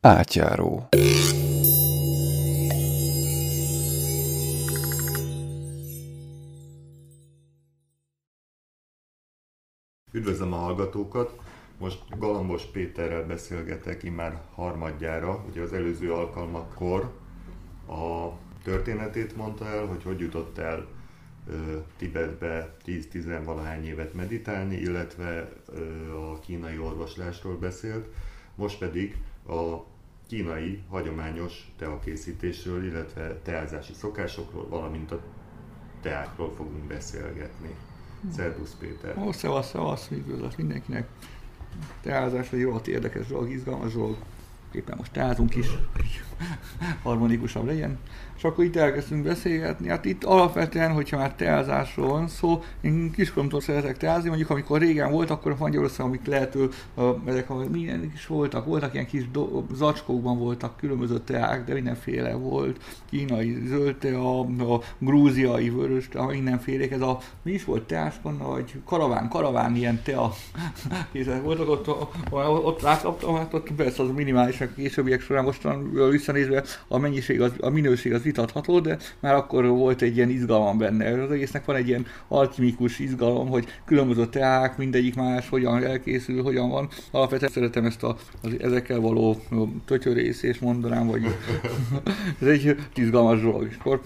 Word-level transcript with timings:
Átjáró. 0.00 0.88
Üdvözlöm 10.12 10.52
a 10.52 10.56
hallgatókat! 10.56 11.40
Most 11.78 12.18
Galambos 12.18 12.64
Péterrel 12.64 13.26
beszélgetek 13.26 14.02
immár 14.02 14.42
harmadjára. 14.54 15.44
Ugye 15.48 15.62
az 15.62 15.72
előző 15.72 16.12
alkalmakkor 16.12 17.18
a 17.88 18.28
történetét 18.62 19.36
mondta 19.36 19.66
el, 19.66 19.86
hogy 19.86 20.02
hogy 20.02 20.20
jutott 20.20 20.58
el 20.58 20.86
Tibetbe 21.96 22.76
10-10 22.84 23.40
valahány 23.44 23.84
évet 23.84 24.14
meditálni, 24.14 24.76
illetve 24.76 25.52
a 26.32 26.38
kínai 26.40 26.78
orvoslásról 26.78 27.56
beszélt. 27.56 28.06
Most 28.54 28.78
pedig 28.78 29.16
a 29.48 29.84
kínai 30.26 30.82
hagyományos 30.88 31.72
teakészítésről, 31.76 32.84
illetve 32.84 33.40
teázási 33.42 33.92
szokásokról, 33.92 34.68
valamint 34.68 35.12
a 35.12 35.20
teákról 36.00 36.52
fogunk 36.56 36.84
beszélgetni. 36.84 37.74
Szervusz 38.36 38.76
Péter! 38.78 39.18
Ó, 39.18 39.32
szevasz, 39.32 39.68
szevasz, 39.68 40.10
üdvözlet 40.10 40.56
mindenkinek! 40.56 41.08
Teázás 42.00 42.52
egy 42.52 42.62
rohadt 42.62 42.88
érdekes 42.88 43.26
dolog, 43.26 43.50
izgalmas 43.50 43.92
dolog. 43.92 44.16
Éppen 44.72 44.96
most 44.96 45.12
teázunk 45.12 45.54
is, 45.54 45.66
harmonikusabb 47.02 47.66
legyen 47.66 47.98
és 48.38 48.44
akkor 48.44 48.64
itt 48.64 48.76
elkezdtünk 48.76 49.22
beszélgetni. 49.22 49.88
Hát 49.88 50.04
itt 50.04 50.24
alapvetően, 50.24 50.92
hogyha 50.92 51.16
már 51.16 51.34
teázásról 51.34 52.08
van 52.08 52.28
szó, 52.28 52.62
én 52.80 53.10
kiskoromtól 53.10 53.60
szeretek 53.60 53.96
teázni, 53.96 54.28
mondjuk 54.28 54.50
amikor 54.50 54.80
régen 54.80 55.10
volt, 55.10 55.30
akkor 55.30 55.52
a 55.52 55.56
Magyarországon, 55.58 56.06
amik 56.06 56.26
lehető, 56.26 56.68
ezek 57.24 57.48
milyen 57.70 58.12
is 58.14 58.26
voltak, 58.26 58.66
voltak 58.66 58.94
ilyen 58.94 59.06
kis 59.06 59.30
do, 59.30 59.64
zacskókban 59.74 60.38
voltak 60.38 60.76
különböző 60.76 61.18
teák, 61.18 61.64
de 61.64 61.74
mindenféle 61.74 62.34
volt, 62.34 62.82
kínai 63.10 63.62
zöld 63.66 63.96
tea, 63.96 64.40
a 64.40 64.80
grúziai 64.98 65.70
vörös 65.70 66.08
tea, 66.08 66.26
mindenféle, 66.26 66.88
ez 66.90 67.00
a, 67.00 67.18
mi 67.42 67.52
is 67.52 67.64
volt, 67.64 67.82
teáskonna, 67.82 68.48
vagy 68.48 68.74
karaván, 68.84 69.28
karaván 69.28 69.76
ilyen 69.76 70.00
tea 70.02 70.32
készek 71.12 71.42
voltak, 71.42 71.68
ott, 71.68 71.88
ott 72.64 72.82
rákaptam, 72.82 73.36
hát 73.36 73.54
ott 73.54 73.72
persze 73.72 74.02
az 74.02 74.10
minimális, 74.14 74.60
a 74.60 74.74
későbbiek 74.74 75.20
során 75.20 75.44
mostan 75.44 75.92
visszanézve 76.32 76.64
a 76.88 76.98
mennyiség, 76.98 77.40
az, 77.40 77.52
a 77.60 77.68
minőség 77.68 78.12
az 78.12 78.22
vitatható, 78.22 78.80
de 78.80 78.98
már 79.20 79.34
akkor 79.34 79.66
volt 79.66 80.02
egy 80.02 80.16
ilyen 80.16 80.30
izgalom 80.30 80.78
benne. 80.78 81.22
Az 81.22 81.30
egésznek 81.30 81.64
van 81.64 81.76
egy 81.76 81.88
ilyen 81.88 82.06
alkimikus 82.28 82.98
izgalom, 82.98 83.48
hogy 83.48 83.66
különböző 83.84 84.26
teák, 84.26 84.76
mindegyik 84.76 85.14
más, 85.14 85.48
hogyan 85.48 85.84
elkészül, 85.84 86.42
hogyan 86.42 86.70
van. 86.70 86.88
Alapvetően 87.10 87.50
szeretem 87.52 87.84
ezt 87.84 88.02
a, 88.02 88.16
az, 88.42 88.50
ezekkel 88.60 89.00
való 89.00 89.36
tötyörész, 89.84 90.42
és 90.42 90.58
mondanám, 90.58 91.06
hogy 91.06 91.22
ez 92.40 92.46
egy 92.48 92.76
izgalmas 92.94 93.40
dolog. 93.40 93.66
És 93.70 93.76
akkor 93.80 94.00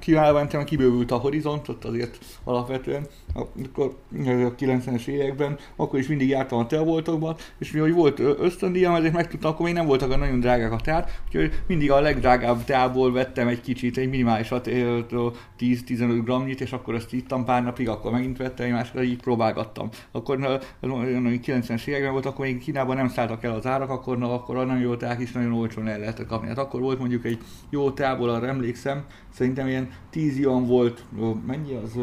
kiválványban 0.00 0.64
kibővült 0.64 1.10
a 1.10 1.16
horizont, 1.16 1.68
ott 1.68 1.84
azért 1.84 2.18
alapvetően, 2.44 3.06
akkor 3.34 3.96
a 4.12 4.54
90-es 4.58 5.06
években, 5.06 5.58
akkor 5.76 5.98
is 5.98 6.06
mindig 6.06 6.28
jártam 6.28 6.58
a 6.58 6.66
teaboltokban, 6.66 7.36
és 7.58 7.72
mi, 7.72 7.78
hogy 7.78 7.92
volt 7.92 8.18
ösztöndíjam, 8.18 8.94
ezért 8.94 9.12
megtudtam, 9.12 9.50
akkor 9.50 9.64
még 9.64 9.74
nem 9.74 9.86
voltak 9.86 10.10
a 10.10 10.16
nagyon 10.16 10.40
drágák 10.40 10.72
a 10.72 10.80
teát, 10.84 11.20
úgyhogy 11.26 11.45
mindig 11.66 11.90
a 11.90 12.00
legdrágább 12.00 12.64
teából 12.64 13.12
vettem 13.12 13.48
egy 13.48 13.60
kicsit, 13.60 13.96
egy 13.96 14.08
minimálisat, 14.08 14.68
10-15 14.70 16.20
gramnyit, 16.24 16.60
és 16.60 16.72
akkor 16.72 16.94
ezt 16.94 17.12
ittam 17.12 17.44
pár 17.44 17.62
napig, 17.62 17.88
akkor 17.88 18.12
megint 18.12 18.36
vettem 18.36 18.66
egy 18.66 18.72
másikat, 18.72 19.02
így 19.02 19.20
próbálgattam. 19.20 19.88
Akkor 20.10 20.38
90-es 20.82 21.86
években 21.86 22.12
volt, 22.12 22.26
akkor 22.26 22.44
még 22.44 22.58
Kínában 22.58 22.96
nem 22.96 23.08
szálltak 23.08 23.44
el 23.44 23.52
az 23.52 23.66
árak, 23.66 23.90
akkor, 23.90 24.18
na, 24.18 24.34
akkor 24.34 24.56
a 24.56 24.64
nagyon 24.64 24.82
jó 24.82 24.96
teák 24.96 25.20
is 25.20 25.32
nagyon 25.32 25.52
olcsón 25.52 25.88
el 25.88 25.98
lehetett 25.98 26.26
kapni. 26.26 26.48
Hát 26.48 26.58
akkor 26.58 26.80
volt 26.80 26.98
mondjuk 26.98 27.24
egy 27.24 27.38
jó 27.70 27.90
teából, 27.90 28.28
arra 28.28 28.46
emlékszem, 28.46 29.04
szerintem 29.30 29.68
ilyen 29.68 29.90
10 30.10 30.38
yuan 30.38 30.66
volt, 30.66 31.04
mennyi 31.46 31.74
az 31.74 31.98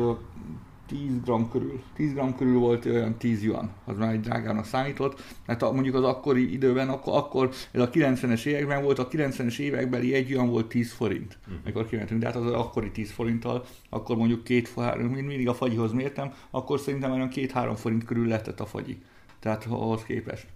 10 0.88 1.22
gram 1.24 1.50
körül. 1.50 1.82
10 1.96 2.14
gram 2.14 2.36
körül 2.36 2.60
volt 2.60 2.86
olyan 2.86 3.18
10 3.18 3.44
yuan, 3.44 3.72
az 3.86 3.98
már 3.98 4.14
egy 4.14 4.20
drágának 4.20 4.66
számított. 4.66 5.22
Hát 5.48 5.62
a, 5.62 5.72
mondjuk 5.72 5.96
az 5.96 6.04
akkori 6.04 6.54
időben, 6.54 6.90
akkor, 6.90 7.18
akkor 7.18 7.50
ez 7.72 7.82
a 7.82 7.90
90-es 7.90 8.46
években 8.46 8.84
volt, 8.84 9.00
a 9.00 9.08
90-es 9.08 9.60
évekbeli 9.60 10.14
egy 10.14 10.30
yuan 10.30 10.50
volt 10.50 10.68
10 10.68 10.92
forint, 10.92 11.38
hm. 11.46 11.52
amikor 11.64 11.88
kimentünk. 11.88 12.20
De 12.20 12.26
hát 12.26 12.36
az, 12.36 12.52
akkori 12.52 12.92
10 12.92 13.12
forinttal, 13.12 13.66
akkor 13.90 14.16
mondjuk 14.16 14.44
két, 14.44 14.76
mindig 15.08 15.48
a 15.48 15.54
fagyihoz 15.54 15.92
mértem, 15.92 16.34
akkor 16.50 16.80
szerintem 16.80 17.12
olyan 17.12 17.30
2-3 17.34 17.74
forint 17.76 18.04
körül 18.04 18.28
lehetett 18.28 18.60
a 18.60 18.66
fagyi. 18.66 19.02
Tehát 19.40 19.66
ahhoz 19.70 20.04
képest. 20.04 20.48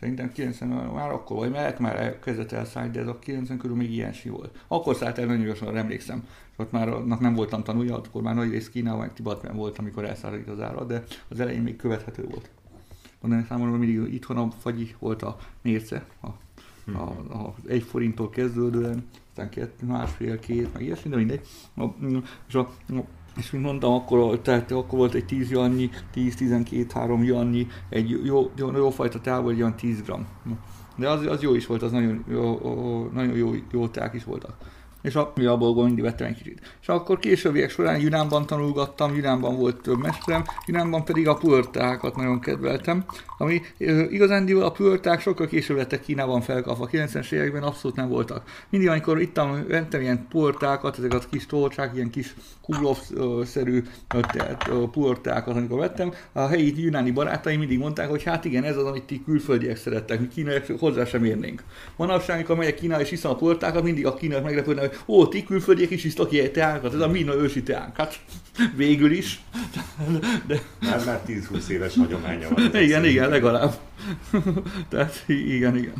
Szerintem 0.00 0.32
90 0.32 0.68
már 0.68 1.10
akkor, 1.10 1.36
vagy 1.36 1.50
mert 1.50 1.78
már 1.78 2.18
kezdett 2.18 2.52
elszállni, 2.52 2.90
de 2.90 3.00
ez 3.00 3.06
a 3.06 3.18
90 3.18 3.58
körül 3.58 3.76
még 3.76 3.92
ilyen 3.92 4.12
si 4.12 4.28
volt. 4.28 4.64
Akkor 4.68 4.94
szállt 4.94 5.18
el 5.18 5.26
nagyon 5.26 5.44
gyorsan, 5.44 5.76
emlékszem. 5.76 6.26
Ott 6.56 6.72
már 6.72 6.88
annak 6.88 7.20
nem 7.20 7.34
voltam 7.34 7.62
tanulja, 7.62 7.96
akkor 7.96 8.22
már 8.22 8.34
nagy 8.34 8.50
rész 8.50 8.70
Kínában, 8.70 9.00
meg 9.00 9.12
Tibatban 9.12 9.56
volt, 9.56 9.78
amikor 9.78 10.04
elszállt 10.04 10.48
az 10.48 10.60
ára, 10.60 10.84
de 10.84 11.04
az 11.28 11.40
elején 11.40 11.62
még 11.62 11.76
követhető 11.76 12.24
volt. 12.24 12.50
Mondani 13.20 13.44
számomra, 13.48 13.76
mindig 13.76 14.14
itthon 14.14 14.36
a 14.36 14.50
fagyi 14.50 14.94
volt 14.98 15.22
a 15.22 15.36
mérce, 15.62 16.06
a, 16.20 16.26
a, 16.92 17.02
a, 17.32 17.54
egy 17.66 17.82
forinttól 17.82 18.30
kezdődően, 18.30 19.04
aztán 19.28 19.48
két, 19.48 19.86
másfél, 19.86 20.38
két, 20.38 20.72
meg 20.72 20.82
ilyesmi, 20.82 21.10
de 21.10 21.16
mindegy. 21.16 21.46
A, 21.76 21.84
és 22.48 22.54
a, 22.54 22.60
a 22.88 23.04
és 23.36 23.50
mint 23.50 23.64
mondtam, 23.64 23.92
akkor, 23.92 24.38
tehát 24.38 24.70
akkor 24.70 24.98
volt 24.98 25.14
egy 25.14 25.24
10 25.24 25.50
janni, 25.50 25.90
10-12-3 26.14 27.24
janni, 27.24 27.66
egy 27.88 28.20
jó, 28.24 28.50
jó, 28.56 28.76
jó 28.76 28.90
fajta 28.90 29.20
távol, 29.20 29.52
egy 29.52 29.60
olyan 29.60 29.76
10 29.76 30.02
gram. 30.02 30.26
De 30.96 31.08
az, 31.08 31.26
az 31.26 31.42
jó 31.42 31.54
is 31.54 31.66
volt, 31.66 31.82
az 31.82 31.92
nagyon 31.92 32.24
jó, 32.28 33.10
nagyon 33.12 33.36
jó, 33.36 33.52
jó 33.70 33.88
is 34.12 34.24
voltak 34.24 34.54
és 35.02 35.14
a, 35.14 35.32
mi 35.34 35.44
abból 35.44 35.84
mindig 35.84 36.04
vettem 36.04 36.26
egy 36.26 36.36
kicsit. 36.36 36.76
És 36.80 36.88
akkor 36.88 37.18
későbbiek 37.18 37.70
során 37.70 38.00
Junánban 38.00 38.46
tanulgattam, 38.46 39.16
Junánban 39.16 39.56
volt 39.56 39.82
több 39.82 39.98
mesterem, 39.98 40.44
Junánban 40.66 41.04
pedig 41.04 41.28
a 41.28 41.34
puertákat 41.34 42.16
nagyon 42.16 42.40
kedveltem, 42.40 43.04
ami 43.38 43.60
igazán 44.10 44.48
a 44.48 44.70
puerták 44.70 45.20
sokkal 45.20 45.46
később 45.46 45.76
lettek 45.76 46.00
Kínában 46.02 46.40
felkapva, 46.40 46.88
90-es 46.92 47.32
években 47.32 47.62
abszolút 47.62 47.96
nem 47.96 48.08
voltak. 48.08 48.48
Mindig, 48.68 48.88
amikor 48.88 49.20
ittam, 49.20 49.66
vettem 49.68 50.00
ilyen 50.00 50.26
puertákat, 50.30 50.98
ezek 50.98 51.14
a 51.14 51.18
kis 51.30 51.46
tolcsák, 51.46 51.94
ilyen 51.94 52.10
kis 52.10 52.34
kuglov-szerű 52.60 53.82
puertákat, 54.92 55.56
amikor 55.56 55.78
vettem, 55.78 56.12
a 56.32 56.46
helyi 56.46 56.82
junáni 56.82 57.10
barátaim 57.10 57.58
mindig 57.58 57.78
mondták, 57.78 58.08
hogy 58.08 58.22
hát 58.22 58.44
igen, 58.44 58.64
ez 58.64 58.76
az, 58.76 58.84
amit 58.84 59.02
ti 59.02 59.22
külföldiek 59.24 59.76
szerettek, 59.76 60.20
mi 60.20 60.28
kínaiak 60.28 60.66
hozzá 60.78 61.04
sem 61.04 61.24
érnénk. 61.24 61.62
Manapság, 61.96 62.36
amikor 62.36 62.56
megyek 62.56 62.74
Kína 62.74 63.00
és 63.00 63.10
iszom 63.10 63.32
a 63.32 63.36
puertákat, 63.36 63.82
mindig 63.82 64.06
a 64.06 64.14
kínaiak 64.14 64.44
meglepődnek, 64.44 64.91
ó, 65.06 65.28
ti 65.28 65.44
külföldiek 65.44 65.90
is 65.90 66.04
isztok 66.04 66.32
ilyen 66.32 66.52
teánkat, 66.52 66.94
ez 66.94 67.00
a 67.00 67.08
mina 67.08 67.34
ősi 67.34 67.62
teánk. 67.62 67.96
Hát 67.96 68.20
végül 68.76 69.12
is. 69.12 69.42
De... 70.46 70.62
Már, 70.80 71.04
már 71.04 71.22
10-20 71.26 71.66
éves 71.66 71.96
hagyománya 71.96 72.48
van. 72.48 72.64
Igen, 72.66 72.82
igen, 72.82 73.04
igen, 73.04 73.28
legalább. 73.28 73.74
Tehát 74.88 75.24
igen, 75.26 75.76
igen. 75.76 75.94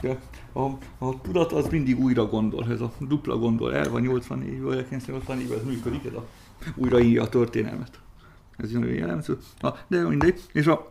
De 0.00 0.18
a, 0.52 0.62
a 0.98 1.20
tudat 1.22 1.52
az 1.52 1.68
mindig 1.68 2.00
újra 2.00 2.26
gondol, 2.26 2.66
ez 2.70 2.80
a 2.80 2.92
dupla 3.00 3.36
gondol, 3.36 3.74
el 3.74 3.90
van 3.90 4.02
84-ből, 4.06 4.84
1984-ben 4.90 5.58
ez 5.58 5.64
működik, 5.64 6.04
ez 6.04 6.12
a 6.12 6.26
újraírja 6.74 7.22
a 7.22 7.28
történelmet. 7.28 8.00
Ez 8.56 8.70
nagyon 8.70 8.92
jellemző. 8.92 9.38
Na, 9.60 9.76
de 9.88 10.02
mindegy. 10.08 10.40
És 10.52 10.66
a, 10.66 10.90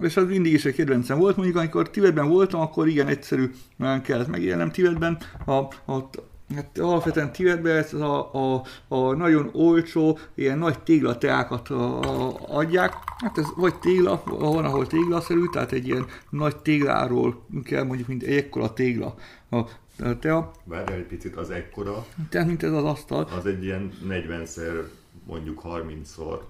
és 0.00 0.16
az 0.16 0.26
mindig 0.26 0.52
is 0.52 0.64
egy 0.64 0.74
kedvencem 0.74 1.18
volt, 1.18 1.36
mondjuk 1.36 1.56
amikor 1.56 1.90
Tibetben 1.90 2.28
voltam, 2.28 2.60
akkor 2.60 2.88
igen 2.88 3.06
egyszerű, 3.06 3.50
nem 3.76 4.02
kellett 4.02 4.28
megélnem 4.28 4.70
Tibetben, 4.70 5.18
a, 5.44 5.52
a, 5.92 6.08
Hát 6.54 6.78
alapvetően 6.78 7.32
Tibetben 7.32 7.76
ez 7.76 7.92
a, 7.92 8.34
a, 8.34 8.62
a, 8.88 9.14
nagyon 9.14 9.50
olcsó, 9.52 10.18
ilyen 10.34 10.58
nagy 10.58 10.78
téglateákat 10.78 11.68
adják. 12.48 12.92
Hát 13.16 13.38
ez 13.38 13.46
vagy 13.56 13.78
tégla, 13.78 14.22
van 14.24 14.64
ahol 14.64 14.86
téglaszerű, 14.86 15.48
tehát 15.52 15.72
egy 15.72 15.86
ilyen 15.86 16.06
nagy 16.30 16.56
tégláról 16.56 17.42
kell 17.64 17.84
mondjuk, 17.84 18.08
mint 18.08 18.22
egy 18.22 18.36
ekkora 18.36 18.72
tégla 18.72 19.14
a, 19.48 19.56
a 19.56 20.18
tea. 20.20 20.50
Várj 20.64 20.92
egy 20.92 21.06
picit, 21.06 21.36
az 21.36 21.50
ekkora. 21.50 22.06
Tehát, 22.28 22.46
mint 22.46 22.62
ez 22.62 22.72
az 22.72 22.84
asztal. 22.84 23.28
Az 23.36 23.46
egy 23.46 23.64
ilyen 23.64 23.92
40-szer, 24.08 24.82
mondjuk 25.24 25.62
30-szor 25.64 26.40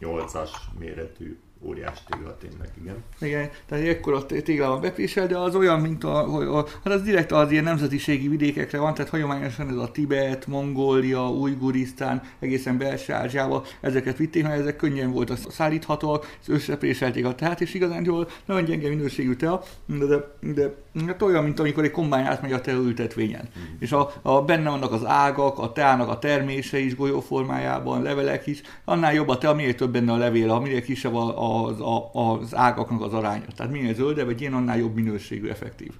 8-as 0.00 0.50
méretű 0.78 1.38
óriás 1.64 2.02
tégla 2.10 2.36
tényleg, 2.36 2.68
igen. 2.80 2.96
Igen, 3.20 3.50
tehát 3.66 3.84
ekkora 3.84 4.26
téglában 4.26 4.80
bepésel, 4.80 5.26
de 5.26 5.38
az 5.38 5.54
olyan, 5.54 5.80
mint 5.80 6.04
a, 6.04 6.34
a, 6.34 6.58
a, 6.58 6.66
hát 6.84 6.92
az 6.92 7.02
direkt 7.02 7.32
az 7.32 7.50
ilyen 7.50 7.64
nemzetiségi 7.64 8.28
vidékekre 8.28 8.78
van, 8.78 8.94
tehát 8.94 9.10
hagyományosan 9.10 9.68
ez 9.68 9.76
a 9.76 9.90
Tibet, 9.90 10.46
Mongólia, 10.46 11.30
Ujgurisztán, 11.30 12.22
egészen 12.38 12.78
belső 12.78 13.12
Ázsiába, 13.12 13.64
ezeket 13.80 14.16
vitték, 14.16 14.42
mert 14.42 14.60
ezek 14.60 14.76
könnyen 14.76 15.10
volt 15.10 15.30
a 15.30 15.36
szállíthatóak, 15.36 16.36
és 16.40 16.48
összepréselték 16.48 17.26
a 17.26 17.34
teát, 17.34 17.60
és 17.60 17.74
igazán 17.74 18.04
jól, 18.04 18.28
nagyon 18.44 18.64
gyenge 18.64 18.88
minőségű 18.88 19.34
tea, 19.34 19.62
de, 19.86 20.06
de, 20.06 20.74
de 20.92 21.04
hát 21.06 21.22
olyan, 21.22 21.44
mint 21.44 21.60
amikor 21.60 21.84
egy 21.84 21.90
kombány 21.90 22.24
átmegy 22.24 22.52
a 22.52 22.60
tea 22.60 22.74
ültetvényen. 22.74 23.48
Mm. 23.58 23.62
És 23.78 23.92
a, 23.92 24.12
a, 24.22 24.42
benne 24.42 24.70
vannak 24.70 24.92
az 24.92 25.04
ágak, 25.04 25.58
a 25.58 25.72
teának 25.72 26.08
a 26.08 26.18
termése 26.18 26.78
is 26.78 26.96
golyóformájában, 26.96 28.02
levelek 28.02 28.46
is, 28.46 28.60
annál 28.84 29.14
jobb 29.14 29.28
a 29.28 29.38
tea, 29.38 29.54
minél 29.54 29.74
több 29.74 29.92
benne 29.92 30.12
a 30.12 30.16
levél, 30.16 30.58
minél 30.58 30.82
kisebb 30.82 31.14
a, 31.14 31.50
a 31.50 31.51
az, 31.52 31.80
a, 31.80 32.10
az 32.12 32.54
ágaknak 32.54 33.02
az 33.02 33.12
aránya. 33.12 33.44
Tehát 33.56 33.72
minél 33.72 33.94
zöldebb, 33.94 34.28
egy 34.28 34.40
ilyen 34.40 34.54
annál 34.54 34.78
jobb 34.78 34.94
minőségű 34.94 35.48
effektív. 35.48 35.92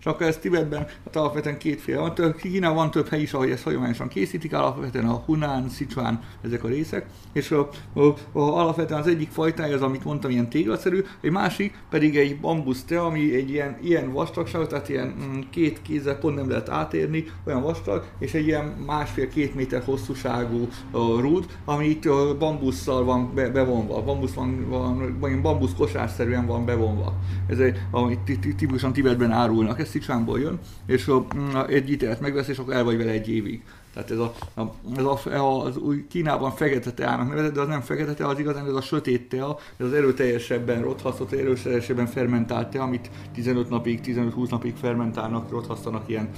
És 0.00 0.06
akkor 0.06 0.26
ez 0.26 0.36
Tibetben 0.36 0.86
hát 1.04 1.16
alapvetően 1.16 1.58
kétféle 1.58 1.98
van. 1.98 2.34
Kína 2.36 2.74
van 2.74 2.90
több 2.90 3.08
hely 3.08 3.20
is, 3.20 3.32
ahogy 3.32 3.50
ezt 3.50 3.62
hagyományosan 3.62 4.08
készítik, 4.08 4.54
alapvetően 4.54 5.08
a 5.08 5.14
Hunan, 5.14 5.68
Sichuan, 5.68 6.20
ezek 6.44 6.64
a 6.64 6.68
részek. 6.68 7.06
És 7.32 7.50
a, 7.50 7.68
a, 7.94 8.00
a, 8.00 8.14
alapvetően 8.32 9.00
az 9.00 9.06
egyik 9.06 9.30
fajtája 9.30 9.74
az, 9.74 9.82
amit 9.82 10.04
mondtam, 10.04 10.30
ilyen 10.30 10.48
téglaszerű, 10.48 11.04
egy 11.20 11.30
másik 11.30 11.78
pedig 11.90 12.16
egy 12.16 12.40
bambuszte, 12.40 13.00
ami 13.00 13.34
egy 13.34 13.50
ilyen, 13.50 13.78
ilyen 13.82 14.12
vastagság, 14.12 14.66
tehát 14.66 14.88
ilyen 14.88 15.06
mm, 15.06 15.40
két 15.50 15.82
kézzel 15.82 16.18
pont 16.18 16.36
nem 16.36 16.48
lehet 16.48 16.68
átérni, 16.68 17.24
olyan 17.46 17.62
vastag, 17.62 18.04
és 18.18 18.34
egy 18.34 18.46
ilyen 18.46 18.64
másfél-két 18.86 19.54
méter 19.54 19.82
hosszúságú 19.84 20.68
a 20.90 21.20
rúd, 21.20 21.46
ami 21.64 21.86
itt 21.86 22.04
a 22.04 22.36
bambusszal 22.38 23.04
van 23.04 23.34
be, 23.34 23.48
bevonva. 23.48 24.02
Bambusz 24.02 24.32
van, 24.34 24.68
van 24.68 25.42
bambusz 25.42 25.74
kosárszerűen 25.76 26.46
van 26.46 26.64
bevonva. 26.64 27.14
Ez 27.46 27.58
egy, 27.58 27.78
amit 27.90 28.20
tipikusan 28.40 28.92
Tibetben 28.92 29.30
árulnak. 29.30 29.80
Ez 29.80 29.89
Szicsánból 29.90 30.40
jön, 30.40 30.58
és 30.86 31.08
a, 31.08 31.26
egy 31.68 31.90
ítélet 31.90 32.20
megvesz, 32.20 32.48
és 32.48 32.58
akkor 32.58 32.74
el 32.74 32.84
vagy 32.84 32.96
vele 32.96 33.10
egy 33.10 33.28
évig. 33.28 33.62
Tehát 33.94 34.10
ez 34.10 34.18
a, 34.18 34.34
a, 34.54 34.62
ez 34.96 35.04
a, 35.04 35.64
az 35.64 35.76
új 35.76 36.06
Kínában 36.06 36.50
fekete 36.50 36.92
teának 36.92 37.28
nevezett, 37.28 37.54
de 37.54 37.60
az 37.60 37.68
nem 37.68 37.80
fekete 37.80 38.14
tea, 38.14 38.28
az 38.28 38.38
igazán 38.38 38.66
ez 38.66 38.74
a 38.74 38.80
sötét 38.80 39.28
tea, 39.28 39.58
ez 39.76 39.86
az 39.86 39.92
erőteljesebben 39.92 40.82
rothasztott, 40.82 41.32
erőteljesebben 41.32 42.06
fermentált 42.06 42.68
tea, 42.68 42.82
amit 42.82 43.10
15 43.34 43.70
napig, 43.70 44.00
15-20 44.04 44.50
napig 44.50 44.74
fermentálnak, 44.76 45.50
rothasztanak 45.50 46.08
ilyen 46.08 46.28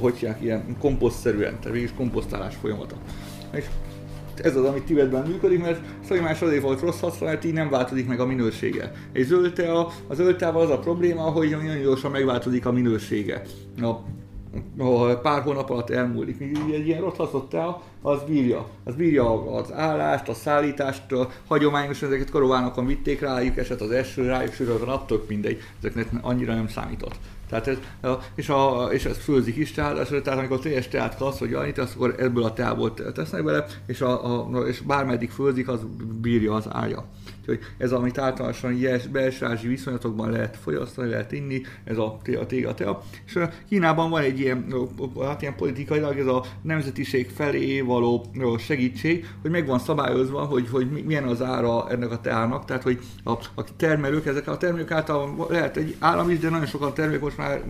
hogy 0.00 0.28
ilyen 0.40 0.76
komposztszerűen, 0.78 1.58
tehát 1.58 1.72
végig 1.72 1.94
komposztálás 1.94 2.54
folyamata. 2.54 2.96
És 3.52 3.64
ez 4.42 4.56
az, 4.56 4.64
ami 4.64 4.82
Tibetben 4.82 5.26
működik, 5.26 5.60
mert 5.60 5.80
Szakimás 6.04 6.42
azért 6.42 6.62
volt 6.62 6.80
rossz 6.80 7.00
haszna, 7.00 7.26
mert 7.26 7.44
így 7.44 7.52
nem 7.52 7.70
változik 7.70 8.06
meg 8.06 8.20
a 8.20 8.26
minősége. 8.26 8.92
Egy 9.12 9.24
zöld 9.24 9.58
a, 9.58 9.88
a 10.06 10.14
zöld 10.14 10.42
az 10.42 10.70
a 10.70 10.78
probléma, 10.78 11.22
hogy 11.22 11.50
nagyon 11.50 11.82
gyorsan 11.82 12.10
megváltozik 12.10 12.66
a 12.66 12.72
minősége. 12.72 13.42
A 13.80 13.90
a 14.78 15.18
pár 15.18 15.42
hónap 15.42 15.70
alatt 15.70 15.90
elmúlik. 15.90 16.40
Egy 16.72 16.86
ilyen 16.86 17.00
rothaszott 17.00 17.48
tea, 17.48 17.82
az 18.02 18.18
bírja. 18.26 18.68
Az 18.84 18.94
bírja 18.94 19.54
az 19.54 19.72
állást, 19.72 20.28
a 20.28 20.34
szállítást, 20.34 21.12
a 21.12 21.28
hagyományosan 21.46 22.08
ezeket 22.08 22.30
karovánokon 22.30 22.86
vitték 22.86 23.20
rájuk, 23.20 23.56
eset 23.56 23.80
az 23.80 23.90
eső 23.90 24.26
rájuk, 24.26 24.52
sűrűn 24.52 24.84
van, 24.84 25.06
tök 25.06 25.28
mindegy, 25.28 25.58
ezeknek 25.78 26.08
annyira 26.20 26.54
nem 26.54 26.68
számított. 26.68 27.14
Tehát 27.50 27.66
ez, 27.66 27.78
és, 28.34 28.48
a, 28.48 28.88
és 28.92 29.04
ez 29.04 29.16
főzik 29.16 29.56
is, 29.56 29.72
tehát, 29.72 30.08
tehát 30.22 30.38
amikor 30.38 30.58
teljes 30.58 30.88
teát 30.88 31.16
kapsz, 31.16 31.38
hogy 31.38 31.54
annyit, 31.54 31.78
akkor 31.78 32.14
ebből 32.18 32.44
a 32.44 32.52
teából 32.52 32.94
tesznek 32.94 33.44
bele, 33.44 33.66
és, 33.86 34.00
a, 34.00 34.44
a, 34.46 34.66
és 34.66 34.80
bármeddig 34.80 35.30
főzik, 35.30 35.68
az 35.68 35.80
bírja 36.20 36.54
az 36.54 36.66
ágya. 36.68 37.04
Úgyhogy 37.40 37.58
ez, 37.78 37.92
amit 37.92 38.18
általánosan 38.18 38.78
belső 39.12 39.46
viszonyatokban 39.62 40.30
lehet 40.30 40.56
fogyasztani, 40.56 41.08
lehet 41.08 41.32
inni, 41.32 41.62
ez 41.84 41.98
a, 41.98 42.18
a 42.40 42.46
téga 42.46 42.74
tea. 42.74 43.02
És 43.26 43.38
Kínában 43.68 44.10
van 44.10 44.22
egy 44.22 44.40
ilyen, 44.40 44.64
hát 45.20 45.42
ilyen 45.42 45.56
politikailag 45.56 46.18
ez 46.18 46.26
a 46.26 46.44
nemzetiség 46.62 47.28
felé 47.28 47.80
való 47.80 48.26
segítség, 48.58 49.26
hogy 49.42 49.50
meg 49.50 49.66
van 49.66 49.78
szabályozva, 49.78 50.44
hogy, 50.44 50.68
hogy 50.70 51.04
milyen 51.04 51.24
az 51.24 51.42
ára 51.42 51.90
ennek 51.90 52.10
a 52.10 52.20
teának, 52.20 52.64
tehát 52.64 52.82
hogy 52.82 52.98
a, 53.24 53.30
a 53.30 53.76
termelők, 53.76 54.26
ezek 54.26 54.48
a 54.48 54.56
termelők 54.56 54.90
általában 54.90 55.46
lehet 55.48 55.76
egy 55.76 55.96
állam 55.98 56.30
is, 56.30 56.38
de 56.38 56.48
nagyon 56.48 56.66
sokan 56.66 56.94
termelők 56.94 57.22
most 57.22 57.36
már 57.36 57.62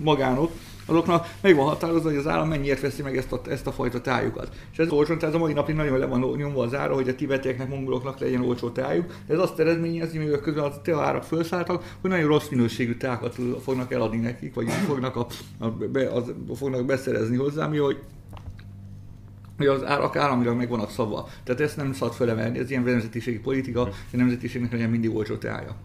magánok, 0.00 0.50
azoknak 0.86 1.28
meg 1.40 1.56
van 1.56 1.66
határozva, 1.66 2.08
hogy 2.08 2.18
az 2.18 2.26
állam 2.26 2.48
mennyiért 2.48 2.80
veszi 2.80 3.02
meg 3.02 3.16
ezt 3.16 3.32
a, 3.32 3.40
ezt 3.48 3.66
a 3.66 3.72
fajta 3.72 4.00
tájukat. 4.00 4.48
És 4.72 4.78
ez 4.78 4.90
olcsó, 4.90 5.16
tehát 5.16 5.34
a 5.34 5.38
mai 5.38 5.52
napig 5.52 5.74
nagyon 5.74 5.98
le 5.98 6.06
van 6.06 6.34
nyomva 6.36 6.62
az 6.62 6.74
ára, 6.74 6.94
hogy 6.94 7.08
a 7.08 7.14
tibetieknek, 7.14 7.68
mongoloknak 7.68 8.18
legyen 8.18 8.44
olcsó 8.44 8.70
tájuk. 8.70 9.14
Ez 9.26 9.38
azt 9.38 9.60
eredményezi, 9.60 10.18
hogy 10.18 10.40
közben 10.40 10.64
a 10.64 10.80
tea 10.80 11.00
árak 11.00 11.22
felszálltak, 11.22 11.96
hogy 12.00 12.10
nagyon 12.10 12.28
rossz 12.28 12.48
minőségű 12.48 12.96
teákat 12.96 13.36
fognak 13.62 13.92
eladni 13.92 14.18
nekik, 14.18 14.54
vagy 14.54 14.70
fognak, 14.70 15.16
a, 15.16 15.26
a, 15.58 15.68
be, 15.68 16.08
az, 16.08 16.32
fognak 16.54 16.84
beszerezni 16.84 17.36
hozzá, 17.36 17.66
mi, 17.66 17.78
hogy 17.78 17.98
hogy 19.56 19.66
az 19.66 19.84
árak 19.84 20.16
államilag 20.16 20.56
meg 20.56 20.68
vannak 20.68 20.90
szabva. 20.90 21.28
Tehát 21.44 21.60
ezt 21.60 21.76
nem 21.76 21.92
szabad 21.92 22.14
felemelni, 22.14 22.58
ez 22.58 22.70
ilyen 22.70 22.82
nemzetiségi 22.82 23.38
politika, 23.38 23.80
a 23.82 23.90
nemzetiségnek 24.10 24.72
legyen 24.72 24.90
mindig 24.90 25.14
olcsó 25.14 25.36
teája. 25.36 25.76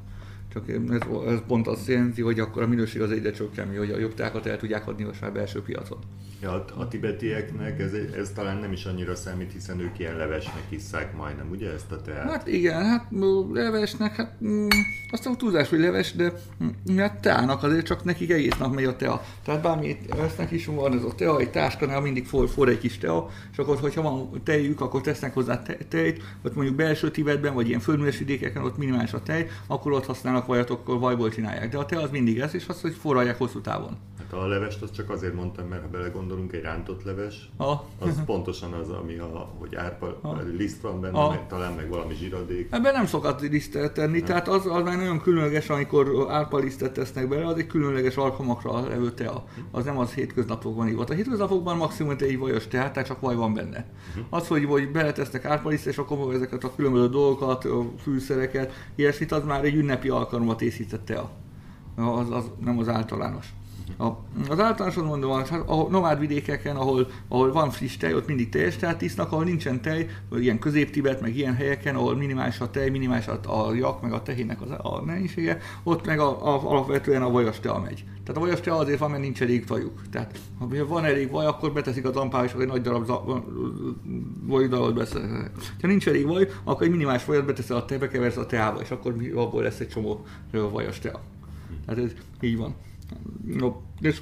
Csak 0.57 0.69
ez, 0.69 1.01
ez 1.27 1.39
pont 1.47 1.67
azt 1.67 1.87
jelenti, 1.87 2.21
hogy 2.21 2.39
akkor 2.39 2.63
a 2.63 2.67
minőség 2.67 3.01
az 3.01 3.11
egyre 3.11 3.31
csökken, 3.31 3.77
hogy 3.77 3.91
a 3.91 3.97
jobb 3.97 4.13
teákat 4.13 4.45
el 4.45 4.57
tudják 4.57 4.87
adni 4.87 5.03
most 5.03 5.21
már 5.21 5.33
belső 5.33 5.61
piacon. 5.61 5.99
Ja, 6.41 6.65
a 6.77 6.87
tibetieknek 6.87 7.79
ez, 7.79 7.93
ez 7.93 8.31
talán 8.35 8.57
nem 8.57 8.71
is 8.71 8.85
annyira 8.85 9.15
számít, 9.15 9.51
hiszen 9.51 9.79
ők 9.79 9.99
ilyen 9.99 10.17
levesnek 10.17 10.63
hisszák 10.69 11.15
majdnem, 11.15 11.49
ugye 11.49 11.71
ezt 11.71 11.91
a 11.91 12.01
teát? 12.01 12.29
Hát 12.29 12.47
igen, 12.47 12.85
hát 12.85 13.05
levesnek, 13.51 14.15
hát 14.15 14.31
mm, 14.43 14.67
azt 15.11 15.25
a 15.25 15.35
tudás, 15.35 15.69
hogy 15.69 15.79
leves, 15.79 16.13
de 16.13 16.33
mm, 16.63 16.97
hát 16.97 17.21
teának 17.21 17.63
azért 17.63 17.85
csak 17.85 18.03
nekik 18.03 18.31
egész 18.31 18.57
nap 18.57 18.73
megy 18.73 18.83
a 18.83 18.95
tea. 18.95 19.21
Tehát 19.43 19.61
bármit 19.61 20.15
vesznek 20.15 20.51
is, 20.51 20.65
van 20.65 20.93
ez 20.93 21.03
a 21.03 21.15
tea, 21.15 21.39
egy 21.39 21.51
táskánál 21.51 22.01
mindig 22.01 22.25
for, 22.25 22.49
for 22.49 22.69
egy 22.69 22.79
kis 22.79 22.97
tea, 22.97 23.29
és 23.51 23.57
akkor, 23.57 23.77
hogyha 23.79 24.01
van 24.01 24.43
tejük, 24.43 24.81
akkor 24.81 25.01
tesznek 25.01 25.33
hozzá 25.33 25.61
te, 25.61 25.77
tejt, 25.89 26.21
ott 26.43 26.55
mondjuk 26.55 26.75
belső 26.75 27.11
Tibetben, 27.11 27.53
vagy 27.53 27.67
ilyen 27.67 27.79
földműves 27.79 28.17
vidékeken, 28.17 28.63
ott 28.63 28.77
minimális 28.77 29.13
a 29.13 29.23
tej, 29.23 29.47
akkor 29.67 29.91
ott 29.91 30.05
használnak 30.05 30.45
vajat, 30.45 30.69
akkor 30.69 30.99
vajból 30.99 31.29
csinálják. 31.29 31.69
De 31.69 31.77
a 31.77 31.85
tea 31.85 32.01
az 32.01 32.09
mindig 32.09 32.39
ez, 32.39 32.53
és 32.55 32.67
az, 32.67 32.81
hogy 32.81 32.93
forralják 32.93 33.37
hosszú 33.37 33.61
távon. 33.61 33.97
Hát 34.17 34.33
a 34.33 34.47
levest 34.47 34.81
azt 34.81 34.93
csak 34.93 35.09
azért 35.09 35.33
mondtam, 35.33 35.67
mert 35.67 35.81
ha 35.81 35.87
belegondolunk, 36.27 36.53
egy 36.53 36.61
rántott 36.61 37.03
leves, 37.03 37.49
ha. 37.57 37.87
az 37.99 38.21
pontosan 38.25 38.73
az, 38.73 38.89
ami 38.89 39.17
a, 39.17 39.49
hogy 39.57 39.75
árpa, 39.75 40.19
ha. 40.21 40.41
liszt 40.57 40.81
van 40.81 41.01
benne, 41.01 41.17
ha. 41.17 41.29
meg, 41.29 41.47
talán 41.47 41.73
meg 41.73 41.89
valami 41.89 42.13
zsiradék. 42.13 42.67
Ebben 42.71 42.93
nem 42.93 43.05
szokott 43.05 43.41
lisztet 43.41 43.93
tenni, 43.93 44.17
nem. 44.17 44.25
tehát 44.25 44.47
az, 44.47 44.65
az 44.65 44.83
már 44.83 44.97
nagyon 44.97 45.21
különleges, 45.21 45.69
amikor 45.69 46.25
árpa 46.29 46.57
lisztet 46.57 46.93
tesznek 46.93 47.27
bele, 47.27 47.45
az 47.45 47.57
egy 47.57 47.67
különleges 47.67 48.15
alkalmakra 48.15 48.87
levő 48.87 49.11
tea. 49.11 49.43
Az 49.71 49.85
nem 49.85 49.97
az 49.97 50.13
hétköznapokban 50.13 50.87
ívott. 50.87 51.09
A 51.09 51.13
hétköznapokban 51.13 51.77
maximum 51.77 52.15
egy 52.19 52.37
vajos 52.37 52.67
teát, 52.67 52.93
tehát 52.93 53.07
csak 53.07 53.19
vaj 53.19 53.35
van 53.35 53.53
benne. 53.53 53.85
Uh-huh. 54.09 54.25
Az, 54.29 54.47
hogy, 54.47 54.65
hogy 54.65 54.91
beletesznek 54.91 55.45
árpa 55.45 55.69
lisztet, 55.69 55.91
és 55.91 55.97
akkor 55.97 56.33
ezeket 56.33 56.63
a 56.63 56.75
különböző 56.75 57.07
dolgokat, 57.07 57.65
a 57.65 57.85
fűszereket, 58.01 58.73
ilyesmit, 58.95 59.31
az 59.31 59.43
már 59.43 59.65
egy 59.65 59.75
ünnepi 59.75 60.09
alkalommal 60.09 60.55
készített 60.55 61.05
tea. 61.05 61.29
Az, 61.95 62.31
az 62.31 62.51
nem 62.59 62.79
az 62.79 62.87
általános. 62.87 63.53
A, 63.97 64.05
az 64.49 64.59
általánosan 64.59 65.05
mondom, 65.05 65.31
hát 65.31 65.51
a 65.51 65.87
nomád 65.89 66.19
vidékeken, 66.19 66.75
ahol, 66.75 67.07
ahol 67.27 67.51
van 67.51 67.69
friss 67.69 67.97
tej, 67.97 68.13
ott 68.13 68.27
mindig 68.27 68.49
teljes 68.49 68.75
teát 68.75 69.01
isznak, 69.01 69.31
ahol 69.31 69.43
nincsen 69.43 69.81
tej, 69.81 70.09
vagy 70.29 70.43
ilyen 70.43 70.59
közép 70.59 71.19
meg 71.21 71.35
ilyen 71.35 71.55
helyeken, 71.55 71.95
ahol 71.95 72.15
minimális 72.15 72.59
a 72.59 72.69
tej, 72.69 72.89
minimális 72.89 73.27
a, 73.27 73.39
a 73.45 73.73
jak, 73.73 74.01
meg 74.01 74.13
a 74.13 74.23
tehének 74.23 74.61
az, 74.61 74.69
a 74.69 75.01
mennyisége, 75.05 75.57
ott 75.83 76.05
meg 76.05 76.19
a, 76.19 76.47
a, 76.47 76.69
alapvetően 76.69 77.21
a 77.21 77.29
vajas 77.29 77.59
tea 77.59 77.79
megy. 77.79 78.03
Tehát 78.23 78.41
a 78.41 78.45
vajas 78.45 78.59
tea 78.59 78.75
azért 78.75 78.99
van, 78.99 79.09
mert 79.09 79.21
nincs 79.23 79.41
elég 79.41 79.67
vajuk. 79.67 80.01
Tehát 80.11 80.39
ha 80.59 80.85
van 80.87 81.05
elég 81.05 81.31
vaj, 81.31 81.45
akkor 81.45 81.73
beteszik 81.73 82.05
a 82.05 82.09
tampába, 82.09 82.45
és 82.45 82.53
egy 82.59 82.67
nagy 82.67 82.81
darab 82.81 83.11
vajdalat 84.43 84.93
beszélnek. 84.93 85.51
Ha 85.81 85.87
nincs 85.87 86.07
elég 86.07 86.25
vaj, 86.25 86.47
akkor 86.63 86.83
egy 86.83 86.91
minimális 86.91 87.25
vajat 87.25 87.45
beteszel 87.45 87.77
a 87.77 87.85
tejbe, 87.85 88.07
keversz 88.07 88.37
a 88.37 88.45
teába, 88.45 88.81
és 88.81 88.91
akkor 88.91 89.15
abból 89.35 89.63
lesz 89.63 89.79
egy 89.79 89.89
csomó 89.89 90.25
vajas 90.51 90.99
tea. 90.99 91.21
Tehát 91.85 92.03
ez 92.03 92.11
így 92.41 92.57
van. 92.57 92.75
No, 93.45 93.75
és 94.01 94.21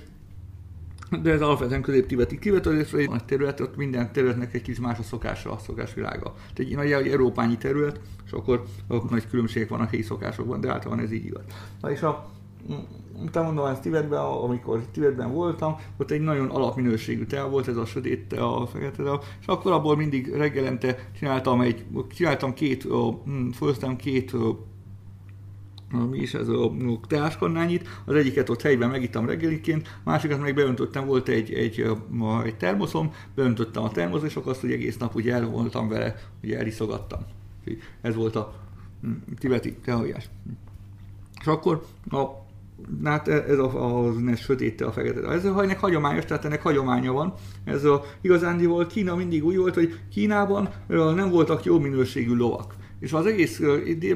de 1.22 1.32
ez 1.32 1.42
alapvetően 1.42 1.82
közép-tibeti. 1.82 2.40
Tibet 2.40 2.66
az 2.66 2.94
egy 2.94 3.10
nagy 3.10 3.26
terület, 3.26 3.60
ott 3.60 3.76
minden 3.76 4.12
területnek 4.12 4.54
egy 4.54 4.62
kis 4.62 4.80
más 4.80 5.00
a 5.00 5.04
szokása, 5.04 5.52
a 5.52 5.58
szokásvilága. 5.58 6.34
Tehát 6.34 6.72
egy 6.72 6.76
nagy 6.76 6.92
egy 6.92 7.08
európányi 7.08 7.58
terület, 7.58 8.00
és 8.26 8.32
akkor 8.32 8.64
ott 8.88 9.10
nagy 9.10 9.28
különbségek 9.30 9.70
vannak 9.70 9.90
helyi 9.90 10.02
szokásokban, 10.02 10.62
de 10.62 10.72
általában 10.72 11.04
ez 11.04 11.12
így 11.12 11.26
igaz. 11.26 11.44
Na 11.82 11.92
és 11.92 12.02
a 12.02 12.30
utána 13.24 13.46
mondom, 13.46 13.66
ezt 13.66 13.82
Tibetben, 13.82 14.20
amikor 14.20 14.82
Tibetben 14.92 15.34
voltam, 15.34 15.76
ott 15.98 16.12
egy 16.12 16.22
nagyon 16.22 16.50
alapminőségű 16.50 17.26
tea 17.26 17.50
volt, 17.50 17.68
ez 17.68 17.78
a 17.78 17.86
sötét 17.86 18.28
tea, 18.28 18.62
a 18.62 18.68
fekete 18.68 19.04
tea, 19.04 19.20
és 19.40 19.48
akkor 19.48 19.72
abból 19.72 19.96
mindig 19.96 20.34
reggelente 20.34 21.10
csináltam 21.18 21.62
egy, 21.62 21.86
csináltam 22.16 22.54
két, 22.54 22.88
főztem 23.54 23.96
két 23.96 24.36
mi 25.96 26.18
is 26.18 26.34
ez 26.34 26.48
a 26.48 26.72
teáskannányit, 27.08 27.88
az 28.06 28.16
egyiket 28.16 28.50
ott 28.50 28.62
helyben 28.62 28.90
megittam 28.90 29.26
reggeliként, 29.26 30.00
másikat 30.04 30.42
meg 30.42 30.56
beöntöttem, 30.56 31.06
volt 31.06 31.28
egy, 31.28 31.54
egy, 31.54 31.96
egy 32.44 32.56
termoszom, 32.56 33.14
beöntöttem 33.36 33.84
a 33.84 33.92
termosz, 33.92 34.24
és 34.24 34.36
akkor 34.36 34.52
azt, 34.52 34.62
hogy 34.62 34.72
egész 34.72 34.98
nap 34.98 35.16
ugye 35.16 35.34
el 35.34 35.46
voltam 35.46 35.88
vele, 35.88 36.16
ugye 36.44 36.60
eliszogattam. 36.60 37.20
Ez 38.02 38.16
volt 38.16 38.36
a 38.36 38.54
hm, 39.02 39.12
tibeti 39.40 39.74
tehaujás. 39.74 40.30
És 41.40 41.48
akkor 41.48 41.86
a 42.10 42.44
Hát 43.04 43.28
ez 43.28 43.58
a, 43.58 43.84
a, 43.84 44.08
a 44.08 44.36
sötét 44.36 44.82
a 44.82 44.92
fekete. 44.92 45.28
Ez 45.30 45.46
a 45.46 45.64
ennek 45.64 45.80
hagyományos, 45.80 46.26
tehát 46.26 46.46
ennek 46.46 46.62
hagyománya 46.62 47.12
van. 47.12 47.34
Ez 47.64 47.84
a, 47.84 48.04
igazándiból 48.22 48.88
Kína 48.88 49.16
mindig 49.16 49.46
úgy 49.46 49.58
volt, 49.58 49.74
hogy 49.74 50.00
Kínában 50.12 50.70
nem 50.88 51.30
voltak 51.30 51.64
jó 51.64 51.80
minőségű 51.80 52.34
lovak 52.34 52.76
és 53.06 53.14
az 53.14 53.26
egész 53.26 53.62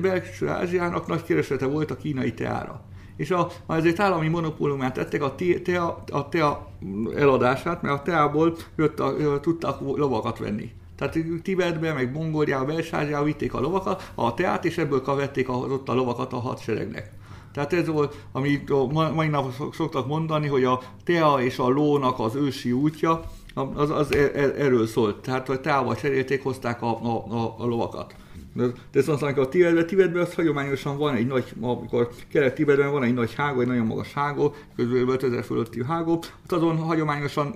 belső 0.01 0.47
Ázsiának 0.47 1.07
nagy 1.07 1.23
keresete 1.23 1.65
volt 1.65 1.91
a 1.91 1.95
kínai 1.95 2.33
teára. 2.33 2.81
És 3.15 3.31
a, 3.31 3.47
ezért 3.67 3.99
állami 3.99 4.27
monopóliumát 4.27 4.93
tettek 4.93 5.23
a 5.23 5.35
tea, 5.63 6.03
a 6.11 6.29
tea 6.29 6.71
eladását, 7.15 7.81
mert 7.81 7.99
a 7.99 8.01
teából 8.01 8.55
jött 8.75 8.99
a, 8.99 9.39
tudtak 9.39 9.79
lovakat 9.79 10.37
venni. 10.39 10.71
Tehát 10.95 11.17
Tibetbe, 11.43 11.93
meg 11.93 12.13
Mongóliába, 12.13 12.65
Belsázsiába 12.65 13.23
vitték 13.23 13.53
a 13.53 13.59
lovakat, 13.59 14.11
a 14.15 14.33
teát, 14.33 14.65
és 14.65 14.77
ebből 14.77 15.01
kavették 15.01 15.49
az 15.49 15.71
ott 15.71 15.89
a 15.89 15.93
lovakat 15.93 16.33
a 16.33 16.39
hadseregnek. 16.39 17.11
Tehát 17.53 17.73
ez 17.73 17.87
volt, 17.87 18.25
amit 18.31 18.69
mai 19.13 19.27
nap 19.27 19.53
szoktak 19.73 20.07
mondani, 20.07 20.47
hogy 20.47 20.63
a 20.63 20.81
tea 21.03 21.41
és 21.41 21.59
a 21.59 21.67
lónak 21.67 22.19
az 22.19 22.35
ősi 22.35 22.71
útja, 22.71 23.21
az, 23.59 23.89
az 23.89 24.13
e, 24.13 24.31
e, 24.33 24.53
erről 24.57 24.87
szólt. 24.87 25.21
Tehát, 25.21 25.47
hogy 25.47 25.59
teával 25.59 25.95
cserélték, 25.95 26.43
hozták 26.43 26.81
a, 26.81 27.03
a, 27.03 27.25
a, 27.29 27.55
a 27.57 27.65
lovakat. 27.65 28.15
De, 28.53 28.65
de 28.91 29.01
szóval, 29.01 29.21
amikor 29.21 29.43
a 29.43 29.49
Tibetben, 29.49 29.87
Tibetben 29.87 30.21
az 30.21 30.33
hagyományosan 30.33 30.97
van 30.97 31.15
egy 31.15 31.27
nagy, 31.27 31.53
amikor 31.61 32.09
kelet-Tibetben 32.31 32.91
van 32.91 33.03
egy 33.03 33.13
nagy 33.13 33.33
hágó, 33.35 33.59
egy 33.61 33.67
nagyon 33.67 33.85
magas 33.85 34.13
hágó, 34.13 34.55
kb. 34.75 35.09
5000 35.09 35.43
fölötti 35.43 35.83
hágó, 35.83 36.11
ott 36.11 36.51
azon 36.51 36.77
hagyományosan 36.77 37.55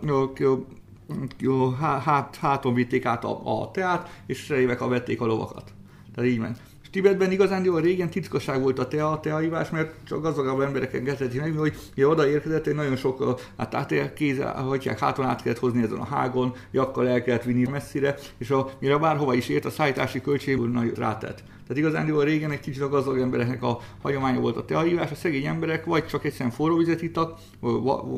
hát, 1.79 2.35
háton 2.35 2.73
vitték 2.73 3.05
át 3.05 3.23
a, 3.23 3.61
a 3.61 3.71
teát, 3.71 4.09
és 4.25 4.49
a 4.81 4.87
vették 4.87 5.21
a 5.21 5.25
lovakat. 5.25 5.73
Tehát 6.15 6.29
így 6.29 6.39
ment. 6.39 6.61
Tibetben 6.93 7.31
igazán 7.31 7.63
jó, 7.63 7.77
régen 7.77 8.09
titkosság 8.09 8.61
volt 8.61 8.79
a 8.79 8.87
tea, 8.87 9.11
a 9.11 9.19
teaivás, 9.19 9.69
mert 9.69 9.95
csak 10.07 10.21
gazdagabb 10.21 10.59
emberek 10.59 10.93
engedhetik 10.93 11.41
meg, 11.41 11.57
hogy 11.57 11.73
ja, 11.95 12.07
oda 12.07 12.27
érkezett, 12.27 12.63
hogy 12.63 12.75
nagyon 12.75 12.95
sok, 12.95 13.41
hát 13.57 13.75
át 13.75 14.13
kézzel, 14.13 14.53
hagyják, 14.53 14.99
háton 14.99 15.25
át 15.25 15.41
kellett 15.41 15.59
hozni 15.59 15.83
ezen 15.83 15.97
a 15.97 16.05
hágon, 16.05 16.53
jakkal 16.71 17.07
el 17.07 17.23
kellett 17.23 17.43
vinni 17.43 17.69
messzire, 17.69 18.15
és 18.37 18.49
a, 18.49 18.69
mire 18.79 18.97
bárhova 18.97 19.33
is 19.33 19.49
ért, 19.49 19.65
a 19.65 19.69
szállítási 19.69 20.21
költségből 20.21 20.69
nagy 20.69 20.91
rátett. 20.95 21.43
Tehát 21.67 21.77
igazán 21.77 22.07
jó, 22.07 22.19
régen 22.19 22.51
egy 22.51 22.59
kicsit 22.59 22.81
a 22.81 22.89
gazdag 22.89 23.19
embereknek 23.19 23.63
a 23.63 23.79
hagyománya 24.01 24.39
volt 24.39 24.57
a 24.57 24.65
teaívás, 24.65 25.11
a 25.11 25.15
szegény 25.15 25.45
emberek 25.45 25.85
vagy 25.85 26.05
csak 26.05 26.25
egyszerűen 26.25 26.51
forró 26.51 26.77
vizet 26.77 27.01
ittak, 27.01 27.39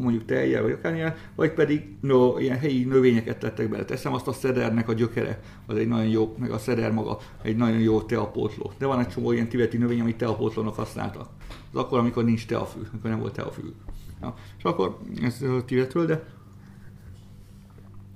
mondjuk 0.02 0.26
tejjel 0.26 0.62
vagy 0.62 0.72
akármilyen, 0.72 1.16
vagy 1.36 1.52
pedig 1.52 1.82
no, 2.02 2.38
ilyen 2.38 2.58
helyi 2.58 2.84
növényeket 2.84 3.38
tettek 3.38 3.70
bele. 3.70 3.86
Teszem 3.86 4.14
azt 4.14 4.28
a 4.28 4.34
szedernek 4.34 4.90
a 4.90 4.94
gyökere, 4.94 5.40
az 5.66 5.78
egy 5.78 5.88
nagyon 5.88 6.08
jó, 6.08 6.36
meg 6.40 6.52
a 6.52 6.58
szeder 6.58 6.92
maga 6.92 7.18
egy 7.42 7.56
nagyon 7.56 7.80
jó 7.80 8.02
teapótló. 8.02 8.72
De 8.78 8.86
van 8.86 9.00
egy 9.00 9.08
csomó 9.08 9.32
ilyen 9.32 9.50
tibeti 9.50 9.78
növény, 9.78 10.00
amit 10.00 10.18
teapótlónak 10.18 10.76
használtak. 10.76 11.30
Az 11.74 11.80
akkor, 11.80 12.00
amikor 12.00 12.24
nincs 12.24 12.46
teafű, 12.46 12.80
amikor 12.92 13.10
nem 13.10 13.20
volt 13.20 13.34
teafű. 13.34 13.62
Ja. 14.22 14.34
És 14.58 14.64
akkor 14.64 14.98
ez 15.22 15.44
Tibetről, 15.66 16.06
de 16.06 16.24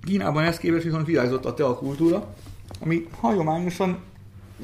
Kínában 0.03 0.43
ezt 0.43 0.59
képest 0.59 0.83
viszont 0.83 1.05
virágzott 1.05 1.45
a 1.45 1.53
teakultúra, 1.53 2.33
ami 2.79 3.07
hagyományosan 3.19 3.97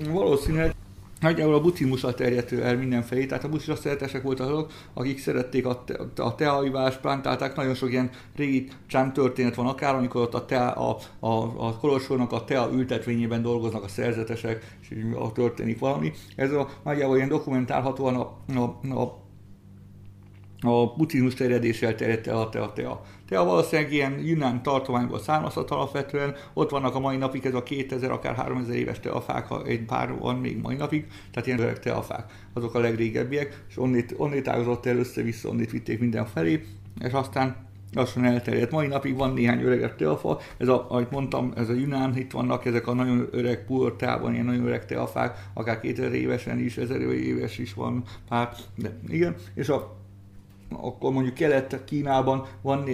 valószínűleg 0.09 0.75
nagyjából 1.19 1.53
a 1.53 1.61
buddhizmusra 1.61 2.13
terjedt 2.13 2.51
el 2.51 2.77
mindenfelé, 2.77 3.25
tehát 3.25 3.43
a 3.43 3.49
buddhista 3.49 3.75
szeretesek 3.75 4.21
voltak 4.21 4.49
azok, 4.49 4.71
akik 4.93 5.19
szerették 5.19 5.65
a, 5.65 5.83
te, 5.83 6.23
a 6.23 6.35
teaivást, 6.35 6.99
plantálták, 6.99 7.55
nagyon 7.55 7.73
sok 7.73 7.91
ilyen 7.91 8.09
régi 8.35 8.67
csám 8.87 9.13
történet 9.13 9.55
van 9.55 9.67
akár, 9.67 9.95
amikor 9.95 10.21
ott 10.21 10.33
a, 10.33 10.45
tea, 10.45 10.71
a, 10.71 10.97
a, 11.19 11.67
a 11.67 11.77
kolossornak 11.77 12.31
a 12.31 12.43
tea 12.43 12.69
ültetvényében 12.73 13.41
dolgoznak 13.41 13.83
a 13.83 13.87
szerzetesek, 13.87 14.77
és 14.81 14.91
így 14.91 15.17
történik 15.33 15.79
valami. 15.79 16.11
Ez 16.35 16.51
a, 16.51 16.69
nagyjából 16.83 17.15
ilyen 17.15 17.29
dokumentálhatóan 17.29 18.15
a, 18.15 18.37
a, 18.59 18.99
a 18.99 19.23
a 20.67 20.93
buddhizmus 20.97 21.33
terjedéssel 21.33 21.95
terjedt 21.95 22.27
el 22.27 22.37
a 22.37 22.49
tea. 22.49 22.73
tea. 22.73 23.01
Tea 23.27 23.43
valószínűleg 23.43 23.93
ilyen 23.93 24.19
Yunnan 24.19 24.61
tartományból 24.61 25.19
származhat 25.19 25.71
alapvetően, 25.71 26.35
ott 26.53 26.69
vannak 26.69 26.95
a 26.95 26.99
mai 26.99 27.17
napig 27.17 27.45
ez 27.45 27.53
a 27.53 27.63
2000, 27.63 28.11
akár 28.11 28.35
3000 28.35 28.75
éves 28.75 28.99
teafák, 28.99 29.47
egy 29.65 29.85
pár 29.85 30.17
van 30.19 30.35
még 30.35 30.61
mai 30.61 30.75
napig, 30.75 31.07
tehát 31.31 31.47
ilyen 31.47 31.59
öreg 31.59 31.79
teafák, 31.79 32.31
azok 32.53 32.75
a 32.75 32.79
legrégebbiek, 32.79 33.63
és 33.69 33.77
onnét, 33.77 34.13
onnét 34.17 34.47
ágazott 34.47 34.85
el 34.85 34.97
össze-vissza, 34.97 35.49
onnét 35.49 35.71
vitték 35.71 35.99
mindenfelé, 35.99 36.63
és 36.99 37.11
aztán 37.11 37.65
lassan 37.93 38.25
elterjedt. 38.25 38.71
Mai 38.71 38.87
napig 38.87 39.15
van 39.15 39.33
néhány 39.33 39.61
öregebb 39.61 39.95
teafa, 39.95 40.39
ez 40.57 40.67
a, 40.67 40.85
ahogy 40.89 41.07
mondtam, 41.11 41.51
ez 41.55 41.69
a 41.69 41.73
Yunnan, 41.73 42.17
itt 42.17 42.31
vannak 42.31 42.65
ezek 42.65 42.87
a 42.87 42.93
nagyon 42.93 43.27
öreg 43.31 43.65
purtában, 43.65 44.33
ilyen 44.33 44.45
nagyon 44.45 44.65
öreg 44.65 44.85
teafák, 44.85 45.49
akár 45.53 45.79
2000 45.79 46.13
évesen 46.13 46.59
is, 46.59 46.77
1000 46.77 47.01
éves 47.01 47.57
is 47.57 47.73
van 47.73 48.03
pár, 48.29 48.49
de 48.75 48.99
igen, 49.07 49.35
és 49.53 49.69
a 49.69 50.03
akkor 50.69 51.11
mondjuk 51.11 51.33
kelet-Kínában 51.33 52.45
van, 52.61 52.85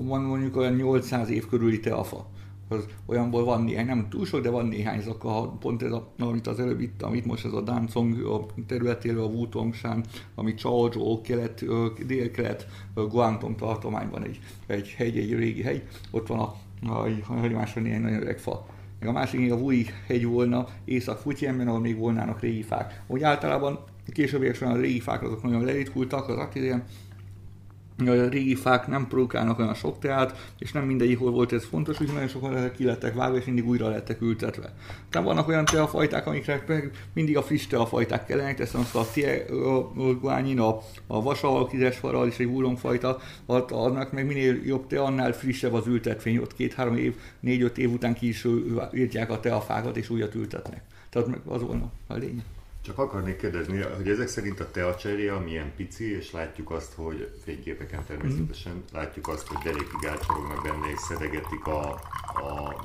van 0.00 0.22
mondjuk 0.22 0.56
olyan 0.56 0.74
800 0.74 1.30
év 1.30 1.46
körüli 1.46 1.80
teafa. 1.80 2.26
Az 2.68 2.86
olyanból 3.06 3.44
van 3.44 3.62
néhány, 3.62 3.86
nem 3.86 4.08
túl 4.08 4.26
sok, 4.26 4.40
de 4.40 4.50
van 4.50 4.66
néhány, 4.66 4.98
azok 4.98 5.24
a, 5.24 5.48
pont 5.48 5.82
ez, 5.82 5.92
a, 5.92 6.08
amit 6.18 6.46
az 6.46 6.60
előbb 6.60 6.80
itt, 6.80 7.02
amit 7.02 7.26
most 7.26 7.44
ez 7.44 7.52
a 7.52 7.60
Dancong 7.60 8.24
a 8.24 8.46
területéről, 8.66 9.22
a 9.22 9.26
Wutongshan, 9.26 10.04
ami 10.34 10.54
Chaozhou, 10.54 11.20
kelet, 11.20 11.64
dél-kelet, 12.06 12.66
Guangdong 12.94 13.56
tartományban 13.56 14.24
egy, 14.24 14.40
egy 14.66 14.88
hegy, 14.88 15.18
egy 15.18 15.34
régi 15.34 15.62
hegy, 15.62 15.82
ott 16.10 16.26
van 16.26 16.38
a, 16.38 16.54
a, 16.88 17.06
a 17.28 17.32
hagyományosan 17.32 17.82
néhány 17.82 18.00
nagyon 18.00 18.20
öreg 18.20 18.38
fa. 18.38 18.66
Meg 18.98 19.08
a 19.08 19.12
másik 19.12 19.52
a 19.52 19.54
Wui 19.54 19.86
hegy 20.06 20.26
volna, 20.26 20.66
észak 20.84 21.18
futyenben 21.18 21.68
ahol 21.68 21.80
még 21.80 21.96
volnának 21.96 22.40
régi 22.40 22.62
fák. 22.62 23.02
Úgy 23.06 23.22
általában 23.22 23.78
későbbiek 24.12 24.54
során 24.54 24.74
a 24.74 24.80
régi 24.80 25.00
fák 25.00 25.22
azok 25.22 25.42
nagyon 25.42 25.64
leritkultak, 25.64 26.28
az 26.28 26.48
ilyen 26.52 26.84
a 28.06 28.28
régi 28.28 28.54
fák 28.54 28.86
nem 28.86 29.06
produkálnak 29.06 29.58
olyan 29.58 29.74
sok 29.74 29.98
teát, 29.98 30.52
és 30.58 30.72
nem 30.72 30.84
mindegyik 30.84 31.18
hol 31.18 31.30
volt 31.30 31.52
ez 31.52 31.64
fontos, 31.64 32.00
úgyhogy 32.00 32.14
nagyon 32.14 32.28
sokan 32.28 32.56
ezek 32.56 32.72
ki 32.72 32.84
lettek 32.84 33.14
vágva, 33.14 33.36
és 33.36 33.44
mindig 33.44 33.66
újra 33.66 33.88
lettek 33.88 34.20
ültetve. 34.20 34.72
Tehát 35.10 35.26
vannak 35.26 35.48
olyan 35.48 35.64
teafajták, 35.64 36.26
amikre 36.26 36.64
mindig 37.12 37.36
a 37.36 37.42
friss 37.42 37.66
teafajták 37.66 38.26
kellenek, 38.26 38.56
teszem 38.56 38.80
azt 38.80 38.94
a 38.94 39.04
guányin, 40.20 40.60
a, 40.60 40.78
a 41.06 41.22
vasalal, 41.22 41.70
faral 41.90 42.26
és 42.26 42.38
egy 42.38 42.46
úrongfajta, 42.46 43.18
annak 43.68 44.12
meg 44.12 44.26
minél 44.26 44.60
jobb 44.64 44.86
te, 44.86 45.00
annál 45.00 45.32
frissebb 45.32 45.72
az 45.72 45.86
ültetvény, 45.86 46.36
ott 46.36 46.54
két-három 46.54 46.96
év, 46.96 47.14
négy-öt 47.40 47.78
év 47.78 47.92
után 47.92 48.14
ki 48.14 48.28
is 48.28 48.46
írtják 48.94 49.30
a 49.30 49.40
teafákat, 49.40 49.96
és 49.96 50.10
újat 50.10 50.34
ültetnek. 50.34 50.82
Tehát 51.10 51.28
meg 51.28 51.40
az 51.46 51.62
volna 51.62 51.90
a 52.06 52.14
lényeg. 52.14 52.44
Csak 52.82 52.98
akarnék 52.98 53.36
kérdezni, 53.36 53.80
hogy 53.80 54.08
ezek 54.08 54.28
szerint 54.28 54.60
a 54.60 54.70
teacserje 54.70 55.38
milyen 55.38 55.72
pici, 55.76 56.16
és 56.16 56.30
látjuk 56.30 56.70
azt, 56.70 56.92
hogy 56.94 57.34
fényképeken 57.44 58.04
természetesen 58.04 58.74
mm. 58.74 58.80
látjuk 58.92 59.28
azt, 59.28 59.46
hogy 59.46 59.58
derékig 59.64 60.06
átsorognak 60.08 60.62
benne 60.62 60.90
és 60.92 60.98
szedegetik 60.98 61.66
a, 61.66 61.90
a 62.34 62.76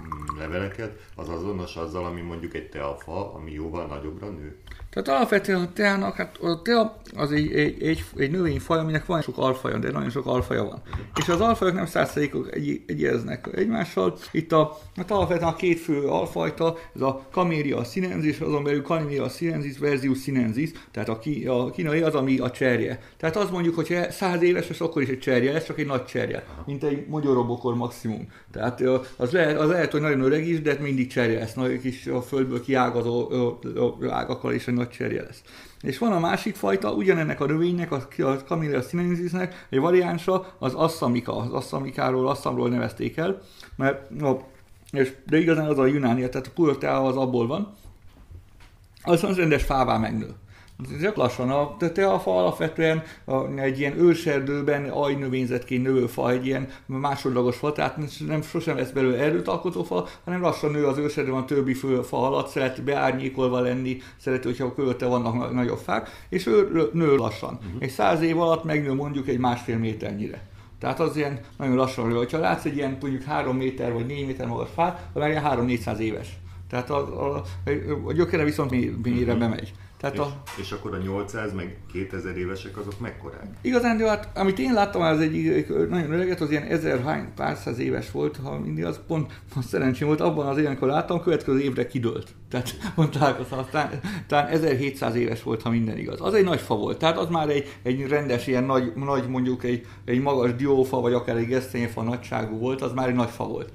mm, 0.00 0.38
leveleket, 0.38 1.06
az 1.14 1.28
azonos 1.28 1.76
azzal, 1.76 2.04
ami 2.04 2.20
mondjuk 2.20 2.54
egy 2.54 2.68
teafa, 2.68 3.34
ami 3.34 3.52
jóval 3.52 3.86
nagyobbra 3.86 4.28
nő? 4.28 4.56
Tehát 4.94 5.08
alapvetően 5.08 5.60
a 5.60 5.72
teának, 5.72 6.16
hát 6.16 6.36
a 6.36 6.62
tea 6.62 6.96
az 7.16 7.32
egy, 7.32 7.52
egy, 7.52 7.82
egy, 7.82 8.04
egy 8.16 8.30
növényfaj, 8.30 8.78
aminek 8.78 9.06
van 9.06 9.22
sok 9.22 9.38
alfaja, 9.38 9.78
de 9.78 9.90
nagyon 9.90 10.10
sok 10.10 10.26
alfaja 10.26 10.64
van. 10.64 10.82
És 11.16 11.28
az 11.28 11.40
alfajok 11.40 11.74
nem 11.74 11.86
százszerékok 11.86 12.54
egy, 12.54 12.82
egyeznek 12.86 13.48
egymással. 13.54 14.18
Itt 14.32 14.52
a, 14.52 14.78
hát 14.96 15.10
alapvetően 15.10 15.48
a 15.48 15.56
két 15.56 15.80
fő 15.80 16.06
alfajta, 16.06 16.76
ez 16.94 17.00
a 17.00 17.26
Camellia 17.30 17.84
sinensis, 17.84 18.40
azon 18.40 18.64
belül 18.64 18.82
Camellia 18.82 19.28
sinensis 19.28 19.78
versus 19.78 20.22
sinensis, 20.22 20.70
tehát 20.90 21.08
a, 21.08 21.18
ki, 21.18 21.46
a 21.46 21.70
kínai 21.70 22.00
az, 22.00 22.14
ami 22.14 22.38
a 22.38 22.50
cserje. 22.50 23.00
Tehát 23.16 23.36
az 23.36 23.50
mondjuk, 23.50 23.74
hogy 23.74 23.98
száz 24.10 24.42
éves, 24.42 24.68
és 24.68 24.80
akkor 24.80 25.02
is 25.02 25.08
egy 25.08 25.18
cserje, 25.18 25.54
ez 25.54 25.64
csak 25.64 25.78
egy 25.78 25.86
nagy 25.86 26.04
cserje, 26.04 26.44
mint 26.66 26.84
egy 26.84 27.06
magyarobokor 27.06 27.74
maximum. 27.74 28.28
Tehát 28.52 28.82
az 29.16 29.30
lehet, 29.30 29.58
az 29.58 29.68
lehet, 29.68 29.92
hogy 29.92 30.00
nagyon 30.00 30.20
öreg 30.20 30.46
is, 30.46 30.62
de 30.62 30.76
mindig 30.80 31.08
cserje 31.08 31.38
lesz, 31.38 31.54
nagy 31.54 31.80
kis 31.80 32.06
a 32.06 32.22
földből 32.22 32.62
kiágazó 32.62 33.32
ágakkal 34.10 34.52
is 34.52 34.68
egy 34.68 34.74
nagy 34.74 34.83
cserje 34.90 35.22
lesz. 35.22 35.42
És 35.80 35.98
van 35.98 36.12
a 36.12 36.18
másik 36.18 36.54
fajta, 36.54 36.92
ugyanennek 36.92 37.40
a 37.40 37.46
növénynek, 37.46 37.92
a, 37.92 38.06
a 38.18 38.36
Camellia 38.36 38.82
sinensisnek 38.82 39.66
egy 39.70 39.78
variánsa, 39.78 40.54
az 40.58 40.74
assamika. 40.74 41.36
Az 41.36 41.52
assamikáról, 41.52 42.28
assamról 42.28 42.68
nevezték 42.68 43.16
el, 43.16 43.40
mert, 43.76 44.10
no, 44.10 44.38
és, 44.90 45.12
de 45.26 45.38
igazán 45.38 45.66
az 45.66 45.78
a 45.78 45.86
Junánia, 45.86 46.28
tehát 46.28 46.46
a 46.46 46.50
purtea 46.54 47.04
az 47.04 47.16
abból 47.16 47.46
van, 47.46 47.74
az 49.02 49.36
rendes 49.36 49.62
fává 49.62 49.96
megnő. 49.96 50.34
Csak 51.00 51.16
lassan, 51.16 51.50
a, 51.50 51.76
te 51.92 52.10
a 52.10 52.18
fa 52.18 52.38
alapvetően 52.38 53.02
a, 53.24 53.46
egy 53.58 53.78
ilyen 53.78 53.98
őserdőben 53.98 54.84
ajnövényzetként 54.84 55.82
növő 55.82 56.06
fa, 56.06 56.30
egy 56.30 56.46
ilyen 56.46 56.68
másodlagos 56.86 57.56
fa, 57.56 57.72
tehát 57.72 57.98
nem 58.26 58.42
sosem 58.42 58.76
lesz 58.76 58.90
belőle 58.90 59.18
erőt 59.18 59.48
alkotó 59.48 59.82
fa, 59.82 60.06
hanem 60.24 60.40
lassan 60.40 60.70
nő 60.70 60.86
az 60.86 60.98
őserdőben 60.98 61.40
a 61.40 61.44
többi 61.44 61.74
fő 61.74 62.02
fa 62.02 62.26
alatt, 62.26 62.48
szeret 62.48 62.82
beárnyékolva 62.82 63.60
lenni, 63.60 63.98
szereti, 64.16 64.46
hogyha 64.46 64.74
körülötte 64.74 65.06
vannak 65.06 65.52
nagyobb 65.52 65.78
fák, 65.78 66.10
és 66.28 66.46
ő 66.46 66.90
nő 66.92 67.16
lassan. 67.16 67.54
Uh-huh. 67.54 67.82
Egy 67.82 67.90
száz 67.90 68.20
év 68.20 68.40
alatt 68.40 68.64
megnő 68.64 68.94
mondjuk 68.94 69.28
egy 69.28 69.38
másfél 69.38 69.78
méternyire. 69.78 70.42
Tehát 70.78 71.00
az 71.00 71.16
ilyen 71.16 71.40
nagyon 71.58 71.74
lassan 71.74 72.08
nő. 72.08 72.26
Ha 72.30 72.38
látsz 72.38 72.64
egy 72.64 72.76
ilyen 72.76 72.96
mondjuk 73.00 73.22
3 73.22 73.56
méter 73.56 73.92
vagy 73.92 74.06
4 74.06 74.26
méter 74.26 74.46
magas 74.46 74.68
fát, 74.74 75.08
az 75.12 75.20
már 75.20 75.30
ilyen 75.30 75.44
3-400 75.46 75.98
éves. 75.98 76.38
Tehát 76.68 76.90
a, 76.90 77.34
a, 77.34 77.42
a 78.04 78.12
gyökere 78.12 78.44
viszont 78.44 78.70
mélyre 79.02 79.32
uh-huh. 79.32 79.38
bemegy. 79.38 79.72
Tehát 79.96 80.14
és, 80.14 80.20
a... 80.20 80.42
és 80.60 80.72
akkor 80.72 80.94
a 80.94 80.98
800 80.98 81.52
meg 81.52 81.76
2000 81.92 82.36
évesek 82.36 82.76
azok 82.76 83.00
mekkorák? 83.00 83.46
Igazán, 83.60 83.96
de 83.96 84.08
hát 84.08 84.28
amit 84.34 84.58
én 84.58 84.72
láttam, 84.72 85.02
az 85.02 85.20
egy 85.20 85.66
nagyon 85.68 86.12
öreget, 86.12 86.40
az 86.40 86.50
ilyen 86.50 86.62
ezer 86.62 87.02
hány 87.02 87.34
pár 87.34 87.56
száz 87.56 87.78
éves 87.78 88.10
volt, 88.10 88.36
ha 88.42 88.58
mindig 88.58 88.84
az 88.84 89.00
pont 89.06 89.40
az 89.56 89.64
szerencsém 89.64 90.06
volt, 90.06 90.20
abban 90.20 90.46
az 90.46 90.64
amikor 90.64 90.88
láttam, 90.88 91.22
következő 91.22 91.60
évre 91.60 91.86
kidőlt. 91.86 92.34
Tehát 92.48 92.76
ott 92.94 93.10
találkoztam, 93.10 93.58
aztán 93.58 94.00
talán 94.26 94.46
1700 94.46 95.14
éves 95.14 95.42
volt, 95.42 95.62
ha 95.62 95.70
minden 95.70 95.98
igaz. 95.98 96.20
Az 96.20 96.34
egy 96.34 96.44
nagy 96.44 96.60
fa 96.60 96.76
volt, 96.76 96.98
tehát 96.98 97.18
az 97.18 97.28
már 97.28 97.48
egy, 97.48 97.76
egy 97.82 98.06
rendes, 98.06 98.46
ilyen 98.46 98.64
nagy, 98.64 98.92
nagy 98.94 99.28
mondjuk 99.28 99.64
egy, 99.64 99.86
egy 100.04 100.20
magas 100.20 100.54
diófa, 100.54 101.00
vagy 101.00 101.12
akár 101.12 101.36
egy 101.36 101.46
gesztenyefa 101.46 102.02
nagyságú 102.02 102.58
volt, 102.58 102.82
az 102.82 102.92
már 102.92 103.08
egy 103.08 103.14
nagy 103.14 103.30
fa 103.30 103.44
volt. 103.44 103.72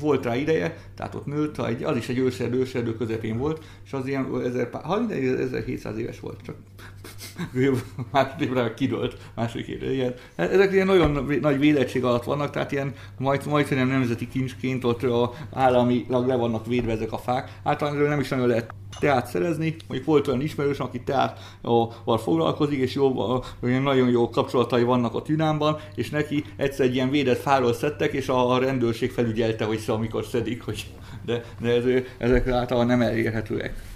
Volt 0.00 0.24
rá 0.24 0.36
ideje, 0.36 0.76
tehát 0.94 1.14
ott 1.14 1.26
nőtt, 1.26 1.58
az 1.58 1.96
is 1.96 2.08
egy 2.08 2.18
őserdő, 2.18 2.58
őserdő 2.58 2.96
közepén 2.96 3.38
volt, 3.38 3.64
és 3.84 3.92
az 3.92 4.06
ilyen 4.06 4.34
1000, 4.44 4.68
ha 4.82 4.98
minden 4.98 5.38
1700 5.38 5.98
éves 5.98 6.20
volt, 6.20 6.40
csak 6.44 6.56
második 8.12 8.48
évre 8.48 8.74
kidőlt, 8.74 9.16
második 9.34 9.66
évre, 9.66 9.92
ilyen. 9.92 10.14
Ezek 10.34 10.72
ilyen 10.72 10.86
nagyon 10.86 11.38
nagy 11.40 11.58
védettség 11.58 12.04
alatt 12.04 12.24
vannak, 12.24 12.50
tehát 12.50 12.72
ilyen 12.72 12.94
majd, 13.18 13.46
majd 13.46 13.74
nemzeti 13.74 14.28
kincsként 14.28 14.84
ott 14.84 15.02
a 15.02 15.32
államilag 15.52 16.26
le 16.26 16.36
vannak 16.36 16.66
védve 16.66 16.92
ezek 16.92 17.12
a 17.12 17.18
fák. 17.18 17.52
Általában 17.62 18.08
nem 18.08 18.20
is 18.20 18.28
nagyon 18.28 18.46
lehet 18.46 18.74
teát 18.98 19.26
szerezni. 19.26 19.76
Mondjuk 19.88 20.08
volt 20.08 20.28
olyan 20.28 20.40
ismerős, 20.40 20.78
aki 20.78 21.00
teátval 21.00 22.18
foglalkozik, 22.18 22.78
és 22.78 22.94
jó, 22.94 23.42
nagyon 23.60 24.08
jó 24.08 24.30
kapcsolatai 24.30 24.82
vannak 24.82 25.14
a 25.14 25.22
tűnámban, 25.22 25.78
és 25.94 26.10
neki 26.10 26.44
egyszer 26.56 26.86
egy 26.86 26.94
ilyen 26.94 27.10
védett 27.10 27.40
fáról 27.40 27.72
szedtek, 27.72 28.12
és 28.12 28.28
a 28.28 28.58
rendőrség 28.58 29.10
felügyelte, 29.10 29.64
hogy 29.64 29.82
amikor 29.86 30.24
szedik, 30.24 30.62
hogy 30.62 30.86
de, 31.24 31.44
de 31.60 31.74
ez, 31.74 31.84
ezek 32.18 32.46
általában 32.46 32.86
nem 32.86 33.00
elérhetőek. 33.00 33.91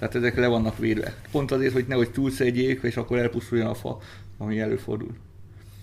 Tehát 0.00 0.14
ezek 0.14 0.36
le 0.36 0.46
vannak 0.46 0.78
védve. 0.78 1.14
Pont 1.30 1.50
azért, 1.50 1.72
hogy 1.72 1.84
nehogy 1.88 2.10
túlszedjék, 2.10 2.80
és 2.82 2.96
akkor 2.96 3.18
elpusztuljon 3.18 3.66
a 3.66 3.74
fa, 3.74 3.98
ami 4.38 4.60
előfordul. 4.60 5.10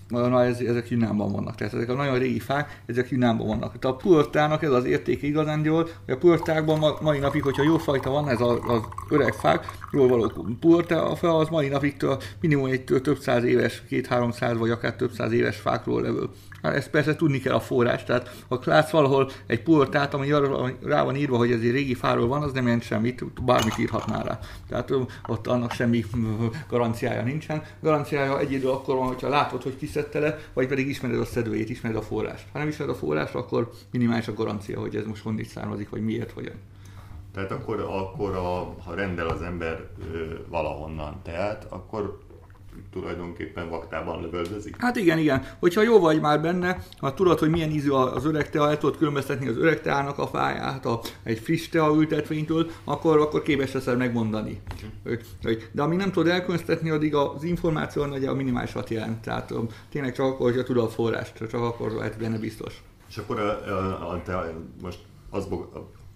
Na, 0.08 0.44
ez, 0.44 0.60
ezek 0.60 0.90
Yunánban 0.90 1.32
vannak, 1.32 1.54
tehát 1.54 1.74
ezek 1.74 1.88
a 1.88 1.94
nagyon 1.94 2.18
régi 2.18 2.38
fák, 2.38 2.82
ezek 2.86 3.10
Yunánban 3.10 3.46
vannak. 3.46 3.78
Tehát 3.78 3.96
a 3.96 4.00
puertának 4.00 4.62
ez 4.62 4.70
az 4.70 4.84
értéke 4.84 5.26
igazándiból, 5.26 5.88
hogy 6.04 6.14
a 6.14 6.18
puertákban 6.18 6.78
ma, 6.78 6.98
mai 7.00 7.18
napig, 7.18 7.42
hogyha 7.42 7.62
jó 7.62 7.78
fajta 7.78 8.10
van, 8.10 8.28
ez 8.28 8.40
az, 8.40 8.58
az 8.66 8.80
öreg 9.10 9.32
fák, 9.32 9.66
jól 9.92 10.08
való 10.08 10.32
puerta, 10.60 11.10
a 11.10 11.16
fa 11.16 11.36
az 11.36 11.48
mai 11.48 11.68
napig 11.68 11.96
minimum 12.40 12.66
egy 12.66 12.84
több 12.84 13.18
száz 13.18 13.44
éves, 13.44 13.82
két-háromszáz 13.88 14.56
vagy 14.58 14.70
akár 14.70 14.94
több 14.94 15.12
száz 15.12 15.32
éves 15.32 15.56
fákról 15.56 16.02
levő. 16.02 16.28
Hát 16.62 16.74
ezt 16.74 16.90
persze 16.90 17.16
tudni 17.16 17.38
kell 17.38 17.54
a 17.54 17.60
forrás, 17.60 18.04
tehát 18.04 18.44
ha 18.48 18.60
látsz 18.64 18.90
valahol 18.90 19.30
egy 19.46 19.62
pultát, 19.62 20.14
ami 20.14 20.30
rá 20.82 21.02
van 21.02 21.16
írva, 21.16 21.36
hogy 21.36 21.50
ez 21.50 21.60
egy 21.60 21.70
régi 21.70 21.94
fáról 21.94 22.26
van, 22.26 22.42
az 22.42 22.52
nem 22.52 22.64
jelent 22.64 22.82
semmit, 22.82 23.42
bármit 23.42 23.78
írhatná 23.78 24.22
rá. 24.22 24.38
Tehát 24.68 24.92
ott 25.26 25.46
annak 25.46 25.72
semmi 25.72 26.04
garanciája 26.68 27.22
nincsen. 27.22 27.62
Garanciája 27.80 28.38
egy 28.38 28.52
idő 28.52 28.68
akkor 28.68 28.96
van, 28.96 29.06
hogyha 29.06 29.28
látod, 29.28 29.62
hogy 29.62 29.76
kiszedte 29.76 30.18
le, 30.18 30.38
vagy 30.52 30.66
pedig 30.66 30.88
ismered 30.88 31.20
a 31.20 31.24
szedőjét, 31.24 31.70
ismered 31.70 31.96
a 31.96 32.02
forrást. 32.02 32.46
Ha 32.52 32.58
nem 32.58 32.68
ismered 32.68 32.94
a 32.94 32.98
forrást, 32.98 33.34
akkor 33.34 33.70
minimális 33.90 34.28
a 34.28 34.34
garancia, 34.34 34.80
hogy 34.80 34.96
ez 34.96 35.06
most 35.06 35.22
honnét 35.22 35.48
származik, 35.48 35.88
vagy 35.88 36.04
miért, 36.04 36.30
hogyan. 36.30 36.54
Tehát 37.34 37.50
akkor, 37.50 37.80
akkor 37.80 38.34
a, 38.34 38.74
ha 38.84 38.94
rendel 38.94 39.26
az 39.26 39.42
ember 39.42 39.88
ö, 40.12 40.34
valahonnan 40.48 41.20
tehát, 41.22 41.66
akkor 41.68 42.18
tulajdonképpen 42.92 43.68
vaktában 43.68 44.20
lövöldözik? 44.20 44.76
Hát 44.78 44.96
igen, 44.96 45.18
igen. 45.18 45.44
Hogyha 45.58 45.82
jó 45.82 45.98
vagy 46.00 46.20
már 46.20 46.40
benne, 46.40 46.84
ha 46.98 47.14
tudod, 47.14 47.38
hogy 47.38 47.50
milyen 47.50 47.70
ízű 47.70 47.90
az 47.90 48.24
öreg 48.24 48.50
tea, 48.50 48.68
el 48.68 48.78
tudod 48.78 48.96
különböztetni 48.96 49.48
az 49.48 49.56
öreg 49.56 49.80
teának 49.80 50.18
a 50.18 50.26
fáját 50.26 50.86
a, 50.86 51.00
egy 51.22 51.38
friss 51.38 51.68
tea 51.68 51.94
ültetvénytől, 51.94 52.70
akkor, 52.84 53.20
akkor 53.20 53.42
képes 53.42 53.72
leszel 53.72 53.96
megmondani. 53.96 54.60
De 55.72 55.82
amíg 55.82 55.98
nem 55.98 56.12
tudod 56.12 56.28
elkülönböztetni, 56.28 56.90
addig 56.90 57.14
az 57.14 57.42
információ 57.42 58.02
a 58.02 58.34
minimálisat 58.34 58.90
jelent. 58.90 59.20
Tehát 59.20 59.52
tényleg 59.90 60.14
csak 60.14 60.26
akkor, 60.26 60.50
hogyha 60.50 60.62
tudod 60.62 60.84
a 60.84 60.88
forrást, 60.88 61.36
csak 61.36 61.54
akkor 61.54 61.90
lehet 61.90 62.18
benne 62.18 62.38
biztos. 62.38 62.82
És 63.08 63.16
akkor 63.16 63.38
a, 63.38 63.66
a, 63.66 64.10
a, 64.10 64.22
te 64.22 64.54
most 64.82 64.98
az, 65.30 65.48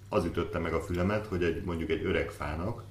az 0.09 0.25
ütötte 0.25 0.59
meg 0.59 0.73
a 0.73 0.81
fülemet, 0.81 1.27
hogy 1.27 1.43
egy, 1.43 1.63
mondjuk 1.65 1.91
egy 1.91 2.05
öreg 2.05 2.31
fának 2.31 2.83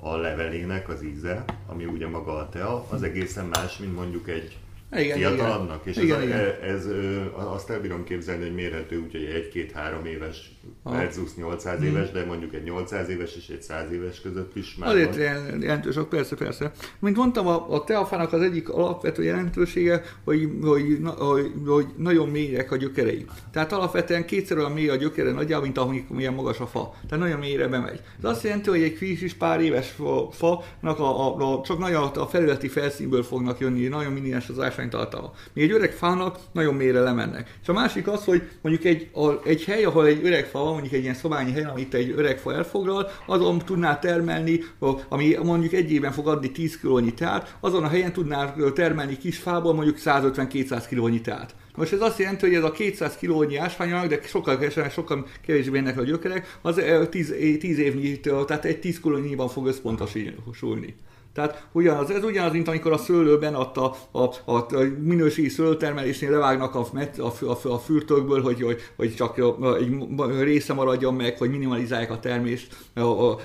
a 0.00 0.16
levelének 0.16 0.88
az 0.88 1.02
íze, 1.02 1.44
ami 1.66 1.84
ugye 1.84 2.08
maga 2.08 2.36
a 2.36 2.48
tea, 2.48 2.86
az 2.90 3.02
egészen 3.02 3.44
más, 3.44 3.78
mint 3.78 3.94
mondjuk 3.94 4.28
egy 4.28 4.56
igen, 4.92 5.16
fiatalabbnak, 5.16 5.86
és 5.86 5.96
igen, 5.96 6.20
ez, 6.20 6.24
igen. 6.24 6.38
ez, 6.38 6.54
ez, 6.62 6.86
azt 7.34 7.70
el 7.70 7.80
bírom 7.80 8.04
képzelni, 8.04 8.42
hogy 8.42 8.54
mérhető, 8.54 8.98
úgyhogy 8.98 9.24
egy-két-három 9.24 10.06
éves 10.06 10.50
versus 10.82 11.34
800 11.34 11.78
hmm. 11.78 11.86
éves, 11.86 12.10
de 12.10 12.24
mondjuk 12.24 12.54
egy 12.54 12.62
800 12.62 13.08
éves 13.08 13.36
és 13.36 13.48
egy 13.48 13.62
100 13.62 13.92
éves 13.92 14.20
között 14.20 14.56
is 14.56 14.76
már 14.76 14.88
Azért 14.88 15.16
van. 15.16 15.60
jelentősök, 15.62 16.08
persze, 16.08 16.36
persze. 16.36 16.72
Mint 16.98 17.16
mondtam, 17.16 17.46
a, 17.46 17.74
a 17.74 17.84
teafának 17.84 18.32
az 18.32 18.42
egyik 18.42 18.68
alapvető 18.68 19.22
jelentősége, 19.22 20.02
hogy, 20.24 20.50
hogy, 20.62 20.98
hogy, 21.16 21.52
hogy 21.66 21.86
nagyon 21.96 22.28
mélyek 22.28 22.72
a 22.72 22.76
gyökerei. 22.76 23.26
Tehát 23.52 23.72
alapvetően 23.72 24.24
kétszer 24.24 24.58
olyan 24.58 24.72
mély 24.72 24.88
a 24.88 24.96
gyökere 24.96 25.30
nagyjából, 25.30 25.86
mint 25.86 26.10
milyen 26.10 26.34
magas 26.34 26.60
a 26.60 26.66
fa. 26.66 26.94
Tehát 27.08 27.24
nagyon 27.24 27.38
mélyre 27.38 27.66
bemegy. 27.66 28.00
Ez 28.18 28.30
azt 28.30 28.42
jelenti, 28.42 28.70
hogy 28.70 28.82
egy 28.82 28.98
kis 28.98 29.22
is 29.22 29.34
pár 29.34 29.60
éves 29.60 29.94
fa, 30.30 30.64
a, 30.80 30.88
a, 30.88 31.36
a, 31.36 31.62
csak 31.62 31.78
nagyon 31.78 32.02
a 32.02 32.26
felületi 32.26 32.68
felszínből 32.68 33.22
fognak 33.22 33.58
jönni, 33.58 33.86
nagyon 33.86 34.12
minimális 34.12 34.48
az 34.48 34.60
ásványtartalma. 34.60 35.32
Még 35.52 35.64
egy 35.64 35.70
öreg 35.70 35.92
fának 35.92 36.38
nagyon 36.52 36.74
mélyre 36.74 37.00
lemennek. 37.00 37.56
És 37.62 37.68
a 37.68 37.72
másik 37.72 38.08
az, 38.08 38.24
hogy 38.24 38.42
mondjuk 38.60 38.84
egy, 38.84 39.08
a, 39.12 39.48
egy 39.48 39.64
hely, 39.64 39.84
ahol 39.84 40.06
egy 40.06 40.24
öreg 40.24 40.44
fa 40.48 40.58
van, 40.58 40.72
mondjuk 40.72 40.92
egy 40.92 41.02
ilyen 41.02 41.14
szobányi 41.14 41.52
helyen, 41.52 41.68
amit 41.68 41.94
egy 41.94 42.14
öreg 42.16 42.38
fa 42.38 42.54
elfoglal, 42.54 43.10
azon 43.26 43.58
tudnál 43.58 43.98
termelni, 43.98 44.60
ami 45.08 45.36
mondjuk 45.42 45.72
egy 45.72 45.92
évben 45.92 46.12
fog 46.12 46.28
adni 46.28 46.52
10 46.52 46.80
kilónyi 46.80 47.14
teát, 47.14 47.56
azon 47.60 47.84
a 47.84 47.88
helyen 47.88 48.12
tudnál 48.12 48.54
termelni 48.74 49.16
kis 49.16 49.38
fából 49.38 49.74
mondjuk 49.74 49.96
150-200 50.04 50.84
kilónyi 50.88 51.20
teát. 51.20 51.54
Most 51.76 51.92
ez 51.92 52.00
azt 52.00 52.18
jelenti, 52.18 52.46
hogy 52.46 52.54
ez 52.54 52.62
a 52.62 52.70
200 52.70 53.16
kilónyi 53.16 53.56
ásványanyag, 53.56 54.08
de 54.08 54.20
sokkal 54.26 54.58
kevesebb, 54.58 54.90
sokkal 54.90 55.26
kevésbé 55.46 55.78
ennek 55.78 55.98
a 55.98 56.02
gyökerek, 56.02 56.58
az 56.62 56.80
10, 57.10 57.34
10 57.60 57.78
évnyi, 57.78 58.20
tehát 58.20 58.64
egy 58.64 58.80
10 58.80 59.00
kilónyiban 59.00 59.48
fog 59.48 59.66
összpontosulni. 59.66 60.96
Tehát 61.38 61.68
ugyanaz, 61.72 62.10
ez 62.10 62.24
ugyanaz, 62.24 62.52
mint 62.52 62.68
amikor 62.68 62.92
a 62.92 62.96
szőlőben 62.96 63.54
a, 63.54 63.72
a, 63.74 64.20
a, 64.44 64.52
a 64.52 64.66
minőségi 65.02 65.48
szőlőtermelésnél 65.48 66.30
levágnak 66.30 66.74
a, 66.74 66.86
a, 67.18 67.44
a, 67.44 67.68
a 67.68 67.78
fürtökből, 67.78 68.42
hogy, 68.42 68.62
hogy, 68.62 68.80
hogy 68.96 69.14
csak 69.14 69.38
egy 69.78 70.40
része 70.40 70.72
maradjon 70.72 71.14
meg, 71.14 71.38
hogy 71.38 71.50
minimalizálják 71.50 72.10
a 72.10 72.18
termést. 72.18 72.76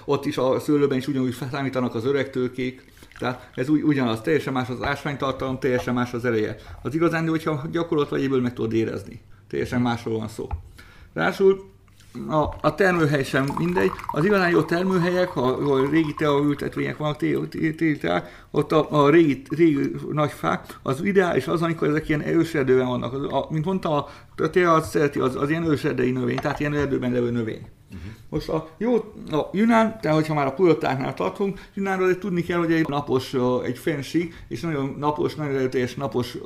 Ott 0.05 0.25
is 0.25 0.37
a 0.37 0.59
szőlőben 0.59 0.97
is 0.97 1.07
ugyanúgy 1.07 1.35
számítanak 1.51 1.95
az 1.95 2.05
öreg 2.05 2.29
tőkék. 2.29 2.85
Tehát 3.19 3.49
ez 3.55 3.69
úgy, 3.69 3.81
ugyanaz, 3.81 4.21
teljesen 4.21 4.53
más 4.53 4.69
az 4.69 4.81
ásványtartalom, 4.81 5.59
teljesen 5.59 5.93
más 5.93 6.13
az 6.13 6.25
ereje. 6.25 6.55
Az 6.81 6.95
igazán, 6.95 7.27
hogyha 7.27 7.61
gyakorlat 7.71 8.09
vagy 8.09 8.41
meg 8.41 8.53
tudod 8.53 8.73
érezni. 8.73 9.21
Teljesen 9.49 9.81
másról 9.81 10.17
van 10.17 10.27
szó. 10.27 10.47
Rásul 11.13 11.72
a, 12.27 12.53
a 12.61 12.75
termőhely 12.75 13.23
sem 13.23 13.45
mindegy. 13.57 13.91
Az 14.11 14.25
igazán 14.25 14.49
jó 14.49 14.61
termőhelyek, 14.61 15.35
ahol 15.35 15.89
régi 15.89 16.15
ültetvények 16.21 16.97
vannak, 16.97 17.17
téli 17.17 17.99
ott 18.51 18.71
a, 18.71 19.03
a 19.03 19.09
régi, 19.09 19.41
régi 19.49 19.91
nagy 20.11 20.31
fák, 20.31 20.79
az 20.83 21.03
ideális 21.03 21.47
az, 21.47 21.61
amikor 21.61 21.87
ezek 21.87 22.09
ilyen 22.09 22.27
őserdőben 22.27 22.87
vannak. 22.87 23.13
Az, 23.13 23.23
a, 23.23 23.47
mint 23.49 23.65
mondtam, 23.65 23.93
a, 23.93 24.07
a 24.37 24.49
tea 24.49 24.73
az 24.73 24.89
szereti, 24.89 25.19
az, 25.19 25.35
az 25.35 25.49
ilyen 25.49 25.65
őserdei 25.65 26.11
növény, 26.11 26.37
tehát 26.37 26.59
ilyen 26.59 26.73
erdőben 26.73 27.11
levő 27.11 27.31
növény. 27.31 27.67
Uh-huh. 27.93 28.11
Most 28.29 28.49
a 28.49 28.69
jó, 28.77 28.95
a 29.31 29.49
Yunnan, 29.51 29.97
tehát 30.01 30.17
hogyha 30.17 30.33
már 30.33 30.45
a 30.45 30.53
pulotáknál 30.53 31.13
tartunk, 31.13 31.59
Yunánról 31.73 32.17
tudni 32.17 32.41
kell, 32.41 32.57
hogy 32.57 32.71
egy 32.71 32.87
napos, 32.87 33.35
egy 33.63 33.77
fenség, 33.77 34.33
és 34.47 34.61
nagyon 34.61 34.95
napos, 34.99 35.35
nagyon 35.35 35.55
erőteljes 35.55 35.95
napos 35.95 36.37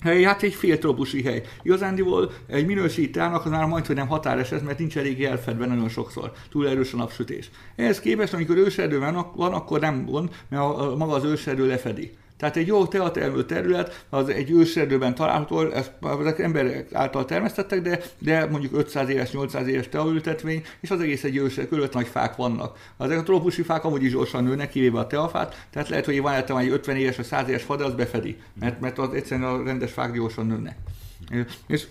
hely, 0.00 0.22
hát 0.22 0.42
egy 0.42 0.54
féltropusi 0.54 1.22
hely. 1.22 1.42
Igazándiból 1.62 2.32
egy 2.46 2.66
minőségi 2.66 3.10
tárnak 3.10 3.44
az 3.44 3.50
már 3.50 3.66
majd, 3.66 3.86
hogy 3.86 3.96
nem 3.96 4.08
határeset, 4.08 4.64
mert 4.64 4.78
nincs 4.78 4.96
elég 4.96 5.24
elfedve 5.24 5.66
nagyon 5.66 5.88
sokszor. 5.88 6.32
Túl 6.50 6.68
erős 6.68 6.92
a 6.92 6.96
napsütés. 6.96 7.50
Ehhez 7.76 8.00
képest, 8.00 8.34
amikor 8.34 8.56
őserdő 8.56 8.98
van, 8.98 9.30
van, 9.36 9.52
akkor 9.52 9.80
nem 9.80 10.04
gond, 10.04 10.28
mert 10.48 10.62
a, 10.62 10.92
a, 10.92 10.96
maga 10.96 11.12
az 11.12 11.24
őserdő 11.24 11.66
lefedi. 11.66 12.12
Tehát 12.38 12.56
egy 12.56 12.66
jó 12.66 12.86
teatermő 12.86 13.44
terület, 13.44 14.04
az 14.10 14.28
egy 14.28 14.50
őserdőben 14.50 15.14
található, 15.14 15.60
ezek 16.20 16.38
emberek 16.38 16.94
által 16.94 17.24
termesztettek, 17.24 17.82
de, 17.82 18.00
de 18.18 18.46
mondjuk 18.46 18.76
500 18.76 19.08
éves, 19.08 19.30
800 19.30 19.66
éves 19.66 19.88
teaültetvény, 19.88 20.62
és 20.80 20.90
az 20.90 21.00
egész 21.00 21.24
egy 21.24 21.36
őserdő, 21.36 21.68
körülött 21.68 21.94
nagy 21.94 22.06
fák 22.06 22.36
vannak. 22.36 22.78
Ezek 22.98 23.18
a 23.18 23.22
trópusi 23.22 23.62
fák 23.62 23.84
amúgy 23.84 24.02
is 24.02 24.12
gyorsan 24.12 24.44
nőnek, 24.44 24.70
kivéve 24.70 24.98
a 24.98 25.06
teafát, 25.06 25.66
tehát 25.70 25.88
lehet, 25.88 26.04
hogy 26.04 26.20
van 26.20 26.34
egy 26.34 26.68
50 26.68 26.96
éves 26.96 27.16
vagy 27.16 27.26
100 27.26 27.48
éves 27.48 27.62
fa, 27.62 27.76
de 27.76 27.84
az 27.84 27.94
befedi, 27.94 28.36
mert, 28.60 28.80
mert 28.80 28.98
az 28.98 29.12
egyszerűen 29.12 29.48
a 29.48 29.62
rendes 29.64 29.92
fák 29.92 30.12
gyorsan 30.12 30.46
nőnek. 30.46 30.76
És 31.66 31.86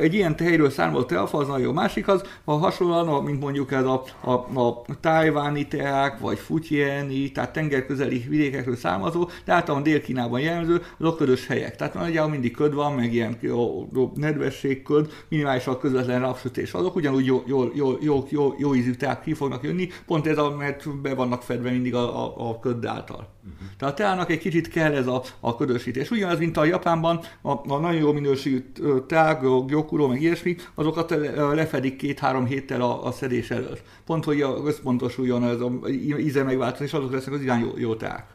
egy 0.00 0.14
ilyen 0.14 0.34
helyről 0.38 0.70
származó 0.70 1.04
teafa 1.04 1.38
az 1.38 1.46
nagyon 1.46 1.66
jó. 1.66 1.72
Másik 1.72 2.08
az, 2.08 2.22
ha 2.44 2.56
hasonlóan, 2.56 3.24
mint 3.24 3.40
mondjuk 3.40 3.72
ez 3.72 3.84
a, 3.84 4.02
a, 4.20 4.30
a 4.60 4.84
tájváni 5.00 5.66
teák, 5.68 6.18
vagy 6.18 6.38
futyieni, 6.38 7.32
tehát 7.32 7.52
tengerközeli 7.52 8.24
vidékekről 8.28 8.76
származó, 8.76 9.28
de 9.44 9.52
általában 9.52 9.82
Dél-Kínában 9.82 10.40
jellemző, 10.40 10.82
azok 10.98 11.16
ködös 11.16 11.46
helyek. 11.46 11.76
Tehát 11.76 11.94
nagyjából 11.94 12.30
mindig 12.30 12.56
köd 12.56 12.74
van, 12.74 12.94
meg 12.94 13.12
ilyen 13.14 13.36
jó, 13.40 13.88
jó 13.94 14.12
nedvesség 14.14 14.82
köd, 14.82 15.12
minimálisan 15.28 15.78
közvetlen 15.78 16.20
napsütés. 16.20 16.72
Azok 16.72 16.96
ugyanúgy 16.96 17.26
jó, 17.26 17.42
jó, 17.46 17.70
jó, 17.74 17.96
jó, 18.00 18.26
jó, 18.30 18.54
jó 18.58 18.74
ízű 18.74 18.94
teák 18.94 19.22
ki 19.22 19.34
fognak 19.34 19.62
jönni, 19.62 19.88
pont 20.06 20.26
ez 20.26 20.38
a, 20.38 20.56
mert 20.56 21.00
be 21.00 21.14
vannak 21.14 21.42
fedve 21.42 21.70
mindig 21.70 21.94
a, 21.94 22.24
a, 22.24 22.50
a 22.50 22.58
köd 22.58 22.84
által. 22.84 23.28
Uh-huh. 23.44 23.68
Tehát 23.78 23.94
a 23.94 23.96
teának 23.96 24.30
egy 24.30 24.38
kicsit 24.38 24.68
kell 24.68 24.94
ez 24.94 25.06
a, 25.06 25.22
a 25.40 25.56
ködösítés. 25.56 26.10
Ugyanaz, 26.10 26.38
mint 26.38 26.56
a 26.56 26.64
Japánban 26.64 27.20
a, 27.42 27.50
a 27.50 27.78
nagyon 27.78 28.00
jó 28.00 28.12
minőségű 28.12 28.62
teák, 29.06 29.40
gyokuro, 29.66 30.08
meg 30.08 30.22
ilyesmi, 30.22 30.56
azokat 30.74 31.10
lefedik 31.36 31.96
két-három 31.96 32.44
héttel 32.44 32.80
a, 32.80 33.06
a 33.06 33.12
szedés 33.12 33.50
előtt. 33.50 33.82
Pont, 34.06 34.24
hogy 34.24 34.44
összpontosuljon 34.64 35.44
ez 35.44 35.60
a 35.60 35.88
íze 36.18 36.42
megváltozni, 36.42 36.84
és 36.84 36.92
azok 36.92 37.12
lesznek 37.12 37.34
az 37.34 37.40
irány 37.40 37.60
jó, 37.60 37.72
jó 37.76 37.94
teák. 37.94 38.26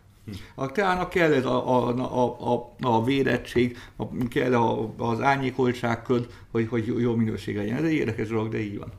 A 0.55 0.71
teának 0.71 1.09
kell 1.09 1.33
ez 1.33 1.45
a, 1.45 1.69
a, 1.69 1.97
a, 1.97 2.53
a, 2.53 2.75
a 2.81 3.03
védettség, 3.03 3.77
a, 3.95 4.27
kell 4.27 4.53
a, 4.55 4.93
az 4.97 5.21
árnyékoltságköd, 5.21 6.27
hogy, 6.51 6.67
hogy 6.67 6.93
jó 6.97 7.15
minőség 7.15 7.55
legyen. 7.55 7.77
Ez 7.77 7.83
egy 7.83 7.93
érdekes 7.93 8.27
dolog, 8.27 8.49
de 8.49 8.59
így 8.59 8.77
van. 8.77 8.91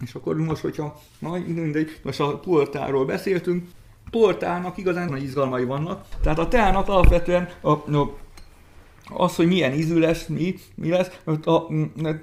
És 0.00 0.14
akkor 0.14 0.36
most, 0.36 0.60
hogyha, 0.60 1.00
na 1.18 1.38
mindegy, 1.46 2.00
most 2.02 2.20
a 2.20 2.38
portáról 2.38 3.04
beszéltünk, 3.04 3.68
portának 4.10 4.76
igazán 4.76 5.08
nagy 5.08 5.22
izgalmai 5.22 5.64
vannak. 5.64 6.04
Tehát 6.22 6.38
a 6.38 6.48
teának 6.48 6.88
alapvetően 6.88 7.48
a, 7.60 7.70
a 7.70 8.10
az, 9.14 9.36
hogy 9.36 9.46
milyen 9.46 9.72
ízű 9.72 9.98
lesz, 9.98 10.26
mi, 10.26 10.54
mi 10.74 10.90
lesz, 10.90 11.20
a, 11.24 11.50
a, 11.50 11.68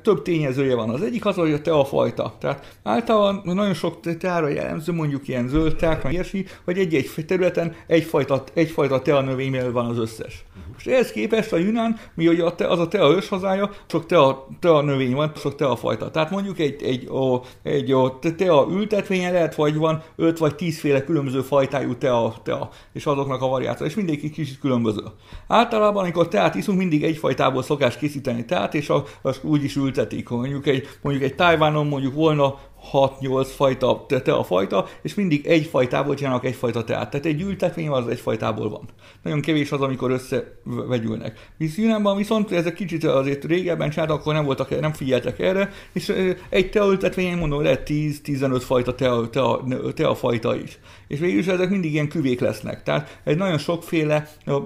több 0.01 0.21
tényezője 0.21 0.75
van. 0.75 0.89
Az 0.89 1.01
egyik 1.01 1.25
az, 1.25 1.35
hogy 1.35 1.53
a 1.53 1.61
teafajta. 1.61 2.35
Tehát 2.39 2.77
általában 2.83 3.41
nagyon 3.43 3.73
sok 3.73 4.17
teára 4.17 4.47
jellemző, 4.47 4.93
mondjuk 4.93 5.27
ilyen 5.27 5.47
zöld 5.47 5.75
teák, 5.75 6.03
meg 6.03 6.13
ilyesmi, 6.13 6.45
hogy 6.65 6.77
egy-egy 6.77 7.25
területen 7.27 7.75
egyfajta, 7.87 8.43
egyfajta 8.53 9.01
tea 9.01 9.21
növénynél 9.21 9.71
van 9.71 9.85
az 9.85 9.97
összes. 9.97 10.45
És 10.77 10.85
ehhez 10.85 11.11
képest 11.11 11.53
a 11.53 11.57
Yunnan, 11.57 11.99
mi 12.15 12.25
hogy 12.25 12.39
a 12.39 12.55
te, 12.55 12.67
az 12.67 12.79
a 12.79 12.87
tea 12.87 13.09
őshazája, 13.09 13.69
sok 13.87 14.05
tea, 14.05 14.47
tea 14.59 14.81
növény 14.81 15.13
van, 15.13 15.31
sok 15.35 15.55
tea 15.55 15.75
fajta. 15.75 16.11
Tehát 16.11 16.31
mondjuk 16.31 16.59
egy, 16.59 16.83
egy, 16.83 17.07
a, 17.07 17.41
egy 17.63 17.91
a 17.91 18.19
tea 18.37 18.67
ültetvénye 18.71 19.31
lehet, 19.31 19.55
vagy 19.55 19.75
van 19.75 20.01
5 20.15 20.37
vagy 20.37 20.55
10 20.55 20.79
féle 20.79 21.03
különböző 21.03 21.41
fajtájú 21.41 21.95
tea, 21.95 22.35
tea, 22.43 22.69
és 22.93 23.05
azoknak 23.05 23.41
a 23.41 23.47
variáció, 23.47 23.85
és 23.85 23.95
mindegyik 23.95 24.31
kicsit 24.31 24.59
különböző. 24.59 25.01
Általában, 25.47 26.03
amikor 26.03 26.27
teát 26.27 26.55
iszunk, 26.55 26.72
mindig 26.75 27.03
egyfajtából 27.03 27.63
szokás 27.63 27.97
készíteni 27.97 28.45
teát, 28.45 28.73
és 28.73 28.91
azt 29.21 29.43
úgy 29.43 29.63
is 29.63 29.75
ültetik. 29.75 30.29
Mondjuk 30.29 30.67
egy, 30.67 30.87
mondjuk 31.01 31.25
egy 31.25 31.35
Tájvánon 31.35 31.87
mondjuk 31.87 32.13
volna 32.13 32.59
6-8 32.91 33.47
fajta 33.55 34.05
te 34.07 34.33
a 34.33 34.43
fajta, 34.43 34.87
és 35.01 35.13
mindig 35.13 35.45
egy 35.45 35.65
fajtából 35.65 36.15
csinálnak 36.15 36.45
egyfajta 36.45 36.83
teát. 36.83 37.09
Tehát 37.09 37.25
egy 37.25 37.41
ültetvény 37.41 37.89
az 37.89 38.07
egy 38.07 38.19
fajtából 38.19 38.69
van. 38.69 38.89
Nagyon 39.23 39.41
kevés 39.41 39.71
az, 39.71 39.81
amikor 39.81 40.11
összevegyülnek. 40.11 41.49
Visz 41.57 41.77
Jünánban 41.77 42.17
viszont 42.17 42.51
ezek 42.51 42.73
kicsit 42.73 43.03
azért 43.03 43.43
régebben 43.45 43.89
csináltak, 43.89 44.19
akkor 44.19 44.33
nem 44.33 44.45
voltak, 44.45 44.79
nem 44.79 44.93
figyeltek 44.93 45.39
erre, 45.39 45.69
és 45.93 46.13
egy 46.49 46.69
teaültetvényen 46.69 47.37
mondom, 47.37 47.61
lehet 47.61 47.89
10-15 47.89 48.61
fajta 48.65 48.95
tea, 48.95 49.29
tea, 49.29 49.63
tea 49.93 50.15
fajta 50.15 50.55
is. 50.55 50.79
És 51.07 51.19
végül 51.19 51.51
ezek 51.51 51.69
mindig 51.69 51.93
ilyen 51.93 52.07
küvék 52.07 52.39
lesznek. 52.39 52.83
Tehát 52.83 53.19
egy 53.23 53.37
nagyon 53.37 53.57
sokféle 53.57 54.29
a 54.45 54.59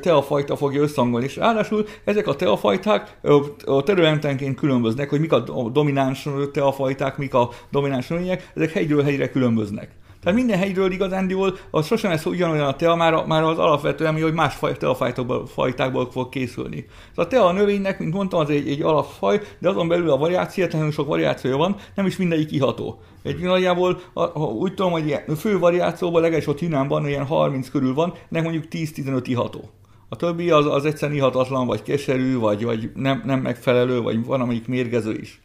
teafajta 0.00 0.56
fogja 0.56 0.82
összhangolni, 0.82 1.26
és 1.26 1.36
ráadásul 1.36 1.86
ezek 2.04 2.26
a 2.26 2.36
teafajták 2.36 3.18
a 3.64 3.82
területenként 3.82 4.58
különböznek, 4.58 5.10
hogy 5.10 5.20
mik 5.20 5.32
a 5.32 5.70
domináns 5.72 6.28
teafajták, 6.52 7.16
mik 7.16 7.34
a 7.34 7.50
domináns 7.70 8.08
növények, 8.08 8.52
ezek 8.54 8.70
hegyről 8.70 9.02
hegyre 9.02 9.30
különböznek. 9.30 9.90
Tehát 10.22 10.38
minden 10.38 10.58
hegyről 10.58 10.92
igazándiból 10.92 11.56
az 11.70 11.86
sosem 11.86 12.10
lesz 12.10 12.26
ugyanolyan 12.26 12.66
a 12.66 12.76
tea, 12.76 12.94
már, 12.94 13.26
már 13.26 13.42
az 13.42 13.58
alapvetően, 13.58 14.22
hogy 14.22 14.32
más 14.32 14.58
teafajtákból 14.78 15.46
fajtákból 15.46 16.10
fog 16.10 16.28
készülni. 16.28 16.86
A 17.14 17.26
tea 17.26 17.44
a 17.44 17.52
növénynek, 17.52 17.98
mint 17.98 18.14
mondtam, 18.14 18.40
az 18.40 18.50
egy, 18.50 18.68
egy 18.68 18.82
alapfaj, 18.82 19.40
de 19.58 19.68
azon 19.68 19.88
belül 19.88 20.10
a 20.10 20.16
variáció, 20.16 20.66
tehát 20.66 20.92
sok 20.92 21.06
variációja 21.06 21.56
van, 21.56 21.76
nem 21.94 22.06
is 22.06 22.16
mindegyik 22.16 22.52
iható. 22.52 23.00
Egy 23.22 23.40
nagyjából, 23.40 24.00
ha 24.14 24.44
úgy 24.44 24.74
tudom, 24.74 24.92
hogy 24.92 25.06
ilyen 25.06 25.36
fő 25.36 25.58
variációban, 25.58 26.20
legalábbis 26.20 26.48
ott 26.48 26.60
Yunanban 26.60 27.06
ilyen 27.06 27.26
30 27.26 27.70
körül 27.70 27.94
van, 27.94 28.14
nek 28.28 28.42
mondjuk 28.42 28.64
10-15 28.70 29.22
iható. 29.24 29.70
A 30.08 30.16
többi 30.16 30.50
az, 30.50 30.66
az 30.66 30.84
egyszerűen 30.84 31.18
ihatatlan, 31.18 31.66
vagy 31.66 31.82
keserű, 31.82 32.38
vagy, 32.38 32.64
vagy 32.64 32.90
nem, 32.94 33.22
nem 33.24 33.40
megfelelő, 33.40 34.00
vagy 34.00 34.24
van 34.24 34.40
amelyik 34.40 34.68
mérgező 34.68 35.14
is. 35.14 35.40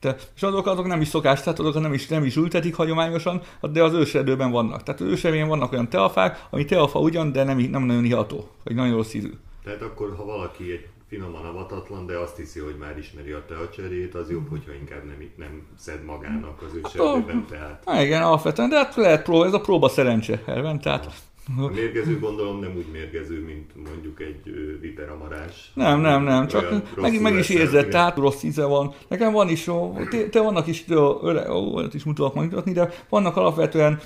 Te, 0.00 0.16
és 0.36 0.42
azok, 0.42 0.66
azok 0.66 0.86
nem 0.86 1.00
is 1.00 1.08
szokás, 1.08 1.42
tehát 1.42 1.58
azok 1.58 1.82
nem 1.82 1.92
is, 1.92 2.06
nem 2.06 2.24
is 2.24 2.36
ültetik 2.36 2.74
hagyományosan, 2.74 3.40
de 3.60 3.82
az 3.82 3.92
őserdőben 3.92 4.50
vannak. 4.50 4.82
Tehát 4.82 5.00
az 5.00 5.06
őserdőben 5.06 5.48
vannak 5.48 5.72
olyan 5.72 5.88
teafák, 5.88 6.46
ami 6.50 6.64
teafa 6.64 6.98
ugyan, 6.98 7.32
de 7.32 7.44
nem, 7.44 7.58
nem 7.58 7.82
nagyon 7.82 8.04
iható, 8.04 8.48
vagy 8.64 8.74
nagyon 8.74 8.94
rossz 8.94 9.14
ízű. 9.14 9.32
Tehát 9.64 9.82
akkor, 9.82 10.14
ha 10.16 10.24
valaki 10.24 10.72
egy 10.72 10.86
finoman 11.08 11.44
avatatlan, 11.44 12.06
de 12.06 12.18
azt 12.18 12.36
hiszi, 12.36 12.60
hogy 12.60 12.76
már 12.80 12.98
ismeri 12.98 13.30
a 13.30 13.44
teacserét, 13.48 14.14
az 14.14 14.30
jobb, 14.30 14.48
hogyha 14.48 14.72
inkább 14.72 15.04
nem, 15.04 15.30
nem 15.36 15.66
szed 15.78 16.04
magának 16.04 16.62
az 16.62 16.74
őserdőben 16.74 17.36
hát, 17.36 17.44
teát. 17.44 17.82
Hát 17.86 18.02
igen, 18.02 18.22
alapvetően, 18.22 18.68
de 18.68 18.76
hát 18.76 18.94
lehet 18.94 19.22
próba, 19.22 19.46
ez 19.46 19.52
a 19.52 19.60
próba 19.60 19.88
szerencse 19.88 20.42
elven, 20.46 20.80
tehát 20.80 21.12
a 21.56 21.68
mérgező 21.74 22.18
gondolom 22.18 22.60
nem 22.60 22.72
úgy 22.76 22.86
mérgező, 22.92 23.44
mint 23.44 23.88
mondjuk 23.90 24.20
egy 24.20 24.40
viperamarás. 24.80 25.70
Nem, 25.74 26.00
nem, 26.00 26.22
nem, 26.22 26.46
csak 26.46 26.70
meg, 26.96 27.20
meg 27.20 27.34
is 27.34 27.48
érzed, 27.48 27.88
tehát 27.88 28.16
rossz 28.16 28.42
íze 28.42 28.64
van. 28.64 28.94
Nekem 29.08 29.32
van 29.32 29.48
is, 29.48 29.70
te, 30.10 30.28
te 30.28 30.40
vannak 30.40 30.66
is, 30.66 30.84
olyat 31.74 31.94
is 31.94 32.04
mutatok 32.04 32.34
majd 32.34 32.50
mutatni, 32.50 32.72
de 32.72 32.90
vannak 33.08 33.36
alapvetően 33.36 34.00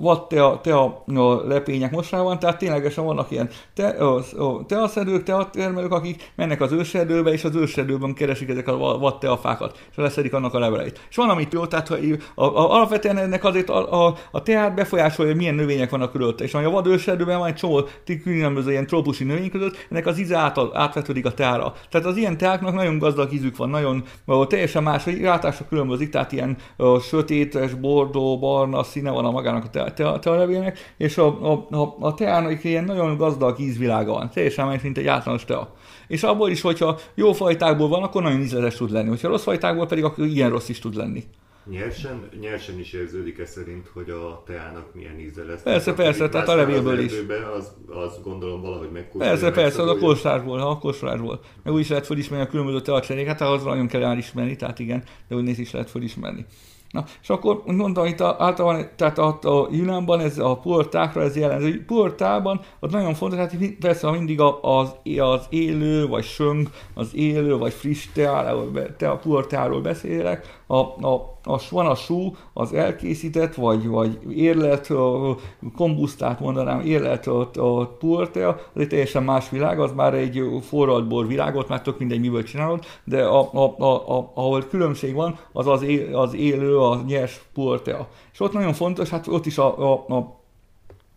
vad 0.00 0.26
te 0.26 0.44
a, 0.44 0.60
te 0.60 0.76
a, 0.76 1.04
a 1.14 1.46
lepények 1.46 1.90
mostában, 1.90 2.38
tehát 2.38 2.58
ténylegesen 2.58 3.04
vannak 3.04 3.30
ilyen 3.30 3.50
te, 3.74 3.88
a, 3.88 4.22
a 4.36 4.66
teaszedők, 4.66 5.22
teatermelők, 5.22 5.92
akik 5.92 6.32
mennek 6.36 6.60
az 6.60 6.72
őserdőbe, 6.72 7.32
és 7.32 7.44
az 7.44 7.54
őserdőben 7.54 8.14
keresik 8.14 8.48
ezek 8.48 8.68
a 8.68 8.76
vad 8.76 9.18
teafákat, 9.18 9.86
és 9.90 9.96
leszedik 9.96 10.34
annak 10.34 10.54
a 10.54 10.58
leveleit. 10.58 11.06
És 11.10 11.16
van, 11.16 11.30
amit 11.30 11.52
jó, 11.52 11.66
tehát 11.66 11.88
hogy 11.88 12.22
a, 12.34 12.44
a, 12.44 12.74
alapvetően 12.74 13.18
ennek 13.18 13.44
azért 13.44 13.68
a, 13.68 14.06
a, 14.06 14.14
a 14.30 14.42
teát 14.42 14.74
befolyásolja, 14.74 15.30
hogy 15.30 15.40
milyen 15.40 15.54
növények 15.54 15.90
vannak 15.90 16.12
körülötte, 16.12 16.44
és 16.44 16.54
a 16.54 16.60
vadőserdőben 16.84 17.38
van 17.38 17.48
egy 17.48 17.54
csomó 17.54 17.88
különböző 18.22 18.70
ilyen 18.70 18.86
trópusi 18.86 19.24
növény 19.24 19.50
között, 19.50 19.86
ennek 19.90 20.06
az 20.06 20.18
íze 20.18 20.36
át, 20.36 20.58
átvetődik 20.72 21.26
a 21.26 21.34
teára. 21.34 21.72
Tehát 21.90 22.06
az 22.06 22.16
ilyen 22.16 22.36
teáknak 22.36 22.74
nagyon 22.74 22.98
gazdag 22.98 23.32
ízük 23.32 23.56
van, 23.56 23.70
nagyon 23.70 24.02
ó, 24.28 24.46
teljesen 24.46 24.82
más, 24.82 25.04
hogy 25.04 25.20
rátásra 25.20 25.66
különbözik, 25.68 26.10
tehát 26.10 26.32
ilyen 26.32 26.56
ó, 26.78 26.98
sötétes, 26.98 27.74
bordó, 27.74 28.38
barna 28.38 28.82
színe 28.82 29.10
van 29.10 29.24
a 29.24 29.30
magának 29.30 29.64
a 29.64 29.68
te, 29.68 29.92
te, 29.92 30.18
tealevélnek, 30.18 30.94
és 30.96 31.18
a, 31.18 31.52
a, 31.52 31.66
a, 31.70 31.96
a 32.00 32.14
teának 32.14 32.64
ilyen 32.64 32.84
nagyon 32.84 33.16
gazdag 33.16 33.60
ízvilága 33.60 34.12
van, 34.12 34.30
teljesen 34.30 34.66
más, 34.66 34.82
mint 34.82 34.98
egy 34.98 35.06
általános 35.06 35.44
tea. 35.44 35.72
És 36.06 36.22
abból 36.22 36.50
is, 36.50 36.60
hogyha 36.60 36.98
jó 37.14 37.32
fajtákból 37.32 37.88
van, 37.88 38.02
akkor 38.02 38.22
nagyon 38.22 38.40
ízletes 38.40 38.74
tud 38.74 38.90
lenni, 38.90 39.08
hogyha 39.08 39.28
rossz 39.28 39.42
fajtákból 39.42 39.86
pedig, 39.86 40.04
akkor 40.04 40.24
ilyen 40.24 40.50
rossz 40.50 40.68
is 40.68 40.78
tud 40.78 40.94
lenni. 40.94 41.24
Nyersen, 41.70 42.28
nyersen 42.40 42.78
is 42.78 42.92
érződik 42.92 43.38
ez 43.38 43.50
szerint, 43.50 43.90
hogy 43.92 44.10
a 44.10 44.42
teának 44.46 44.94
milyen 44.94 45.18
íze 45.18 45.44
lesz. 45.44 45.62
Persze, 45.62 45.94
tehát, 45.94 46.10
persze, 46.10 46.28
tehát 46.28 46.48
a 46.48 46.54
levélből 46.54 46.98
is. 46.98 47.12
Az, 47.56 47.72
az 47.86 48.20
gondolom 48.22 48.60
valahogy 48.60 48.90
megkóstolja. 48.90 49.30
Persze, 49.30 49.50
persze, 49.50 49.82
az 49.82 49.88
a 49.88 49.98
kóstolásból, 49.98 50.58
ha 50.58 50.68
a 50.68 50.78
kóstolásból. 50.78 51.40
Meg 51.62 51.74
úgy 51.74 51.80
is 51.80 51.88
lehet 51.88 52.06
felismerni 52.06 52.44
a 52.44 52.48
különböző 52.48 52.80
teacseréket, 52.80 53.38
hát 53.38 53.48
ahhoz 53.48 53.64
nagyon 53.64 53.86
kell 53.86 54.04
elismerni, 54.04 54.56
tehát 54.56 54.78
igen, 54.78 55.02
de 55.28 55.34
úgy 55.34 55.42
néz 55.42 55.58
is 55.58 55.70
lehet 55.70 55.90
felismerni. 55.90 56.46
Na, 56.94 57.04
és 57.22 57.28
akkor 57.28 57.62
mondtam, 57.64 58.06
itt 58.06 58.20
a, 58.20 58.36
általában, 58.38 58.88
tehát 58.96 59.18
a, 59.18 59.38
a 59.42 59.68
Yunanban 59.70 60.20
ez 60.20 60.38
a 60.38 60.56
portákra 60.56 61.22
ez 61.22 61.36
jellemző. 61.36 61.84
Portában 61.84 62.60
az 62.80 62.92
nagyon 62.92 63.14
fontos, 63.14 63.38
hát 63.38 63.56
persze 63.80 64.10
mindig 64.10 64.40
az, 64.40 64.94
az 65.20 65.46
élő, 65.50 66.06
vagy 66.06 66.24
söng, 66.24 66.68
az 66.94 67.14
élő, 67.14 67.56
vagy 67.56 67.72
friss 67.72 68.06
teáról, 68.12 68.96
te 68.96 69.10
a 69.10 69.16
portáról 69.16 69.80
beszélek, 69.80 70.62
a, 70.66 70.76
a, 70.76 71.33
a, 71.44 71.60
van 71.70 71.86
a 71.86 71.94
sú, 71.94 72.36
az 72.52 72.72
elkészített, 72.72 73.54
vagy, 73.54 73.86
vagy 73.86 74.18
érlet, 74.36 74.90
a 74.90 75.36
kombusztát 75.76 76.40
mondanám, 76.40 76.80
érlet 76.80 77.26
a, 77.26 77.50
a 77.54 77.86
portea, 77.86 78.48
az 78.48 78.80
egy 78.80 78.88
teljesen 78.88 79.22
más 79.22 79.50
világ, 79.50 79.80
az 79.80 79.92
már 79.92 80.14
egy 80.14 80.42
forralt 80.62 81.08
bor 81.08 81.26
világot, 81.26 81.68
már 81.68 81.82
tök 81.82 81.98
mindegy, 81.98 82.20
miből 82.20 82.42
csinálod, 82.42 82.84
de 83.04 83.24
a, 83.24 83.50
a, 83.52 83.74
a, 83.78 84.16
a, 84.18 84.30
ahol 84.34 84.62
különbség 84.62 85.14
van, 85.14 85.38
az 85.52 85.66
az, 85.66 85.82
él, 85.82 86.16
az 86.16 86.34
élő, 86.34 86.78
a 86.78 87.02
nyers 87.06 87.40
portea. 87.54 88.08
És 88.32 88.40
ott 88.40 88.52
nagyon 88.52 88.72
fontos, 88.72 89.08
hát 89.08 89.26
ott 89.26 89.46
is 89.46 89.58
a, 89.58 89.92
a, 89.92 90.04
a 90.08 90.42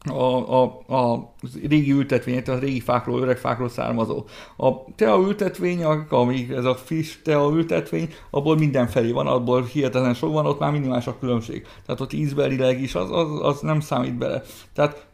a, 0.06 0.62
a, 0.62 0.64
a 0.88 1.34
régi 1.68 1.92
ültetvények, 1.92 2.48
a 2.48 2.60
régi 2.60 2.80
fákról, 2.80 3.22
öreg 3.22 3.38
fákról 3.38 3.70
származó. 3.70 4.26
A 4.58 4.94
tea 4.96 5.18
ültetvény, 5.20 5.84
ami 6.10 6.48
ez 6.52 6.66
a 6.66 6.76
fish 6.76 7.22
tea 7.24 7.50
ültetvény, 7.54 8.14
abból 8.30 8.58
mindenfelé 8.58 9.12
van, 9.12 9.28
abból 9.28 9.64
hihetetlen 9.64 10.14
sok 10.14 10.34
van, 10.34 10.46
ott 10.46 10.60
már 10.60 10.72
minimális 10.72 11.08
a 11.08 11.20
különbség. 11.20 11.66
Tehát 11.86 12.02
ott 12.02 12.14
ízbelileg 12.14 12.82
is 12.82 12.96
az, 12.96 13.12
az, 13.12 13.28
az 13.42 13.60
nem 13.60 13.80
számít 13.80 14.18
bele. 14.18 14.42
Tehát, 14.74 15.08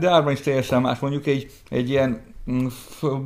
de 0.00 0.10
árban 0.10 0.32
is 0.32 0.40
teljesen 0.40 0.80
más. 0.80 0.98
Mondjuk 0.98 1.26
egy, 1.26 1.50
egy 1.68 1.88
ilyen 1.88 2.31
Mm, 2.50 2.66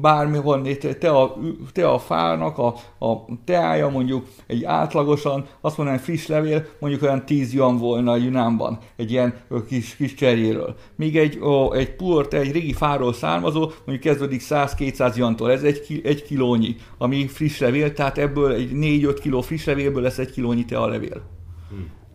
bármi 0.00 0.38
van, 0.38 0.68
te 0.98 1.10
a, 1.10 1.36
te 1.72 1.88
a 1.88 1.98
fának 1.98 2.58
a, 2.58 2.66
a 3.06 3.24
teája 3.44 3.88
mondjuk 3.88 4.26
egy 4.46 4.64
átlagosan, 4.64 5.46
azt 5.60 5.76
mondanám 5.76 6.00
friss 6.02 6.26
levél, 6.26 6.66
mondjuk 6.78 7.02
olyan 7.02 7.24
10 7.24 7.54
yuan 7.54 7.78
volna 7.78 8.12
a 8.12 8.16
Yunánban, 8.16 8.78
egy 8.96 9.10
ilyen 9.10 9.34
kis, 9.68 9.96
kis 9.96 10.14
cserjéről. 10.14 10.76
Míg 10.96 11.16
egy, 11.16 11.38
ó, 11.40 11.72
egy 11.72 11.96
pur, 11.96 12.26
egy 12.30 12.52
régi 12.52 12.72
fáról 12.72 13.12
származó, 13.12 13.60
mondjuk 13.60 14.00
kezdődik 14.00 14.42
100-200 14.44 15.16
jantól, 15.16 15.50
ez 15.50 15.62
egy, 15.62 16.00
egy 16.04 16.22
kilónyi, 16.22 16.76
ami 16.98 17.26
friss 17.26 17.58
levél, 17.58 17.92
tehát 17.92 18.18
ebből 18.18 18.52
egy 18.52 18.70
4-5 18.72 19.18
kiló 19.22 19.40
friss 19.40 19.64
levélből 19.64 20.02
lesz 20.02 20.18
egy 20.18 20.30
kilónyi 20.30 20.64
tea 20.64 20.86
levél. 20.86 21.35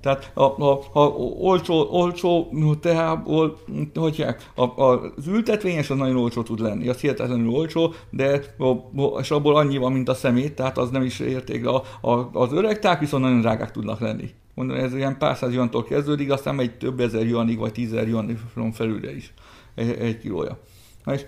Tehát 0.01 0.31
a, 0.33 0.43
a, 0.43 0.81
a 0.91 0.99
olcsó, 1.39 1.87
olcsó 1.89 2.49
teából, 2.81 3.57
hogyják, 3.95 4.51
a, 4.55 4.63
a, 4.63 5.11
az 5.15 5.27
ültetvényes 5.27 5.89
az 5.89 5.97
nagyon 5.97 6.17
olcsó 6.17 6.43
tud 6.43 6.59
lenni, 6.59 6.87
az 6.87 6.99
hihetetlenül 6.99 7.49
olcsó, 7.49 7.93
de 8.09 8.41
a, 8.57 9.19
és 9.19 9.31
abból 9.31 9.55
annyi 9.55 9.77
van, 9.77 9.91
mint 9.91 10.09
a 10.09 10.13
szemét, 10.13 10.55
tehát 10.55 10.77
az 10.77 10.89
nem 10.89 11.03
is 11.03 11.19
érték. 11.19 11.67
A, 11.67 11.83
a, 12.01 12.29
az 12.33 12.53
öreg 12.53 12.79
ták 12.79 12.99
viszont 12.99 13.23
nagyon 13.23 13.41
drágák 13.41 13.71
tudnak 13.71 13.99
lenni. 13.99 14.29
Mondom, 14.53 14.77
ez 14.77 14.95
ilyen 14.95 15.17
pár 15.17 15.37
száz 15.37 15.53
juantól 15.53 15.83
kezdődik, 15.83 16.31
aztán 16.31 16.55
megy 16.55 16.77
több 16.77 16.99
ezer 16.99 17.27
juanig, 17.27 17.57
vagy 17.57 17.71
tízezer 17.71 18.07
juanig 18.07 18.37
felülre 18.73 19.15
is 19.15 19.33
egy, 19.75 19.89
egy 19.89 20.17
kilója. 20.17 20.57
Na 21.03 21.13
és 21.13 21.25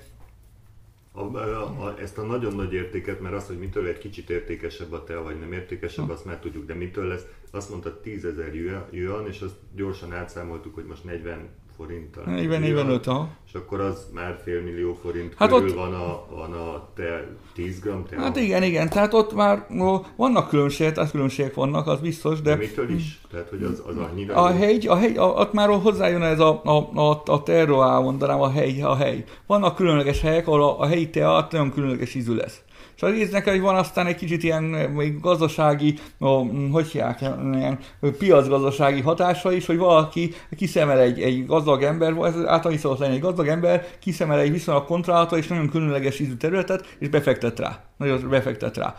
a, 1.16 1.22
a, 1.22 1.86
a, 1.86 2.00
ezt 2.00 2.18
a 2.18 2.24
nagyon 2.24 2.56
nagy 2.56 2.74
értéket, 2.74 3.20
mert 3.22 3.36
az, 3.36 3.48
hogy 3.48 3.58
mitől 3.58 3.88
egy 3.88 3.98
kicsit 3.98 4.30
értékesebb 4.30 4.92
a 4.92 5.04
tea, 5.04 5.24
vagy 5.24 5.40
nem 5.40 5.54
értékesebb, 5.54 6.10
azt 6.10 6.26
már 6.26 6.40
tudjuk, 6.40 6.66
de 6.66 6.74
mitől 6.74 7.08
lesz, 7.08 7.26
azt 7.52 7.70
mondta 7.70 8.00
10 8.00 8.26
ezer 8.26 8.56
yuan, 8.92 9.28
és 9.28 9.42
azt 9.42 9.56
gyorsan 9.76 10.14
átszámoltuk, 10.14 10.74
hogy 10.74 10.86
most 10.86 11.04
40 11.04 11.50
forint. 11.84 12.18
40-45, 12.26 13.02
ha. 13.06 13.28
És 13.48 13.54
akkor 13.54 13.80
az 13.80 14.08
már 14.14 14.40
fél 14.44 14.62
millió 14.62 14.98
forint 15.02 15.34
hát 15.38 15.50
körül 15.50 15.70
ott... 15.70 15.76
van, 15.76 15.94
a, 15.94 16.26
van 16.30 16.54
a 16.54 16.88
te 16.96 17.28
10 17.54 17.80
gram 17.80 18.06
te. 18.06 18.16
Hát 18.16 18.36
igen, 18.36 18.64
igen, 18.64 18.90
tehát 18.90 19.14
ott 19.14 19.34
már 19.34 19.66
no, 19.70 20.02
vannak 20.16 20.50
különbségek, 20.50 20.94
tehát 20.94 21.12
különbségek 21.12 21.54
vannak, 21.54 21.88
az 21.88 22.00
biztos, 22.00 22.42
de... 22.42 22.50
de 22.50 22.56
mitől 22.56 22.90
is? 22.90 23.22
Tehát, 23.32 23.50
hogy 23.50 23.64
az, 23.64 23.84
az 23.88 23.98
annyira... 23.98 24.36
A 24.36 24.48
hegy, 24.48 24.88
a 24.88 24.96
hegy, 24.96 25.18
a, 25.18 25.26
ott 25.26 25.54
már 25.54 25.70
hozzájön 25.70 26.22
ez 26.22 26.40
a, 26.40 26.62
a, 26.64 27.00
a, 27.00 27.22
a 27.26 27.44
terroá, 27.44 28.00
mondanám, 28.00 28.42
a 28.42 28.50
hely, 28.50 28.82
a 28.82 28.96
hely. 28.96 29.24
Vannak 29.48 29.76
különleges 29.76 30.22
helyek, 30.22 30.48
ahol 30.48 30.64
a, 30.64 30.80
a 30.80 30.86
helyi 30.86 31.10
teát 31.10 31.52
nagyon 31.52 31.72
különleges 31.72 32.16
ízű 32.16 32.36
lesz. 32.36 32.62
Az 33.04 33.14
íznek, 33.14 33.50
hogy 33.50 33.62
van 33.62 33.76
aztán 33.76 34.08
egy 34.08 34.16
kicsit 34.16 34.44
ilyen 34.44 34.64
még 34.64 35.20
gazdasági, 35.20 35.94
ó, 36.22 36.44
hogy 36.72 36.88
hívják, 36.88 37.22
ilyen 37.54 37.80
piacgazdasági 38.18 39.02
hatása 39.02 39.52
is, 39.52 39.66
hogy 39.66 39.78
valaki 39.78 40.34
kiszemel 40.56 41.00
egy, 41.00 41.22
egy 41.22 41.46
gazdag 41.46 41.84
ember, 41.84 42.10
ez 42.10 42.36
általában 42.36 42.78
szokott 42.78 43.00
lenni, 43.00 43.14
egy 43.14 43.22
gazdag 43.22 43.48
ember 43.48 43.88
kiszemel 44.00 44.40
egy 44.40 44.52
viszonylag 44.52 44.86
kontrálta 44.86 45.38
és 45.38 45.48
nagyon 45.48 45.70
különleges 45.70 46.20
ízű 46.20 46.36
területet, 46.36 46.96
és 47.00 47.10
befektet 47.10 47.60
rá. 47.60 47.84
Nagyon 47.98 48.30
befektet 48.30 48.78
rá. 48.78 48.96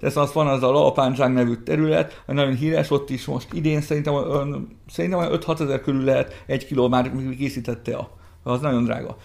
Ez 0.00 0.16
az 0.16 0.32
van 0.32 0.46
az 0.46 0.62
a 0.62 0.70
Laopánzsáng 0.70 1.34
nevű 1.34 1.54
terület, 1.54 2.22
nagyon 2.26 2.54
híres, 2.54 2.90
ott 2.90 3.10
is 3.10 3.24
most 3.24 3.52
idén 3.52 3.80
szerintem, 3.80 4.14
szerintem 4.88 5.20
5-6 5.32 5.60
ezer 5.60 5.80
körül 5.80 6.04
lehet 6.04 6.44
egy 6.46 6.66
kiló 6.66 6.88
már 6.88 7.12
készítette 7.36 7.96
a 7.96 8.20
az 8.42 8.60
nagyon 8.60 8.84
drága 8.84 9.16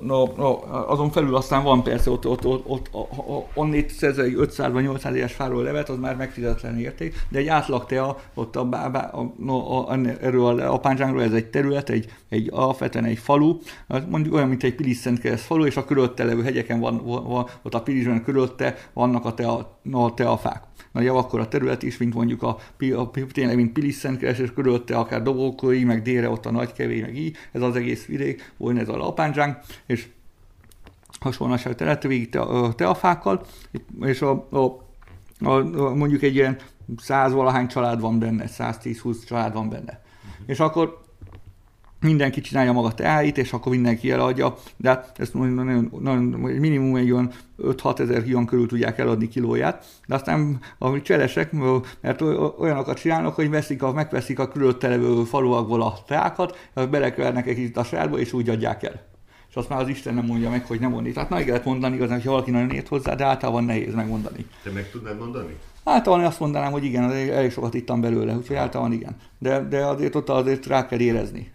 no, 0.00 0.26
no, 0.36 0.58
azon 0.86 1.10
felül 1.10 1.36
aztán 1.36 1.62
van 1.62 1.82
persze 1.82 2.10
ott, 2.10 2.26
ott, 2.26 2.46
ott, 2.46 2.88
ott 2.92 3.48
onnét 3.54 3.90
szerzel 3.90 4.24
egy 4.24 4.34
500 4.34 4.72
vagy 4.72 4.82
800 4.82 5.14
éves 5.14 5.32
fáról 5.32 5.62
levet, 5.62 5.88
az 5.88 5.98
már 5.98 6.16
megfizetetlen 6.16 6.78
érték, 6.78 7.26
de 7.28 7.38
egy 7.38 7.46
átlag 7.46 7.86
tea, 7.86 8.18
ott 8.34 8.56
a, 8.56 8.68
a, 8.70 8.96
a, 9.46 9.52
a, 9.52 9.90
a, 9.90 9.98
erről 10.20 10.60
a, 10.60 10.72
a 10.72 10.78
Pánzsángról 10.78 11.22
ez 11.22 11.32
egy 11.32 11.46
terület, 11.46 11.90
egy, 11.90 12.06
egy 12.28 12.48
alapvetően 12.52 13.04
egy 13.04 13.18
falu, 13.18 13.58
mondjuk 14.08 14.34
olyan, 14.34 14.48
mint 14.48 14.62
egy 14.62 14.74
Pilis 14.74 15.08
falu, 15.36 15.66
és 15.66 15.76
a 15.76 15.84
körülötte 15.84 16.24
levő 16.24 16.42
hegyeken 16.42 16.80
van, 16.80 17.04
van, 17.04 17.24
van 17.24 17.46
ott 17.62 17.74
a 17.74 17.82
Pilisben 17.82 18.22
körülötte 18.24 18.76
vannak 18.92 19.24
a, 19.24 19.34
tea, 19.34 19.78
a 19.92 20.14
teafák 20.14 20.62
nagyjából 20.94 21.20
akkor 21.20 21.40
a 21.40 21.48
terület 21.48 21.82
is, 21.82 21.96
mint 21.96 22.14
mondjuk 22.14 22.42
a, 22.42 22.58
a 22.96 23.10
tényleg, 23.32 23.56
mint 23.56 23.72
Pilis-Szentkeres, 23.72 24.38
és 24.38 24.52
körülötte 24.52 24.96
akár 24.96 25.22
Dobókói, 25.22 25.84
meg 25.84 26.02
délre 26.02 26.28
ott 26.28 26.46
a 26.46 26.50
Nagykevé, 26.50 27.00
meg 27.00 27.16
így, 27.16 27.36
ez 27.52 27.62
az 27.62 27.76
egész 27.76 28.06
vidék, 28.06 28.52
volt 28.56 28.78
ez 28.78 28.88
a 28.88 28.96
Lapánzsánk, 28.96 29.58
és 29.86 30.06
hasonlóság 31.20 31.74
terület 31.74 32.02
végig 32.02 32.28
te, 32.28 32.46
teafákkal, 32.76 33.46
és 34.00 34.22
a, 34.22 34.46
a, 34.50 34.58
a, 35.40 35.50
a, 35.50 35.94
mondjuk 35.94 36.22
egy 36.22 36.34
ilyen 36.34 36.56
száz 36.96 37.32
valahány 37.32 37.66
család 37.66 38.00
van 38.00 38.18
benne, 38.18 38.44
110-20 38.48 39.26
család 39.26 39.52
van 39.52 39.68
benne. 39.68 40.02
Uh-huh. 40.22 40.44
És 40.46 40.60
akkor 40.60 41.03
mindenki 42.04 42.40
csinálja 42.40 42.72
maga 42.72 42.92
teáit, 42.92 43.38
és 43.38 43.52
akkor 43.52 43.72
mindenki 43.72 44.10
eladja, 44.10 44.54
de 44.76 45.04
ezt 45.16 45.34
nagyon, 45.34 45.90
nagyon, 46.00 46.24
minimum 46.58 46.96
egy 46.96 47.10
olyan 47.10 47.30
5-6 47.62 47.98
ezer 47.98 48.22
hion 48.22 48.46
körül 48.46 48.66
tudják 48.66 48.98
eladni 48.98 49.28
kilóját, 49.28 49.84
de 50.06 50.14
aztán 50.14 50.60
a 50.78 51.02
cselesek, 51.02 51.52
mert 52.00 52.20
olyanokat 52.58 52.98
csinálnak, 52.98 53.34
hogy 53.34 53.50
veszik 53.50 53.82
a, 53.82 53.92
megveszik 53.92 54.38
a 54.38 54.48
körülötte 54.48 54.88
levő 54.88 55.24
faluakból 55.24 55.82
a 55.82 55.98
teákat, 56.06 56.68
belekevernek 56.74 57.46
egy 57.46 57.54
kicsit 57.54 57.76
a 57.76 57.84
sárba, 57.84 58.18
és 58.18 58.32
úgy 58.32 58.48
adják 58.48 58.82
el. 58.82 59.12
És 59.48 59.60
azt 59.60 59.68
már 59.68 59.80
az 59.80 59.88
Isten 59.88 60.14
nem 60.14 60.24
mondja 60.24 60.50
meg, 60.50 60.66
hogy 60.66 60.80
nem 60.80 60.90
mondni. 60.90 61.12
Tehát 61.12 61.30
meg 61.30 61.48
lehet 61.48 61.64
mondani 61.64 61.94
igazán, 61.94 62.16
hogy 62.16 62.26
valaki 62.26 62.50
nagyon 62.50 62.70
ért 62.70 62.88
hozzá, 62.88 63.14
de 63.14 63.24
általában 63.24 63.64
nehéz 63.64 63.94
megmondani. 63.94 64.46
Te 64.62 64.70
meg 64.70 64.90
tudnád 64.90 65.18
mondani? 65.18 65.56
Általában 65.84 66.24
azt 66.24 66.40
mondanám, 66.40 66.72
hogy 66.72 66.84
igen, 66.84 67.10
elég 67.12 67.50
sokat 67.50 67.74
ittam 67.74 68.00
belőle, 68.00 68.34
úgyhogy 68.34 68.56
általában 68.56 68.92
igen. 68.92 69.16
De, 69.38 69.68
de 69.68 69.86
azért 69.86 70.14
ott 70.14 70.28
azért 70.28 70.66
rá 70.66 70.86
kell 70.86 70.98
érezni. 70.98 71.52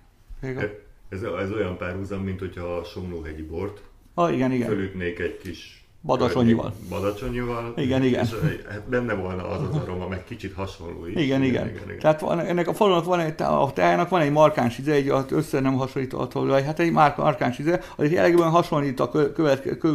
Ez, 1.10 1.22
ez 1.22 1.52
olyan 1.52 1.78
párhuzam, 1.78 2.24
mint 2.24 2.40
hogyha 2.40 2.66
a 2.66 2.84
Somlóhegyi 2.84 3.44
bort 3.44 3.82
ah, 4.14 4.34
igen, 4.34 4.52
igen. 4.52 4.68
fölütnék 4.68 5.20
egy 5.20 5.38
kis 5.38 5.80
Badacsonyival. 6.02 6.74
Badacsonyival. 6.90 7.74
Igen, 7.76 8.04
igen. 8.04 8.24
És, 8.24 8.36
hát 8.70 8.90
benne 8.90 9.14
volna 9.14 9.48
az 9.50 9.62
az 9.62 9.76
aroma, 9.76 10.08
meg 10.08 10.24
kicsit 10.24 10.54
hasonló 10.54 11.06
is. 11.06 11.16
Igen, 11.16 11.44
igen. 11.44 11.68
igen, 11.68 11.84
igen. 11.86 12.00
Tehát 12.00 12.20
van, 12.20 12.40
ennek 12.40 12.68
a 12.68 12.74
falunak 12.74 13.06
van 13.06 13.20
egy, 13.20 13.42
a 13.42 13.72
teának 13.74 14.10
van 14.10 14.22
egy 14.22 14.32
markáns 14.32 14.78
íze, 14.78 14.92
egy 14.92 15.12
össze 15.30 15.60
nem 15.60 15.74
hasonlítható, 15.74 16.46
vagy 16.46 16.66
hát 16.66 16.80
egy 16.80 16.92
markáns 16.92 17.60
íze, 17.60 17.82
az 17.96 18.12
jellegében 18.12 18.50
hasonlít 18.50 19.00
a 19.00 19.12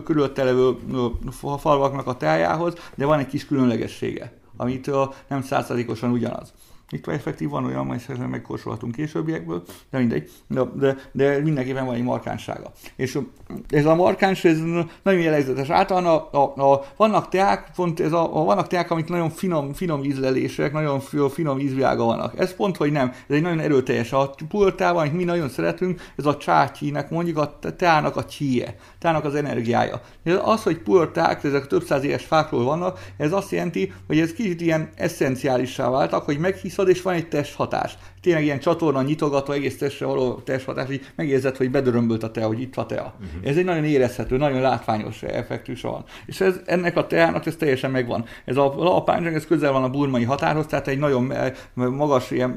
körülötte 0.05 0.45
levő 0.45 0.77
falvaknak 1.59 2.07
a 2.07 2.17
teájához, 2.17 2.75
de 2.95 3.05
van 3.05 3.19
egy 3.19 3.27
kis 3.27 3.47
különlegessége, 3.47 4.33
amit 4.57 4.91
nem 5.29 5.43
százszerzékosan 5.43 6.11
ugyanaz. 6.11 6.53
Itt 6.91 7.07
effektív 7.07 7.49
van 7.49 7.65
olyan, 7.65 7.87
majd 7.87 8.01
szerintem 8.01 8.31
megkorsolhatunk 8.31 8.95
későbbiekből, 8.95 9.63
de 9.91 9.99
mindegy, 9.99 10.31
de, 10.47 10.63
de, 10.75 10.97
de 11.13 11.39
mindenképpen 11.39 11.87
van 11.87 11.95
egy 11.95 12.03
markánsága. 12.03 12.73
És 12.97 13.19
ez 13.69 13.87
a 13.87 13.95
markáns, 13.95 14.45
ez 14.45 14.59
nagyon 15.03 15.21
jellegzetes. 15.21 15.69
Általán 15.69 16.07
a, 16.07 16.29
a, 16.33 16.73
a, 16.73 16.85
vannak 16.97 17.29
teák, 17.29 17.71
pont 17.75 18.01
ez 18.01 18.13
a, 18.13 18.41
a, 18.41 18.45
vannak 18.45 18.67
teák, 18.67 18.91
amik 18.91 19.09
nagyon 19.09 19.31
finom, 19.31 19.73
finom 19.73 20.05
ízlelések, 20.05 20.73
nagyon 20.73 21.01
finom 21.31 21.59
ízvilága 21.59 22.05
vannak. 22.05 22.39
Ez 22.39 22.55
pont, 22.55 22.77
hogy 22.77 22.93
nem. 22.93 23.09
Ez 23.09 23.37
egy 23.37 23.43
nagyon 23.43 23.61
erőteljes. 23.61 24.13
A 24.13 24.35
pultában, 24.49 25.01
amit 25.01 25.13
mi 25.13 25.25
nagyon 25.25 25.49
szeretünk, 25.49 26.01
ez 26.17 26.27
a 26.27 26.37
csátyinek, 26.37 27.11
mondjuk 27.11 27.39
a 27.39 27.59
teának 27.77 28.17
a 28.17 28.25
csíje, 28.25 28.77
teának 29.05 29.25
az 29.25 29.35
energiája. 29.35 30.01
Ez 30.23 30.39
az, 30.43 30.63
hogy 30.63 30.79
pulták, 30.79 31.45
ezek 31.45 31.67
több 31.67 31.83
száz 31.83 32.05
éves 32.05 32.25
fákról 32.25 32.65
vannak, 32.65 32.99
ez 33.17 33.33
azt 33.33 33.51
jelenti, 33.51 33.93
hogy 34.07 34.19
ez 34.19 34.33
kicsit 34.33 34.61
ilyen 34.61 34.91
eszenciálissá 34.95 35.89
váltak, 35.89 36.25
hogy 36.25 36.39
meghiszad, 36.39 36.89
és 36.89 37.03
van 37.03 37.15
egy 37.15 37.29
testhatás 37.29 37.99
tényleg 38.25 38.45
ilyen 38.45 38.59
csatorna 38.59 39.03
nyitogatva, 39.03 39.55
egész 39.55 39.79
testre 39.79 40.07
való 40.07 40.35
testhatás, 40.35 40.87
hogy 40.87 41.01
megérzed, 41.17 41.57
hogy 41.57 41.71
bedörömbölt 41.71 42.23
a 42.23 42.31
tea, 42.31 42.47
hogy 42.47 42.61
itt 42.61 42.77
a 42.77 42.87
tea. 42.87 43.15
Uh-huh. 43.21 43.51
Ez 43.51 43.57
egy 43.57 43.65
nagyon 43.65 43.85
érezhető, 43.85 44.37
nagyon 44.37 44.61
látványos 44.61 45.23
effektus 45.23 45.83
van. 45.83 46.05
És 46.27 46.41
ez, 46.41 46.61
ennek 46.67 46.97
a 46.97 47.07
teának 47.07 47.47
ez 47.47 47.57
teljesen 47.57 47.91
megvan. 47.91 48.25
Ez 48.45 48.57
a 48.57 48.75
lapányzsang, 48.77 49.35
ez 49.35 49.47
közel 49.47 49.73
van 49.73 49.83
a 49.83 49.91
burmai 49.91 50.25
határhoz, 50.25 50.67
tehát 50.67 50.89
egy 50.89 50.99
nagyon 50.99 51.33
magas, 51.75 52.31
ilyen 52.31 52.57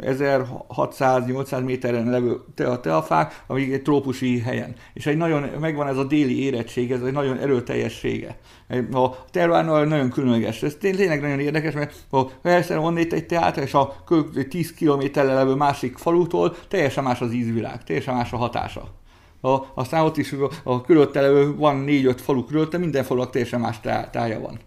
1600-800 0.00 1.64
méteren 1.64 2.10
levő 2.10 2.40
a 2.56 2.80
teafák, 2.80 3.42
ami 3.46 3.72
egy 3.72 3.82
trópusi 3.82 4.38
helyen. 4.40 4.74
És 4.94 5.06
egy 5.06 5.16
nagyon, 5.16 5.42
megvan 5.60 5.88
ez 5.88 5.96
a 5.96 6.04
déli 6.04 6.44
érettség, 6.44 6.92
ez 6.92 7.02
egy 7.02 7.12
nagyon 7.12 7.38
erőteljessége. 7.38 8.36
A 8.92 9.24
tervárnal 9.30 9.84
nagyon 9.84 10.10
különleges. 10.10 10.62
Ez 10.62 10.76
tényleg 10.80 11.20
nagyon 11.20 11.40
érdekes, 11.40 11.74
mert 11.74 11.94
ha 12.10 12.30
egyszer 12.42 12.78
onnét 12.78 13.12
egy 13.12 13.26
teát, 13.26 13.56
és 13.56 13.74
a 13.74 14.04
10 14.48 14.70
km 14.70 14.76
kilométerre 14.76 15.34
levő 15.34 15.54
másik 15.54 15.96
falutól, 15.96 16.56
teljesen 16.68 17.04
más 17.04 17.20
az 17.20 17.32
ízvilág, 17.32 17.84
teljesen 17.84 18.14
más 18.14 18.32
a 18.32 18.36
hatása. 18.36 18.88
A, 19.40 19.58
aztán 19.74 20.04
ott 20.04 20.16
is 20.16 20.32
a, 20.32 20.50
a 20.62 20.80
körülötte 20.80 21.20
levő, 21.20 21.56
van 21.56 21.76
négy-öt 21.76 22.20
falu 22.20 22.44
körülötte, 22.44 22.78
minden 22.78 23.04
falunak 23.04 23.30
teljesen 23.30 23.60
más 23.60 23.80
tá, 23.80 24.10
tája 24.10 24.40
van. 24.40 24.58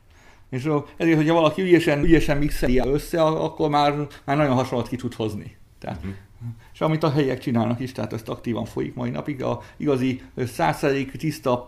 És 0.49 0.69
ezért, 0.97 1.15
hogyha 1.15 1.33
valaki 1.33 1.61
ügyesen, 1.61 2.03
ügyesen 2.03 2.37
mixeli 2.37 2.79
össze, 2.79 3.23
akkor 3.23 3.69
már, 3.69 4.07
már 4.25 4.37
nagyon 4.37 4.55
hasonlót 4.55 4.87
ki 4.87 4.95
tud 4.95 5.13
hozni. 5.13 5.57
Tehát, 5.79 5.97
uh-huh. 5.97 6.13
És 6.77 6.83
amit 6.83 7.03
a 7.03 7.11
helyiek 7.11 7.39
csinálnak 7.39 7.79
is, 7.79 7.91
tehát 7.91 8.13
ezt 8.13 8.29
aktívan 8.29 8.65
folyik 8.65 8.95
mai 8.95 9.09
napig, 9.09 9.43
a 9.43 9.61
igazi 9.77 10.21
százszerék 10.35 11.11
tiszta 11.11 11.63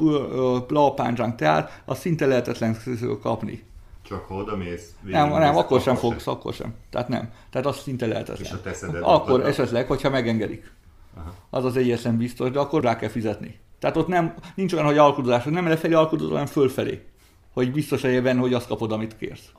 plapánzsánk 0.67 1.36
teát, 1.36 1.82
az 1.86 2.00
szinte 2.00 2.26
lehetetlen 2.26 2.78
kapni. 3.22 3.63
Csak 4.08 4.26
ha 4.26 4.36
oda 4.36 4.56
mész? 4.56 4.93
Nem, 5.02 5.30
nem, 5.30 5.58
akkor 5.58 5.82
sem 5.82 5.95
fogsz, 5.95 6.24
sem. 6.24 6.34
akkor 6.34 6.54
sem. 6.54 6.74
Tehát 6.89 7.08
nem. 7.08 7.32
Tehát 7.50 7.67
az 7.67 7.78
szinte 7.78 8.08
lehetetlen. 8.08 8.45
És 8.45 8.52
a 8.52 8.62
teszedet 8.62 9.02
Akkor 9.04 9.45
esetleg, 9.45 9.88
hogyha 9.88 10.10
megengedik. 10.10 10.72
Aha. 11.17 11.34
Az 11.50 11.65
az 11.65 11.78
egyetlen 11.78 12.17
biztos, 12.17 12.52
de 12.52 12.60
akkor 12.60 12.84
rá 12.84 12.95
kell 12.95 13.10
fizetni. 13.10 13.60
Tehát 13.80 13.98
ott 13.98 14.08
nem, 14.08 14.34
nincs 14.56 14.74
olyan, 14.74 14.86
hogy 14.86 14.98
alkudozás, 14.98 15.43
nem 15.43 15.67
lefelé 15.67 15.93
alkudozol, 15.93 16.32
hanem 16.32 16.45
fölfelé. 16.45 17.06
Hogy 17.54 17.72
biztos 17.72 18.02
legyen 18.02 18.24
benne, 18.24 18.39
hogy 18.39 18.54
azt 18.54 18.67
kapod, 18.67 18.91
amit 18.91 19.17
kérsz. 19.17 19.52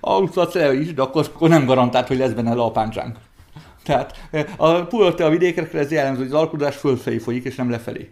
Alkudozhatsz 0.00 0.54
el 0.54 0.74
is, 0.74 0.94
de 0.94 1.02
akkor, 1.02 1.30
akkor 1.34 1.48
nem 1.48 1.66
garantált, 1.66 2.08
hogy 2.08 2.18
lesz 2.18 2.32
benne 2.32 2.54
lapáncsánk. 2.54 3.18
Tehát 3.84 4.26
a 4.56 4.82
pulotte 4.82 5.24
a 5.24 5.30
vidékekre 5.30 5.78
ez 5.78 5.90
jellemző, 5.90 6.22
hogy 6.22 6.32
az 6.32 6.38
alkudozás 6.38 6.76
fölfelé 6.76 7.18
folyik, 7.18 7.44
és 7.44 7.54
nem 7.54 7.70
lefelé. 7.70 8.10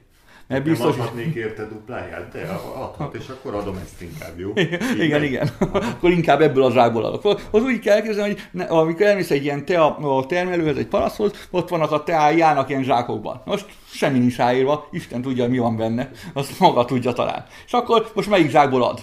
Mert 0.50 0.62
biztos 0.62 0.96
nem 0.96 1.00
adhatnék 1.00 1.34
érte 1.34 1.66
dupláját, 1.66 2.32
de 2.32 2.46
adhat, 2.74 3.14
és 3.14 3.28
akkor 3.28 3.54
adom 3.54 3.76
ezt 3.82 4.02
inkább, 4.02 4.38
jó? 4.38 4.52
igen, 4.54 5.00
igen, 5.00 5.22
igen. 5.22 5.50
akkor 5.94 6.10
inkább 6.10 6.40
ebből 6.40 6.62
a 6.62 6.70
zsákból 6.70 7.04
adok. 7.04 7.40
Az 7.50 7.62
úgy 7.62 7.78
kell 7.78 7.96
elképzelni, 7.96 8.32
hogy 8.32 8.42
ne, 8.50 8.64
amikor 8.64 9.06
elmész 9.06 9.30
egy 9.30 9.44
ilyen 9.44 9.64
tea 9.64 9.96
a 9.96 10.26
termelőhez, 10.26 10.76
egy 10.76 10.86
paraszhoz, 10.86 11.48
ott 11.50 11.68
vannak 11.68 11.92
a 11.92 12.02
teájának 12.02 12.68
ilyen 12.68 12.82
zsákokban. 12.82 13.42
Most 13.44 13.66
semmi 13.92 14.18
nincs 14.18 14.36
ráírva, 14.36 14.88
Isten 14.90 15.22
tudja, 15.22 15.48
mi 15.48 15.58
van 15.58 15.76
benne, 15.76 16.10
azt 16.32 16.60
maga 16.60 16.84
tudja 16.84 17.12
talán. 17.12 17.44
És 17.66 17.72
akkor 17.72 18.10
most 18.14 18.28
melyik 18.28 18.50
zsákból 18.50 18.82
ad? 18.82 19.00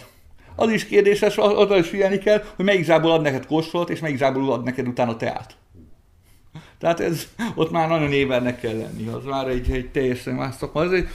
Az 0.56 0.70
is 0.70 0.86
kérdéses, 0.86 1.38
oda 1.38 1.78
is 1.78 1.88
figyelni 1.88 2.18
kell, 2.18 2.44
hogy 2.56 2.66
melyik 2.66 2.86
zsákból 2.86 3.12
ad 3.12 3.22
neked 3.22 3.46
kóstolt, 3.46 3.90
és 3.90 4.00
melyik 4.00 4.18
zsákból 4.18 4.52
ad 4.52 4.64
neked 4.64 4.88
utána 4.88 5.18
teát. 5.18 5.58
Tehát 6.80 7.00
ez, 7.00 7.28
ott 7.56 7.72
már 7.72 7.88
nagyon 7.88 8.12
ébernek 8.12 8.60
kell 8.60 8.78
lenni, 8.78 9.08
az 9.08 9.24
már 9.24 9.48
egy, 9.48 9.72
egy 9.72 9.90
teljesen 9.90 10.34
más 10.34 10.56
szakma. 10.56 10.82
Az 10.82 10.92
egy, 10.92 11.08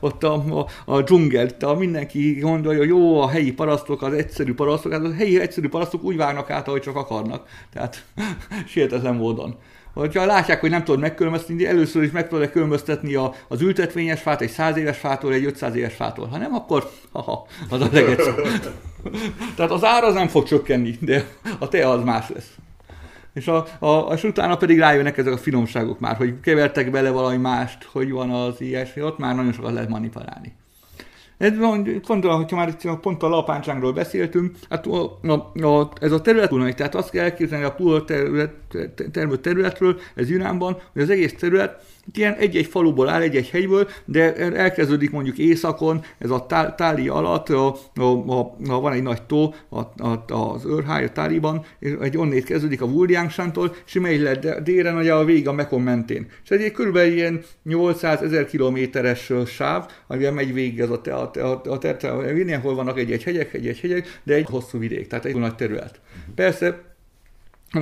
ott 0.00 0.24
a, 0.24 0.32
a, 0.34 0.66
a 0.84 1.02
dzsungel, 1.02 1.48
a 1.60 1.72
mindenki 1.72 2.38
gondolja, 2.40 2.78
hogy 2.78 2.88
jó, 2.88 3.20
a 3.20 3.28
helyi 3.28 3.52
parasztok, 3.52 4.02
az 4.02 4.12
egyszerű 4.12 4.54
parasztok, 4.54 4.92
hát 4.92 5.04
a 5.04 5.14
helyi 5.14 5.40
egyszerű 5.40 5.68
parasztok 5.68 6.02
úgy 6.02 6.16
vágnak 6.16 6.50
át, 6.50 6.68
ahogy 6.68 6.80
csak 6.80 6.96
akarnak. 6.96 7.48
Tehát 7.72 8.04
sietetlen 8.72 9.14
módon. 9.14 9.56
Hogyha 9.94 10.26
látják, 10.26 10.60
hogy 10.60 10.70
nem 10.70 10.84
tudod 10.84 11.00
megkülönböztetni, 11.00 11.66
először 11.66 12.02
is 12.02 12.10
meg 12.10 12.28
tudod 12.28 12.50
különböztetni 12.50 13.14
a, 13.14 13.34
az 13.48 13.60
ültetvényes 13.60 14.20
fát 14.20 14.40
egy 14.40 14.50
100 14.50 14.76
éves 14.76 14.98
fától, 14.98 15.32
egy 15.32 15.44
500 15.44 15.74
éves 15.74 15.94
fától. 15.94 16.26
Ha 16.26 16.38
nem, 16.38 16.54
akkor 16.54 16.90
haha, 17.12 17.46
az 17.70 17.80
a 17.80 17.88
legegyszerű. 17.92 18.42
Tehát 19.56 19.70
az 19.70 19.84
ár 19.84 20.04
az 20.04 20.14
nem 20.14 20.28
fog 20.28 20.44
csökkenni, 20.44 20.98
de 21.00 21.26
a 21.58 21.68
te 21.68 21.88
az 21.88 22.04
más 22.04 22.28
lesz. 22.28 22.50
És, 23.34 23.48
a, 23.48 23.66
a, 23.78 24.12
és 24.12 24.24
utána 24.24 24.56
pedig 24.56 24.78
rájönnek 24.78 25.18
ezek 25.18 25.32
a 25.32 25.38
finomságok 25.38 26.00
már, 26.00 26.16
hogy 26.16 26.40
kevertek 26.40 26.90
bele 26.90 27.10
valami 27.10 27.36
mást, 27.36 27.84
hogy 27.84 28.10
van 28.10 28.30
az 28.30 28.60
ilyesmi, 28.60 29.02
ott 29.02 29.18
már 29.18 29.34
nagyon 29.34 29.52
sokat 29.52 29.72
lehet 29.72 29.88
manipulálni. 29.88 30.54
Ez 31.36 31.52
pont, 32.06 32.24
hogyha 32.24 32.56
már 32.56 32.76
pont 33.00 33.22
a 33.22 33.28
lapáncsángról 33.28 33.92
beszéltünk, 33.92 34.56
hát 34.70 34.86
a, 34.86 35.18
a, 35.22 35.66
a, 35.66 35.90
ez 36.00 36.12
a 36.12 36.20
terület, 36.20 36.76
tehát 36.76 36.94
azt 36.94 37.10
kell 37.10 37.24
elképzelni 37.24 37.64
a 37.64 37.74
pool 37.74 38.04
terület, 38.04 38.52
termő 39.12 39.36
területről, 39.36 40.00
ez 40.14 40.30
Jünánban, 40.30 40.80
hogy 40.92 41.02
az 41.02 41.10
egész 41.10 41.34
terület 41.34 41.84
ilyen 42.14 42.34
egy-egy 42.34 42.66
faluból 42.66 43.08
áll, 43.08 43.20
egy-egy 43.20 43.50
helyből, 43.50 43.88
de 44.04 44.34
elkezdődik 44.36 45.10
mondjuk 45.10 45.38
északon, 45.38 46.02
ez 46.18 46.30
a 46.30 46.46
táli 46.76 47.08
alatt, 47.08 47.48
a, 47.48 47.76
a, 47.94 48.02
a, 48.02 48.56
a, 48.68 48.80
van 48.80 48.92
egy 48.92 49.02
nagy 49.02 49.22
tó 49.22 49.54
a, 49.68 49.78
a, 49.78 50.24
az 50.26 50.64
őrhály, 50.64 51.04
a 51.04 51.10
táliban, 51.10 51.64
és 51.78 51.92
egy 52.00 52.16
onnét 52.16 52.44
kezdődik 52.44 52.82
a 52.82 52.86
Wuldiangshántól, 52.86 53.74
és 53.86 53.92
megy 53.92 54.20
le 54.20 54.60
délre, 54.60 54.92
nagy 54.92 55.08
a 55.08 55.24
végig 55.24 55.48
a 55.48 55.52
Mekon 55.52 55.80
mentén. 55.80 56.26
És 56.44 56.50
ez 56.50 56.60
egy 56.60 56.72
körülbelül 56.72 57.12
ilyen 57.12 57.42
800 57.64 58.22
ezer 58.22 58.46
kilométeres 58.46 59.32
sáv, 59.46 59.86
amivel 60.06 60.32
megy 60.32 60.52
végig 60.52 60.80
ez 60.80 60.90
a, 60.90 61.00
a, 61.04 61.30
a, 61.38 61.60
a, 61.64 61.78
a, 62.02 62.06
a 62.06 62.32
mindenhol 62.32 62.74
vannak 62.74 62.98
egy-egy 62.98 63.22
hegyek, 63.22 63.54
egy-egy 63.54 63.80
hegyek, 63.80 64.20
de 64.22 64.34
egy 64.34 64.46
hosszú 64.50 64.78
vidék, 64.78 65.06
tehát 65.06 65.24
egy 65.24 65.36
nagy 65.36 65.54
terület. 65.54 66.00
Persze 66.34 66.93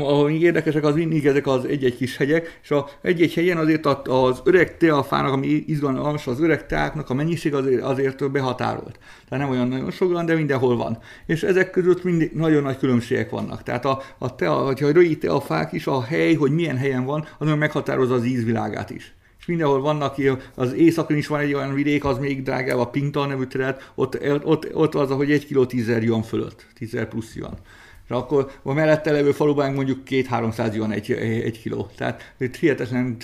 ahogy 0.01 0.43
érdekesek 0.43 0.85
az 0.85 0.95
mindig 0.95 1.27
ezek 1.27 1.47
az 1.47 1.65
egy-egy 1.65 1.97
kis 1.97 2.17
hegyek, 2.17 2.59
és 2.63 2.71
a 2.71 2.89
egy-egy 3.03 3.35
helyen 3.35 3.57
azért 3.57 3.87
az 3.87 4.41
öreg 4.45 4.77
teafának, 4.77 5.33
ami 5.33 5.47
izgalmas, 5.47 6.27
az 6.27 6.41
öreg 6.41 6.67
teáknak 6.67 7.11
a 7.11 7.15
mennyiség 7.15 7.55
azért, 7.55 7.83
azért 7.83 8.31
behatárolt. 8.31 8.99
Tehát 9.29 9.45
nem 9.45 9.55
olyan 9.55 9.69
nagyon 9.69 9.91
sok 9.91 10.13
van, 10.13 10.27
de 10.27 10.35
mindenhol 10.35 10.77
van. 10.77 10.99
És 11.27 11.43
ezek 11.43 11.71
között 11.71 12.05
mindig 12.05 12.33
nagyon 12.33 12.63
nagy 12.63 12.79
különbségek 12.79 13.31
vannak. 13.31 13.63
Tehát 13.63 13.85
a, 13.85 14.03
a 14.19 14.35
tea, 14.35 14.53
hogyha 14.53 14.87
a 14.87 14.93
rövid 14.93 15.19
teafák 15.19 15.73
is, 15.73 15.87
a 15.87 16.03
hely, 16.03 16.35
hogy 16.35 16.51
milyen 16.51 16.77
helyen 16.77 17.05
van, 17.05 17.27
az 17.39 17.49
meghatározza 17.55 18.15
az 18.15 18.25
ízvilágát 18.25 18.91
is 18.91 19.15
és 19.39 19.49
mindenhol 19.49 19.81
vannak, 19.81 20.17
az 20.55 20.73
északon 20.73 21.17
is 21.17 21.27
van 21.27 21.41
egy 21.41 21.55
olyan 21.55 21.75
vidék, 21.75 22.05
az 22.05 22.19
még 22.19 22.43
drágább, 22.43 22.79
a 22.79 22.87
Pinta 22.87 23.27
nevű 23.27 23.45
terület, 23.45 23.93
ott, 23.95 24.19
ott, 24.45 24.75
ott 24.75 24.95
az, 24.95 25.11
hogy 25.11 25.31
egy 25.31 25.47
kiló 25.47 25.67
tízer 25.67 26.03
jön 26.03 26.23
fölött, 26.23 26.67
tízer 26.75 27.09
plusz 27.09 27.35
jön 27.35 27.59
akkor 28.07 28.51
a 28.63 28.73
mellette 28.73 29.11
levő 29.11 29.33
faluban 29.33 29.73
mondjuk 29.73 30.05
két-háromszáz 30.05 30.75
jön 30.75 30.91
egy, 30.91 31.13
egy 31.13 31.61
kiló. 31.61 31.89
Tehát 31.97 32.35
itt 32.39 32.57
hihetetlen 32.57 33.17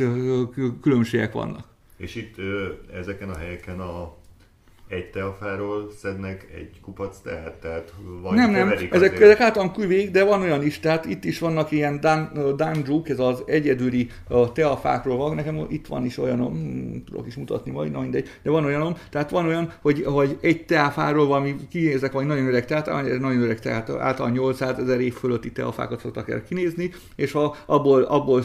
különbségek 0.81 1.33
vannak. 1.33 1.67
És 1.97 2.15
itt 2.15 2.37
ezeken 2.95 3.31
a 3.31 3.37
helyeken 3.37 3.81
a 3.81 4.17
egy 4.89 5.11
teafáról 5.11 5.91
szednek 6.01 6.49
egy 6.55 6.81
kupac 6.81 7.19
teát, 7.21 7.55
tehát 7.55 7.93
vagy 8.23 8.35
Nem, 8.35 8.51
nem, 8.51 8.73
ezek, 8.91 9.21
ezek 9.21 9.41
általán 9.41 9.73
küvék, 9.73 10.11
de 10.11 10.25
van 10.25 10.41
olyan 10.41 10.63
is, 10.63 10.81
tehát 10.81 11.05
itt 11.05 11.25
is 11.25 11.39
vannak 11.39 11.71
ilyen 11.71 12.01
dan, 12.01 12.33
danjuk, 12.57 13.09
ez 13.09 13.19
az 13.19 13.43
egyedüli 13.47 14.11
teafákról 14.53 15.17
van, 15.17 15.35
nekem 15.35 15.67
itt 15.69 15.87
van 15.87 16.05
is 16.05 16.19
olyanom, 16.19 16.53
hmm, 16.53 17.05
tudok 17.05 17.27
is 17.27 17.35
mutatni 17.35 17.71
majd, 17.71 17.91
na 17.93 18.01
mindegy, 18.01 18.29
de 18.43 18.51
van 18.51 18.65
olyanom, 18.65 18.97
tehát 19.11 19.31
van 19.31 19.47
olyan, 19.47 19.73
hogy, 19.83 20.05
hogy 20.05 20.39
egy 20.41 20.65
teafáról 20.65 21.27
valami 21.27 21.57
kinézek, 21.71 22.13
vagy 22.13 22.27
nagyon 22.27 22.47
öreg 22.47 22.65
teát, 22.65 22.87
nagyon 23.21 23.43
öreg 23.43 23.61
teát, 23.61 23.91
általán 23.91 24.33
800 24.33 24.79
ezer 24.79 25.01
év 25.01 25.15
fölötti 25.15 25.53
teafákat 25.53 26.01
szoktak 26.01 26.31
el 26.31 26.43
kinézni, 26.43 26.91
és 27.17 27.33
ha 27.33 27.57
abból, 27.67 28.03
abból 28.03 28.43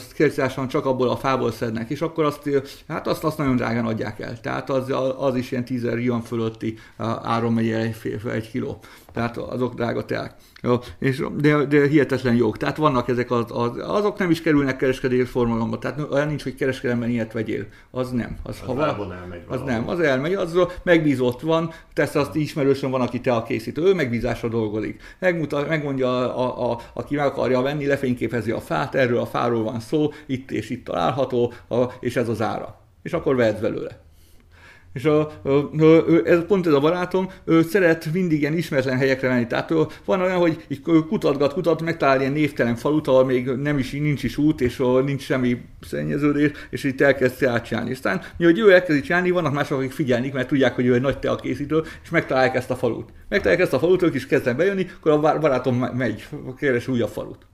csak 0.68 0.86
abból 0.86 1.10
a 1.10 1.16
fából 1.16 1.52
szednek, 1.52 1.90
és 1.90 2.02
akkor 2.02 2.24
azt, 2.24 2.50
hát 2.88 3.08
azt, 3.08 3.24
azt 3.24 3.38
nagyon 3.38 3.56
drágán 3.56 3.86
adják 3.86 4.20
el, 4.20 4.40
tehát 4.42 4.70
az, 4.70 4.94
az 5.18 5.36
is 5.36 5.52
ilyen 5.52 5.66
10 5.66 5.84
jön 5.84 6.22
fölötti 6.34 6.78
áron 7.24 7.54
megy 7.54 7.70
egy, 7.70 8.20
egy 8.34 8.50
kiló. 8.50 8.80
Tehát 9.14 9.38
azok 9.38 9.74
drága 9.74 10.06
teák. 10.06 10.36
Jó, 10.62 10.80
és, 11.00 11.24
de, 11.38 11.66
de 11.66 11.88
hihetetlen 11.88 12.36
jók. 12.36 12.58
Tehát 12.58 12.78
vannak 12.78 13.10
ezek 13.10 13.32
az, 13.32 13.46
az, 13.48 13.72
azok 13.78 14.18
nem 14.18 14.30
is 14.30 14.42
kerülnek 14.42 14.78
kereskedés 14.78 15.30
forgalomba. 15.30 15.80
Tehát 15.80 16.12
olyan 16.12 16.28
nincs, 16.28 16.44
hogy 16.44 16.56
kereskedelemben 16.56 17.10
ilyet 17.10 17.34
vegyél. 17.34 17.66
Az 17.92 18.12
nem. 18.12 18.38
Az, 18.44 18.60
az, 18.62 18.68
ha 18.68 18.74
vala, 18.74 19.14
elmegy 19.14 19.42
az 19.48 19.62
nem, 19.62 19.90
az 19.90 20.00
elmegy, 20.00 20.34
az 20.34 20.58
megbízott 20.84 21.42
van, 21.42 21.72
tesz 21.94 22.16
azt 22.16 22.36
ismerősen 22.36 22.92
van, 22.92 23.02
aki 23.02 23.22
te 23.22 23.34
a 23.34 23.44
készítő, 23.44 23.82
ő 23.82 23.94
megbízásra 23.94 24.48
dolgozik. 24.48 25.02
Megmutat, 25.20 25.68
megmondja, 25.68 26.08
a, 26.08 26.40
a, 26.40 26.72
a, 26.72 26.80
aki 26.94 27.16
meg 27.16 27.26
akarja 27.26 27.62
venni, 27.62 27.86
lefényképezi 27.86 28.52
a 28.52 28.60
fát, 28.60 28.96
erről 28.96 29.20
a 29.20 29.26
fáról 29.26 29.64
van 29.64 29.80
szó, 29.80 30.12
itt 30.26 30.52
és 30.52 30.70
itt 30.70 30.86
található, 30.86 31.54
a, 31.70 31.84
és 32.00 32.16
ez 32.16 32.30
az 32.30 32.42
ára. 32.42 32.82
És 33.02 33.14
akkor 33.14 33.36
vehetsz 33.36 33.60
belőle. 33.60 34.02
És 34.94 35.06
a, 35.06 35.32
a, 35.44 35.50
a, 35.50 36.06
ez, 36.24 36.46
pont 36.48 36.68
ez 36.68 36.74
a 36.74 36.80
barátom, 36.80 37.30
ő 37.46 37.62
szeret 37.62 38.14
mindig 38.14 38.40
ilyen 38.40 38.58
ismeretlen 38.58 38.98
helyekre 38.98 39.30
menni. 39.30 39.48
Tehát 39.48 39.74
van 40.06 40.22
olyan, 40.22 40.38
hogy 40.38 40.66
kutatgat, 41.10 41.54
kutat, 41.54 41.82
megtalál 41.82 42.20
ilyen 42.20 42.32
névtelen 42.32 42.76
falut, 42.76 43.08
ahol 43.08 43.26
még 43.26 43.46
nem 43.46 43.78
is, 43.78 43.92
nincs 43.92 44.24
is 44.24 44.38
út, 44.38 44.62
és 44.62 44.80
ahol 44.80 45.04
nincs 45.04 45.22
semmi 45.22 45.62
szennyeződés, 45.82 46.52
és 46.70 46.84
itt 46.84 47.02
elkezd 47.02 47.44
átcsinálni. 47.44 47.92
Aztán, 47.92 48.22
mi, 48.38 48.46
hogy 48.46 48.60
ő 48.60 48.72
elkezdi 48.72 49.02
csinálni, 49.02 49.32
vannak 49.32 49.54
mások, 49.54 49.78
akik 49.78 49.92
figyelnek, 49.92 50.34
mert 50.34 50.48
tudják, 50.48 50.76
hogy 50.76 50.86
ő 50.86 50.94
egy 50.94 51.02
nagy 51.02 51.20
tea 51.20 51.36
készítő, 51.36 51.82
és 52.04 52.10
megtalálják 52.10 52.56
ezt 52.56 52.72
a 52.72 52.76
falut. 52.76 53.10
Megtalálják 53.30 53.64
ezt 53.64 53.74
a 53.74 53.80
falut, 53.80 54.02
ők 54.02 54.16
is 54.16 54.28
kezdenek 54.28 54.58
bejönni, 54.58 54.88
akkor 54.98 55.12
a 55.12 55.40
barátom 55.40 55.76
megy, 55.78 56.28
keres 56.58 56.88
újabb 56.88 57.10
falut 57.10 57.46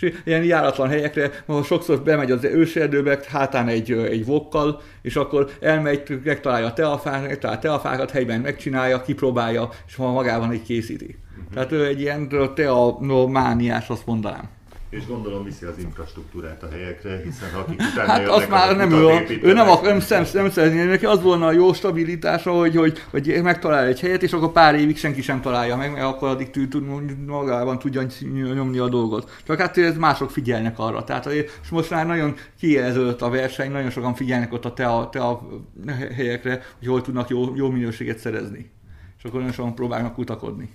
és 0.00 0.14
ilyen 0.24 0.44
járatlan 0.44 0.88
helyekre, 0.88 1.30
ahol 1.46 1.64
sokszor 1.64 2.02
bemegy 2.02 2.30
az 2.30 2.44
őserdőbe, 2.44 3.18
hátán 3.28 3.68
egy, 3.68 3.92
egy 3.92 4.24
vokkal, 4.24 4.80
és 5.02 5.16
akkor 5.16 5.50
elmegy, 5.60 6.20
megtalálja 6.24 6.66
a 6.66 6.72
teafát, 6.72 7.26
megtalálja 7.26 7.58
a 7.58 7.62
teafákat, 7.62 8.10
helyben 8.10 8.40
megcsinálja, 8.40 9.02
kipróbálja, 9.02 9.68
és 9.86 9.96
magában 9.96 10.50
egy 10.50 10.62
készíti. 10.62 11.16
Tehát 11.54 11.72
ő 11.72 11.86
egy 11.86 12.00
ilyen 12.00 12.28
teamániás, 12.54 13.88
azt 13.88 14.06
mondanám 14.06 14.48
és 14.90 15.06
gondolom 15.06 15.44
viszi 15.44 15.64
az 15.64 15.78
infrastruktúrát 15.78 16.62
a 16.62 16.68
helyekre, 16.70 17.20
hiszen 17.24 17.50
ha 17.52 17.58
akik 17.58 17.80
utána 17.92 18.10
Hát 18.10 18.28
azt 18.28 18.48
már 18.48 18.76
nem 18.76 18.92
ő, 18.92 19.06
a, 19.06 19.20
ő 19.42 19.52
nem, 19.52 19.68
akar, 19.68 19.88
nem, 19.88 20.00
nem, 20.08 20.24
nem 20.32 20.50
szeretné, 20.50 20.84
neki 20.84 21.04
az 21.04 21.22
volna 21.22 21.46
a 21.46 21.52
jó 21.52 21.72
stabilitása, 21.72 22.52
hogy, 22.52 22.76
hogy, 22.76 23.02
hogy 23.10 23.40
megtalál 23.42 23.86
egy 23.86 24.00
helyet, 24.00 24.22
és 24.22 24.32
akkor 24.32 24.52
pár 24.52 24.74
évig 24.74 24.96
senki 24.96 25.22
sem 25.22 25.40
találja 25.40 25.76
meg, 25.76 25.92
mert 25.92 26.04
akkor 26.04 26.28
addig 26.28 26.50
tud, 26.50 27.26
magában 27.26 27.78
tudja 27.78 28.06
nyomni 28.32 28.78
a 28.78 28.88
dolgot. 28.88 29.30
Csak 29.46 29.60
hát 29.60 29.78
ez 29.78 29.96
mások 29.96 30.30
figyelnek 30.30 30.78
arra. 30.78 31.04
Tehát 31.04 31.26
és 31.26 31.68
most 31.70 31.90
már 31.90 32.06
nagyon 32.06 32.34
kijelződött 32.58 33.22
a 33.22 33.30
verseny, 33.30 33.70
nagyon 33.70 33.90
sokan 33.90 34.14
figyelnek 34.14 34.52
ott 34.52 34.64
a 34.64 34.72
te 34.72 34.86
a, 34.86 35.08
te 35.08 35.20
a 35.20 35.48
helyekre, 36.14 36.62
hogy 36.78 36.88
hol 36.88 37.02
tudnak 37.02 37.28
jó, 37.28 37.56
jó 37.56 37.70
minőséget 37.70 38.18
szerezni. 38.18 38.70
És 39.18 39.24
akkor 39.24 39.38
nagyon 39.38 39.54
sokan 39.54 39.74
próbálnak 39.74 40.14
kutakodni. 40.14 40.70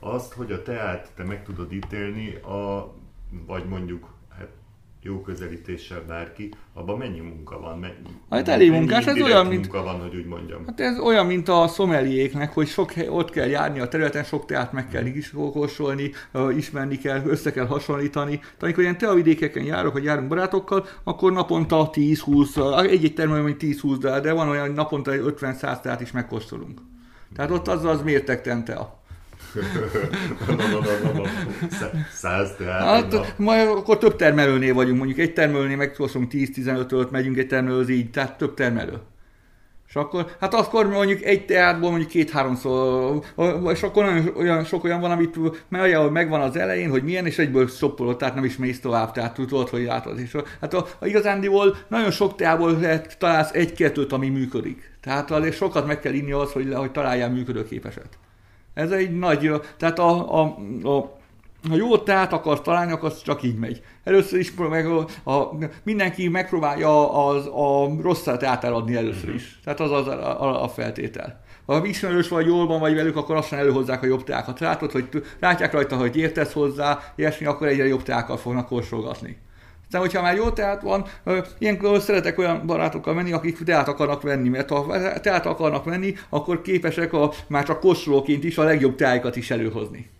Azt, 0.00 0.32
hogy 0.32 0.52
a 0.52 0.62
teát 0.62 1.08
te 1.16 1.24
meg 1.24 1.44
tudod 1.44 1.72
ítélni, 1.72 2.34
a 2.34 2.92
vagy 3.46 3.64
mondjuk 3.68 4.14
hát 4.38 4.48
jó 5.02 5.20
közelítéssel 5.20 6.02
bárki, 6.06 6.54
abban 6.72 6.98
mennyi 6.98 7.20
munka 7.20 7.60
van? 7.60 7.78
Mennyi, 7.78 8.16
hát 8.30 8.48
elég 8.48 8.70
munkás, 8.70 9.06
ez 9.06 9.20
olyan, 9.20 9.46
mint... 9.46 9.60
munka 9.60 9.82
van, 9.82 10.00
hogy 10.00 10.16
úgy 10.16 10.26
mondjam. 10.26 10.66
Hát 10.66 10.80
ez 10.80 10.98
olyan, 10.98 11.26
mint 11.26 11.48
a 11.48 11.68
szomeliéknek, 11.68 12.52
hogy 12.52 12.66
sok, 12.66 12.92
ott 13.08 13.30
kell 13.30 13.48
járni 13.48 13.80
a 13.80 13.88
területen, 13.88 14.24
sok 14.24 14.46
teát 14.46 14.72
meg 14.72 14.88
kell 14.88 15.04
kósolni, 15.32 16.10
ismerni 16.56 16.98
kell, 16.98 17.22
össze 17.26 17.52
kell 17.52 17.66
hasonlítani. 17.66 18.38
Tehát 18.38 18.62
amikor 18.62 18.82
ilyen 18.82 18.98
teavidékeken 18.98 19.64
járok, 19.64 19.92
vagy 19.92 20.04
járunk 20.04 20.28
barátokkal, 20.28 20.86
akkor 21.04 21.32
naponta 21.32 21.90
10-20, 21.92 22.82
egy-egy 22.90 23.14
termelő 23.14 23.56
10-20, 23.58 24.18
de, 24.22 24.32
van 24.32 24.48
olyan, 24.48 24.66
hogy 24.66 24.74
naponta 24.74 25.12
50-100 25.14 25.80
teát 25.80 26.00
is 26.00 26.12
megkóstolunk. 26.12 26.80
Tehát 27.34 27.50
ott 27.50 27.68
az 27.68 27.84
az 27.84 28.02
mértegten 28.02 28.64
tea. 28.64 29.02
Száz. 32.10 32.56
Hát, 32.66 33.38
majd 33.38 33.68
akkor 33.68 33.98
több 33.98 34.16
termelőnél 34.16 34.74
vagyunk, 34.74 34.96
mondjuk 34.96 35.18
egy 35.18 35.32
termelőnél 35.32 35.76
meghozzunk 35.76 36.30
10-15-öt, 36.32 37.10
megyünk 37.10 37.36
egy 37.36 37.46
termelőz 37.46 37.88
így, 37.88 38.10
tehát 38.10 38.38
több 38.38 38.54
termelő. 38.54 38.98
És 39.88 39.94
akkor, 40.00 40.26
hát 40.40 40.54
akkor 40.54 40.88
mondjuk 40.88 41.22
egy 41.22 41.44
teátból 41.44 41.90
mondjuk 41.90 42.10
két-háromszor, 42.10 43.22
és 43.72 43.82
akkor 43.82 44.04
nagyon, 44.04 44.32
olyan, 44.36 44.64
sok 44.64 44.84
olyan 44.84 45.00
van, 45.00 45.10
amit 45.10 45.68
mert 45.68 46.10
megvan 46.10 46.40
az 46.40 46.56
elején, 46.56 46.90
hogy 46.90 47.02
milyen, 47.02 47.26
és 47.26 47.38
egyből 47.38 47.68
stoppolod, 47.68 48.16
tehát 48.16 48.34
nem 48.34 48.44
is 48.44 48.56
mész 48.56 48.80
tovább, 48.80 49.12
tehát 49.12 49.34
tudod, 49.34 49.68
hogy 49.68 49.82
látod. 49.82 50.18
És 50.18 50.36
hát 50.60 50.74
a, 50.74 50.86
a 50.98 51.06
igazándiból 51.06 51.76
nagyon 51.88 52.10
sok 52.10 52.36
teából 52.36 52.78
lehet, 52.80 53.18
találsz 53.18 53.52
egy-kettőt, 53.52 54.12
ami 54.12 54.28
működik. 54.28 54.92
Tehát 55.00 55.30
azért 55.30 55.56
sokat 55.56 55.86
meg 55.86 56.00
kell 56.00 56.12
inni 56.12 56.32
az, 56.32 56.52
hogy, 56.52 56.74
hogy 56.74 56.90
találjál 56.90 57.30
működőképeset. 57.30 58.18
Ez 58.74 58.90
egy 58.90 59.18
nagy, 59.18 59.50
tehát 59.76 59.98
a, 59.98 60.40
a, 60.40 60.42
a 60.88 61.22
ha 61.68 61.76
jó 61.76 61.98
teát 61.98 62.32
akarsz 62.32 62.60
találni, 62.60 62.92
akkor 62.92 63.08
az 63.08 63.22
csak 63.22 63.42
így 63.42 63.58
megy. 63.58 63.82
Először 64.04 64.38
is 64.38 64.54
meg 64.54 64.86
a, 64.86 65.30
a, 65.30 65.58
mindenki 65.82 66.28
megpróbálja 66.28 67.26
az, 67.26 67.46
a 67.46 67.96
rosszat 68.02 68.42
átáradni 68.42 68.94
először 68.94 69.34
is. 69.34 69.60
Tehát 69.64 69.80
az 69.80 69.90
az 69.90 70.06
a, 70.06 70.42
a, 70.42 70.62
a 70.62 70.68
feltétel. 70.68 71.42
Ha 71.66 71.84
ismerős 71.84 72.28
vagy, 72.28 72.46
jól 72.46 72.66
van 72.66 72.80
vagy 72.80 72.94
velük, 72.94 73.16
akkor 73.16 73.36
aztán 73.36 73.60
előhozzák 73.60 74.02
a 74.02 74.06
jobb 74.06 74.24
teákat. 74.24 74.60
Látod, 74.60 74.90
hogy 74.90 75.08
látják 75.40 75.72
rajta, 75.72 75.96
hogy 75.96 76.16
értesz 76.16 76.52
hozzá, 76.52 77.12
ilyesmi, 77.14 77.46
akkor 77.46 77.66
egyre 77.66 77.86
jobb 77.86 78.02
teákkal 78.02 78.36
fognak 78.36 78.66
korsolgatni. 78.66 79.38
Aztán, 79.84 80.00
hogyha 80.00 80.22
már 80.22 80.36
jó 80.36 80.50
teát 80.50 80.82
van, 80.82 81.06
ilyenkor 81.58 82.00
szeretek 82.00 82.38
olyan 82.38 82.66
barátokkal 82.66 83.14
menni, 83.14 83.32
akik 83.32 83.58
teát 83.58 83.88
akarnak 83.88 84.22
venni, 84.22 84.48
mert 84.48 84.68
ha 84.68 85.20
teát 85.20 85.46
akarnak 85.46 85.84
venni, 85.84 86.14
akkor 86.28 86.62
képesek 86.62 87.12
a, 87.12 87.32
már 87.46 87.64
csak 87.64 87.80
kóstolóként 87.80 88.44
is 88.44 88.58
a 88.58 88.62
legjobb 88.62 88.94
teáikat 88.94 89.36
is 89.36 89.50
előhozni. 89.50 90.10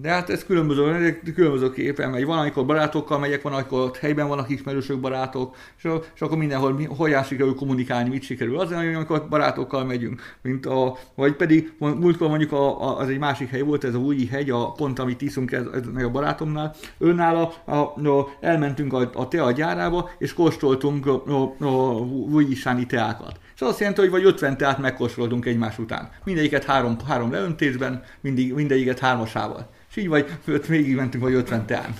De 0.00 0.08
hát 0.08 0.30
ez 0.30 0.44
különböző, 0.44 1.20
különböző 1.34 1.70
képen 1.70 2.10
megy. 2.10 2.24
Van, 2.24 2.38
amikor 2.38 2.66
barátokkal 2.66 3.18
megyek, 3.18 3.42
van, 3.42 3.52
amikor 3.52 3.80
ott 3.80 3.96
helyben 3.96 4.28
vannak 4.28 4.50
ismerősök, 4.50 5.00
barátok, 5.00 5.56
és, 5.76 5.88
és 6.14 6.20
akkor 6.20 6.38
mindenhol 6.38 6.86
hogyan 6.86 7.22
sikerül 7.22 7.54
kommunikálni, 7.54 8.08
mit 8.08 8.22
sikerül. 8.22 8.58
Az, 8.58 8.72
amikor 8.72 9.28
barátokkal 9.28 9.84
megyünk, 9.84 10.36
mint 10.42 10.66
a, 10.66 10.96
vagy 11.14 11.32
pedig 11.32 11.72
múltkor 11.78 12.28
mondjuk 12.28 12.52
a, 12.52 12.82
a, 12.82 12.98
az 12.98 13.08
egy 13.08 13.18
másik 13.18 13.48
hely 13.48 13.60
volt, 13.60 13.84
ez 13.84 13.94
a 13.94 13.98
új 13.98 14.26
hegy, 14.26 14.50
a 14.50 14.72
pont, 14.72 14.98
amit 14.98 15.22
iszunk 15.22 15.52
ez, 15.52 15.64
ez 15.74 15.82
meg 15.92 16.04
a 16.04 16.10
barátomnál. 16.10 16.74
Őnála 16.98 17.52
a, 17.64 17.74
a, 17.74 18.28
elmentünk 18.40 18.92
a, 18.92 19.10
a 19.14 19.28
tea 19.28 19.52
gyárába, 19.52 20.10
és 20.18 20.32
kóstoltunk 20.32 21.06
a, 21.06 21.22
a, 21.26 21.64
a 21.64 21.98
új 22.30 22.46
teákat. 22.88 23.38
És 23.54 23.60
az 23.60 23.68
azt 23.68 23.78
jelenti, 23.78 24.00
hogy 24.00 24.10
vagy 24.10 24.24
50 24.24 24.56
teát 24.56 24.78
megkóstoltunk 24.78 25.46
egymás 25.46 25.78
után. 25.78 26.10
Mindegyiket 26.24 26.64
három, 26.64 26.96
három 27.06 27.32
leöntésben, 27.32 28.02
mindig, 28.20 28.54
mindegyiket 28.54 28.98
hármasával. 28.98 29.70
És 29.94 30.02
így 30.02 30.08
vagy, 30.08 30.26
végig 30.68 30.94
mentünk, 30.94 31.24
vagy 31.24 31.34
50 31.34 31.66
teán. 31.66 31.94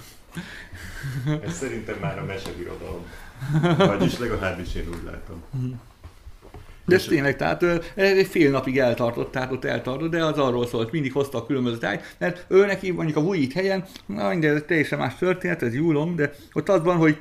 Ez 1.45 1.57
szerintem 1.57 1.97
már 2.01 2.19
a 2.19 2.25
mesebirodalom. 2.25 3.07
Vagyis 3.77 4.19
legalábbis 4.19 4.75
én 4.75 4.89
úgy 4.89 5.03
látom. 5.05 5.43
De 6.87 6.95
ez 6.95 7.05
tényleg, 7.05 7.37
tehát 7.37 7.63
egy 7.95 8.27
fél 8.27 8.51
napig 8.51 8.79
eltartott, 8.79 9.33
tehát 9.33 9.53
ott 9.53 9.65
eltartott, 9.65 10.11
de 10.11 10.25
az 10.25 10.39
arról 10.39 10.67
szólt, 10.67 10.93
mindig 10.93 11.13
hozta 11.13 11.39
a 11.39 11.47
különböző 11.47 11.79
tájt, 11.79 12.17
mert 12.19 12.45
ő 12.49 12.67
neki 12.67 12.91
mondjuk 12.91 13.17
a 13.17 13.21
Wujit 13.21 13.53
helyen, 13.53 13.85
na 14.07 14.29
minden, 14.29 14.55
ez 14.57 14.63
teljesen 14.67 14.99
más 14.99 15.15
történet, 15.17 15.63
ez 15.63 15.75
Júlom, 15.75 16.17
de 16.17 16.35
ott 16.53 16.69
az 16.69 16.83
van, 16.83 16.97
hogy 16.97 17.19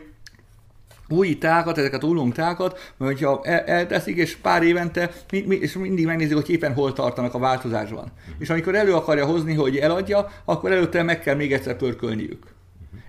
új 1.10 1.38
tákat, 1.38 1.78
ezeket 1.78 2.04
ulung 2.04 2.34
tákat, 2.34 2.94
hogyha 2.98 3.44
elteszik, 3.46 4.18
és 4.18 4.36
pár 4.36 4.64
évente, 4.64 5.12
és 5.48 5.74
mindig 5.74 6.06
megnézik, 6.06 6.36
hogy 6.36 6.50
éppen 6.50 6.74
hol 6.74 6.94
tartanak 6.94 7.34
a 7.34 7.40
változásban. 7.40 8.12
És 8.40 8.50
amikor 8.50 8.76
elő 8.76 8.94
akarja 8.94 9.26
hozni, 9.26 9.54
hogy 9.54 9.78
eladja, 9.78 10.32
akkor 10.46 10.72
előtte 10.72 11.04
meg 11.04 11.20
kell 11.20 11.36
még 11.36 11.54
egyszer 11.54 11.76
pörkölniük. 11.76 12.46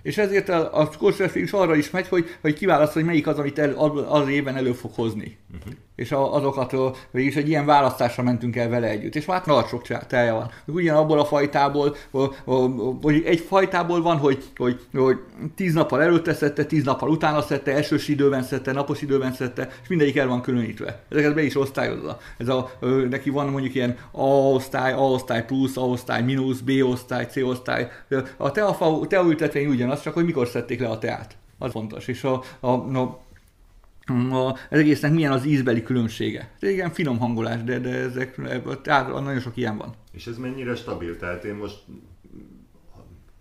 És 0.01 0.17
ezért 0.17 0.49
a, 0.49 0.81
a 0.81 0.89
is 1.33 1.51
arra 1.51 1.75
is 1.75 1.89
megy, 1.89 2.07
hogy, 2.07 2.37
hogy 2.41 2.53
kiválaszt, 2.53 2.93
hogy 2.93 3.05
melyik 3.05 3.27
az, 3.27 3.39
amit 3.39 3.59
el, 3.59 3.73
az 4.09 4.27
évben 4.27 4.55
elő 4.55 4.71
fog 4.71 4.91
hozni. 4.93 5.37
Uh-huh 5.53 5.73
és 5.95 6.11
azokat, 6.11 6.75
végülis 7.11 7.35
egy 7.35 7.47
ilyen 7.47 7.65
választásra 7.65 8.23
mentünk 8.23 8.55
el 8.55 8.69
vele 8.69 8.87
együtt. 8.87 9.15
És 9.15 9.25
hát 9.25 9.45
nagy 9.45 9.65
sok 9.65 9.87
telje 10.07 10.31
van. 10.31 10.51
Ugyanabból 10.65 11.19
a 11.19 11.25
fajtából, 11.25 11.95
hogy 13.01 13.23
egy 13.25 13.39
fajtából 13.39 14.01
van, 14.01 14.17
hogy, 14.17 14.43
hogy, 14.55 14.79
hogy 14.93 15.17
tíz 15.55 15.73
nappal 15.73 16.01
előtte 16.01 16.33
szedte, 16.33 16.65
tíz 16.65 16.83
nappal 16.83 17.09
utána 17.09 17.41
szedte, 17.41 17.73
esős 17.73 18.07
időben 18.07 18.43
szedte, 18.43 18.71
napos 18.71 19.01
időben 19.01 19.33
szedte, 19.33 19.69
és 19.81 19.87
mindegyik 19.87 20.17
el 20.17 20.27
van 20.27 20.41
különítve. 20.41 21.03
Ezeket 21.09 21.33
be 21.33 21.43
is 21.43 21.57
osztályozza. 21.57 22.17
Ez 22.37 22.47
a, 22.47 22.71
neki 23.09 23.29
van 23.29 23.47
mondjuk 23.47 23.75
ilyen 23.75 23.97
A 24.11 24.27
osztály, 24.27 24.93
A 24.93 25.01
osztály 25.01 25.45
plusz, 25.45 25.77
A 25.77 25.81
osztály 25.81 26.23
mínusz, 26.23 26.59
B 26.59 26.71
osztály, 26.83 27.25
C 27.25 27.37
osztály. 27.37 27.87
A 28.37 28.51
teafa, 28.51 28.99
teaültetvény 29.07 29.67
ugyanaz, 29.67 30.01
csak 30.01 30.13
hogy 30.13 30.25
mikor 30.25 30.47
szedték 30.47 30.79
le 30.79 30.87
a 30.87 30.97
teát. 30.97 31.37
Az 31.57 31.71
fontos. 31.71 32.07
És 32.07 32.23
a, 32.23 32.41
a, 32.59 32.69
a 32.69 33.24
a, 34.07 34.55
ez 34.69 34.79
egésznek 34.79 35.11
milyen 35.13 35.31
az 35.31 35.45
ízbeli 35.45 35.83
különbsége. 35.83 36.51
Igen 36.59 36.91
finom 36.91 37.17
hangolás, 37.17 37.63
de, 37.63 37.79
de 37.79 37.89
ezek, 37.89 38.41
tehát 38.81 39.07
nagyon 39.07 39.39
sok 39.39 39.57
ilyen 39.57 39.77
van. 39.77 39.93
És 40.11 40.27
ez 40.27 40.37
mennyire 40.37 40.75
stabil? 40.75 41.17
Tehát 41.17 41.43
én 41.43 41.55
most 41.55 41.77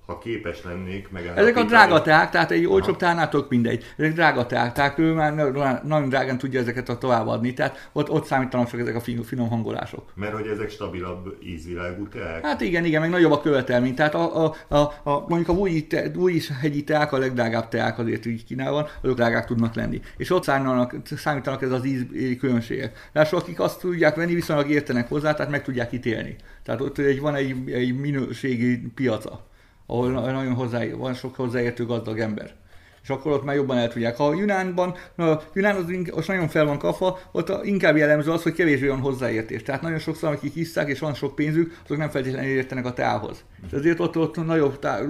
ha 0.07 0.19
képes 0.19 0.63
lennék 0.63 1.11
meg. 1.11 1.33
Ezek 1.35 1.57
a 1.57 1.63
drága 1.63 2.03
teák, 2.03 2.31
tehát 2.31 2.51
egy 2.51 2.67
olcsóbb 2.67 2.97
teánál 2.97 3.29
tök 3.29 3.49
mindegy. 3.49 3.85
Ezek 3.97 4.13
drága 4.13 4.47
teák, 4.47 4.73
tehát 4.73 4.99
ő 4.99 5.13
már 5.13 5.35
nagyon 5.83 6.09
drágán 6.09 6.39
tudja 6.39 6.61
ezeket 6.61 6.89
a 6.89 6.99
továbbadni, 6.99 7.53
tehát 7.53 7.89
ott, 7.93 8.11
ott 8.11 8.25
számítanak 8.25 8.71
csak 8.71 8.81
ezek 8.81 8.97
a 8.97 9.01
finom 9.01 9.49
hangolások. 9.49 10.13
Mert 10.15 10.33
hogy 10.33 10.47
ezek 10.47 10.71
stabilabb 10.71 11.37
ízvilágú 11.43 12.09
teák? 12.09 12.47
Hát 12.47 12.61
igen, 12.61 12.85
igen, 12.85 13.01
meg 13.01 13.11
nagyobb 13.11 13.33
a 13.33 13.41
követelmény. 13.41 13.95
Tehát 13.95 14.15
a, 14.15 14.45
a, 14.45 14.55
a, 14.69 14.77
a 15.03 15.25
mondjuk 15.29 15.49
a 15.49 15.53
új, 15.53 15.87
te, 15.87 16.11
új 16.17 16.41
hegyi 16.61 16.85
teák, 16.85 17.13
a 17.13 17.19
legdrágább 17.19 17.69
teák 17.69 17.99
azért 17.99 18.27
így 18.27 18.45
Kínában, 18.45 18.87
azok 19.03 19.17
drágák 19.17 19.47
tudnak 19.47 19.75
lenni. 19.75 20.01
És 20.17 20.31
ott 20.31 20.43
számítanak, 20.43 20.95
számítanak 21.17 21.63
ez 21.63 21.71
az 21.71 21.85
íz 21.85 22.07
különbségek. 22.39 23.11
De 23.13 23.29
akik 23.31 23.61
azt 23.61 23.81
tudják 23.81 24.15
venni, 24.15 24.35
viszonylag 24.35 24.71
értenek 24.71 25.09
hozzá, 25.09 25.35
tehát 25.35 25.51
meg 25.51 25.63
tudják 25.63 25.93
ítélni. 25.93 26.37
Tehát 26.63 26.81
ott 26.81 26.99
egy, 26.99 27.21
van 27.21 27.35
egy, 27.35 27.71
egy 27.71 28.01
minőségi 28.01 28.81
piaca 28.95 29.53
ahol 29.87 30.11
nagyon 30.11 30.55
hozzá, 30.55 30.85
van 30.97 31.15
sok 31.15 31.37
hozzáértő 31.37 31.87
gazdag 31.87 32.19
ember. 32.19 32.55
És 33.03 33.11
akkor 33.11 33.33
ott 33.33 33.45
már 33.45 33.55
jobban 33.55 33.77
el 33.77 33.89
tudják. 33.89 34.17
Ha 34.17 34.27
a 34.27 34.35
Yunánban, 34.35 34.95
na, 35.15 35.41
Yunán 35.53 35.77
az 35.77 35.85
most 36.15 36.29
nagyon 36.29 36.49
fel 36.49 36.65
van 36.65 36.79
kafa, 36.79 37.19
ott 37.33 37.65
inkább 37.65 37.97
jellemző 37.97 38.31
az, 38.31 38.43
hogy 38.43 38.53
kevésbé 38.53 38.87
van 38.87 39.01
hozzáértés. 39.01 39.63
Tehát 39.63 39.83
nagyon 39.83 39.99
sokszor, 39.99 40.33
akik 40.33 40.53
hiszák 40.53 40.89
és 40.89 40.99
van 40.99 41.15
sok 41.15 41.35
pénzük, 41.35 41.79
azok 41.85 41.97
nem 41.97 42.09
feltétlenül 42.09 42.51
értenek 42.51 42.87
a 42.87 42.93
teához. 42.93 43.45
És 43.67 43.73
ezért 43.73 44.01
ott, 44.01 44.17
ott 44.17 44.45
nagyobb 44.47 44.79
tá, 44.79 45.01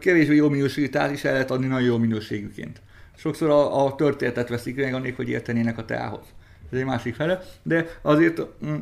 kevésbé 0.00 0.34
jó 0.34 0.48
minőségű 0.48 0.88
teát 0.88 1.10
is 1.10 1.24
el 1.24 1.32
lehet 1.32 1.50
adni 1.50 1.66
nagyon 1.66 1.86
jó 1.86 1.98
minőségűként. 1.98 2.80
Sokszor 3.16 3.50
a, 3.50 3.86
a 3.86 3.94
történetet 3.94 4.48
veszik 4.48 4.76
meg, 4.76 4.94
annélkül, 4.94 5.24
hogy 5.24 5.34
értenének 5.34 5.78
a 5.78 5.84
teához. 5.84 6.24
Ez 6.72 6.78
egy 6.78 6.84
másik 6.84 7.14
fele. 7.14 7.42
De 7.62 7.86
azért 8.02 8.40
mm, 8.66 8.76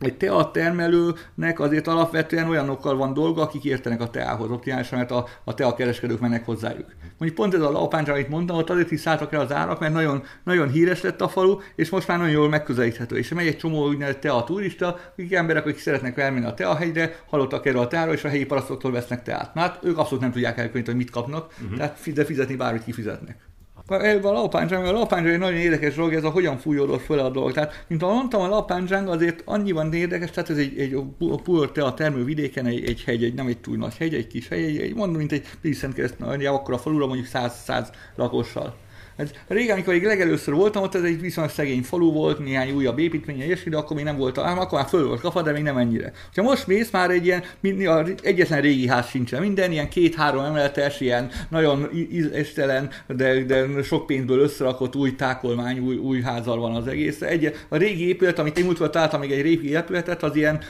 egy 0.00 0.16
tea 0.16 0.50
termelőnek 0.50 1.60
azért 1.60 1.86
alapvetően 1.86 2.48
olyanokkal 2.48 2.96
van 2.96 3.14
dolga, 3.14 3.42
akik 3.42 3.64
értenek 3.64 4.00
a 4.00 4.10
teához 4.10 4.50
optimálisan, 4.50 4.98
mert 4.98 5.10
a, 5.10 5.26
a 5.44 5.54
tea 5.54 5.74
kereskedők 5.74 6.20
mennek 6.20 6.44
hozzájuk. 6.44 6.94
Mondjuk 7.18 7.34
pont 7.34 7.54
ez 7.54 7.60
a 7.60 7.70
lapáncsra, 7.70 8.12
amit 8.12 8.28
mondtam, 8.28 8.56
ott 8.56 8.70
azért 8.70 8.90
is 8.90 9.00
szálltak 9.00 9.32
el 9.32 9.40
az 9.40 9.52
árak, 9.52 9.80
mert 9.80 9.92
nagyon, 9.92 10.22
nagyon 10.44 10.70
híres 10.70 11.02
lett 11.02 11.20
a 11.20 11.28
falu, 11.28 11.58
és 11.74 11.90
most 11.90 12.08
már 12.08 12.18
nagyon 12.18 12.32
jól 12.32 12.48
megközelíthető. 12.48 13.18
És 13.18 13.28
megy 13.28 13.46
egy 13.46 13.56
csomó 13.56 13.86
úgynevezett 13.86 14.20
tea 14.20 14.44
turista, 14.44 14.98
akik 15.12 15.32
emberek, 15.32 15.66
akik 15.66 15.78
szeretnek 15.78 16.18
elmenni 16.18 16.46
a 16.46 16.54
teahegyre, 16.54 17.20
hallottak 17.28 17.66
erről 17.66 17.80
a 17.80 17.88
teáról, 17.88 18.14
és 18.14 18.24
a 18.24 18.28
helyi 18.28 18.44
parasztoktól 18.44 18.92
vesznek 18.92 19.22
teát. 19.22 19.50
Hát 19.54 19.78
ők 19.82 19.98
abszolút 19.98 20.20
nem 20.20 20.32
tudják 20.32 20.58
elkönyveni, 20.58 20.86
hogy 20.86 20.96
mit 20.96 21.10
kapnak, 21.10 21.52
uh-huh. 21.62 21.76
tehát 21.76 22.12
de 22.14 22.24
fizetni 22.24 22.56
bármit 22.56 22.84
kifizetnek. 22.84 23.36
A 23.86 24.20
lapáncsang, 24.22 24.86
a 24.86 24.92
lapáncsang 24.92 25.32
egy 25.32 25.38
nagyon 25.38 25.58
érdekes 25.58 25.94
dolog, 25.94 26.14
ez 26.14 26.24
a 26.24 26.30
hogyan 26.30 26.58
fújódott 26.58 27.00
föl 27.00 27.18
a 27.18 27.30
dolog. 27.30 27.52
Tehát, 27.52 27.84
mint 27.88 28.02
ahogy 28.02 28.14
mondtam, 28.14 28.40
a 28.40 28.48
lapáncsang 28.48 29.08
azért 29.08 29.42
annyiban 29.44 29.92
érdekes, 29.92 30.30
tehát 30.30 30.50
ez 30.50 30.56
egy, 30.56 30.78
egy 30.78 30.94
a 31.18 31.40
pur 31.42 31.70
a 31.74 31.94
termővidéken 31.94 32.66
egy, 32.66 32.84
egy 32.84 33.02
hegy, 33.04 33.24
egy, 33.24 33.34
nem 33.34 33.46
egy 33.46 33.58
túl 33.58 33.76
nagy 33.76 33.96
hegy, 33.96 34.14
egy 34.14 34.26
kis 34.26 34.48
hegy, 34.48 34.78
egy, 34.78 34.94
mondom, 34.94 35.16
mint 35.16 35.32
egy 35.32 35.46
Pilszent 35.60 35.94
kereszt, 35.94 36.20
akkor 36.20 36.74
a 36.74 36.78
falura 36.78 37.06
mondjuk 37.06 37.28
100-100 37.32 37.86
lakossal. 38.14 38.74
Ez, 39.16 39.30
régen, 39.48 39.74
amikor 39.74 39.94
egy 39.94 40.02
legelőször 40.02 40.54
voltam, 40.54 40.82
ott 40.82 40.94
ez 40.94 41.02
egy 41.02 41.20
viszonylag 41.20 41.52
szegény 41.52 41.82
falu 41.82 42.12
volt, 42.12 42.38
néhány 42.38 42.70
újabb 42.70 42.98
építmény, 42.98 43.40
és 43.40 43.64
de 43.64 43.76
akkor 43.76 43.96
még 43.96 44.04
nem 44.04 44.16
volt, 44.16 44.38
ám 44.38 44.58
akkor 44.58 44.78
már 44.78 44.88
föl 44.88 45.06
volt 45.06 45.20
kafa, 45.20 45.42
de 45.42 45.52
még 45.52 45.62
nem 45.62 45.76
ennyire. 45.76 46.12
Ha 46.34 46.42
most 46.42 46.66
mész, 46.66 46.90
már 46.90 47.10
egy 47.10 47.26
ilyen, 47.26 47.42
egyetlen 48.22 48.60
régi 48.60 48.88
ház 48.88 49.08
sincsen, 49.08 49.40
minden 49.40 49.72
ilyen 49.72 49.88
két-három 49.88 50.44
emeletes, 50.44 51.00
ilyen 51.00 51.30
nagyon 51.48 51.88
ízestelen, 52.10 52.90
de, 53.06 53.42
de 53.42 53.82
sok 53.82 54.06
pénzből 54.06 54.38
összerakott 54.38 54.96
új 54.96 55.14
tákolmány, 55.14 55.78
új, 55.78 55.96
új 55.96 56.20
házal 56.20 56.58
van 56.58 56.74
az 56.74 56.86
egész. 56.86 57.22
Egy, 57.22 57.54
a 57.68 57.76
régi 57.76 58.08
épület, 58.08 58.38
amit 58.38 58.58
én 58.58 58.64
múltkor 58.64 58.90
találtam 58.90 59.20
még 59.20 59.32
egy 59.32 59.42
régi 59.42 59.70
épületet, 59.70 60.22
az 60.22 60.36
ilyen 60.36 60.60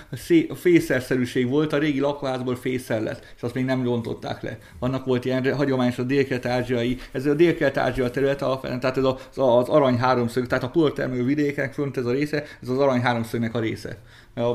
fészerszerűség 0.55 1.49
volt, 1.49 1.73
a 1.73 1.79
régi 1.79 2.01
lakóházból 2.01 2.57
fészer 2.57 3.03
lett, 3.03 3.33
és 3.37 3.43
azt 3.43 3.55
még 3.55 3.65
nem 3.65 3.85
rontották 3.85 4.43
le. 4.43 4.59
Annak 4.79 5.05
volt 5.05 5.25
ilyen 5.25 5.55
hagyományos 5.55 5.99
a 5.99 6.03
dél-kelet-ázsiai, 6.03 6.99
ez 7.13 7.27
a 7.27 7.35
dél-kelet-ázsia 7.35 8.11
terület, 8.11 8.34
terület, 8.37 8.81
tehát 8.81 8.97
ez 8.97 9.05
az, 9.05 9.15
az 9.35 9.69
arany 9.69 9.99
háromszög, 9.99 10.47
tehát 10.47 10.65
a 10.65 10.69
pultermő 10.69 11.25
vidékek 11.25 11.73
fönt 11.73 11.97
ez 11.97 12.05
a 12.05 12.13
része, 12.13 12.45
ez 12.63 12.69
az 12.69 12.79
arany 12.79 13.01
háromszögnek 13.01 13.55
a 13.55 13.59
része. 13.59 13.99
A, 14.35 14.53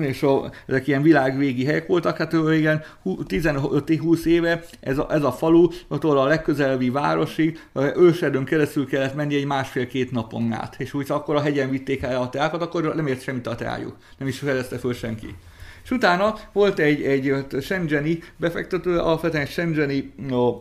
és 0.00 0.22
a, 0.22 0.50
ezek 0.66 0.86
ilyen 0.86 1.02
világvégi 1.02 1.64
helyek 1.64 1.86
voltak, 1.86 2.16
hát 2.16 2.32
igen, 2.32 2.82
15-20 3.04 4.24
éve 4.24 4.64
ez 4.80 4.98
a, 4.98 5.06
ez 5.10 5.22
a 5.22 5.32
falu, 5.32 5.68
ott 5.88 6.04
a 6.04 6.24
legközelebbi 6.24 6.90
városig 6.90 7.58
ősedön 7.96 8.44
keresztül 8.44 8.86
kellett 8.86 9.14
menni 9.14 9.34
egy 9.34 9.44
másfél-két 9.44 10.10
napon 10.10 10.52
át, 10.52 10.74
és 10.78 10.94
úgy 10.94 11.10
akkor 11.10 11.34
a 11.34 11.40
hegyen 11.40 11.70
vitték 11.70 12.02
el 12.02 12.20
a 12.20 12.28
teákat, 12.28 12.62
akkor 12.62 12.94
nem 12.94 13.06
ért 13.06 13.22
semmit 13.22 13.46
a 13.46 13.54
teájuk, 13.54 13.96
nem 14.18 14.28
is 14.28 14.38
fedezte 14.38 14.78
föl 14.78 14.94
senki. 14.94 15.34
És 15.84 15.90
utána 15.90 16.34
volt 16.52 16.78
egy, 16.78 17.02
egy 17.02 17.44
Shenzheni 17.60 18.18
befektető, 18.36 18.98
alapvetően 18.98 19.46
Shenzheni 19.46 20.12
no, 20.28 20.60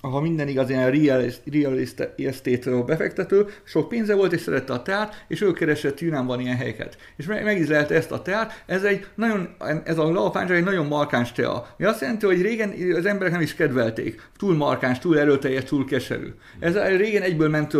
ha 0.00 0.20
minden 0.20 0.48
igaz, 0.48 0.70
ilyen 0.70 0.90
real, 0.90 1.24
real 1.52 1.78
estate 2.16 2.82
befektető, 2.82 3.46
sok 3.64 3.88
pénze 3.88 4.14
volt, 4.14 4.32
és 4.32 4.40
szerette 4.40 4.72
a 4.72 4.82
teát, 4.82 5.24
és 5.28 5.40
ő 5.40 5.52
keresett 5.52 6.00
Yunanban 6.00 6.40
ilyen 6.40 6.56
helyeket. 6.56 6.96
És 7.16 7.26
megízlelte 7.26 7.94
ezt 7.94 8.12
a 8.12 8.22
teát, 8.22 8.62
ez 8.66 8.82
egy 8.82 9.06
nagyon, 9.14 9.48
ez 9.84 9.98
a 9.98 10.12
lalapáncsák 10.12 10.56
egy 10.56 10.64
nagyon 10.64 10.86
markáns 10.86 11.32
tea. 11.32 11.74
Mi 11.76 11.84
azt 11.84 12.00
jelenti, 12.00 12.26
hogy 12.26 12.42
régen 12.42 12.74
az 12.96 13.06
emberek 13.06 13.32
nem 13.32 13.40
is 13.40 13.54
kedvelték. 13.54 14.28
Túl 14.38 14.54
markáns, 14.54 14.98
túl 14.98 15.18
erőteljes, 15.18 15.64
túl 15.64 15.84
keserű. 15.84 16.28
Ez 16.60 16.76
régen 16.76 17.22
egyből 17.22 17.48
ment 17.48 17.72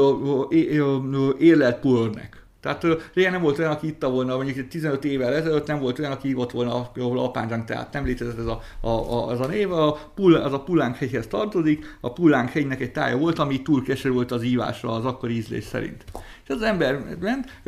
érlelt 1.39 1.81
pulornek. 1.81 2.40
Tehát 2.61 2.87
régen 3.15 3.33
nem 3.33 3.43
volt 3.43 3.59
olyan, 3.59 3.71
aki 3.71 3.87
itta 3.87 4.11
volna, 4.11 4.37
mondjuk 4.37 4.69
15 4.69 5.05
évvel 5.05 5.35
ezelőtt 5.35 5.67
nem 5.67 5.81
volt 5.81 5.99
olyan, 5.99 6.13
aki 6.13 6.29
ívott 6.29 6.51
volna 6.51 6.75
a, 6.75 7.25
a 7.25 7.31
pánzsánk, 7.31 7.65
tehát 7.65 7.93
nem 7.93 8.05
létezett 8.05 8.39
ez 8.39 8.47
a, 8.47 8.61
a, 8.81 8.89
a, 8.89 9.27
az 9.27 9.41
a 9.41 9.47
név, 9.47 9.73
a 9.73 9.99
pull, 10.15 10.37
az 10.37 10.53
a 10.53 10.61
Pullánk 10.61 10.97
hegyhez 10.97 11.27
tartozik, 11.27 11.97
a 12.01 12.13
Pullánk 12.13 12.49
hegynek 12.49 12.81
egy 12.81 12.93
tája 12.93 13.17
volt, 13.17 13.39
ami 13.39 13.63
túl 13.63 13.83
keserű 13.83 14.15
volt 14.15 14.31
az 14.31 14.43
ívásra 14.43 14.93
az 14.93 15.05
akkori 15.05 15.35
ízlés 15.35 15.65
szerint. 15.65 16.05
És 16.45 16.51
az 16.51 16.63
ember 16.63 17.17
ment, 17.21 17.63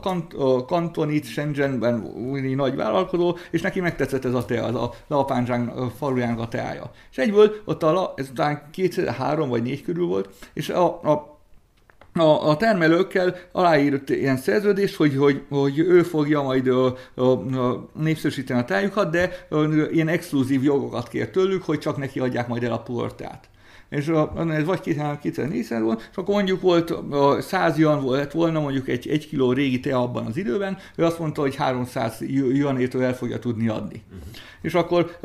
kant, 0.00 0.34
kantonit, 0.66 1.24
Shenzhenben 1.24 1.94
nagy 2.56 2.76
vállalkozó, 2.76 3.36
és 3.50 3.60
neki 3.60 3.80
megtetszett 3.80 4.24
ez 4.24 4.34
a 4.34 4.44
tea, 4.44 4.64
az 4.64 4.74
a 4.74 4.94
Lapánzsánk 5.06 5.90
falujának 5.96 6.38
a 6.38 6.48
teája. 6.48 6.90
És 7.10 7.18
egyből 7.18 7.52
ott 7.64 7.82
a, 7.82 8.12
ez 8.16 8.28
után 8.30 8.68
két, 8.70 9.04
három 9.04 9.48
vagy 9.48 9.62
négy 9.62 9.82
körül 9.82 10.06
volt, 10.06 10.28
és 10.52 10.68
a, 10.68 10.84
a 10.84 11.33
a, 12.14 12.48
a 12.48 12.56
termelőkkel 12.56 13.36
aláírt 13.52 14.10
ilyen 14.10 14.36
szerződést, 14.36 14.94
hogy, 14.94 15.16
hogy, 15.16 15.42
hogy 15.48 15.78
ő 15.78 16.02
fogja 16.02 16.42
majd 16.42 16.68
a, 16.68 16.96
a, 17.14 17.22
a 17.22 17.88
népszerűsíteni 17.94 18.60
a 18.60 18.64
tájukat, 18.64 19.10
de 19.10 19.46
a, 19.50 19.62
ilyen 19.90 20.08
exkluzív 20.08 20.62
jogokat 20.62 21.08
kér 21.08 21.30
tőlük, 21.30 21.62
hogy 21.62 21.78
csak 21.78 21.96
neki 21.96 22.20
adják 22.20 22.48
majd 22.48 22.64
el 22.64 22.72
a 22.72 22.82
portát. 22.82 23.48
És 23.88 24.08
a, 24.08 24.32
ez 24.50 24.64
vagy 24.64 24.80
2004 24.80 25.68
volt, 25.80 26.08
és 26.10 26.16
akkor 26.16 26.34
mondjuk 26.34 26.60
volt 26.60 26.90
a 27.10 27.40
100 27.40 27.78
yuan 27.78 28.02
volt 28.02 28.32
volna 28.32 28.60
mondjuk 28.60 28.88
egy, 28.88 29.08
egy 29.08 29.28
kiló 29.28 29.52
régi 29.52 29.80
tea 29.80 30.02
abban 30.02 30.26
az 30.26 30.36
időben, 30.36 30.78
ő 30.96 31.04
azt 31.04 31.18
mondta, 31.18 31.40
hogy 31.40 31.56
300 31.56 32.20
yuanétől 32.52 33.02
el 33.02 33.14
fogja 33.14 33.38
tudni 33.38 33.68
adni. 33.68 34.02
Uh-huh. 34.06 34.28
És 34.62 34.74
akkor 34.74 35.16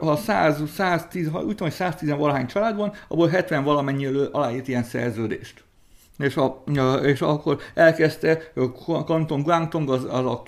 ha 0.00 0.16
100, 0.16 0.62
110, 0.74 1.28
ha 1.28 1.38
úgy 1.38 1.46
tudom, 1.46 1.68
hogy 1.68 1.76
110 1.76 2.10
valahány 2.10 2.46
család 2.46 2.76
van, 2.76 2.92
abból 3.08 3.28
70 3.28 3.64
valamennyi 3.64 4.06
aláírt 4.32 4.68
ilyen 4.68 4.82
szerződést 4.82 5.65
és, 6.18 6.36
a, 6.36 6.62
és 7.02 7.20
akkor 7.20 7.58
elkezdte 7.74 8.52
Kanton 8.84 9.42
Guangdong, 9.42 9.90
az, 9.90 10.04
az 10.04 10.24
a 10.24 10.42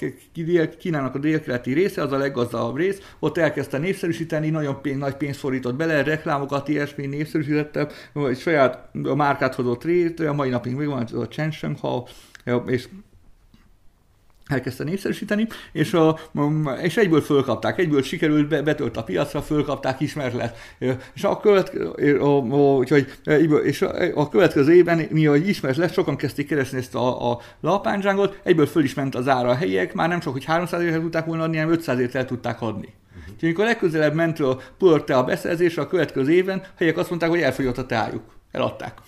Kínának 0.78 1.14
a 1.14 1.18
délkeleti 1.18 1.72
része, 1.72 2.02
az 2.02 2.12
a 2.12 2.16
leggazdagabb 2.16 2.76
rész, 2.76 3.14
ott 3.18 3.38
elkezdte 3.38 3.78
népszerűsíteni, 3.78 4.50
nagyon 4.50 4.80
pénz, 4.82 4.98
nagy 4.98 5.14
pénzt 5.14 5.38
fordított 5.38 5.74
bele, 5.74 6.02
reklámokat, 6.02 6.68
ilyesmi 6.68 7.06
népszerűsítette, 7.06 7.88
egy 8.14 8.38
saját 8.38 8.88
márkát 8.92 9.54
hozott 9.54 9.84
rét, 9.84 10.20
a 10.20 10.32
mai 10.32 10.48
napig 10.48 10.74
még 10.74 10.86
van 10.86 11.02
a 11.02 11.28
Chen 11.28 11.50
Sheng 11.50 11.76
és 12.66 12.88
elkezdte 14.48 14.84
népszerűsíteni, 14.84 15.46
és, 15.72 15.94
a, 15.94 16.18
és 16.82 16.96
egyből 16.96 17.20
fölkapták, 17.20 17.78
egyből 17.78 18.02
sikerült, 18.02 18.64
betölt 18.64 18.96
a 18.96 19.02
piacra, 19.02 19.42
fölkapták, 19.42 20.00
ismert 20.00 20.34
lett. 20.34 20.56
És 21.14 21.24
a, 21.24 21.40
a, 22.20 22.36
úgyhogy, 22.76 23.12
és 23.64 23.82
a, 24.14 24.28
következő 24.28 24.72
évben, 24.72 25.06
mi 25.10 25.24
hogy 25.24 25.48
ismert 25.48 25.76
lett, 25.76 25.92
sokan 25.92 26.16
kezdték 26.16 26.46
keresni 26.46 26.78
ezt 26.78 26.94
a, 26.94 27.30
a 27.30 27.40
lapánzsángot, 27.60 28.40
egyből 28.42 28.66
föl 28.66 28.84
is 28.84 28.94
ment 28.94 29.14
az 29.14 29.28
ára 29.28 29.48
a 29.48 29.54
helyiek, 29.54 29.94
már 29.94 30.08
nem 30.08 30.20
csak, 30.20 30.32
hogy 30.32 30.44
300 30.44 30.82
ért 30.82 31.00
tudták 31.00 31.24
volna 31.24 31.42
adni, 31.42 31.56
hanem 31.56 31.72
500 31.72 31.98
ért 31.98 32.14
el 32.14 32.24
tudták 32.24 32.60
adni. 32.60 32.94
Uh-huh. 33.08 33.32
Úgyhogy 33.32 33.48
amikor 33.48 33.64
legközelebb 33.64 34.14
ment 34.14 34.40
a 34.40 34.58
pörte 34.78 35.16
a 35.16 35.24
beszerzésre 35.24 35.82
a 35.82 35.88
következő 35.88 36.32
éven, 36.32 36.58
a 36.58 36.66
helyiek 36.76 36.96
azt 36.96 37.08
mondták, 37.08 37.30
hogy 37.30 37.40
elfogyott 37.40 37.78
a 37.78 37.86
teájuk. 37.86 38.22
Eladták. 38.52 38.98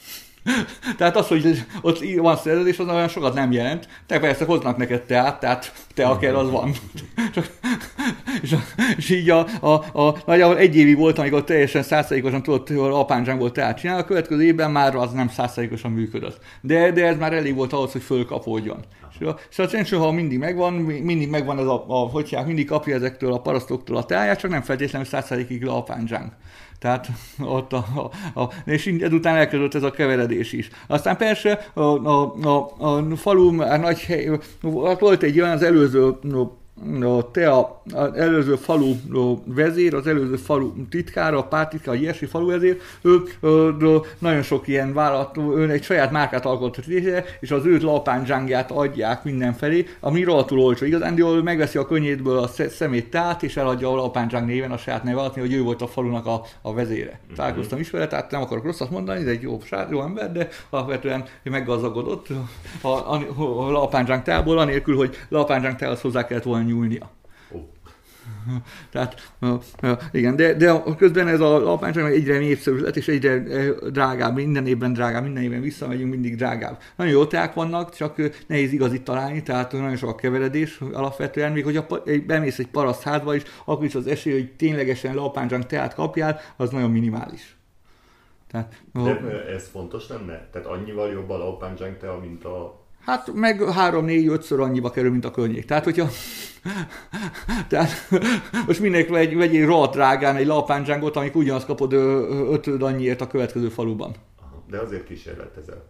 Tehát 0.98 1.16
az, 1.16 1.28
hogy 1.28 1.64
ott 1.80 2.04
van 2.16 2.36
szerződés, 2.36 2.78
az 2.78 2.88
olyan 2.88 3.08
sokat 3.08 3.34
nem 3.34 3.52
jelent. 3.52 3.88
Te 4.06 4.18
persze 4.18 4.44
hoznak 4.44 4.76
neked 4.76 5.02
teát, 5.02 5.40
tehát 5.40 5.72
te 5.94 6.06
a 6.06 6.38
az 6.38 6.50
van. 6.50 6.72
és, 8.42 8.56
és, 8.96 9.10
így 9.10 9.30
a, 9.30 9.46
a, 9.60 10.00
a, 10.02 10.22
nagyjából 10.26 10.58
egy 10.58 10.76
évi 10.76 10.94
volt, 10.94 11.18
amikor 11.18 11.44
teljesen 11.44 11.82
százszerékosan 11.82 12.42
tudott, 12.42 12.68
hogy 12.68 12.76
apánzsánkból 12.78 13.52
teát 13.52 13.78
csinálni, 13.78 14.02
a 14.02 14.06
következő 14.06 14.42
évben 14.42 14.70
már 14.70 14.96
az 14.96 15.12
nem 15.12 15.28
százszerékosan 15.28 15.90
működött. 15.90 16.38
De, 16.60 16.92
de 16.92 17.06
ez 17.06 17.16
már 17.16 17.32
elég 17.32 17.54
volt 17.54 17.72
ahhoz, 17.72 17.92
hogy 17.92 18.02
fölkapódjon. 18.02 18.84
És 19.20 19.26
a, 19.26 19.36
és 19.50 19.58
a 19.58 19.68
Csencsőhal 19.68 20.12
mindig 20.12 20.38
megvan, 20.38 20.72
mindig 20.72 21.28
megvan 21.28 21.58
ez 21.58 21.66
a, 21.66 21.84
a 21.88 21.96
hogy 21.96 22.36
mindig 22.46 22.66
kapja 22.66 22.94
ezektől 22.94 23.32
a 23.32 23.40
parasztoktól 23.40 23.96
a 23.96 24.04
teáját, 24.04 24.38
csak 24.38 24.50
nem 24.50 24.62
feltétlenül 24.62 25.06
százszerékig 25.06 25.62
le 25.62 25.72
apánzsánk. 25.72 26.32
Tehát 26.80 27.08
ott 27.56 27.72
a, 27.72 27.84
a, 28.34 28.40
a, 28.40 28.52
és 28.64 28.86
ezután 28.86 29.36
elkezdődött 29.36 29.74
ez 29.74 29.82
a 29.82 29.90
keveredés 29.90 30.52
is. 30.52 30.68
Aztán 30.86 31.16
persze 31.16 31.70
a, 31.74 31.80
a, 31.80 32.34
a, 32.42 32.84
a 32.96 33.16
falu 33.16 33.60
a 33.60 33.76
nagy 33.76 34.00
hely, 34.00 34.30
volt 34.60 35.22
egy 35.22 35.40
olyan 35.40 35.52
az 35.52 35.62
előző 35.62 36.18
a 37.02 37.30
te 37.30 37.50
a, 37.50 37.82
az 37.92 38.14
előző 38.14 38.56
falu 38.56 38.94
vezér, 39.44 39.94
az 39.94 40.06
előző 40.06 40.36
falu 40.36 40.72
titkára, 40.88 41.38
a 41.38 41.42
pártitkár, 41.42 41.94
a 41.94 41.98
ilyesmi 41.98 42.26
falu 42.26 42.46
vezér, 42.46 42.80
ő, 43.02 43.22
ő, 43.40 44.00
nagyon 44.18 44.42
sok 44.42 44.68
ilyen 44.68 44.92
vállalat, 44.92 45.36
ő 45.36 45.70
egy 45.70 45.82
saját 45.82 46.10
márkát 46.10 46.46
alkotott 46.46 46.86
létre, 46.86 47.24
és 47.40 47.50
az 47.50 47.66
őt 47.66 47.82
lapánzsángját 47.82 48.70
adják 48.70 49.24
mindenfelé, 49.24 49.86
ami 50.00 50.22
rohadtul 50.22 50.58
olcsó. 50.58 50.84
Igazán 50.84 51.14
megveszi 51.44 51.78
a 51.78 51.86
könnyétből 51.86 52.38
a 52.38 52.48
szemét 52.68 53.10
tát, 53.10 53.42
és 53.42 53.56
eladja 53.56 53.92
a 53.92 53.96
lapánzsáng 53.96 54.46
néven 54.46 54.70
a 54.70 54.76
saját 54.76 55.02
neve 55.02 55.18
alatt, 55.20 55.34
hogy 55.34 55.52
ő 55.52 55.62
volt 55.62 55.82
a 55.82 55.86
falunak 55.86 56.26
a, 56.26 56.42
a 56.62 56.74
vezére. 56.74 57.20
Mm-hmm. 57.24 57.34
Találkoztam 57.34 57.78
ismeret, 57.78 58.08
tehát 58.08 58.30
nem 58.30 58.40
akarok 58.40 58.64
rosszat 58.64 58.90
mondani, 58.90 59.20
ez 59.20 59.26
egy 59.26 59.42
jó, 59.42 59.58
jó 59.90 60.02
ember, 60.02 60.32
de 60.32 60.48
alapvetően 60.70 61.24
meggazdagodott 61.42 62.26
a, 62.80 62.88
a, 62.88 63.14
a, 63.36 63.66
a 63.66 63.70
lapánzsáng 63.70 64.22
tából, 64.22 64.58
anélkül, 64.58 64.96
hogy 64.96 65.16
lapánzsáng 65.28 65.76
tához 65.76 66.00
hozzá 66.00 66.26
kellett 66.26 66.44
volna 66.44 66.59
nyúlnia. 66.62 67.10
Tehát, 68.92 69.32
igen, 70.12 70.36
de, 70.36 70.54
de 70.54 70.82
közben 70.96 71.28
ez 71.28 71.40
a 71.40 71.72
apányság 71.72 72.12
egyre 72.12 72.38
népszerű 72.38 72.78
lett, 72.78 72.96
és 72.96 73.08
egyre 73.08 73.42
drágább, 73.90 74.34
minden 74.34 74.66
évben 74.66 74.92
drágább, 74.92 75.22
minden 75.22 75.42
évben 75.42 75.60
visszamegyünk, 75.60 76.10
mindig 76.10 76.36
drágább. 76.36 76.78
Nagyon 76.96 77.12
jó 77.12 77.26
teák 77.26 77.54
vannak, 77.54 77.94
csak 77.94 78.16
nehéz 78.46 78.72
igazit 78.72 79.02
találni, 79.02 79.42
tehát 79.42 79.72
nagyon 79.72 79.96
sok 79.96 80.08
a 80.08 80.14
keveredés 80.14 80.80
alapvetően, 80.92 81.52
még 81.52 81.64
hogyha 81.64 81.86
bemész 82.26 82.58
egy 82.58 82.68
paraszt 82.68 83.02
házba 83.02 83.34
is, 83.34 83.42
akkor 83.64 83.84
is 83.84 83.94
az 83.94 84.06
esély, 84.06 84.32
hogy 84.32 84.52
ténylegesen 84.52 85.14
lapáncsánk 85.14 85.66
teát 85.66 85.94
kapjál, 85.94 86.40
az 86.56 86.70
nagyon 86.70 86.90
minimális. 86.90 87.56
Tehát, 88.50 88.82
de 88.92 89.46
ez 89.46 89.68
fontos 89.68 90.08
lenne? 90.08 90.48
Tehát 90.52 90.68
annyival 90.68 91.10
jobb 91.10 91.30
a 91.30 91.38
lapáncsánk 91.38 91.98
tea, 91.98 92.18
mint 92.18 92.44
a 92.44 92.79
Hát 93.00 93.32
meg 93.34 93.62
három, 93.62 94.04
négy, 94.04 94.26
ötször 94.26 94.60
annyiba 94.60 94.90
kerül, 94.90 95.10
mint 95.10 95.24
a 95.24 95.30
környék. 95.30 95.64
Tehát, 95.64 95.84
hogyha... 95.84 96.08
Tehát, 97.68 97.90
most 98.66 98.80
mindenki 98.80 99.10
vegy, 99.10 99.36
vegyél 99.36 99.66
rohadt 99.66 99.94
drágán 99.94 100.36
egy 100.36 100.46
lapánzsángot, 100.46 101.16
amik 101.16 101.34
ugyanazt 101.34 101.66
kapod 101.66 101.92
ötöd 101.92 102.82
annyiért 102.82 103.20
a 103.20 103.26
következő 103.26 103.68
faluban. 103.68 104.14
De 104.70 104.78
azért 104.78 105.04
kísérletezel. 105.04 105.84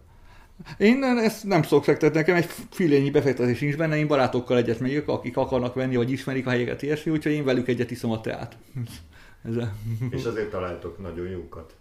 Én 0.79 1.05
ezt 1.05 1.45
nem 1.45 1.63
szok 1.63 1.85
fektetni, 1.85 2.19
nekem 2.19 2.35
egy 2.37 2.49
filényi 2.71 3.11
befektetés 3.11 3.61
nincs 3.61 3.77
benne, 3.77 3.97
én 3.97 4.07
barátokkal 4.07 4.57
egyet 4.57 4.81
megyek, 4.81 5.09
akik 5.09 5.37
akarnak 5.37 5.75
venni, 5.75 5.97
vagy 5.97 6.11
ismerik 6.11 6.47
a 6.47 6.51
helyeket, 6.51 6.83
ilyesmi, 6.83 7.13
úgyhogy 7.13 7.33
én 7.33 7.45
velük 7.45 7.69
egyet 7.69 7.91
iszom 7.91 8.11
a 8.11 8.21
teát. 8.21 8.57
Ezzel. 9.49 9.77
És 10.11 10.25
azért 10.25 10.51
találtok 10.51 10.99
nagyon 10.99 11.29
jókat. 11.29 11.75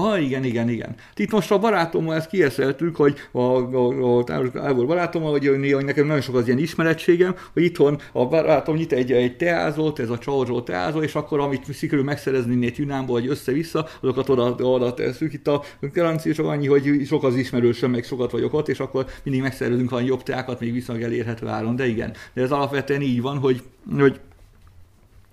Aha, 0.00 0.18
igen, 0.18 0.44
igen, 0.44 0.68
igen. 0.68 0.94
Itt 1.16 1.30
most 1.30 1.50
a 1.50 1.58
barátommal 1.58 2.14
ezt 2.14 2.28
kieszeltük, 2.28 2.96
hogy 2.96 3.16
a, 3.32 3.40
a, 3.40 4.18
a 4.18 4.24
távol 4.24 4.86
barátommal, 4.86 5.30
hogy, 5.30 5.46
hogy 5.46 5.84
nekem 5.84 6.06
nagyon 6.06 6.20
sok 6.20 6.34
az 6.34 6.46
ilyen 6.46 6.58
ismerettségem, 6.58 7.34
hogy 7.52 7.62
itthon 7.62 7.98
a 8.12 8.26
barátom 8.26 8.76
nyit 8.76 8.92
egy, 8.92 9.12
egy 9.12 9.36
teázót, 9.36 9.98
ez 9.98 10.10
a 10.10 10.18
csauzsó 10.18 10.60
teázó, 10.60 11.02
és 11.02 11.14
akkor 11.14 11.40
amit 11.40 11.74
sikerül 11.74 12.04
megszerezni 12.04 12.66
egy 12.66 12.78
Yunánból, 12.78 13.20
vagy 13.20 13.28
össze-vissza, 13.28 13.86
azokat 14.00 14.28
oda, 14.28 14.54
oda 14.58 14.94
tesszük. 14.94 15.32
Itt 15.32 15.46
a 15.46 15.62
garancia 15.92 16.34
csak 16.34 16.46
annyi, 16.46 16.66
hogy 16.66 17.06
sok 17.06 17.24
az 17.24 17.34
ismerősöm, 17.34 17.90
meg 17.90 18.04
sokat 18.04 18.30
vagyok 18.30 18.54
ott, 18.54 18.68
és 18.68 18.80
akkor 18.80 19.06
mindig 19.22 19.42
megszerezünk 19.42 19.90
valami 19.90 20.08
jobb 20.08 20.22
teákat, 20.22 20.60
még 20.60 20.72
viszonylag 20.72 21.04
elérhető 21.04 21.46
áron. 21.46 21.76
De 21.76 21.86
igen, 21.86 22.12
de 22.34 22.42
ez 22.42 22.50
alapvetően 22.50 23.02
így 23.02 23.20
van, 23.20 23.38
hogy, 23.38 23.62
hogy 23.98 24.20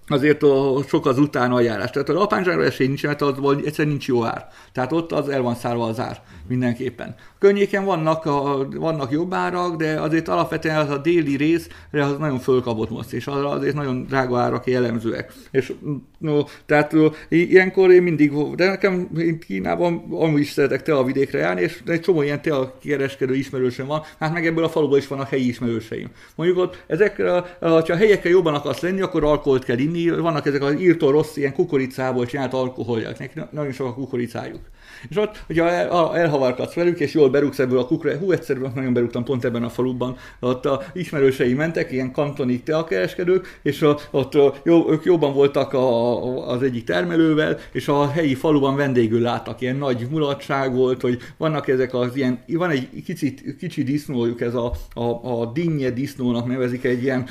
azért 0.08 0.44
a, 0.44 0.84
sok 0.88 1.06
az 1.06 1.20
utána 1.20 1.60
járás. 1.60 1.90
Tehát 1.90 2.10
a 2.10 2.14
lapánzsára 2.14 2.64
esély 2.64 2.88
nincs, 2.88 3.04
mert 3.04 3.22
az 3.22 3.36
egyszerűen 3.66 3.88
nincs 3.88 4.08
jó 4.08 4.26
ár. 4.26 4.48
Tehát 4.72 4.92
ott 4.92 5.12
az 5.12 5.30
el 5.30 5.42
van 5.42 5.56
szárva 5.56 5.86
az 5.86 6.00
ár 6.00 6.22
mindenképpen. 6.48 7.16
Környéken 7.40 7.86
vannak, 7.86 8.26
a, 8.26 8.68
vannak 8.76 9.12
jobb 9.12 9.34
árak, 9.34 9.76
de 9.76 10.02
azért 10.02 10.28
alapvetően 10.28 10.78
az 10.78 10.90
a 10.90 10.98
déli 10.98 11.36
rész 11.36 11.68
az 11.92 12.18
nagyon 12.18 12.40
fölkapott 12.40 12.90
most, 12.90 13.14
és 13.14 13.28
arra 13.28 13.50
azért 13.50 13.76
nagyon 13.76 14.04
drága 14.04 14.40
árak 14.40 14.68
jellemzőek. 14.68 15.34
És 15.52 15.74
no, 16.18 16.44
tehát 16.66 16.92
no, 16.92 17.08
ilyenkor 17.30 17.92
én 17.92 18.04
mindig, 18.04 18.56
de 18.56 18.70
nekem 18.70 19.10
én 19.20 19.40
Kínában 19.40 20.06
amúgy 20.12 20.40
is 20.40 20.50
szeretek 20.50 20.88
a 20.88 21.04
vidékre 21.04 21.40
járni, 21.40 21.62
és 21.62 21.82
egy 21.86 22.02
csomó 22.02 22.22
ilyen 22.22 22.40
a 22.44 22.74
kereskedő 22.84 23.36
ismerősöm 23.36 23.88
van, 23.88 24.02
hát 24.20 24.34
meg 24.34 24.46
ebből 24.46 24.64
a 24.64 24.70
faluból 24.70 24.98
is 24.98 25.08
vannak 25.08 25.30
helyi 25.30 25.48
ismerőseim. 25.48 26.10
Mondjuk 26.36 26.58
ott 26.58 26.84
ezekre, 26.88 27.58
ha 27.60 27.68
a 27.68 27.96
helyekkel 27.96 28.32
jobban 28.32 28.54
akarsz 28.54 28.82
lenni, 28.82 29.02
akkor 29.02 29.24
alkoholt 29.24 29.64
kell 29.64 29.78
inni, 29.78 29.97
vannak 30.06 30.46
ezek 30.46 30.64
az 30.64 30.80
írtó 30.80 31.10
rossz 31.10 31.36
ilyen 31.36 31.54
kukoricából 31.54 32.26
csinált 32.26 32.54
alkoholjak, 32.54 33.52
nagyon 33.52 33.72
sok 33.72 33.88
a 33.88 33.94
kukoricájuk. 33.94 34.62
És 35.10 35.18
ott, 35.18 35.44
el, 35.58 36.16
elhavarkadsz 36.16 36.74
velük, 36.74 37.00
és 37.00 37.14
jól 37.14 37.30
berúgsz 37.30 37.60
ebből 37.60 37.80
a 37.80 37.86
kukra, 37.86 38.18
hú, 38.18 38.32
egyszerűen 38.32 38.72
nagyon 38.76 38.94
berúgtam 38.94 39.24
pont 39.24 39.46
ebben 39.46 39.64
a 39.64 39.70
faluban, 39.70 40.18
ott 40.40 40.66
a 40.66 40.84
ismerősei 40.94 41.54
mentek, 41.54 41.92
ilyen 41.92 42.12
kantoni 42.12 42.60
teakereskedők, 42.60 43.60
és 43.62 43.86
ott 44.12 44.38
jó, 44.64 44.92
ők 44.92 45.04
jobban 45.04 45.34
voltak 45.34 45.74
a, 45.74 46.48
az 46.48 46.64
egyik 46.64 46.84
termelővel, 46.84 47.58
és 47.72 47.88
a 47.88 48.10
helyi 48.10 48.36
faluban 48.36 48.76
vendégül 48.76 49.22
láttak, 49.22 49.62
ilyen 49.62 49.76
nagy 49.76 50.08
mulatság 50.10 50.76
volt, 50.76 51.02
hogy 51.02 51.20
vannak 51.38 51.68
ezek 51.68 51.94
az 51.94 52.16
ilyen, 52.16 52.44
van 52.48 52.70
egy 52.70 53.04
kicsit, 53.04 53.56
kicsi 53.60 53.84
disznójuk, 53.84 54.42
ez 54.42 54.54
a, 54.54 54.74
a, 54.94 55.42
a 55.42 55.46
dinnye 55.46 55.90
disznónak 55.90 56.48
nevezik 56.48 56.84
egy 56.84 57.04
ilyen, 57.04 57.28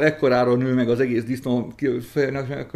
ekkorára 0.00 0.54
nő 0.54 0.74
meg 0.74 0.88
az 0.88 1.00
egész 1.00 1.24
disznó, 1.24 1.72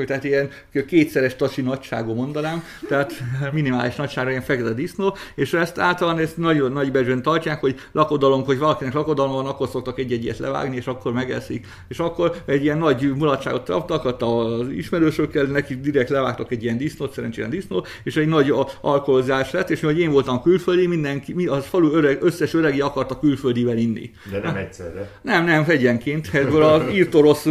tehát 0.07 0.25
ilyen 0.25 0.51
kétszeres 0.87 1.37
tasi 1.37 1.63
nagyságú 1.63 2.15
mondanám, 2.15 2.63
tehát 2.89 3.13
minimális 3.53 3.96
normális 3.97 4.15
nagyságra 4.15 4.31
ilyen 4.31 4.43
fekete 4.43 4.73
disznó, 4.75 5.17
és 5.35 5.53
ezt 5.53 5.79
általán 5.79 6.19
ezt 6.19 6.37
nagyon 6.37 6.73
nagy 6.73 6.93
bezsön 6.93 7.23
tartják, 7.23 7.61
hogy 7.61 7.75
lakodalom, 7.93 8.45
hogy 8.45 8.59
valakinek 8.59 8.95
lakodalom 8.95 9.33
van, 9.33 9.47
akkor 9.47 9.69
szoktak 9.69 9.99
egy 9.99 10.13
egyet 10.13 10.39
levágni, 10.39 10.77
és 10.77 10.87
akkor 10.87 11.13
megeszik. 11.13 11.67
És 11.89 11.99
akkor 11.99 12.33
egy 12.45 12.63
ilyen 12.63 12.79
nagy 12.79 13.15
mulatságot 13.15 13.65
tartak, 13.65 14.23
az 14.23 14.69
ismerősökkel, 14.69 15.45
neki 15.45 15.81
direkt 15.81 16.09
levágtak 16.09 16.51
egy 16.53 16.63
ilyen 16.63 16.79
disznót, 16.79 17.13
szerencsére 17.13 17.49
disznó, 17.49 17.87
és 18.05 18.17
egy 18.17 18.27
nagy 18.27 18.55
alkoholzás 18.81 19.51
lett, 19.51 19.71
és 19.71 19.81
hogy 19.81 19.99
én 19.99 20.11
voltam 20.11 20.43
külföldi, 20.43 20.87
mindenki, 20.87 21.47
az 21.47 21.67
falu 21.67 21.91
öreg, 21.93 22.23
összes 22.23 22.55
öregi 22.55 22.81
akarta 22.81 23.19
külföldivel 23.19 23.77
inni. 23.77 24.11
De 24.31 24.39
nem 24.39 24.57
egyszerre. 24.57 25.11
Nem, 25.23 25.45
nem, 25.45 25.65
egyenként, 25.69 26.29
ebből 26.33 26.63
a 26.63 26.91
írtorosz 26.91 27.47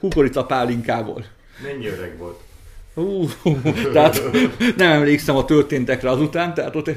kukorica 0.00 0.44
pálinkából. 0.44 1.24
Mennyi 1.62 1.86
öreg 1.86 2.18
volt? 2.18 2.48
Tehát 3.92 4.22
nem 4.76 4.90
emlékszem 4.90 5.36
a 5.36 5.44
történtekre 5.44 6.10
azután, 6.10 6.54
tehát 6.54 6.76
ott, 6.76 6.90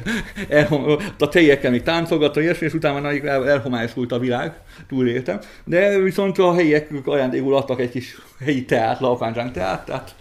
elhom, 0.50 0.98
a 1.20 1.30
tejekkel 1.30 1.72
még 1.72 1.84
táncolgatta, 1.84 2.42
és 2.42 2.74
utána 2.74 3.00
már 3.00 3.26
elhomályosult 3.26 4.12
a 4.12 4.20
világ, 4.20 4.54
túléltem. 4.88 5.40
De 5.66 6.00
viszont 6.00 6.38
a 6.38 6.54
helyiek 6.54 6.90
ajándékul 7.06 7.56
adtak 7.56 7.80
egy 7.80 7.90
kis 7.90 8.18
helyi 8.40 8.66
teát, 8.66 9.00
lapáncsánk 9.00 9.52
teát, 9.52 9.86
tehát 9.86 10.16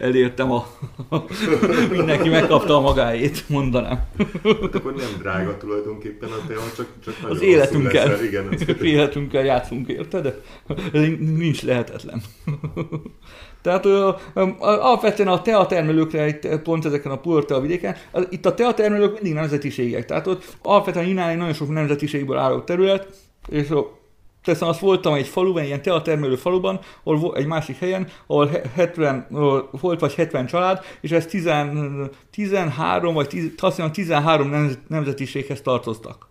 elértem 0.00 0.52
a... 0.52 0.66
mindenki 1.90 2.28
megkapta 2.28 2.76
a 2.76 2.80
magáét, 2.80 3.48
mondanám. 3.48 4.04
Hát 4.44 4.74
akkor 4.74 4.94
nem 4.94 5.18
drága 5.18 5.56
tulajdonképpen 5.56 6.28
a 6.30 6.46
tea, 6.46 6.60
csak, 6.76 6.86
csak 7.04 7.14
az 7.30 7.42
életünkkel, 7.42 8.08
leszel, 8.08 8.24
igen, 8.24 8.48
az 8.52 8.82
életünkkel 8.82 9.44
játszunk 9.44 9.88
érte, 9.88 10.20
de 10.20 10.34
nincs 11.18 11.62
lehetetlen. 11.62 12.22
Tehát 13.62 13.86
alapvetően 14.58 15.28
a 15.28 15.42
teatermelőkre, 15.42 16.26
itt 16.26 16.58
pont 16.62 16.84
ezeken 16.84 17.12
a 17.12 17.18
pulortea 17.18 17.60
vidéken, 17.60 17.96
itt 18.30 18.46
a 18.46 18.54
teatermelők 18.54 19.12
mindig 19.12 19.32
nemzetiségek. 19.32 20.04
Tehát 20.04 20.26
ott 20.26 20.56
alapvetően 20.62 21.06
Inán 21.06 21.28
egy 21.28 21.36
nagyon 21.36 21.52
sok 21.52 21.68
nemzetiségből 21.68 22.36
álló 22.36 22.60
terület, 22.60 23.06
és 23.48 23.70
Teszem, 24.42 24.68
azt 24.68 24.80
voltam 24.80 25.14
egy 25.14 25.26
faluban, 25.26 25.64
ilyen 25.64 25.82
teatermelő 25.82 26.36
faluban, 26.36 26.80
ahol 27.04 27.36
egy 27.36 27.46
másik 27.46 27.78
helyen, 27.78 28.08
ahol 28.26 28.50
70, 28.74 29.26
ahol 29.30 29.68
volt 29.80 30.00
vagy 30.00 30.14
70 30.14 30.46
család, 30.46 30.84
és 31.00 31.10
ez 31.10 31.26
10, 31.26 31.50
13 32.30 33.14
vagy 33.14 33.28
10, 33.28 33.52
azt 33.58 33.76
hiszem, 33.76 33.92
13 33.92 34.76
nemzetiséghez 34.88 35.60
tartoztak. 35.60 36.28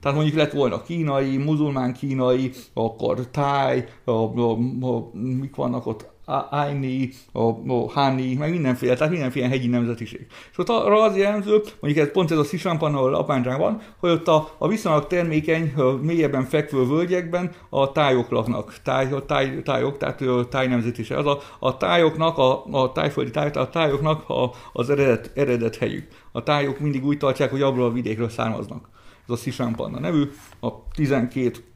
Tehát 0.00 0.16
mondjuk 0.16 0.36
lett 0.36 0.52
volna 0.52 0.82
kínai, 0.82 1.36
muzulmán 1.36 1.92
kínai, 1.92 2.50
akkor 2.74 3.26
táj, 3.30 3.88
a, 4.04 4.10
a, 4.10 4.50
a, 4.80 5.10
mik 5.12 5.54
vannak 5.54 5.86
ott, 5.86 6.08
Aini, 6.36 7.10
a, 7.32 7.40
a 7.42 7.90
Hani, 7.92 8.34
meg 8.34 8.50
mindenféle, 8.50 8.94
tehát 8.94 9.12
mindenféle 9.12 9.48
hegyi 9.48 9.66
nemzetiség. 9.66 10.26
És 10.50 10.58
ott 10.58 10.68
arra 10.68 11.02
az 11.02 11.16
jellemző, 11.16 11.62
mondjuk 11.80 12.06
ez 12.06 12.12
pont 12.12 12.30
ez 12.30 12.38
a 12.38 12.44
Sisampan, 12.44 12.94
ahol 12.94 13.14
Apáncsán 13.14 13.58
van, 13.58 13.80
hogy 13.98 14.10
ott 14.10 14.28
a, 14.28 14.54
a 14.58 14.68
viszonylag 14.68 15.06
termékeny, 15.06 15.72
mélyebben 16.02 16.44
fekvő 16.44 16.86
völgyekben 16.86 17.50
a 17.68 17.92
tájok 17.92 18.30
laknak. 18.30 18.74
Táj, 18.82 19.08
táj, 19.26 19.62
tájok, 19.62 19.96
tehát 19.96 20.48
táj 20.48 20.66
nemzetiség. 20.66 21.16
Az 21.16 21.26
a, 21.26 21.38
a 21.58 21.76
tájoknak, 21.76 22.38
a, 22.38 22.64
a 22.70 22.92
tájföldi 22.92 23.30
tájok, 23.30 23.56
a 23.56 23.68
tájoknak 23.68 24.28
a, 24.28 24.50
az 24.72 24.90
eredet, 24.90 25.30
eredet 25.34 25.76
helyük. 25.76 26.06
A 26.32 26.42
tájok 26.42 26.78
mindig 26.78 27.04
úgy 27.04 27.18
tartják, 27.18 27.50
hogy 27.50 27.62
abból 27.62 27.84
a 27.84 27.92
vidékről 27.92 28.28
származnak. 28.28 28.88
Ez 29.28 29.34
a 29.34 29.36
Sisampanna 29.36 30.00
nevű, 30.00 30.30
a 30.60 30.88
12 30.94 31.69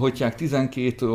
hogyják 0.00 0.34
12 0.34 1.06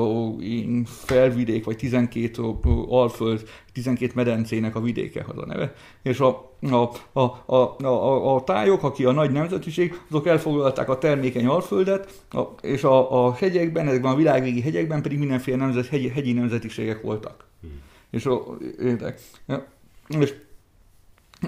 felvidék, 0.85 1.65
vagy 1.65 1.77
12 1.77 2.41
alföld, 2.87 3.49
12 3.73 4.11
medencének 4.15 4.75
a 4.75 4.81
vidéke 4.81 5.25
az 5.27 5.37
a 5.37 5.45
neve, 5.45 5.73
és 6.01 6.19
a, 6.19 6.55
a, 6.61 6.89
a, 7.19 7.43
a, 7.45 7.85
a, 7.85 8.35
a 8.35 8.43
tájok, 8.43 8.83
aki 8.83 9.05
a 9.05 9.11
nagy 9.11 9.31
nemzetiség, 9.31 10.01
azok 10.09 10.27
elfoglalták 10.27 10.89
a 10.89 10.97
termékeny 10.97 11.45
alföldet, 11.45 12.23
a, 12.29 12.41
és 12.61 12.83
a, 12.83 13.25
a 13.25 13.33
hegyekben, 13.33 13.87
ezekben 13.87 14.11
a 14.11 14.15
világvégi 14.15 14.61
hegyekben 14.61 15.01
pedig 15.01 15.19
mindenféle 15.19 15.57
nemzet, 15.57 15.87
hegyi, 15.87 16.09
hegyi 16.09 16.33
nemzetiségek 16.33 17.01
voltak. 17.01 17.45
Hmm. 17.61 17.81
És, 18.09 18.25
a, 18.25 18.43
érdek. 18.79 19.19
és 20.19 20.33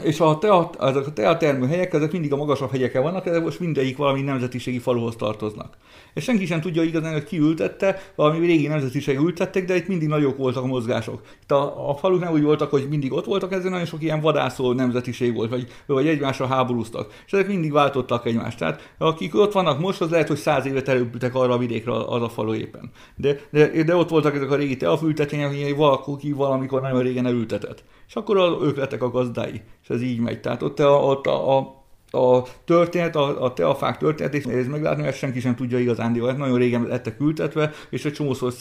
és 0.04 0.20
a, 0.20 0.38
tea, 0.38 0.70
ezek 0.80 1.08
a 1.08 1.14
teatermű 1.14 1.68
helyek, 1.68 1.94
ezek 1.94 2.12
mindig 2.12 2.34
a 2.34 2.36
magasabb 2.36 2.72
hegyeken 2.72 3.02
vannak, 3.02 3.26
ezek 3.26 3.44
most 3.44 3.60
mindegyik 3.60 3.98
valami 3.98 4.22
nemzetiségi 4.22 4.80
faluhoz 4.80 5.16
tartoznak. 5.16 5.78
És 6.14 6.24
senki 6.24 6.46
sem 6.46 6.62
tudja 6.62 6.84
igazán, 6.84 7.14
hogy 7.14 7.24
ki 7.24 7.38
ültette, 7.38 8.02
valami 8.16 8.46
régi 8.46 8.68
nemzetiség 8.68 9.18
ültettek, 9.20 9.66
de 9.66 9.76
itt 9.76 9.88
mindig 9.88 10.08
nagyok 10.08 10.38
voltak 10.38 10.64
a 10.64 10.68
mozgások. 10.68 11.22
Itt 11.42 11.52
a, 11.52 11.90
a 11.90 11.96
faluk 11.96 12.20
nem 12.20 12.34
úgy 12.34 12.44
voltak, 12.44 12.70
hogy 12.70 12.88
mindig 12.90 13.14
ott 13.14 13.26
voltak, 13.26 13.52
ezért 13.52 13.70
nagyon 13.70 13.86
sok 13.86 14.04
ilyen 14.04 14.22
vadászó 14.22 14.74
nemzetiség 14.74 15.36
volt, 15.36 15.50
vagy, 15.50 15.68
vagy 15.86 16.08
egymásra 16.08 16.48
háborúztak. 16.48 17.14
És 17.26 17.34
ezek 17.34 17.48
mindig 17.48 17.72
váltottak 17.72 18.26
egymást. 18.26 18.58
Tehát 18.58 18.94
akik 18.98 19.36
ott 19.36 19.52
vannak 19.52 19.80
most, 19.80 20.02
az 20.02 20.10
lehet, 20.10 20.28
hogy 20.28 20.38
száz 20.38 20.66
évet 20.66 20.88
előbbültek 20.88 21.36
arra 21.36 21.54
a 21.54 21.58
vidékre 21.58 21.92
az 21.92 22.22
a 22.22 22.30
falu 22.30 22.54
éppen. 22.54 22.92
De, 23.16 23.40
de, 23.50 23.84
de 23.84 23.96
ott 23.96 24.10
voltak 24.10 24.36
ezek 24.36 24.52
a 24.52 24.56
régi 24.56 24.78
teafültetvények, 24.78 25.48
hogy 25.48 25.76
valaki 25.76 26.32
valamikor 26.32 26.82
nagyon 26.82 27.02
régen 27.02 27.26
elültetett. 27.26 27.84
És 28.08 28.16
akkor 28.16 28.60
ők 28.64 28.78
lettek 28.78 29.02
a 29.02 29.10
gazdái. 29.10 29.62
És 29.84 29.90
ez 29.90 30.02
így 30.02 30.20
megy. 30.20 30.42
Tehát 30.42 30.62
ott 30.62 30.80
a, 30.80 30.90
ott 30.90 31.26
a, 31.28 31.58
a 31.58 31.84
a 32.16 32.44
történet, 32.66 33.16
a, 33.16 33.44
a 33.44 33.54
teafák 33.54 33.98
történetét 33.98 34.46
nehéz 34.46 34.68
meglátni, 34.68 35.04
mert 35.04 35.18
senki 35.18 35.40
sem 35.40 35.56
tudja 35.56 35.80
igazándiból. 35.80 36.32
Nagyon 36.32 36.58
régen 36.58 36.88
lettek 36.88 37.20
ültetve, 37.20 37.72
és 37.90 38.06
egy 38.06 38.14
csomószor 38.14 38.54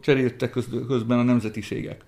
cseréltek 0.00 0.50
köz, 0.50 0.68
közben 0.88 1.18
a 1.18 1.22
nemzetiségek. 1.22 2.04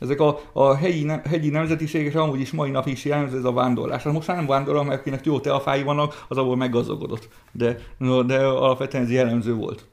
Ezek 0.00 0.20
a, 0.20 0.40
a 0.52 0.74
helyi, 0.74 1.04
ne, 1.04 1.20
hegyi 1.24 1.48
nemzetiségek 1.48 2.14
amúgy 2.14 2.40
is 2.40 2.50
mai 2.50 2.70
nap 2.70 2.86
is 2.86 3.04
jellemző 3.04 3.38
ez 3.38 3.44
a 3.44 3.52
vándorlás. 3.52 4.02
Hát 4.02 4.12
most 4.12 4.26
már 4.26 4.36
nem 4.36 4.46
vándorol, 4.46 4.84
mert 4.84 5.00
akinek 5.00 5.24
jó 5.24 5.40
teafái 5.40 5.82
vannak, 5.82 6.24
az 6.28 6.36
abból 6.36 6.56
meggazdagodott. 6.56 7.28
De, 7.52 7.78
de 8.26 8.38
alapvetően 8.46 9.04
ez 9.04 9.10
jellemző 9.10 9.54
volt 9.54 9.86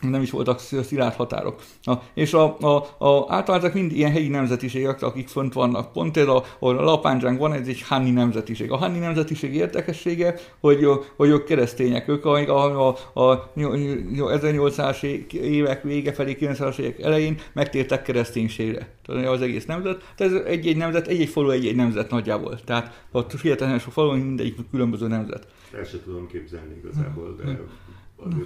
nem 0.00 0.22
is 0.22 0.30
voltak 0.30 0.58
szilárd 0.58 1.14
határok. 1.14 1.62
Na, 1.82 2.02
és 2.14 2.32
a, 2.32 2.56
a, 2.60 2.76
a, 2.98 3.24
általában 3.28 3.56
ezek 3.56 3.74
mind 3.74 3.92
ilyen 3.92 4.10
helyi 4.10 4.28
nemzetiségek, 4.28 5.02
akik 5.02 5.28
fönt 5.28 5.52
vannak. 5.52 5.92
Pont 5.92 6.16
a, 6.16 6.44
ahol 6.58 6.78
a 6.78 6.82
Lapáncsán 6.82 7.36
van, 7.36 7.52
ez 7.52 7.68
egy 7.68 7.82
Hanni 7.82 8.10
nemzetiség. 8.10 8.70
A 8.70 8.76
Hanni 8.76 8.98
nemzetiség 8.98 9.54
érdekessége, 9.54 10.34
hogy, 10.60 10.86
hogy 11.16 11.28
ők 11.28 11.44
keresztények. 11.44 12.08
Ők 12.08 12.24
a, 12.24 12.34
a, 12.34 12.96
a, 13.12 13.22
a 13.22 13.50
1800-as 13.54 15.02
évek 15.32 15.82
vége 15.82 16.12
felé, 16.12 16.36
90-as 16.40 16.78
évek 16.78 17.00
elején 17.00 17.38
megtértek 17.52 18.02
kereszténységre. 18.02 18.94
Tehát 19.06 19.26
az 19.26 19.40
egész 19.40 19.64
nemzet. 19.64 20.12
Tehát 20.16 20.32
ez 20.32 20.40
egy-egy 20.44 20.76
nemzet, 20.76 21.06
egy-egy 21.06 21.28
falu, 21.28 21.50
egy-egy 21.50 21.76
nemzet 21.76 22.10
nagyjából. 22.10 22.60
Tehát 22.64 23.04
ott 23.12 23.40
hihetetlen 23.40 23.78
sok 23.78 23.92
falu, 23.92 24.12
mindegyik 24.12 24.56
különböző 24.70 25.06
nemzet. 25.06 25.46
El 25.72 25.84
sem 25.84 26.00
tudom 26.04 26.26
képzelni 26.26 26.74
igazából, 26.82 27.36
de 27.36 27.58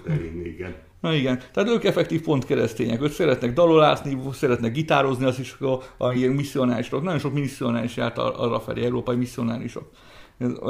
elhinni, 0.08 0.48
igen. 0.48 0.74
Na 1.00 1.14
igen, 1.14 1.40
tehát 1.52 1.68
ők 1.68 1.84
effektív 1.84 2.22
pont 2.22 2.44
keresztények, 2.44 3.02
ők 3.02 3.12
szeretnek 3.12 3.52
dalolászni, 3.52 4.18
szeretnek 4.32 4.72
gitározni, 4.72 5.24
az 5.24 5.38
is 5.38 5.56
a, 5.60 5.78
a 5.96 6.12
ilyen 6.12 6.32
misszionárisok, 6.32 7.02
nagyon 7.02 7.18
sok 7.18 7.32
misszionáris 7.32 7.96
járt 7.96 8.18
arra 8.18 8.60
felé, 8.60 8.84
európai 8.84 9.16
misszionárisok. 9.16 9.90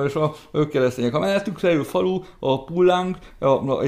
és 0.06 0.14
a, 0.14 0.34
ők 0.52 0.68
keresztények. 0.68 1.14
A 1.14 1.18
mellettük 1.18 1.60
levő 1.60 1.82
falu, 1.82 2.20
a 2.38 2.64
Pulláng, 2.64 3.16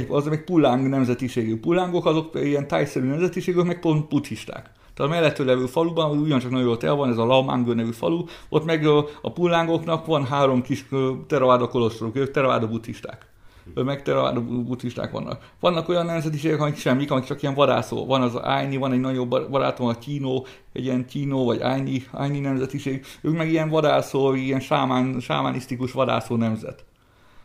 az 0.09 0.27
meg 0.27 0.45
Pulláng 0.45 0.89
nemzetiségű. 0.89 1.61
Pullangok 1.61 2.07
azok 2.07 2.31
ilyen 2.35 2.69
tájszerű 2.69 3.07
nemzetiségek, 3.07 3.65
meg 3.65 3.81
pont 3.81 4.09
buddhisták. 4.09 4.71
Tehát 4.95 5.13
a 5.13 5.15
mellettől 5.15 5.47
levő 5.47 5.67
faluban, 5.67 6.19
ugyancsak 6.19 6.51
nagyon 6.51 6.67
jó 6.67 6.77
tel 6.77 6.95
van, 6.95 7.11
ez 7.11 7.19
a 7.19 7.25
Laumangő 7.25 7.75
nevű 7.75 7.91
falu, 7.91 8.25
ott 8.49 8.65
meg 8.65 8.87
a, 8.87 9.07
a 9.23 9.33
pullángoknak 9.33 10.07
van 10.07 10.27
három 10.27 10.63
kis 10.63 10.87
teraváda 11.27 11.69
kolostoruk, 11.69 12.17
ők 12.17 12.31
teraváda 12.31 12.69
buddhisták 12.69 13.32
meg 13.75 14.03
teraváda 14.03 14.41
buddhisták 14.41 15.11
vannak. 15.11 15.51
Vannak 15.61 15.89
olyan 15.89 16.07
nemzetiségek, 16.07 16.61
amik 16.61 16.77
semmik, 16.77 17.11
amik 17.11 17.25
csak 17.25 17.43
ilyen 17.43 17.55
vadászó. 17.55 18.07
Van 18.07 18.23
az 18.23 18.39
Ájni, 18.43 18.77
van 18.77 18.93
egy 18.93 19.01
nagyobb 19.01 19.51
barátom, 19.51 19.87
a 19.87 19.95
Tino, 19.95 20.43
egy 20.73 20.85
ilyen 20.85 21.07
Tino 21.07 21.45
vagy 21.45 21.61
Ájni, 21.61 22.05
Ájni 22.13 22.39
nemzetiség. 22.39 23.05
Ők 23.21 23.37
meg 23.37 23.51
ilyen 23.51 23.69
vadászó, 23.69 24.35
ilyen 24.35 24.61
sámán, 24.61 25.21
sámánisztikus 25.21 25.93
vadászó 25.93 26.37
nemzet. 26.37 26.85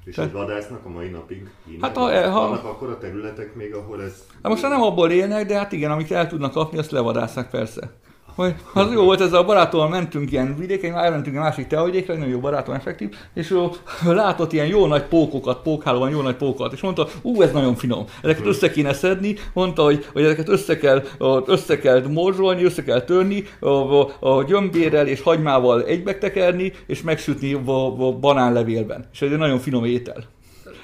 És 0.05 0.15
Te... 0.15 0.28
vadásznak 0.28 0.86
a 0.86 0.89
mai 0.89 1.09
napig 1.09 1.49
Hát 1.82 1.97
ha, 1.97 2.30
ha... 2.30 2.47
Vannak 2.47 2.63
akkor 2.63 2.89
a 2.89 2.97
területek 2.97 3.55
még, 3.55 3.74
ahol 3.74 4.03
ez... 4.03 4.26
Hát 4.43 4.51
most 4.51 4.61
nem 4.61 4.82
abból 4.82 5.11
élnek, 5.11 5.45
de 5.45 5.57
hát 5.57 5.72
igen, 5.72 5.91
amit 5.91 6.11
el 6.11 6.28
tudnak 6.28 6.51
kapni, 6.51 6.78
azt 6.78 6.91
levadásznak 6.91 7.49
persze 7.49 7.91
hogy 8.38 8.56
az 8.74 8.94
jó 8.94 9.04
volt, 9.04 9.22
ez 9.22 9.34
a 9.34 9.44
barátommal 9.44 9.90
mentünk 9.90 10.32
ilyen 10.32 10.56
vidéken, 10.58 10.98
elmentünk 10.98 11.36
egy 11.36 11.42
másik 11.42 11.68
teavidékre, 11.68 12.14
nagyon 12.14 12.30
jó 12.30 12.40
barátom, 12.40 12.76
effektív, 12.76 13.16
és 13.34 13.52
ő 13.52 14.14
látott 14.14 14.54
ilyen 14.54 14.68
jó 14.68 14.86
nagy 14.86 15.04
pókokat, 15.04 15.62
pókhálóban 15.62 16.10
jó 16.10 16.22
nagy 16.22 16.36
pókokat, 16.36 16.74
és 16.74 16.82
mondta, 16.82 17.08
ú, 17.22 17.42
ez 17.42 17.52
nagyon 17.52 17.76
finom, 17.76 18.06
ezeket 18.22 18.42
hmm. 18.42 18.52
össze 18.52 18.72
kéne 18.72 18.94
szedni, 18.94 19.36
mondta, 19.54 19.84
hogy, 19.84 20.06
hogy 20.14 20.24
ezeket 20.24 20.50
össze 20.50 20.78
kell, 20.78 21.04
össze 21.46 21.80
kell 21.80 22.08
morzsolni, 22.08 22.64
össze 22.64 22.84
kell 22.84 23.02
törni, 23.02 23.44
a, 23.60 23.70
a, 23.70 24.10
a 24.20 24.44
gyömbérrel 24.44 25.08
és 25.08 25.22
hagymával 25.22 25.84
egybektekerni, 25.84 26.74
és 26.88 27.02
megsütni 27.02 27.54
a, 27.54 28.08
a 28.08 28.12
banánlevélben. 28.12 29.06
És 29.14 29.22
ez 29.22 29.32
egy 29.32 29.38
nagyon 29.38 29.60
finom 29.60 29.86
étel 29.86 30.24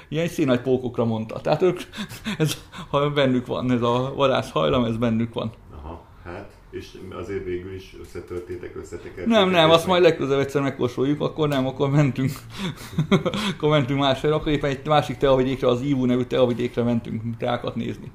ilyen 0.08 0.28
színagy 0.28 0.60
pókokra 0.60 1.04
mondta. 1.04 1.40
Tehát 1.40 1.62
ők, 1.62 1.80
ez, 2.38 2.56
ha 2.90 3.10
bennük 3.10 3.46
van, 3.46 3.70
ez 3.70 3.82
a 3.82 4.12
vadász 4.16 4.50
hajlam, 4.50 4.84
ez 4.84 4.96
bennük 4.96 5.34
van. 5.34 5.52
Aha, 5.82 6.04
hát 6.24 6.53
és 6.74 6.86
azért 7.10 7.44
végül 7.44 7.74
is 7.74 7.96
összetörtétek, 8.00 8.76
összetekertétek. 8.76 9.26
Nem, 9.26 9.50
nem, 9.50 9.70
azt 9.70 9.86
majd 9.86 10.02
legközelebb 10.02 10.40
egyszer 10.40 10.62
megkósoljuk, 10.62 11.20
akkor 11.20 11.48
nem, 11.48 11.66
akkor 11.66 11.90
mentünk, 11.90 12.30
akkor 13.54 13.68
mentünk 13.68 13.98
másra, 13.98 14.34
akkor 14.34 14.52
éppen 14.52 14.70
egy 14.70 14.86
másik 14.86 15.16
teavidékre, 15.16 15.68
az 15.68 15.80
Ivu 15.80 16.04
nevű 16.04 16.22
teavidékre 16.22 16.82
mentünk 16.82 17.36
teákat 17.38 17.74
nézni. 17.74 18.10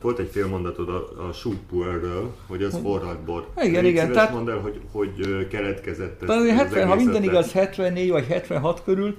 Volt 0.00 0.18
egy 0.18 0.28
fél 0.28 0.46
mondatod 0.46 0.88
a, 0.88 1.28
a 1.28 1.32
Shootpoolről, 1.32 2.34
hogy 2.46 2.62
az 2.62 2.78
forralt 2.82 3.20
bor. 3.20 3.48
Igen, 3.62 3.82
Légy 3.82 3.92
igen. 3.92 4.12
Tehát, 4.12 4.32
mondd 4.32 4.50
el, 4.50 4.58
hogy, 4.58 4.80
hogy 4.92 5.46
keletkezett 5.48 6.22
ez, 6.22 6.28
ez 6.28 6.48
70, 6.48 6.88
ha 6.88 6.94
minden 6.94 7.22
igaz, 7.22 7.52
74 7.52 8.10
vagy 8.10 8.26
76 8.26 8.82
körül 8.84 9.16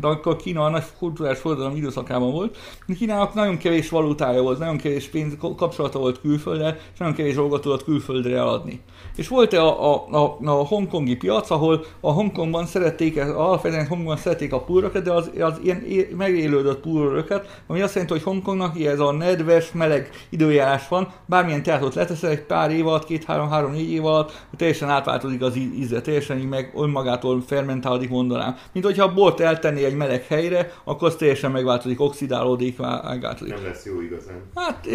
de 0.00 0.06
akkor 0.06 0.36
Kína 0.36 0.64
a 0.64 0.68
nagy 0.68 0.84
kulturális 0.98 1.38
forradalom 1.38 1.76
időszakában 1.76 2.32
volt, 2.32 2.56
Kínának 2.98 3.34
nagyon 3.34 3.56
kevés 3.56 3.88
valutája 3.88 4.42
volt, 4.42 4.58
nagyon 4.58 4.76
kevés 4.76 5.08
pénz 5.08 5.36
kapcsolata 5.56 5.98
volt 5.98 6.20
külfölddel, 6.20 6.76
és 6.92 6.98
nagyon 6.98 7.14
kevés 7.14 7.34
dolgot 7.34 7.60
tudott 7.60 7.84
külföldre 7.84 8.36
eladni. 8.36 8.80
És 9.16 9.28
volt 9.28 9.52
-e 9.52 9.62
a, 9.62 9.92
a, 9.92 10.06
a, 10.10 10.36
a 10.44 10.50
hongkongi 10.50 11.16
piac, 11.16 11.50
ahol 11.50 11.84
a 12.00 12.10
Hongkongban 12.12 12.66
szerették, 12.66 13.16
alapvetően 13.16 13.86
Hongkongban 13.86 14.16
szerették 14.16 14.52
a 14.52 14.60
púröket, 14.60 15.02
de 15.02 15.12
az, 15.12 15.30
az 15.40 15.60
ilyen 15.62 15.84
megélődött 16.16 16.80
púröket, 16.80 17.62
ami 17.66 17.80
azt 17.80 17.92
jelenti, 17.94 18.14
hogy 18.14 18.22
Hongkongnak 18.22 18.80
ez 18.80 19.00
a 19.00 19.12
nedves, 19.12 19.72
meleg 19.72 20.10
időjárás 20.28 20.88
van, 20.88 21.12
bármilyen 21.26 21.62
teátot 21.62 21.94
leteszel 21.94 22.30
egy 22.30 22.42
pár 22.42 22.70
év 22.70 22.86
alatt, 22.86 23.04
két-három-három-négy 23.04 23.90
év 23.92 24.04
alatt, 24.04 24.46
teljesen 24.56 24.88
átváltozik 24.88 25.42
az 25.42 25.56
íze, 25.56 26.00
teljesen 26.00 26.36
meg 26.36 26.72
önmagától 26.76 27.42
fermentálódik 27.46 28.10
mondanám. 28.10 28.56
Mint 28.72 28.84
hogyha 28.84 29.04
a 29.04 29.14
bort 29.14 29.40
eltenné 29.40 29.84
egy 29.84 29.96
meleg 29.96 30.24
helyre, 30.26 30.72
akkor 30.84 31.08
az 31.08 31.14
teljesen 31.14 31.50
megváltozik, 31.50 32.00
oxidálódik, 32.00 32.78
megváltozik. 32.78 33.54
Nem 33.54 33.64
lesz 33.64 33.84
jó 33.84 34.00
igazán. 34.00 34.42
Hát 34.54 34.86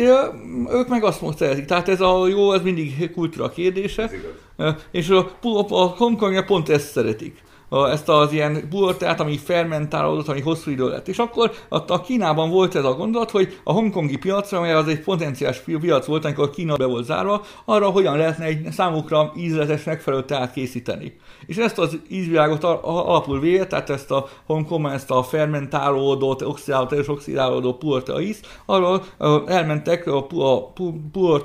ők 0.72 0.88
meg 0.88 1.04
azt 1.04 1.22
mondták, 1.22 1.66
tehát 1.66 1.90
ez 1.90 2.02
a 2.02 2.28
jó, 2.28 2.54
ez 2.54 2.62
mindig 2.62 3.12
kultúra 3.12 3.50
kérdése. 3.50 4.11
Igaz. 4.14 4.76
És 4.92 5.10
a, 5.10 5.38
a, 5.42 5.66
a 5.70 5.86
Hongkongja 5.88 6.44
pont 6.44 6.70
ezt 6.70 6.92
szeretik 6.92 7.44
ezt 7.72 8.10
az 8.10 8.32
ilyen 8.32 8.68
burtát, 8.70 9.20
ami 9.20 9.38
fermentálódott, 9.38 10.28
ami 10.28 10.42
hosszú 10.42 10.72
idő 10.72 10.88
lett. 10.88 11.08
És 11.08 11.18
akkor 11.18 11.52
a 11.70 12.02
Kínában 12.02 12.50
volt 12.50 12.76
ez 12.76 12.84
a 12.84 12.94
gondolat, 12.94 13.32
hogy 13.32 13.60
a 13.64 13.72
hongkongi 13.72 14.18
piacra, 14.18 14.58
amely 14.58 14.74
az 14.74 14.88
egy 14.88 15.00
potenciális 15.00 15.58
piac 15.58 16.06
volt, 16.06 16.26
amikor 16.26 16.50
Kína 16.50 16.76
be 16.76 16.86
volt 16.86 17.06
zárva, 17.06 17.42
arra 17.66 17.90
hogyan 17.90 18.18
lehetne 18.18 18.46
egy 18.46 18.72
számukra 18.72 19.32
ízletes 19.38 19.84
megfelelő 19.84 20.24
teát 20.24 20.54
készíteni. 20.54 21.18
És 21.46 21.58
ezt 21.58 21.78
az 21.80 22.00
ízvilágot 22.10 22.64
alapul 22.64 23.40
véve, 23.40 23.68
tehát 23.68 23.90
ezt 23.90 24.12
a 24.12 24.28
Hongkongban 24.46 24.92
ezt 24.92 25.12
a 25.12 25.24
fermentálódott, 25.24 26.46
oxidálódott 26.46 27.00
és 27.00 27.08
oxidálódó 27.08 27.74
purtea 27.74 28.20
íz, 28.20 28.40
arról 28.66 29.04
elmentek 29.46 30.08
a, 30.08 30.28
a 30.30 30.72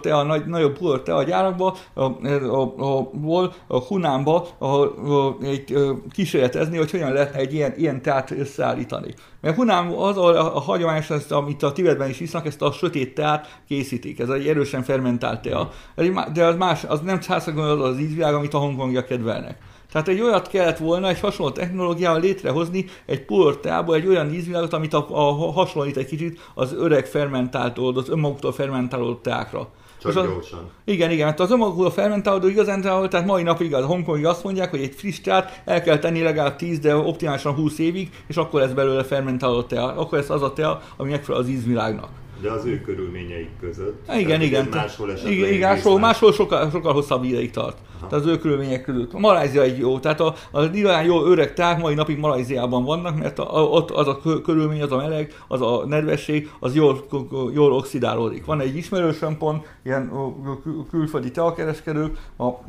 a 0.03 0.23
nagy, 0.23 0.47
nagyobb 0.47 0.79
purtea 0.79 1.23
gyárakba, 1.23 1.77
a, 1.95 2.03
a, 2.03 2.15
a, 2.79 3.11
a, 3.37 3.53
a 3.67 3.79
Hunánba, 3.79 4.47
a, 4.59 4.67
a, 4.67 5.37
egy 5.43 5.75
kísérletezni, 6.17 6.77
hogy 6.77 6.91
hogyan 6.91 7.13
lehetne 7.13 7.39
egy 7.39 7.55
ilyen, 7.55 7.75
ilyen 7.77 8.03
teát 8.03 8.31
összeállítani. 8.31 9.15
Mert 9.41 9.57
Hunán 9.57 9.87
az 9.87 10.17
a, 10.17 10.57
a 10.57 10.61
hagyományos, 10.61 11.11
ezt, 11.11 11.33
amit 11.33 11.63
a 11.63 11.73
Tibetben 11.73 12.09
is 12.09 12.21
isznak, 12.21 12.47
ezt 12.47 12.63
a 12.63 12.73
sötét 12.73 13.15
teát 13.15 13.61
készítik. 13.69 14.19
Ez 14.19 14.29
egy 14.29 14.49
erősen 14.49 14.83
fermentált 14.83 15.43
tea. 15.43 15.71
De 16.33 16.45
az 16.45 16.57
más, 16.57 16.85
az 16.85 17.01
nem 17.01 17.21
százszerűen 17.21 17.69
az 17.69 17.81
az 17.81 17.99
ízvilág, 17.99 18.35
amit 18.35 18.55
a 18.55 18.59
hongkongiak 18.59 19.07
kedvelnek. 19.07 19.59
Tehát 19.93 20.09
egy 20.09 20.21
olyat 20.21 20.49
kellett 20.49 20.79
volna 20.79 21.09
egy 21.09 21.21
hasonló 21.21 21.53
technológiával 21.53 22.21
létrehozni 22.21 22.85
egy 23.07 23.25
teából 23.61 23.95
egy 23.95 24.07
olyan 24.07 24.33
ízvilágot, 24.33 24.73
amit 24.73 24.95
a, 24.95 25.07
a, 25.11 25.53
hasonlít 25.53 25.97
egy 25.97 26.07
kicsit 26.07 26.41
az 26.55 26.73
öreg 26.73 27.07
fermentált 27.07 27.79
oldott, 27.79 28.09
önmaguktól 28.09 28.53
fermentálódott 28.53 29.23
teákra. 29.23 29.69
Csak 29.99 30.17
az, 30.17 30.25
gyorsan. 30.27 30.71
Igen, 30.85 31.11
igen, 31.11 31.27
hát 31.27 31.41
az 31.41 31.51
önmagukból 31.51 31.91
fermentálódó 31.91 32.49
igazán, 32.49 32.81
tehát 32.81 33.27
mai 33.27 33.43
napig 33.43 33.75
az 33.75 33.85
hongkongi 33.85 34.25
azt 34.25 34.45
mondják, 34.45 34.71
hogy 34.71 34.83
egy 34.83 34.95
friss 34.95 35.21
teát 35.21 35.63
el 35.65 35.83
kell 35.83 35.99
tenni 35.99 36.23
legalább 36.23 36.57
10, 36.57 36.79
de 36.79 36.97
optimálisan 36.97 37.55
20 37.55 37.79
évig, 37.79 38.11
és 38.27 38.37
akkor 38.37 38.61
lesz 38.61 38.71
belőle 38.71 39.05
fermentálódó 39.05 39.63
tea. 39.63 39.85
Akkor 39.85 40.19
lesz 40.19 40.31
az 40.31 40.43
a 40.43 40.53
tea, 40.53 40.83
ami 40.97 41.11
megfelel 41.11 41.41
az 41.41 41.49
ízvilágnak. 41.49 42.09
De 42.41 42.51
az 42.51 42.65
ő 42.65 42.81
körülményeik 42.81 43.51
között. 43.61 44.03
Igen, 44.15 44.27
Tehát, 44.27 44.43
igen. 44.43 44.69
Máshol 44.71 45.11
igen, 45.11 45.53
igen 45.53 45.69
máshol, 45.69 45.99
máshol 45.99 46.33
sokkal, 46.33 46.71
sokkal 46.71 46.93
hosszabb 46.93 47.25
ideig 47.25 47.51
tart. 47.51 47.77
Aha. 47.99 48.07
Tehát 48.09 48.25
az 48.25 48.31
ő 48.31 48.39
körülmények 48.39 48.83
között. 48.83 49.13
A 49.13 49.19
Malázia 49.19 49.63
egy 49.63 49.79
jó, 49.79 49.99
tehát 49.99 50.21
a, 50.21 50.35
a 50.51 50.63
igazán 50.63 51.05
jó 51.05 51.25
öreg 51.25 51.55
ták 51.55 51.81
mai 51.81 51.95
napig 51.95 52.19
Malajziában 52.19 52.85
vannak, 52.85 53.19
mert 53.19 53.39
a, 53.39 53.57
a, 53.57 53.63
ott 53.63 53.91
az 53.91 54.07
a 54.07 54.21
körülmény, 54.45 54.83
az 54.83 54.93
a 54.93 54.97
meleg, 54.97 55.35
az 55.49 55.61
a 55.61 55.85
nedvesség, 55.87 56.51
az 56.61 56.75
jól, 56.75 57.05
jól 57.55 57.73
oxidálódik. 57.73 58.45
Van 58.45 58.61
egy 58.61 58.77
ismerősöm 58.77 59.39
pont, 59.39 59.67
ilyen 59.83 60.11
kül, 60.63 60.87
külföldi 60.91 61.31
teakereskedők, 61.31 62.19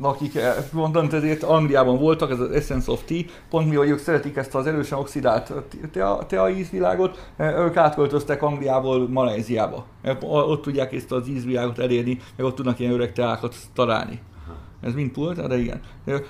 akik 0.00 0.36
e, 0.36 0.68
mondtam, 0.72 1.08
ezért 1.12 1.42
Angliában 1.42 1.98
voltak, 1.98 2.30
ez 2.30 2.40
az 2.40 2.50
Essence 2.50 2.90
of 2.90 3.04
Tea, 3.04 3.22
pont 3.50 3.68
mi, 3.68 3.74
hogy 3.74 3.88
ők 3.88 3.98
szeretik 3.98 4.36
ezt 4.36 4.54
az 4.54 4.66
erősen 4.66 4.98
oxidált 4.98 5.52
tea, 5.92 6.26
tea 6.26 6.50
ízvilágot, 6.50 7.28
e, 7.36 7.54
ők 7.58 7.76
átköltöztek 7.76 8.42
Angliából 8.42 9.08
Malajziába. 9.58 9.86
Ott 10.20 10.62
tudják 10.62 10.92
ezt 10.92 11.12
az 11.12 11.28
ízvilágot 11.28 11.78
elérni, 11.78 12.18
meg 12.36 12.46
ott 12.46 12.54
tudnak 12.54 12.78
ilyen 12.78 12.92
öreg 12.92 13.12
teákat 13.12 13.56
találni. 13.74 14.20
Ez 14.80 14.94
mind 14.94 15.10
pult, 15.10 15.46
de 15.48 15.58
igen. 15.58 15.80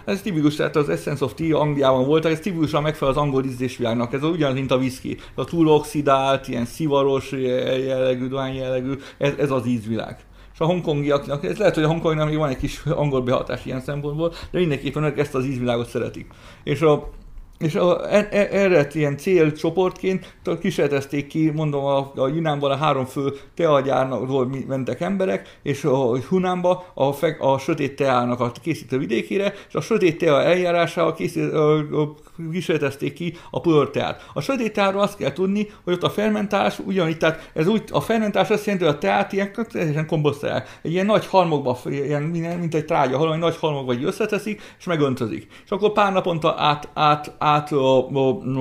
Ez 0.05 0.23
tipikus, 0.23 0.55
tehát 0.55 0.77
az 0.77 0.89
Essence 0.89 1.25
of 1.25 1.35
Tea 1.35 1.61
Angliában 1.61 2.07
volt, 2.07 2.25
ez 2.25 2.41
tipikusan 2.41 2.83
megfelel 2.83 3.15
az 3.15 3.21
angol 3.21 3.45
ízlésvilágnak, 3.45 4.13
ez 4.13 4.23
ugyanaz, 4.23 4.55
mint 4.55 4.71
a 4.71 4.77
whisky. 4.77 5.17
A 5.35 5.45
túl 5.45 5.69
oxidált, 5.69 6.49
ilyen 6.49 6.65
szivaros 6.65 7.31
jellegű, 7.31 8.27
dohány 8.27 8.55
jellegű, 8.55 8.93
ez, 9.19 9.33
ez 9.39 9.51
az 9.51 9.67
ízvilág. 9.67 10.17
És 10.53 10.61
a 10.61 10.65
hongkongiaknak, 10.65 11.45
ez 11.45 11.59
lehet, 11.59 11.75
hogy 11.75 11.83
a 11.83 11.89
hongkongiaknak 11.89 12.29
még 12.29 12.39
van 12.39 12.49
egy 12.49 12.57
kis 12.57 12.83
angol 12.85 13.23
behatás 13.23 13.67
ilyen 13.67 13.81
szempontból, 13.81 14.33
de 14.51 14.59
mindenképpen 14.59 15.05
ezt 15.17 15.35
az 15.35 15.45
ízvilágot 15.45 15.89
szeretik. 15.89 16.27
És 16.65 16.81
a 16.81 17.11
és 17.59 17.75
a, 17.75 18.13
e, 18.13 18.29
e, 18.31 18.49
erre 18.51 18.89
ilyen 18.93 19.17
célcsoportként 19.17 20.35
kísérletezték 20.61 21.27
ki, 21.27 21.51
mondom, 21.51 21.85
a, 21.85 22.13
a 22.15 22.29
Yunánban 22.29 22.71
a 22.71 22.77
három 22.77 23.05
fő 23.05 23.33
teagyárnakról 23.55 24.51
mentek 24.67 25.01
emberek, 25.01 25.59
és 25.63 25.85
a 25.85 26.19
Hunánba 26.19 26.93
a, 26.95 27.27
a 27.39 27.59
sötét 27.59 27.97
teának 27.97 28.41
a 28.41 28.53
készítő 28.63 28.99
vidékére, 28.99 29.55
és 29.69 29.75
a 29.75 29.81
sötét 29.81 30.19
tea 30.19 30.43
eljárásával 30.43 31.15
készít, 31.15 31.53
a, 31.53 31.77
a, 31.79 32.15
kísérletezték 32.51 33.13
ki 33.13 33.37
a 33.51 33.61
pörteát. 33.61 34.31
A 34.33 34.41
sötét 34.41 34.73
teáról 34.73 35.01
azt 35.01 35.17
kell 35.17 35.33
tudni, 35.33 35.71
hogy 35.85 35.93
ott 35.93 36.03
a 36.03 36.11
fermentálás 36.11 36.79
ugyanígy, 36.79 37.17
tehát 37.17 37.51
ez 37.55 37.67
úgy, 37.67 37.83
a 37.91 38.01
fermentálás 38.01 38.51
azt 38.51 38.65
jelenti, 38.65 38.87
hogy 38.87 38.95
a 38.95 38.99
teát 38.99 39.33
ilyen 39.33 39.53
teljesen 39.73 40.07
komposztálják. 40.07 40.79
Egy 40.83 40.93
ilyen 40.93 41.07
nagy 41.07 41.27
halmokba, 41.27 41.79
ilyen, 41.85 42.23
mint 42.23 42.75
egy 42.75 42.85
trágya 42.85 43.19
halom, 43.19 43.33
egy 43.33 43.39
nagy 43.39 43.57
halmokba 43.57 43.93
így 43.93 44.05
összeteszik, 44.05 44.63
és 44.79 44.85
megöntözik. 44.85 45.47
És 45.65 45.71
akkor 45.71 45.93
pár 45.93 46.13
naponta 46.13 46.55
át, 46.59 46.89
át, 46.95 47.35
át 47.39 47.73
a, 47.73 48.09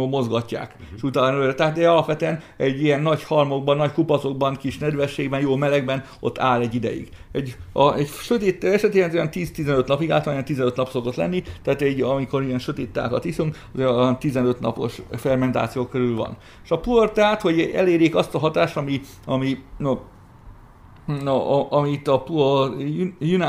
mozgatják. 0.10 0.72
Uh-huh. 0.74 0.96
És 0.96 1.04
utána, 1.04 1.54
tehát 1.54 1.76
de 1.76 1.90
alapvetően 1.90 2.42
egy 2.58 2.84
ilyen 2.84 3.02
nagy 3.02 3.24
halmokban, 3.24 3.78
nagy 3.78 3.92
kupacokban, 3.92 4.56
kis 4.56 4.78
nedvességben, 4.78 5.42
jó 5.42 5.56
melegben 5.56 6.04
ott 6.20 6.40
áll 6.40 6.62
egy 6.62 6.76
ideig. 6.76 7.10
Egy, 7.32 7.56
a, 7.74 7.94
egy 7.94 8.08
sötét 8.08 8.64
esetén 8.64 9.10
olyan 9.14 9.30
10-15 9.32 9.88
napig, 9.88 10.12
általában 10.12 10.46
15 10.46 10.76
nap 10.76 10.90
szokott 10.90 11.16
lenni, 11.16 11.44
tehát 11.64 11.82
egy, 11.82 12.02
amikor 12.02 12.44
ilyen 12.44 12.60
sötét 12.60 12.90
tákat 12.90 13.26
iszunk, 13.26 13.58
a 13.76 14.18
15 14.18 14.60
napos 14.60 15.02
fermentáció 15.12 15.86
körül 15.86 16.16
van. 16.16 16.38
És 16.64 16.72
a 16.72 16.80
puertát, 16.80 17.42
hogy 17.42 17.72
elérjék 17.74 18.16
azt 18.16 18.36
a 18.36 18.40
hatást, 18.40 18.78
ami, 18.78 19.02
ami 19.26 19.58
no, 19.78 19.98
no, 21.24 21.68
amit, 21.70 22.08
a, 22.08 22.24
a, 22.28 22.72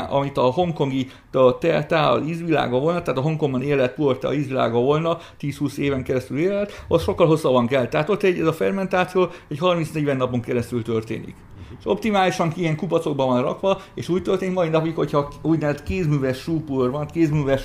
amit 0.09 0.37
a 0.37 0.41
hongkongi 0.41 1.07
a 1.31 1.57
te, 1.57 1.85
te 1.85 2.07
az 2.09 2.27
ízvilága 2.27 2.79
volna, 2.79 3.01
tehát 3.01 3.19
a 3.19 3.23
Hongkongban 3.23 3.61
élet 3.61 3.93
puerta 3.93 4.27
a 4.27 4.33
ízvilága 4.33 4.79
volna, 4.79 5.17
10-20 5.41 5.77
éven 5.77 6.03
keresztül 6.03 6.39
élet, 6.39 6.85
az 6.87 7.01
sokkal 7.03 7.27
hosszabban 7.27 7.67
kell. 7.67 7.87
Tehát 7.87 8.09
ott 8.09 8.23
egy, 8.23 8.39
ez 8.39 8.47
a 8.47 8.53
fermentáció 8.53 9.27
egy 9.47 9.57
30-40 9.61 10.17
napon 10.17 10.41
keresztül 10.41 10.83
történik. 10.83 11.35
És 11.79 11.85
optimálisan 11.85 12.51
ilyen 12.55 12.75
kupacokban 12.75 13.27
van 13.27 13.41
rakva, 13.41 13.81
és 13.93 14.09
úgy 14.09 14.21
történik 14.21 14.53
mai 14.53 14.69
napig, 14.69 14.95
hogyha 14.95 15.31
úgynevezett 15.41 15.83
kézműves 15.83 16.37
súpúr 16.37 16.91
van, 16.91 17.05
kézműves 17.05 17.63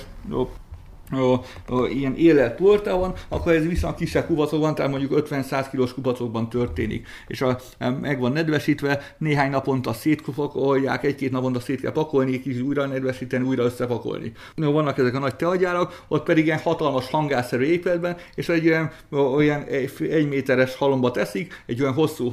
ilyen 1.88 2.16
élet 2.16 2.56
porta 2.56 2.96
van, 2.98 3.14
akkor 3.28 3.52
ez 3.52 3.66
viszont 3.66 3.94
kisebb 3.94 4.26
kupacokban, 4.26 4.74
tehát 4.74 4.90
mondjuk 4.90 5.26
50-100 5.28 5.66
kilós 5.70 5.94
kupacokban 5.94 6.48
történik. 6.48 7.08
És 7.26 7.40
a, 7.40 7.58
meg 8.00 8.20
van 8.20 8.32
nedvesítve, 8.32 9.14
néhány 9.18 9.50
naponta 9.50 9.92
szétpakolják, 9.92 11.04
egy-két 11.04 11.30
naponta 11.30 11.60
szét 11.60 11.80
kell 11.80 11.92
pakolni, 11.92 12.40
kis 12.40 12.60
újra 12.60 12.86
nedvesíteni, 12.86 13.44
újra 13.44 13.64
összepakolni. 13.64 14.32
No, 14.54 14.72
vannak 14.72 14.98
ezek 14.98 15.14
a 15.14 15.18
nagy 15.18 15.36
teagyárak, 15.36 16.04
ott 16.08 16.24
pedig 16.24 16.44
ilyen 16.44 16.58
hatalmas 16.58 17.10
hangásszerű 17.10 17.64
épületben, 17.64 18.16
és 18.34 18.48
egy 18.48 18.64
ilyen, 18.64 18.90
olyan 19.10 19.62
egy, 19.62 19.92
egy 20.10 20.28
méteres 20.28 20.76
halomba 20.76 21.10
teszik, 21.10 21.62
egy 21.66 21.80
olyan 21.80 21.94
hosszú 21.94 22.32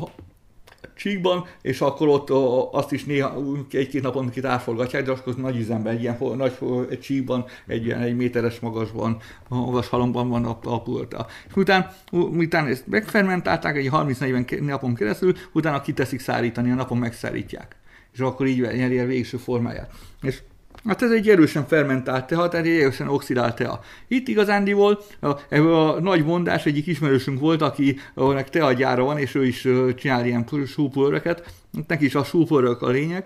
csíkban, 0.96 1.46
és 1.62 1.82
akkor 1.82 2.08
ott 2.08 2.30
azt 2.74 2.92
is 2.92 3.06
néha 3.06 3.42
egy-két 3.72 4.02
napon 4.02 4.30
kit 4.30 4.46
átforgatják, 4.46 5.04
de 5.04 5.12
akkor 5.12 5.36
nagy 5.36 5.58
üzemben, 5.58 5.94
egy 5.94 6.02
ilyen 6.02 6.18
nagy 6.36 6.58
egy 6.90 7.00
csíkban, 7.00 7.46
egy 7.68 7.86
ilyen 7.86 8.02
egy 8.02 8.16
méteres 8.16 8.60
magasban, 8.60 9.18
magas 9.48 9.88
halomban 9.88 10.30
van 10.30 10.46
a, 10.46 10.60
a 10.64 10.82
pulta. 10.82 11.28
És 11.48 11.56
utána, 11.56 11.92
utána 12.12 12.68
ezt 12.68 12.88
megfermentálták 12.88 13.76
egy 13.76 13.90
30-40 13.92 14.66
napon 14.66 14.96
keresztül, 14.96 15.34
utána 15.54 15.82
kiteszik 15.82 16.20
szárítani, 16.20 16.72
a 16.72 16.76
napon 16.76 16.98
megszárítják. 16.98 17.76
És 18.14 18.20
akkor 18.20 18.46
így 18.46 18.60
nyeri 18.60 19.00
a 19.00 19.06
végső 19.06 19.38
formáját. 19.38 19.92
És 20.22 20.42
Hát 20.88 21.02
ez 21.02 21.12
egy 21.12 21.30
erősen 21.30 21.68
fermentált 21.68 22.28
teha, 22.28 22.48
tehát 22.48 22.66
egy 22.66 22.80
erősen 22.80 23.08
oxidált 23.08 23.56
teha. 23.56 23.84
Itt 24.08 24.28
igazándiból 24.28 25.02
ebből 25.50 25.76
a 25.76 26.00
nagy 26.00 26.26
mondás 26.26 26.66
egyik 26.66 26.88
ismerősünk 26.88 27.40
volt, 27.40 27.62
aki 27.62 28.00
nek 28.16 28.50
teagyára 28.50 29.04
van, 29.04 29.18
és 29.18 29.36
ő 29.36 29.46
is 29.46 29.68
csinál 29.96 30.26
ilyen 30.26 30.46
súpöröket. 30.68 31.54
Neki 31.88 32.06
is 32.06 32.16
a 32.16 32.24
súpörök 32.24 32.82
a 32.82 32.90
lényeg 32.90 33.26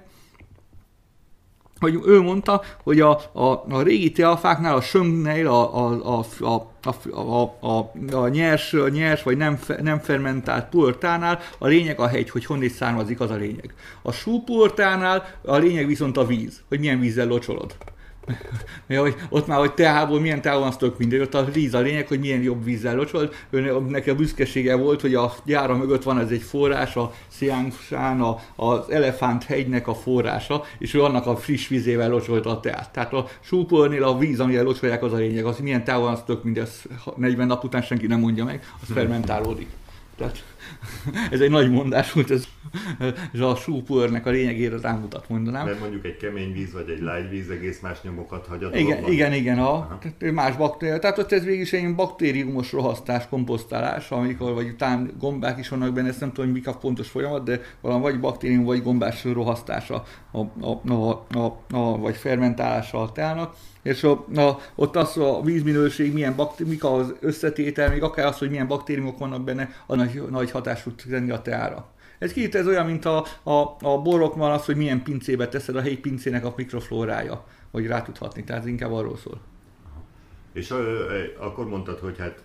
hogy 1.79 1.99
ő 2.05 2.21
mondta, 2.21 2.61
hogy 2.83 2.99
a, 2.99 3.19
a, 3.33 3.63
a 3.69 3.81
régi 3.81 4.11
teafáknál, 4.11 4.75
a 4.75 4.81
söngnél, 4.81 5.47
a, 5.47 5.85
a, 5.85 6.17
a, 6.17 6.45
a 6.45 6.73
a, 6.85 7.19
a, 7.19 7.57
a, 7.59 7.91
a 8.11 8.27
nyers, 8.27 8.75
nyers 8.91 9.23
vagy 9.23 9.37
nem, 9.37 9.59
nem 9.81 9.99
fermentált 9.99 10.69
puertánál 10.69 11.39
a 11.57 11.67
lényeg 11.67 11.99
a 11.99 12.07
hegy, 12.07 12.29
hogy 12.29 12.45
honnét 12.45 12.71
származik, 12.71 13.19
az 13.19 13.31
a 13.31 13.35
lényeg. 13.35 13.73
A 14.01 14.11
súpuertánál 14.11 15.25
a 15.41 15.55
lényeg 15.55 15.87
viszont 15.87 16.17
a 16.17 16.25
víz, 16.25 16.61
hogy 16.67 16.79
milyen 16.79 16.99
vízzel 16.99 17.27
locsolod. 17.27 17.75
Ja, 18.87 19.01
hogy 19.01 19.15
ott 19.29 19.47
már, 19.47 19.59
hogy 19.59 19.73
teából 19.73 20.19
milyen 20.19 20.41
teá 20.41 20.57
van, 20.57 20.67
az 20.67 20.77
tök 20.77 20.97
mindegy, 20.97 21.19
ott 21.19 21.33
a 21.33 21.45
víz 21.45 21.73
a 21.73 21.79
lényeg, 21.79 22.07
hogy 22.07 22.19
milyen 22.19 22.41
jobb 22.41 22.63
vízzel 22.63 22.95
locsolt. 22.95 23.47
Neki 23.89 24.09
a 24.09 24.15
büszkesége 24.15 24.75
volt, 24.75 25.01
hogy 25.01 25.15
a 25.15 25.33
gyára 25.45 25.75
mögött 25.75 26.03
van 26.03 26.19
ez 26.19 26.29
egy 26.29 26.41
forrás, 26.41 26.95
a 26.95 27.13
Sziángsán, 27.27 28.21
a, 28.21 28.39
az 28.55 28.89
Elefánt 28.89 29.43
hegynek 29.43 29.87
a 29.87 29.95
forrása, 29.95 30.63
és 30.77 30.93
ő 30.93 31.03
annak 31.03 31.25
a 31.25 31.35
friss 31.37 31.67
vízével 31.67 32.09
locsolta 32.09 32.49
a 32.49 32.59
teát. 32.59 32.91
Tehát 32.91 33.13
a 33.13 33.27
súpolnél 33.39 34.03
a 34.03 34.17
víz, 34.17 34.39
amivel 34.39 34.63
locsolják, 34.63 35.03
az 35.03 35.13
a 35.13 35.17
lényeg. 35.17 35.45
Az, 35.45 35.59
milyen 35.59 35.83
teá 35.83 35.97
van, 35.97 36.13
az 36.13 36.23
tök 36.25 36.43
mindegy, 36.43 36.69
40 37.15 37.47
nap 37.47 37.63
után 37.63 37.81
senki 37.81 38.07
nem 38.07 38.19
mondja 38.19 38.43
meg, 38.43 38.63
az 38.81 38.93
fermentálódik. 38.93 39.67
Tehát 40.17 40.43
ez 41.31 41.39
egy 41.39 41.49
nagy 41.49 41.71
mondás 41.71 42.11
volt, 42.11 42.31
ez, 42.31 42.47
ez 43.33 43.39
a 43.39 43.55
súpőrnek 43.55 44.25
a 44.25 44.29
lényegére 44.29 44.79
rámutat, 44.81 45.29
mondanám. 45.29 45.65
Mert 45.65 45.79
mondjuk 45.79 46.05
egy 46.05 46.17
kemény 46.17 46.53
víz 46.53 46.73
vagy 46.73 46.89
egy 46.89 47.01
lágy 47.01 47.29
víz 47.29 47.49
egész 47.49 47.79
más 47.79 48.01
nyomokat 48.01 48.47
hagy 48.47 48.63
a 48.63 48.69
Igen, 48.73 49.11
igen, 49.11 49.33
igen, 49.33 49.59
a, 49.59 49.99
más 50.33 50.55
baktérium. 50.55 50.99
Tehát 50.99 51.17
ott 51.17 51.31
ez 51.31 51.43
végig 51.43 51.59
is 51.59 51.73
egy 51.73 51.95
baktériumos 51.95 52.71
rohasztás, 52.71 53.27
komposztálás, 53.27 54.11
amikor 54.11 54.53
vagy 54.53 54.75
talán 54.75 55.11
gombák 55.19 55.59
is 55.59 55.69
vannak 55.69 55.93
benne, 55.93 56.07
ezt 56.07 56.19
nem 56.19 56.31
tudom, 56.31 56.51
mik 56.51 56.67
a 56.67 56.73
pontos 56.73 57.07
folyamat, 57.07 57.43
de 57.43 57.61
valami 57.81 58.01
vagy 58.01 58.19
baktérium, 58.19 58.63
vagy 58.63 58.83
gombás 58.83 59.23
rohasztása, 59.23 60.03
a, 60.31 60.39
a, 60.39 60.81
a, 60.93 61.25
a, 61.37 61.59
a, 61.69 61.97
vagy 61.97 62.15
fermentálása 62.15 63.01
a 63.01 63.11
teának 63.11 63.55
és 63.85 64.03
a, 64.03 64.25
a, 64.35 64.59
ott 64.75 64.95
az 64.95 65.17
a 65.17 65.41
vízminőség, 65.41 66.13
milyen 66.13 66.35
baktéri, 66.35 66.69
mik 66.69 66.83
az 66.83 67.13
összetétel, 67.19 67.89
még 67.89 68.03
akár 68.03 68.25
az, 68.25 68.37
hogy 68.37 68.49
milyen 68.49 68.67
baktériumok 68.67 69.17
vannak 69.17 69.43
benne, 69.43 69.69
a 69.85 69.95
nagy, 69.95 70.23
nagy 70.29 70.51
hatás 70.51 70.83
tud 70.83 71.03
tenni 71.09 71.31
a 71.31 71.41
teára. 71.41 71.89
Ez 72.19 72.33
kicsit 72.33 72.55
ez 72.55 72.67
olyan, 72.67 72.85
mint 72.85 73.05
a, 73.05 73.25
a, 73.43 73.75
a 73.79 74.01
borokban 74.01 74.51
az, 74.51 74.65
hogy 74.65 74.75
milyen 74.75 75.03
pincébe 75.03 75.47
teszed 75.47 75.75
a 75.75 75.81
helyi 75.81 75.97
pincének 75.97 76.45
a 76.45 76.53
mikroflórája, 76.57 77.45
hogy 77.71 77.87
rá 77.87 78.01
tudhatni, 78.01 78.43
tehát 78.43 78.65
inkább 78.65 78.91
arról 78.91 79.17
szól. 79.17 79.41
És 80.53 80.71
a, 80.71 80.77
akkor 81.39 81.67
mondtad, 81.67 81.99
hogy 81.99 82.17
hát 82.17 82.43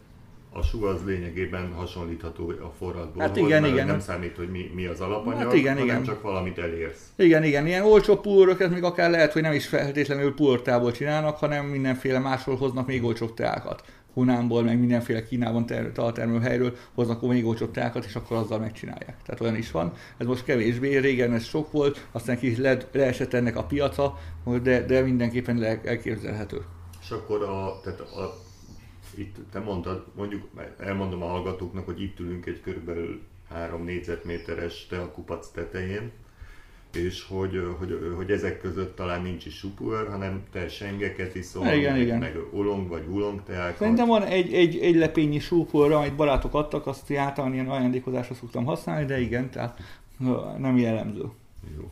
a 0.53 0.62
sú 0.62 0.84
az 0.84 1.01
lényegében 1.05 1.72
hasonlítható 1.72 2.48
a 2.48 2.72
forradból. 2.78 3.22
Hát 3.22 3.36
igen, 3.36 3.64
igen. 3.64 3.86
Nem 3.86 4.01
számít, 4.01 4.36
hogy 4.36 4.51
mi, 4.51 4.70
mi 4.74 4.86
az 4.86 5.01
alapanyag, 5.01 5.42
hát 5.42 5.53
igen, 5.53 5.72
hanem 5.72 5.86
igen. 5.86 6.05
csak 6.05 6.22
valamit 6.22 6.59
elérsz. 6.59 7.12
Igen, 7.16 7.44
igen. 7.44 7.66
Ilyen 7.66 7.84
olcsó 7.84 8.16
pulröket 8.16 8.70
még 8.70 8.82
akár 8.82 9.11
lehet, 9.11 9.32
hogy 9.32 9.42
nem 9.42 9.53
is 9.53 9.66
feltétlenül 9.66 10.34
pulrtából 10.34 10.92
csinálnak, 10.92 11.36
hanem 11.36 11.66
mindenféle 11.66 12.18
máshol 12.18 12.57
hoznak 12.57 12.86
még 12.86 13.05
olcsóbb 13.05 13.34
teákat. 13.34 13.82
Hunánból, 14.14 14.62
meg 14.62 14.78
mindenféle 14.78 15.24
Kínában 15.24 15.66
ter- 15.66 16.42
helyről 16.42 16.76
hoznak 16.94 17.22
még 17.22 17.46
olcsóbb 17.46 17.70
teákat, 17.70 18.05
és 18.05 18.14
akkor 18.14 18.36
azzal 18.36 18.59
megcsinálják. 18.59 19.16
Tehát 19.24 19.40
olyan 19.40 19.57
is 19.57 19.70
van. 19.70 19.92
Ez 20.18 20.26
most 20.26 20.44
kevésbé, 20.44 20.96
régen 20.96 21.32
ez 21.32 21.44
sok 21.44 21.72
volt, 21.72 22.07
aztán 22.12 22.38
kis 22.38 22.57
le, 22.57 22.76
leesett 22.92 23.34
ennek 23.34 23.57
a 23.57 23.64
piaca, 23.64 24.18
de, 24.62 24.84
de 24.84 25.01
mindenképpen 25.01 25.59
le, 25.59 25.80
elképzelhető. 25.84 26.62
És 27.03 27.11
akkor 27.11 27.42
a, 27.42 27.80
tehát 27.82 28.01
a 28.01 28.48
itt 29.15 29.37
te 29.53 29.59
mondtad, 29.59 30.07
mondjuk 30.15 30.49
elmondom 30.79 31.23
a 31.23 31.27
hallgatóknak, 31.27 31.85
hogy 31.85 32.03
itt 32.03 32.21
ülünk 32.21 32.47
egy 32.47 32.61
körülbelül 32.61 33.21
3 33.49 33.85
négyzetméteres 33.85 34.87
teakupac 34.87 35.51
tetején, 35.51 36.11
és 36.93 37.27
hogy, 37.29 37.75
hogy, 37.79 38.13
hogy 38.17 38.31
ezek 38.31 38.61
között 38.61 38.97
talán 38.97 39.23
nincs 39.23 39.47
is 39.47 39.57
supur, 39.57 40.09
hanem 40.09 40.43
te 40.53 40.69
sengeket 40.69 41.35
iszol, 41.35 41.67
igen, 41.67 41.93
meg, 41.93 42.01
igen. 42.01 42.19
meg 42.19 42.37
ulong 42.53 42.89
vagy 42.89 43.07
ulong 43.09 43.43
teákat. 43.43 43.79
Szerintem 43.79 44.07
van 44.07 44.23
egy, 44.23 44.53
egy, 44.53 44.79
egy 44.79 44.95
lepényi 44.95 45.39
súpor, 45.39 45.93
amit 45.93 46.17
barátok 46.17 46.55
adtak, 46.55 46.87
azt 46.87 47.13
általán 47.13 47.53
ilyen 47.53 47.69
ajándékozásra 47.69 48.35
szoktam 48.35 48.65
használni, 48.65 49.07
de 49.07 49.21
igen, 49.21 49.51
tehát 49.51 49.81
nem 50.59 50.77
jellemző. 50.77 51.25
Jó. 51.77 51.91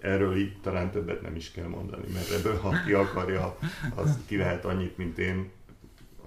Erről 0.00 0.36
így 0.36 0.56
talán 0.62 0.90
többet 0.90 1.22
nem 1.22 1.36
is 1.36 1.50
kell 1.50 1.68
mondani, 1.68 2.04
mert 2.12 2.30
ebből, 2.30 2.58
ha 2.58 2.72
ki 2.86 2.92
akarja, 2.92 3.58
az 3.94 4.18
ki 4.26 4.36
lehet 4.36 4.64
annyit, 4.64 4.96
mint 4.96 5.18
én, 5.18 5.50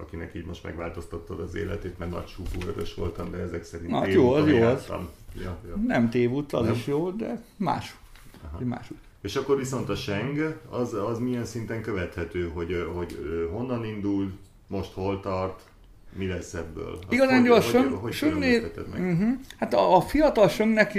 akinek 0.00 0.34
így 0.34 0.46
most 0.46 0.64
megváltoztattad 0.64 1.40
az 1.40 1.54
életét, 1.54 1.98
mert 1.98 2.10
nagy 2.10 2.28
súpúrös 2.28 2.94
voltam, 2.94 3.30
de 3.30 3.38
ezek 3.38 3.64
szerint 3.64 3.90
Na, 3.90 4.06
jó, 4.06 4.32
az 4.32 4.48
jó 4.48 4.62
az. 4.62 4.86
Ja, 5.34 5.58
ja. 5.68 5.76
Nem 5.86 6.10
tévút, 6.10 6.52
az 6.52 6.64
Nem? 6.64 6.74
is 6.74 6.86
jó, 6.86 7.10
de 7.10 7.42
más. 7.56 7.96
más. 8.58 8.90
És 9.20 9.36
akkor 9.36 9.56
viszont 9.56 9.88
a 9.88 9.94
Seng, 9.94 10.60
az, 10.68 10.94
az 10.94 11.18
milyen 11.18 11.44
szinten 11.44 11.82
követhető, 11.82 12.48
hogy, 12.48 12.90
hogy 12.94 13.18
honnan 13.52 13.84
indul, 13.84 14.32
most 14.66 14.92
hol 14.92 15.20
tart, 15.20 15.69
mi 16.16 16.26
lesz 16.26 16.54
ebből? 16.54 16.98
Igazán 17.08 17.40
hogy, 17.40 17.50
a 17.50 17.96
hogy, 18.00 18.12
söngnél, 18.12 18.70
uh-huh. 18.88 19.28
hát 19.58 19.74
a, 19.74 19.96
a 19.96 20.00
fiatal 20.00 20.48
söngnek, 20.48 20.94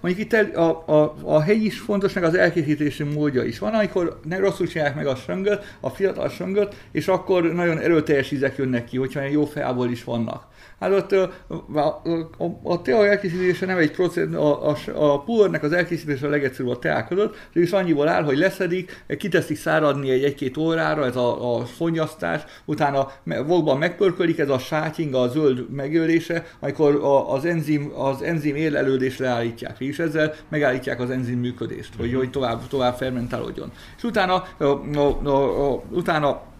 mondjuk 0.00 0.18
itt 0.18 0.32
el, 0.32 0.50
a, 0.50 0.84
a, 0.86 1.16
a 1.22 1.40
hegy 1.40 1.64
is 1.64 1.78
fontos, 1.78 2.12
meg 2.12 2.24
az 2.24 2.34
elkészítési 2.34 3.02
módja 3.02 3.42
is. 3.42 3.58
Van, 3.58 3.74
amikor 3.74 4.20
ne 4.24 4.38
rosszul 4.38 4.66
csinálják 4.66 4.96
meg 4.96 5.06
a 5.06 5.14
söngöt, 5.14 5.76
a 5.80 5.90
fiatal 5.90 6.28
söngöt, 6.28 6.74
és 6.92 7.08
akkor 7.08 7.52
nagyon 7.52 7.78
erőteljes 7.78 8.30
ízek 8.30 8.56
jönnek 8.56 8.84
ki, 8.84 8.96
hogyha 8.96 9.22
jó 9.22 9.44
feából 9.44 9.90
is 9.90 10.04
vannak. 10.04 10.46
Hát 10.80 10.92
ott 10.92 11.12
a, 11.12 11.32
a, 11.74 11.78
a, 11.78 12.58
a 12.62 12.82
tea 12.82 13.06
elkészítése 13.06 13.66
nem 13.66 13.78
egy 13.78 13.90
proced, 13.90 14.34
a, 14.34 14.68
a, 14.70 14.76
a 14.94 15.22
pulvernek 15.22 15.62
az 15.62 15.72
elkészítése 15.72 16.26
a 16.26 16.30
legegyszerűbb 16.30 16.70
a 16.70 16.78
teák 16.78 17.08
között, 17.08 17.36
és 17.52 17.72
annyiból 17.72 18.08
áll, 18.08 18.22
hogy 18.22 18.38
leszedik, 18.38 19.04
kiteszik 19.18 19.56
száradni 19.56 20.10
egy 20.10 20.24
egy-két 20.24 20.56
órára, 20.56 21.04
ez 21.04 21.16
a, 21.16 21.56
a 21.56 21.64
fonyasztás, 21.64 22.42
utána 22.64 23.10
vokban 23.24 23.78
megpörkölik, 23.78 24.38
ez 24.38 24.48
a 24.48 24.58
sátying, 24.58 25.14
a 25.14 25.28
zöld 25.28 25.70
megölése, 25.70 26.46
amikor 26.60 26.94
a, 26.94 27.32
az 27.32 27.44
enzim, 27.44 27.92
az 27.94 28.22
enzim 28.22 28.56
érlelődést 28.56 29.18
leállítják, 29.18 29.80
és 29.80 29.98
ezzel 29.98 30.34
megállítják 30.48 31.00
az 31.00 31.10
enzim 31.10 31.38
működést, 31.38 31.92
hogy, 31.98 32.14
hogy 32.14 32.30
tovább, 32.30 32.68
tovább 32.68 32.96
fermentálódjon. 32.96 33.72
És 33.96 34.02
utána, 34.02 34.44
a, 34.58 34.64
a, 34.64 35.20
a, 35.24 35.72
a, 35.72 35.82
utána 35.90 36.54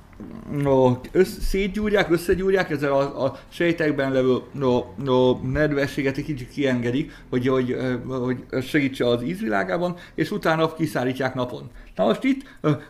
no, 0.51 1.01
össz, 1.13 1.39
szétgyúrják, 1.39 2.11
összegyúrják, 2.11 2.71
ezzel 2.71 2.93
a, 2.93 3.25
a 3.25 3.39
sejtekben 3.49 4.13
levő 4.13 4.37
no, 4.53 4.85
no, 5.05 5.39
nedvességet 5.53 6.17
egy 6.17 6.25
kicsit 6.25 6.49
kiengedik, 6.49 7.13
hogy, 7.31 7.49
hogy, 7.49 7.77
hogy 8.09 8.45
segítse 8.63 9.07
az 9.07 9.23
ízvilágában, 9.23 9.97
és 10.15 10.31
utána 10.31 10.75
kiszállítják 10.75 11.35
napon. 11.35 11.71
Na 11.95 12.05
most 12.05 12.25
itt 12.25 12.43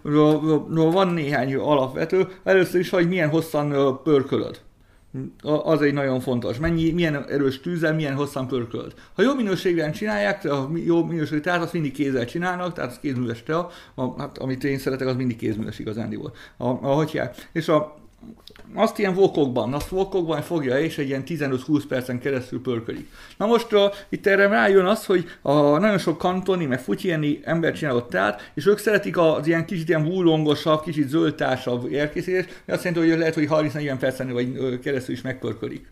no, 0.03 0.41
no, 0.69 0.91
van 0.91 1.09
néhány 1.09 1.55
alapvető, 1.55 2.29
először 2.45 2.81
is, 2.81 2.91
hogy 2.91 3.09
milyen 3.09 3.29
hosszan 3.29 4.01
pörkölöd 4.03 4.61
az 5.43 5.83
egy 5.83 5.93
nagyon 5.93 6.21
fontos. 6.21 6.59
Mennyi, 6.59 6.91
milyen 6.91 7.25
erős 7.29 7.61
tűzzel, 7.61 7.95
milyen 7.95 8.15
hosszan 8.15 8.47
pörkölt. 8.47 8.95
Ha 9.15 9.23
jó 9.23 9.35
minőségben 9.35 9.93
csinálják, 9.93 10.45
a 10.45 10.71
jó 10.75 11.05
minőségű 11.05 11.41
tehát 11.41 11.63
azt 11.63 11.73
mindig 11.73 11.93
kézzel 11.93 12.25
csinálnak, 12.25 12.73
tehát 12.73 12.91
az 12.91 12.99
kézműves 12.99 13.43
tea, 13.43 13.71
hát, 14.19 14.39
amit 14.39 14.65
én 14.65 14.79
szeretek, 14.79 15.09
az 15.09 15.17
mindig 15.17 15.37
kézműves 15.37 15.79
igazándiból. 15.79 16.33
A, 16.57 16.67
a, 16.67 16.95
hogy 16.95 17.21
és 17.53 17.69
a, 17.69 17.95
azt 18.75 18.99
ilyen 18.99 19.15
vokokban, 19.15 19.73
azt 19.73 19.89
vokokban 19.89 20.43
fogja 20.43 20.79
és 20.79 20.99
egy 20.99 21.09
ilyen 21.09 21.23
15-20 21.27 21.83
percen 21.89 22.21
keresztül 22.21 22.63
pörkölik. 22.63 23.11
Na 23.37 23.47
most 23.47 23.73
uh, 23.73 23.81
itt 24.09 24.27
erre 24.27 24.47
rájön 24.47 24.85
az, 24.85 25.07
hogy 25.07 25.25
a, 25.43 25.79
nagyon 25.79 25.99
sok 25.99 26.19
kantoni, 26.19 26.67
meg 26.67 26.81
futyieni 26.81 27.41
ember 27.45 27.73
csinálott 27.73 28.11
teát, 28.11 28.51
és 28.55 28.67
ők 28.67 28.79
szeretik 28.79 29.17
az 29.17 29.47
ilyen 29.47 29.67
kicsit 29.67 29.89
ilyen 29.89 30.05
húlongosabb, 30.05 30.83
kicsit 30.83 31.09
zöldtásabb 31.09 31.93
érkészítést, 31.93 32.63
azt 32.67 32.85
jelenti, 32.85 33.09
hogy 33.09 33.19
lehet, 33.19 33.35
hogy 33.35 33.49
30-40 33.51 33.97
percen 33.99 34.33
vagy 34.33 34.79
keresztül 34.79 35.15
is 35.15 35.23
megpörkölik. 35.23 35.87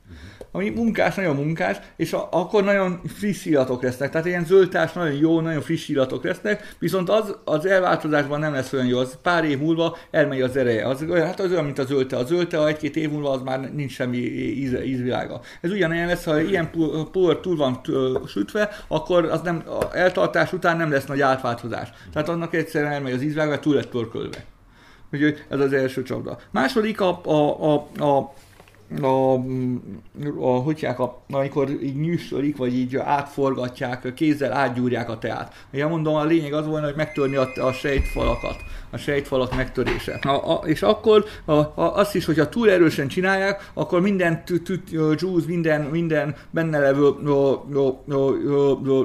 Ami 0.56 0.70
munkás, 0.70 1.14
nagyon 1.14 1.36
munkás, 1.36 1.76
és 1.96 2.12
a, 2.12 2.28
akkor 2.30 2.64
nagyon 2.64 3.00
friss 3.06 3.44
illatok 3.44 3.82
lesznek. 3.82 4.10
Tehát 4.10 4.26
ilyen 4.26 4.44
zöldtás 4.44 4.92
nagyon 4.92 5.16
jó, 5.16 5.40
nagyon 5.40 5.60
friss 5.60 5.88
illatok 5.88 6.24
lesznek, 6.24 6.74
viszont 6.78 7.08
az, 7.08 7.36
az 7.44 7.66
elváltozásban 7.66 8.40
nem 8.40 8.52
lesz 8.52 8.72
olyan 8.72 8.86
jó, 8.86 8.98
az 8.98 9.18
pár 9.22 9.44
év 9.44 9.58
múlva 9.58 9.96
elmegy 10.10 10.40
az 10.40 10.56
ereje. 10.56 10.86
Az, 10.86 11.04
hát 11.10 11.40
az 11.40 11.50
olyan, 11.50 11.64
mint 11.64 11.78
a 11.78 11.84
zöldte. 11.84 12.16
A 12.16 12.24
zöldte 12.24 12.66
egy-két 12.66 12.96
év 12.96 13.10
múlva 13.10 13.30
az 13.30 13.42
már 13.42 13.72
nincs 13.74 13.92
semmi 13.92 14.16
íz, 14.16 14.72
ízvilága. 14.84 15.40
Ez 15.60 15.70
ugyanilyen 15.70 16.06
lesz, 16.06 16.24
ha 16.24 16.40
ilyen 16.40 16.70
por 17.12 17.40
túl 17.40 17.56
van 17.56 17.80
sütve, 18.26 18.70
akkor 18.88 19.24
az 19.24 19.40
nem, 19.40 19.62
a 19.66 19.96
eltartás 19.96 20.52
után 20.52 20.76
nem 20.76 20.90
lesz 20.90 21.06
nagy 21.06 21.20
átváltozás. 21.20 21.88
Tehát 22.12 22.28
annak 22.28 22.54
egyszerűen 22.54 22.92
elmegy 22.92 23.12
az 23.12 23.22
ízvilága, 23.22 23.58
túl 23.58 23.74
lett 23.74 23.88
pörkölve. 23.88 24.44
Úgyhogy 25.12 25.44
ez 25.48 25.60
az 25.60 25.72
első 25.72 26.02
csapda. 26.02 26.38
Második 26.50 27.00
a, 27.00 27.20
a, 27.24 27.72
a, 27.72 27.74
a 28.04 28.32
a, 29.02 29.32
a, 30.40 30.48
hogy 30.48 30.84
a, 30.84 31.22
amikor 31.30 31.70
így 31.82 31.96
nyűsölik, 32.00 32.56
vagy 32.56 32.74
így 32.74 32.96
átforgatják, 32.96 34.12
kézzel 34.14 34.52
átgyúrják 34.52 35.10
a 35.10 35.18
teát. 35.18 35.66
Ugye 35.72 35.86
mondom, 35.86 36.14
a 36.14 36.24
lényeg 36.24 36.52
az 36.52 36.66
volna, 36.66 36.86
hogy 36.86 36.96
megtörni 36.96 37.36
a, 37.36 37.48
a 37.60 37.72
sejtfalakat, 37.72 38.56
a 38.90 38.96
sejtfalak 38.96 39.56
megtörése. 39.56 40.12
A, 40.12 40.52
a, 40.52 40.62
és 40.66 40.82
akkor 40.82 41.24
a, 41.44 41.52
a, 41.52 41.72
azt 41.74 42.14
is, 42.14 42.24
hogyha 42.24 42.48
túl 42.48 42.70
erősen 42.70 43.08
csinálják, 43.08 43.70
akkor 43.74 44.00
minden 44.00 44.42
juice, 44.90 45.46
minden, 45.46 45.80
minden 45.80 46.34
benne 46.50 46.78
levő 46.78 47.14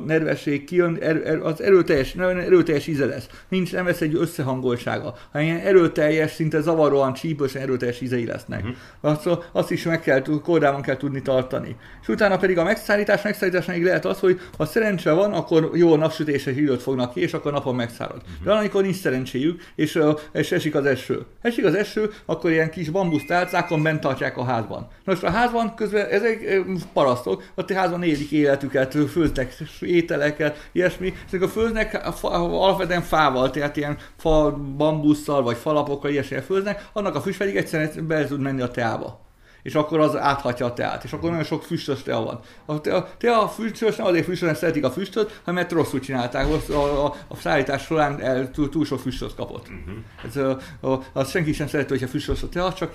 nedvesség 0.06 0.64
kijön, 0.64 0.98
er, 1.02 1.22
er, 1.26 1.40
az 1.40 1.62
erőteljes, 1.62 2.16
erőteljes 2.16 2.88
íze 2.88 3.06
lesz. 3.06 3.30
Nincs, 3.50 3.74
nem 3.74 3.86
lesz 3.86 4.02
egy 4.02 4.16
összehangoltsága, 4.16 5.16
hanem 5.32 5.48
ilyen 5.48 5.60
erőteljes, 5.60 6.32
szinte 6.32 6.62
zavaróan 6.62 7.14
csípősen 7.14 7.62
erőteljes 7.62 8.02
ízei 8.02 8.26
lesznek. 8.26 8.60
Uh-huh. 8.60 8.76
Azt, 9.02 9.30
azt 9.52 9.69
is 9.72 9.80
is 9.80 9.86
meg 9.86 10.02
kell, 10.02 10.24
kordában 10.44 10.82
kell 10.82 10.98
tudni 10.98 11.22
tartani. 11.22 11.76
És 12.02 12.08
utána 12.08 12.38
pedig 12.38 12.58
a 12.58 12.64
megszállítás, 12.64 13.22
megszállításnak 13.22 13.84
lehet 13.84 14.06
az, 14.06 14.20
hogy 14.20 14.40
ha 14.58 14.66
szerencse 14.66 15.12
van, 15.12 15.34
akkor 15.34 15.70
jó 15.74 15.96
napsütéses 15.96 16.56
időt 16.56 16.82
fognak 16.82 17.14
ki, 17.14 17.22
és 17.22 17.34
akkor 17.34 17.52
napon 17.52 17.76
megszárad. 17.76 18.22
Uh-huh. 18.22 18.44
De 18.44 18.52
amikor 18.52 18.82
nincs 18.82 18.96
szerencséjük, 18.96 19.62
és, 19.76 20.00
és 20.34 20.52
esik 20.52 20.76
az 20.76 20.86
eső. 20.86 21.26
Esik 21.42 21.66
az 21.66 21.74
eső, 21.74 22.10
akkor 22.26 22.52
ilyen 22.52 22.70
kis 22.70 22.90
bambusz 22.90 23.26
tálcákon 23.26 23.84
bent 23.84 24.02
tartják 24.02 24.38
a 24.38 24.44
házban. 24.44 24.88
Most 25.06 25.24
a 25.24 25.30
házban 25.30 25.76
közben 25.76 26.06
ezek 26.06 26.62
parasztok, 26.94 27.44
a 27.56 27.74
házban 27.74 28.04
élik 28.04 28.32
életüket, 28.32 28.98
főznek 29.12 29.58
ételeket, 29.82 30.70
ilyesmi, 30.72 31.14
ezek 31.28 31.42
a 31.42 31.48
főznek 31.48 32.02
alapvetően 32.22 33.02
fával, 33.02 33.50
tehát 33.50 33.78
ilyen 33.78 33.98
fa, 34.18 34.52
bambusszal 34.78 35.44
vagy 35.44 35.58
falapokkal 35.58 36.12
ilyesmi 36.12 36.40
főznek, 36.40 36.90
annak 36.94 37.16
a 37.16 37.22
füst 37.22 37.38
pedig 37.38 37.56
egyszerűen 37.56 38.08
be 38.08 38.26
tud 38.26 38.40
menni 38.40 38.62
a 38.62 38.68
teába 38.68 39.28
és 39.64 39.76
akkor 39.76 40.00
az 40.00 40.18
áthatja 40.18 40.66
a 40.66 40.74
teát, 40.74 41.04
és 41.04 41.14
akkor 41.14 41.30
nagyon 41.30 41.46
sok 41.46 41.64
füstös 41.64 42.04
tea 42.04 42.20
van. 42.20 42.40
A 42.66 42.82
tea, 42.82 43.10
tea 43.18 43.42
a 43.42 43.48
füstös 43.48 43.96
nem 43.96 44.06
azért 44.06 44.26
füstös, 44.26 44.58
szeretik 44.58 44.84
a 44.84 44.92
füstöt, 44.92 45.42
hanem 45.44 45.60
mert 45.60 45.72
rosszul 45.72 46.00
csinálták, 46.00 46.48
a, 46.48 46.74
a, 46.74 47.06
a, 47.28 47.36
szállítás 47.36 47.84
során 47.84 48.22
el, 48.22 48.52
túl, 48.52 48.70
túl 48.70 48.86
sok 48.86 49.00
füstöt 49.00 49.36
kapott. 49.36 49.68
Uh-huh. 49.68 50.04
Ez, 50.26 50.36
a, 50.82 51.02
a, 51.20 51.24
senki 51.24 51.54
sem 51.54 51.68
szereti, 51.68 51.90
hogyha 51.90 52.08
füstös 52.08 52.44
a 52.44 52.50
tea, 52.50 52.74
csak 52.74 52.92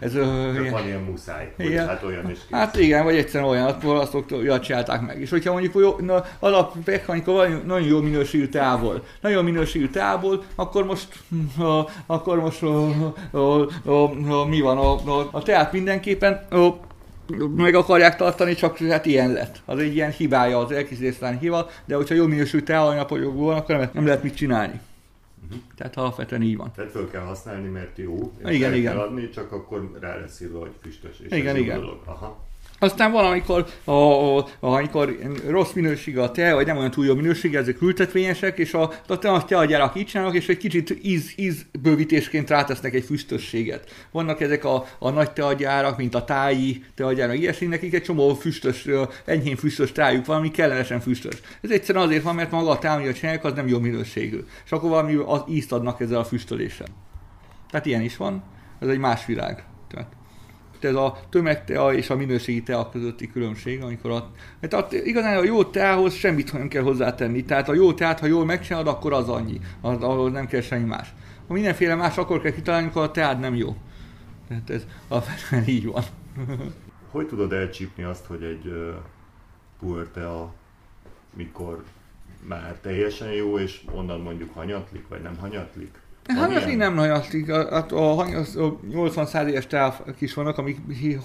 ez... 0.00 0.14
A, 0.14 0.50
ilyen, 0.52 0.70
van 0.70 0.86
ilyen 0.86 1.00
muszáj, 1.00 1.54
igen. 1.58 1.86
hát 1.86 2.02
olyan 2.02 2.30
is. 2.30 2.38
Kész. 2.38 2.58
Hát 2.58 2.76
igen, 2.76 3.04
vagy 3.04 3.16
egyszerűen 3.16 3.50
olyan, 3.50 3.66
akkor 3.66 3.96
azt 3.96 4.16
olyat 4.32 4.62
csinálták 4.62 5.00
meg. 5.00 5.20
És 5.20 5.30
hogyha 5.30 5.52
mondjuk 5.52 5.74
jó, 5.74 5.96
na, 6.00 6.24
alap 6.38 6.74
van 7.04 7.62
nagyon 7.66 7.88
jó 7.88 8.00
minőségű 8.00 8.48
teából, 8.48 9.04
nagyon 9.20 9.44
minőségű 9.44 9.88
teából, 9.88 10.44
akkor 10.54 10.84
most, 10.84 11.08
a, 11.58 11.88
akkor 12.06 12.40
most 12.40 12.62
a, 12.62 12.88
a, 13.30 13.38
a, 13.84 13.90
a, 14.28 14.44
mi 14.46 14.60
van, 14.60 14.78
a, 14.78 14.92
a, 14.92 15.28
a 15.32 15.42
teát 15.42 15.72
mindenképpen 15.74 16.46
ó, 16.56 16.80
meg 17.56 17.74
akarják 17.74 18.16
tartani, 18.16 18.54
csak 18.54 18.78
hát 18.78 19.06
ilyen 19.06 19.32
lett. 19.32 19.62
Az 19.64 19.78
egy 19.78 19.94
ilyen 19.94 20.10
hibája, 20.10 20.58
az 20.58 20.70
elkészítésztelen 20.72 21.38
hiba, 21.38 21.70
de 21.84 21.94
hogyha 21.94 22.14
jó 22.14 22.26
minősű 22.26 22.60
teanyapanyagból 22.60 23.44
van, 23.44 23.56
akkor 23.56 23.76
nem, 23.76 23.90
nem 23.92 24.06
lehet 24.06 24.22
mit 24.22 24.34
csinálni. 24.34 24.80
Uh-huh. 25.44 25.58
Tehát 25.76 25.96
alapvetően 25.96 26.42
így 26.42 26.56
van. 26.56 26.72
Tehát 26.76 26.90
föl 26.90 27.10
kell 27.10 27.22
használni, 27.22 27.68
mert 27.68 27.98
jó, 27.98 28.32
és 28.44 28.54
igen, 28.54 28.74
igen. 28.74 28.92
kell 28.92 29.02
adni, 29.02 29.28
csak 29.30 29.52
akkor 29.52 29.90
rá 30.00 30.16
lesz 30.16 30.40
írva, 30.40 30.58
hogy 30.58 30.72
füstös. 30.82 31.18
És 31.28 31.36
igen, 31.36 31.56
igen. 31.56 31.80
Dolog. 31.80 32.00
Aha. 32.04 32.44
Aztán 32.84 33.12
valamikor, 33.12 33.66
a, 33.84 33.92
a, 33.92 34.46
amikor 34.60 35.18
rossz 35.48 35.72
minőség 35.72 36.18
a 36.18 36.30
te, 36.30 36.54
vagy 36.54 36.66
nem 36.66 36.76
olyan 36.76 36.90
túl 36.90 37.06
jó 37.06 37.14
minőség, 37.14 37.54
ezek 37.54 37.82
ültetvényesek, 37.82 38.58
és 38.58 38.74
a, 38.74 38.92
a 39.06 39.18
te 39.18 39.30
a 39.30 39.44
teagyárak 39.44 39.96
így 39.96 40.06
csinálnak, 40.06 40.34
és 40.34 40.48
egy 40.48 40.56
kicsit 40.56 40.98
íz, 41.02 41.32
ízbővítésként 41.36 42.50
rátesznek 42.50 42.94
egy 42.94 43.04
füstösséget. 43.04 44.06
Vannak 44.10 44.40
ezek 44.40 44.64
a, 44.64 44.86
a 44.98 45.10
nagy 45.10 45.32
teagyárak, 45.32 45.96
mint 45.96 46.14
a 46.14 46.24
táji 46.24 46.84
teagyárak, 46.94 47.38
ilyesmi, 47.38 47.66
nekik 47.66 47.94
egy 47.94 48.02
csomó 48.02 48.34
füstös, 48.34 48.86
enyhén 49.24 49.56
füstös 49.56 49.92
tájuk 49.92 50.26
van, 50.26 50.36
ami 50.36 50.50
kellemesen 50.50 51.00
füstös. 51.00 51.40
Ez 51.60 51.70
egyszerűen 51.70 52.04
azért 52.04 52.22
van, 52.22 52.34
mert 52.34 52.50
maga 52.50 52.70
a 52.70 52.78
táj, 52.78 53.02
amit 53.02 53.16
csinálják, 53.16 53.44
az 53.44 53.52
nem 53.52 53.68
jó 53.68 53.78
minőségű. 53.78 54.44
És 54.64 54.72
akkor 54.72 54.90
valami 54.90 55.14
az 55.26 55.42
ízt 55.48 55.72
adnak 55.72 56.00
ezzel 56.00 56.18
a 56.18 56.24
füstöléssel. 56.24 56.88
Tehát 57.70 57.86
ilyen 57.86 58.02
is 58.02 58.16
van, 58.16 58.42
ez 58.80 58.88
egy 58.88 58.98
más 58.98 59.26
világ. 59.26 59.64
Tehát 59.88 60.08
ez 60.84 60.94
a 60.94 61.18
tömegtea 61.28 61.92
és 61.92 62.10
a 62.10 62.16
minőségi 62.16 62.62
tea 62.62 62.88
közötti 62.88 63.30
különbség, 63.30 63.82
amikor 63.82 64.10
a, 64.10 64.30
mert 64.60 64.72
a, 64.72 64.86
igazán 64.90 65.36
a 65.36 65.44
jó 65.44 65.64
teához 65.64 66.14
semmit 66.14 66.52
nem 66.52 66.68
kell 66.68 66.82
hozzátenni. 66.82 67.44
Tehát 67.44 67.68
a 67.68 67.74
jó 67.74 67.92
teát, 67.92 68.20
ha 68.20 68.26
jól 68.26 68.44
megcsinálod, 68.44 68.86
akkor 68.86 69.12
az 69.12 69.28
annyi. 69.28 69.60
Az, 69.80 70.02
ahhoz 70.02 70.32
nem 70.32 70.46
kell 70.46 70.60
semmi 70.60 70.84
más. 70.84 71.14
Ha 71.46 71.54
mindenféle 71.54 71.94
más 71.94 72.18
akkor 72.18 72.40
kell 72.40 72.52
kitalálni, 72.52 72.86
akkor 72.86 73.02
a 73.02 73.10
teád 73.10 73.40
nem 73.40 73.54
jó. 73.54 73.76
Tehát 74.48 74.70
ez 74.70 74.86
alapvetően 75.08 75.68
így 75.68 75.86
van. 75.86 76.02
hogy 77.14 77.26
tudod 77.26 77.52
elcsípni 77.52 78.02
azt, 78.02 78.26
hogy 78.26 78.42
egy 78.42 78.66
uh, 78.66 78.94
puer 79.78 80.06
tea 80.06 80.54
mikor 81.34 81.84
már 82.48 82.78
teljesen 82.80 83.32
jó, 83.32 83.58
és 83.58 83.84
onnan 83.92 84.20
mondjuk 84.20 84.54
hanyatlik, 84.54 85.08
vagy 85.08 85.22
nem 85.22 85.36
hanyatlik? 85.38 86.00
Hát 86.26 86.50
ez 86.50 86.68
így 86.68 86.76
nem 86.76 86.94
nagyon 86.94 87.20
a, 87.48 87.76
a, 87.76 88.20
a 88.20 88.78
80 88.88 89.26
százalékos 89.26 89.66
táv 89.66 89.94
is 90.18 90.34
vannak, 90.34 90.58
amik 90.58 90.78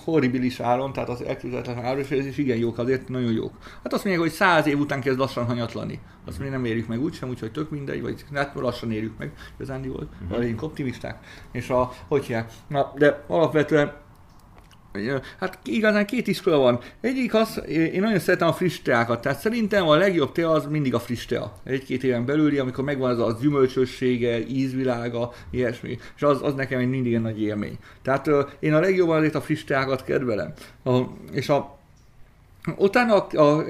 horribilis 0.04 0.60
áron, 0.60 0.94
tehát 0.94 1.10
az 1.10 1.22
elképzelhetetlen 1.22 1.86
áron, 1.86 2.00
és 2.00 2.10
ez 2.12 2.26
is 2.26 2.38
igen 2.38 2.58
jók, 2.58 2.78
azért 2.78 3.10
nagyon 3.10 3.32
jók. 3.32 3.52
Hát 3.84 3.94
azt 3.94 4.04
mondják, 4.04 4.26
hogy 4.26 4.36
100 4.36 4.68
év 4.68 4.80
után 4.80 5.02
kezd 5.02 5.18
lassan 5.18 5.46
hanyatlani. 5.46 6.00
Azt 6.26 6.40
még 6.40 6.50
nem 6.50 6.66
érjük 6.66 6.88
meg 6.88 7.02
úgysem, 7.02 7.30
úgyhogy 7.30 7.52
tök 7.52 7.70
mindegy, 7.70 8.02
vagy 8.02 8.26
hát 8.34 8.52
lassan 8.56 8.92
érjük 8.92 9.18
meg, 9.18 9.32
igazán 9.56 9.82
volt, 9.82 10.10
uh-huh. 10.30 10.64
optimisták. 10.64 11.24
És 11.52 11.70
a, 11.70 11.92
hogy 12.08 12.38
na, 12.68 12.94
de 12.96 13.24
alapvetően 13.28 13.94
Hát 15.40 15.60
igazán 15.64 16.06
két 16.06 16.28
iskola 16.28 16.58
van. 16.58 16.80
Egyik 17.02 17.34
az, 17.34 17.62
én 17.68 18.02
nagyon 18.02 18.20
szeretem 18.20 18.48
a 18.48 18.54
friss 18.54 18.82
teákat, 18.82 19.22
tehát 19.22 19.40
szerintem 19.40 19.88
a 19.88 19.96
legjobb 19.96 20.32
tea 20.32 20.50
az 20.50 20.66
mindig 20.66 20.94
a 20.94 21.00
friss 21.00 21.26
tea. 21.26 21.54
Egy-két 21.64 22.04
éven 22.04 22.26
belüli, 22.26 22.58
amikor 22.58 22.84
megvan 22.84 23.10
az 23.10 23.20
a 23.20 23.38
gyümölcsössége, 23.42 24.48
ízvilága, 24.48 25.34
ilyesmi. 25.52 25.98
És 26.16 26.22
az, 26.22 26.42
az 26.42 26.54
nekem 26.54 26.80
egy 26.80 26.90
mindig 26.90 27.14
egy 27.14 27.22
nagy 27.22 27.42
élmény. 27.42 27.78
Tehát 28.02 28.30
én 28.60 28.74
a 28.74 28.80
legjobban 28.80 29.18
azért 29.18 29.36
a 29.36 29.42
friss 29.42 29.64
teákat 29.64 30.04
kedvelem. 30.04 30.54
És 31.32 31.50
a, 31.50 31.79
Utána 32.78 33.16
a, 33.16 33.38
a, 33.42 33.66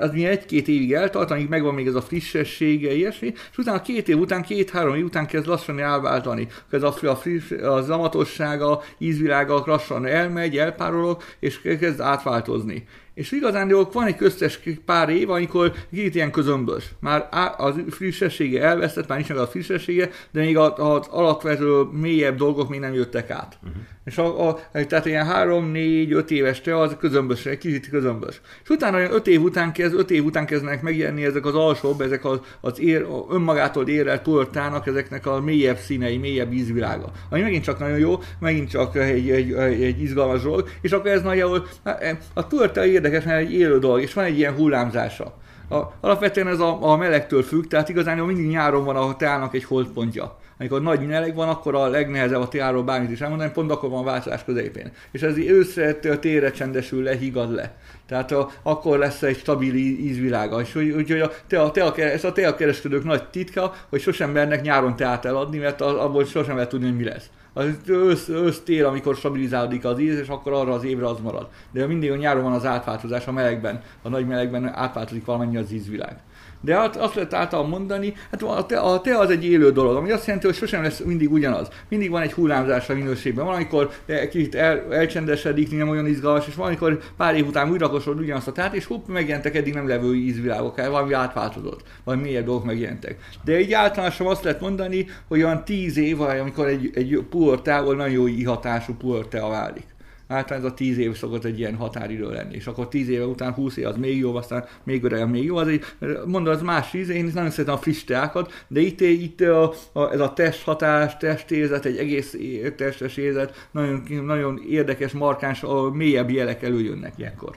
az 0.00 0.10
mi 0.12 0.26
egy-két 0.26 0.68
évig 0.68 0.92
eltart, 0.92 1.30
amíg 1.30 1.48
megvan 1.48 1.74
még 1.74 1.86
ez 1.86 1.94
a 1.94 2.02
frissessége, 2.02 2.94
ilyesmi, 2.94 3.32
és 3.50 3.58
utána 3.58 3.82
két 3.82 4.08
év 4.08 4.18
után, 4.18 4.42
két-három 4.42 4.94
év 4.94 5.04
után 5.04 5.26
kezd 5.26 5.46
lassan 5.46 5.78
elváltani. 5.78 6.46
Ez 6.70 6.82
a, 6.82 6.94
a, 7.02 7.16
friss, 7.16 7.50
a 7.50 7.82
zamatossága, 7.82 8.82
ízvilága 8.98 9.62
lassan 9.66 10.06
elmegy, 10.06 10.56
elpárolog, 10.58 11.22
és 11.40 11.60
kezd 11.60 12.00
átváltozni. 12.00 12.86
És 13.14 13.32
igazán 13.32 13.86
van 13.92 14.06
egy 14.06 14.16
köztes 14.16 14.60
pár 14.84 15.08
év, 15.08 15.30
amikor 15.30 15.72
két 15.92 16.14
ilyen 16.14 16.30
közömbös. 16.30 16.94
Már 17.00 17.28
az 17.56 17.74
frissessége 17.90 18.62
elvesztett, 18.62 19.08
már 19.08 19.18
nincs 19.18 19.30
meg 19.30 19.38
a 19.38 19.46
frissessége, 19.46 20.10
de 20.30 20.40
még 20.40 20.56
az 20.56 21.06
alapvető 21.10 21.82
mélyebb 21.92 22.36
dolgok 22.36 22.68
még 22.68 22.80
nem 22.80 22.94
jöttek 22.94 23.30
át. 23.30 23.58
Uh-huh. 23.62 23.82
És 24.04 24.18
a, 24.18 24.48
a, 24.48 24.58
tehát 24.72 25.06
ilyen 25.06 25.26
3-4-5 25.30 26.30
éves 26.30 26.60
te 26.60 26.78
az 26.78 26.96
közömbös, 26.98 27.46
egy 27.46 27.58
kicsit 27.58 27.88
közömbös. 27.88 28.40
És 28.62 28.68
utána 28.68 28.96
olyan 28.96 29.12
5 29.12 29.26
év 29.26 29.42
után 29.42 29.72
kezd, 29.72 29.94
5 29.94 30.10
év 30.10 30.24
után 30.24 30.46
kezdenek 30.46 30.82
megjelenni 30.82 31.24
ezek 31.24 31.46
az 31.46 31.54
alsóbb, 31.54 32.00
ezek 32.00 32.24
az, 32.24 32.40
az 32.60 32.80
ér, 32.80 33.06
önmagától 33.30 33.88
érelt 33.88 34.22
tortának, 34.22 34.86
ezeknek 34.86 35.26
a 35.26 35.40
mélyebb 35.40 35.76
színei, 35.76 36.16
mélyebb 36.16 36.52
ízvilága. 36.52 37.12
Ami 37.30 37.40
megint 37.40 37.64
csak 37.64 37.78
nagyon 37.78 37.98
jó, 37.98 38.18
megint 38.38 38.70
csak 38.70 38.96
egy, 38.96 39.30
egy, 39.30 39.52
egy, 39.52 39.82
egy 39.82 40.02
izgalmas 40.02 40.42
dolog, 40.42 40.68
és 40.80 40.92
akkor 40.92 41.10
ez 41.10 41.22
nagyjából, 41.22 41.66
e, 41.82 42.18
a 42.34 42.46
torta 42.46 42.84
érdekes, 43.04 43.24
mert 43.24 43.40
egy 43.40 43.52
élő 43.52 43.78
dolog, 43.78 44.00
és 44.00 44.12
van 44.12 44.24
egy 44.24 44.38
ilyen 44.38 44.54
hullámzása. 44.54 45.34
A, 45.68 45.76
alapvetően 46.00 46.48
ez 46.48 46.58
a, 46.58 46.92
a 46.92 46.96
melegtől 46.96 47.42
függ, 47.42 47.64
tehát 47.64 47.88
igazán 47.88 48.18
mindig 48.18 48.46
nyáron 48.46 48.84
van 48.84 48.96
a 48.96 49.16
teának 49.16 49.54
egy 49.54 49.64
holdpontja 49.64 50.36
amikor 50.58 50.82
nagy 50.82 51.06
meleg 51.06 51.34
van, 51.34 51.48
akkor 51.48 51.74
a 51.74 51.86
legnehezebb 51.86 52.40
a 52.40 52.48
téáról 52.48 52.82
bármit 52.82 53.10
is 53.10 53.20
elmondani, 53.20 53.50
pont 53.50 53.70
akkor 53.70 53.90
van 53.90 54.00
a 54.00 54.04
változás 54.04 54.44
közepén. 54.44 54.92
És 55.10 55.22
ez 55.22 55.36
őszre 55.36 55.98
a 56.10 56.18
térre 56.18 56.50
csendesül 56.50 57.02
le, 57.02 57.16
higad 57.16 57.54
le. 57.54 57.76
Tehát 58.06 58.32
a, 58.32 58.50
akkor 58.62 58.98
lesz 58.98 59.22
egy 59.22 59.36
stabil 59.36 59.74
ízvilága. 59.74 60.60
És 60.60 60.74
úgy, 60.74 60.90
úgy, 60.90 61.10
hogy 61.10 61.20
a, 61.20 61.30
te, 61.46 61.60
a, 61.60 61.70
te, 61.70 61.84
a, 61.84 61.98
ez 61.98 62.24
a 62.24 62.32
teakereskedők 62.32 63.04
nagy 63.04 63.28
titka, 63.28 63.74
hogy 63.88 64.00
sosem 64.00 64.30
mernek 64.30 64.62
nyáron 64.62 64.96
teát 64.96 65.24
eladni, 65.24 65.58
mert 65.58 65.80
abból 65.80 66.24
sosem 66.24 66.54
lehet 66.54 66.70
tudni, 66.70 66.86
hogy 66.86 66.96
mi 66.96 67.04
lesz. 67.04 67.30
Az 67.56 67.66
ősz, 67.86 68.28
ősz 68.28 68.62
amikor 68.84 69.16
stabilizálódik 69.16 69.84
az 69.84 69.98
íz, 69.98 70.18
és 70.18 70.28
akkor 70.28 70.52
arra 70.52 70.72
az 70.72 70.84
évre 70.84 71.06
az 71.06 71.20
marad. 71.20 71.48
De 71.70 71.86
mindig 71.86 72.10
a 72.10 72.16
nyáron 72.16 72.42
van 72.42 72.52
az 72.52 72.64
átváltozás, 72.64 73.26
a 73.26 73.32
melegben, 73.32 73.82
a 74.02 74.08
nagy 74.08 74.26
melegben 74.26 74.68
átváltozik 74.68 75.24
valamennyi 75.24 75.56
az 75.56 75.72
ízvilág. 75.72 76.20
De 76.64 76.78
azt 76.78 77.14
lehet 77.14 77.34
által 77.34 77.66
mondani, 77.66 78.14
hát 78.30 78.42
a 78.42 78.66
te, 78.66 78.78
a 78.78 79.00
te 79.00 79.18
az 79.18 79.30
egy 79.30 79.44
élő 79.44 79.70
dolog, 79.70 79.96
ami 79.96 80.10
azt 80.10 80.26
jelenti, 80.26 80.46
hogy 80.46 80.56
sosem 80.56 80.82
lesz 80.82 81.00
mindig 81.00 81.32
ugyanaz. 81.32 81.68
Mindig 81.88 82.10
van 82.10 82.22
egy 82.22 82.32
hullámzás 82.32 82.88
a 82.88 82.94
minőségben. 82.94 83.44
Van, 83.44 83.54
amikor 83.54 83.90
kicsit 84.30 84.54
el, 84.54 84.92
elcsendesedik, 84.92 85.76
nem 85.76 85.88
olyan 85.88 86.06
izgalmas, 86.06 86.46
és 86.46 86.54
van, 86.54 86.66
amikor 86.66 86.98
pár 87.16 87.36
év 87.36 87.46
után 87.46 87.70
újra 87.70 87.88
kóstolod 87.88 88.20
ugyanazt 88.20 88.48
a 88.48 88.52
tát, 88.52 88.74
és 88.74 88.86
hopp, 88.86 89.06
megjelentek 89.06 89.54
eddig 89.54 89.74
nem 89.74 89.88
levő 89.88 90.14
ízvilágok, 90.14 90.76
valami 90.76 91.12
átváltozott, 91.12 91.82
vagy 92.04 92.20
mélyebb 92.20 92.44
dolgok 92.44 92.64
megjelentek. 92.64 93.16
De 93.44 93.60
így 93.60 93.72
általánosan 93.72 94.26
azt 94.26 94.44
lehet 94.44 94.60
mondani, 94.60 95.06
hogy 95.28 95.42
olyan 95.42 95.64
tíz 95.64 95.96
év, 95.96 96.20
amikor 96.20 96.66
egy, 96.66 96.90
egy 96.94 97.24
puor 97.30 97.62
távol 97.62 97.94
nagyon 97.94 98.12
jó 98.12 98.26
ihatású 98.26 98.94
puor 98.94 99.28
válik 99.30 99.93
általában 100.34 100.66
ez 100.66 100.72
a 100.72 100.76
10 100.76 100.98
év 100.98 101.16
szokott 101.16 101.44
egy 101.44 101.58
ilyen 101.58 101.76
határidő 101.76 102.30
lenni, 102.30 102.54
és 102.54 102.66
akkor 102.66 102.88
10 102.88 103.08
éve 103.08 103.26
után 103.26 103.52
20 103.52 103.76
év 103.76 103.86
az 103.86 103.96
még 103.96 104.18
jó, 104.18 104.36
aztán 104.36 104.64
még 104.82 105.04
öreg, 105.04 105.30
még 105.30 105.44
jó, 105.44 105.56
az 105.56 105.68
egy, 105.68 105.84
mondom, 106.26 106.54
az 106.54 106.62
más 106.62 106.92
íz, 106.92 107.08
én 107.08 107.30
nagyon 107.34 107.50
szeretem 107.50 107.74
a 107.74 107.78
friss 107.78 108.04
teákat, 108.04 108.64
de 108.68 108.80
itt, 108.80 109.00
itt 109.00 109.40
a, 109.40 109.72
a, 109.92 110.12
ez 110.12 110.20
a 110.20 110.32
testhatás, 110.32 111.16
testérzet, 111.16 111.84
egy 111.84 111.96
egész 111.96 112.36
testes 112.76 113.16
érzet, 113.16 113.68
nagyon, 113.70 114.02
nagyon 114.24 114.60
érdekes, 114.68 115.12
markáns, 115.12 115.62
a 115.62 115.90
mélyebb 115.90 116.30
jelek 116.30 116.62
előjönnek 116.62 117.12
ilyenkor. 117.16 117.56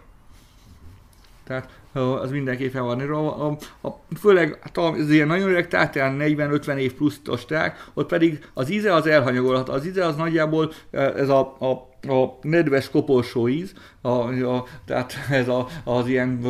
Tehát 1.47 1.69
az 1.93 2.31
mindenképpen 2.31 2.83
van. 2.83 2.99
A, 2.99 3.47
a, 3.47 3.57
a, 3.81 3.89
főleg 4.19 4.59
hát 4.61 4.77
az 4.77 5.09
ilyen 5.09 5.27
nagyon 5.27 5.49
öreg 5.49 5.67
tehát 5.67 5.93
40-50 5.95 6.75
év 6.75 6.93
pluszos 6.93 7.45
teák, 7.45 7.89
ott 7.93 8.07
pedig 8.07 8.39
az 8.53 8.69
íze 8.69 8.93
az 8.93 9.07
elhanyagolhat. 9.07 9.69
Az 9.69 9.85
íze 9.85 10.05
az 10.05 10.15
nagyjából 10.15 10.71
ez 10.91 11.29
a, 11.29 11.39
a 11.39 11.89
a 12.01 12.25
nedves 12.41 12.89
koporsó 12.89 13.47
íz, 13.47 13.73
a, 14.01 14.43
a, 14.43 14.65
tehát 14.85 15.13
ez 15.29 15.47
a, 15.47 15.67
az 15.83 16.07
ilyen 16.07 16.45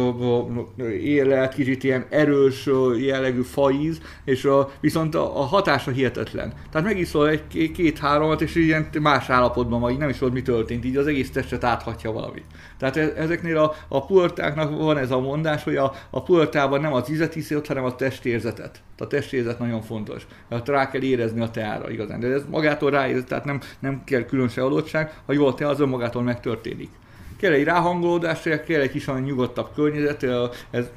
élet, 1.02 1.54
kicsit 1.54 1.84
ilyen 1.84 2.06
erős 2.10 2.70
jellegű 3.00 3.42
faíz, 3.42 4.02
és 4.26 4.46
a, 4.46 4.72
viszont 4.80 5.16
a, 5.16 5.40
a 5.40 5.42
hatása 5.42 5.92
hihetetlen. 5.92 6.54
Tehát 6.72 6.88
megiszol 6.88 7.30
egy 7.30 7.72
két-háromat, 7.72 8.42
és 8.42 8.56
ilyen 8.56 8.88
más 9.02 9.30
állapotban 9.30 9.80
vagy, 9.80 9.98
nem 9.98 10.10
is 10.10 10.20
volt 10.20 10.34
mi 10.34 10.42
történt, 10.42 10.86
így 10.86 10.98
az 10.98 11.08
egész 11.08 11.32
testet 11.32 11.64
áthatja 11.64 12.12
valamit. 12.12 12.46
Tehát 12.78 12.98
e, 12.98 13.14
ezeknél 13.16 13.58
a, 13.58 13.74
a 13.88 14.06
puertáknak 14.06 14.78
van 14.78 14.98
ez 14.98 15.12
a 15.12 15.20
mondás, 15.20 15.64
hogy 15.64 15.76
a, 15.76 15.94
a 16.10 16.24
puertában 16.24 16.82
nem 16.82 16.94
az 16.94 17.10
ízet 17.10 17.34
hiszi 17.34 17.56
ott, 17.56 17.68
hanem 17.68 17.84
a 17.84 17.96
testérzetet. 17.96 18.82
A 18.98 19.08
testérzet 19.08 19.60
nagyon 19.60 19.82
fontos. 19.82 20.28
Mert 20.50 20.68
rá 20.68 20.90
kell 20.90 21.02
érezni 21.02 21.42
a 21.42 21.50
teára 21.50 21.90
igazán. 21.90 22.20
De 22.20 22.28
ez 22.28 22.44
magától 22.50 22.92
ráérez, 22.92 23.24
tehát 23.28 23.46
nem, 23.46 23.60
nem 23.80 24.04
kell 24.06 24.24
különösebb 24.26 24.66
adottság, 24.66 25.22
ha 25.26 25.34
jól 25.38 25.54
te 25.54 25.68
az 25.68 25.80
önmagától 25.80 26.22
megtörténik 26.22 26.90
kell 27.38 27.52
egy 27.52 27.64
ráhangolódás, 27.64 28.42
kell 28.42 28.82
egy 28.82 28.92
kis 28.92 29.08
olyan 29.08 29.22
nyugodtabb 29.22 29.68
környezet, 29.76 30.26
ez, 30.72 30.90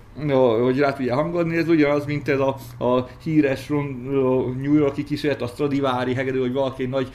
hogy 0.62 0.78
rá 0.78 0.92
tudja 0.92 1.14
hangolni, 1.14 1.56
ez 1.56 1.68
ugyanaz, 1.68 2.04
mint 2.06 2.28
ez 2.28 2.38
a, 2.38 2.56
a 2.84 3.06
híres 3.22 3.66
New 4.60 4.74
Yorki 4.74 5.04
kísérlet, 5.04 5.42
a 5.42 5.46
Stradivari 5.46 6.14
hegedű, 6.14 6.38
hogy 6.38 6.52
valaki 6.52 6.86
nagy 6.86 7.08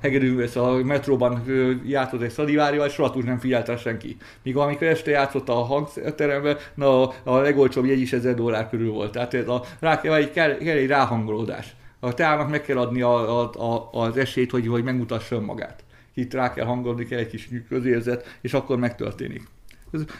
hegedű, 0.00 0.40
ez 0.40 0.56
a 0.56 0.80
metróban 0.84 1.42
játszott 1.86 2.22
egy 2.22 2.30
Stradivárival, 2.30 2.86
és 2.86 2.92
soha 2.92 3.22
nem 3.24 3.38
figyelte 3.38 3.76
senki. 3.76 4.16
Míg 4.42 4.56
amikor 4.56 4.86
este 4.86 5.10
játszott 5.10 5.48
a 5.48 5.54
hangteremben, 5.54 6.56
na, 6.74 7.08
a 7.24 7.36
legolcsóbb 7.36 7.84
jegy 7.84 8.00
is 8.00 8.12
1000 8.12 8.34
dollár 8.34 8.68
körül 8.68 8.90
volt. 8.90 9.12
Tehát 9.12 9.34
ez 9.34 9.48
a, 9.48 9.62
rá 9.80 10.00
kell, 10.00 10.30
kell 10.30 10.56
egy 10.76 10.86
ráhangolódás. 10.86 11.76
A 12.00 12.14
teának 12.14 12.50
meg 12.50 12.62
kell 12.62 12.78
adni 12.78 13.02
a, 13.02 13.40
a, 13.40 13.50
a, 13.58 13.88
az 13.92 14.16
esélyt, 14.16 14.50
hogy, 14.50 14.66
hogy 14.66 14.84
megmutassa 14.84 15.40
magát 15.40 15.85
itt 16.16 16.32
rá 16.32 16.52
kell 16.52 16.64
hangolni, 16.64 17.04
kell 17.04 17.18
egy 17.18 17.28
kis 17.28 17.48
közérzet, 17.68 18.38
és 18.40 18.54
akkor 18.54 18.78
megtörténik. 18.78 19.42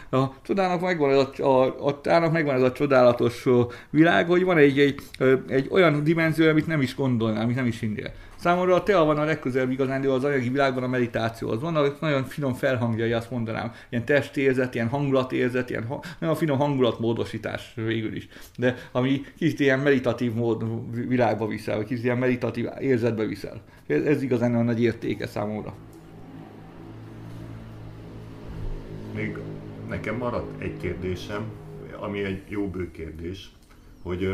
A 0.09 0.41
csodának 0.41 0.81
megvan 0.81 1.11
ez 1.11 1.17
a, 1.39 1.43
a, 1.43 1.99
a 2.03 2.29
megvan 2.31 2.55
ez 2.55 2.61
a 2.61 2.71
csodálatos 2.71 3.45
világ, 3.89 4.27
hogy 4.27 4.43
van 4.43 4.57
egy, 4.57 4.79
egy, 4.79 5.01
egy 5.47 5.67
olyan 5.71 6.03
dimenzió, 6.03 6.49
amit 6.49 6.67
nem 6.67 6.81
is 6.81 6.95
gondolnál, 6.95 7.43
amit 7.43 7.55
nem 7.55 7.65
is 7.65 7.79
hinnél. 7.79 8.11
Számomra 8.37 8.75
a 8.75 8.83
tea 8.83 9.03
van 9.03 9.17
a 9.17 9.23
legközelebb 9.23 9.71
igazán 9.71 10.05
az 10.05 10.23
anyagi 10.23 10.49
világban 10.49 10.83
a 10.83 10.87
meditációhoz. 10.87 11.61
Van 11.61 11.95
nagyon 11.99 12.23
finom 12.23 12.53
felhangjai, 12.53 13.11
azt 13.13 13.31
mondanám. 13.31 13.71
Ilyen 13.89 14.05
testérzet, 14.05 14.75
ilyen 14.75 14.87
hangulatérzet, 14.87 15.69
ilyen 15.69 15.87
nagyon 16.19 16.35
finom 16.35 16.57
hangulatmódosítás 16.57 17.73
végül 17.75 18.15
is. 18.15 18.27
De 18.57 18.75
ami 18.91 19.21
kicsit 19.37 19.59
ilyen 19.59 19.79
meditatív 19.79 20.33
mód 20.33 20.63
világba 21.07 21.47
viszel, 21.47 21.75
vagy 21.75 21.85
kicsit 21.85 22.03
ilyen 22.03 22.17
meditatív 22.17 22.67
érzetbe 22.79 23.25
viszel. 23.25 23.61
Ez, 23.87 24.03
ez 24.03 24.21
igazán 24.21 24.55
a 24.55 24.61
nagy 24.61 24.81
értéke 24.81 25.27
számomra. 25.27 25.73
Még 29.15 29.37
nekem 29.89 30.15
maradt 30.15 30.61
egy 30.61 30.77
kérdésem, 30.81 31.43
ami 31.99 32.23
egy 32.23 32.41
jó 32.47 32.67
bő 32.67 32.91
kérdés 32.91 33.51
hogy 34.07 34.29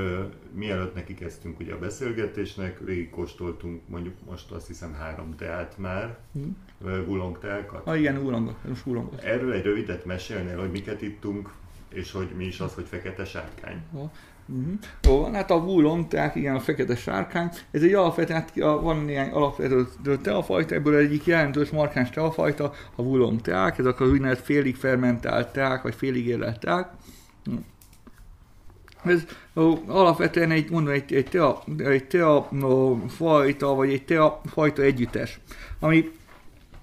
mielőtt 0.53 0.95
neki 0.95 1.13
kezdtünk 1.13 1.59
ugye 1.59 1.73
a 1.73 1.79
beszélgetésnek, 1.79 2.79
végigkóstoltunk 2.79 3.81
mondjuk 3.87 4.13
most 4.29 4.51
azt 4.51 4.67
hiszem 4.67 4.93
három 4.93 5.35
teát 5.35 5.77
már, 5.77 6.17
hmm. 6.33 6.57
uh, 6.81 7.37
teákat. 7.37 7.87
Ah 7.87 7.99
igen, 7.99 8.17
ulong, 8.17 8.55
most 8.67 8.85
ulong. 8.85 9.09
Erről 9.21 9.53
egy 9.53 9.63
rövidet 9.63 10.05
mesélnél, 10.05 10.59
hogy 10.59 10.71
miket 10.71 11.01
ittunk, 11.01 11.53
és 11.89 12.11
hogy 12.11 12.29
mi 12.37 12.45
is 12.45 12.59
az, 12.59 12.73
hogy 12.73 12.85
fekete 12.85 13.25
sárkány. 13.25 13.81
Oh. 13.93 14.09
Uh-huh. 14.45 14.73
Jó, 15.03 15.31
hát 15.33 15.51
a 15.51 15.55
wulong, 15.55 16.07
tehát 16.07 16.35
igen, 16.35 16.55
a 16.55 16.59
fekete 16.59 16.95
sárkány, 16.95 17.49
ez 17.71 17.83
egy 17.83 17.93
alapvető, 17.93 18.33
hát 18.33 18.55
van 18.55 18.97
néhány 18.97 19.29
alapvető 19.29 19.87
teafajta, 20.21 20.75
ebből 20.75 20.95
egyik 20.95 21.25
jelentős 21.25 21.69
markáns 21.69 22.09
teafajta, 22.09 22.73
a 22.95 23.01
wulong 23.01 23.41
teák, 23.41 23.77
ezek 23.77 23.99
az 23.99 24.09
úgynevezett 24.09 24.43
félig 24.43 24.75
fermentált 24.75 25.51
teák, 25.51 25.81
vagy 25.81 25.95
félig 25.95 26.27
érlelt 26.27 26.59
teák. 26.59 26.91
Ez 29.05 29.25
ó, 29.55 29.73
alapvetően 29.87 30.51
egy, 30.51 30.69
mondom, 30.69 30.93
egy, 30.93 31.13
egy 31.13 31.25
tea, 31.25 31.63
egy 31.77 32.07
tea 32.07 32.49
ó, 32.63 32.95
fajta, 33.07 33.73
vagy 33.73 33.91
egy 33.91 34.05
tea 34.05 34.41
fajta 34.45 34.81
együttes, 34.81 35.39
ami 35.79 36.11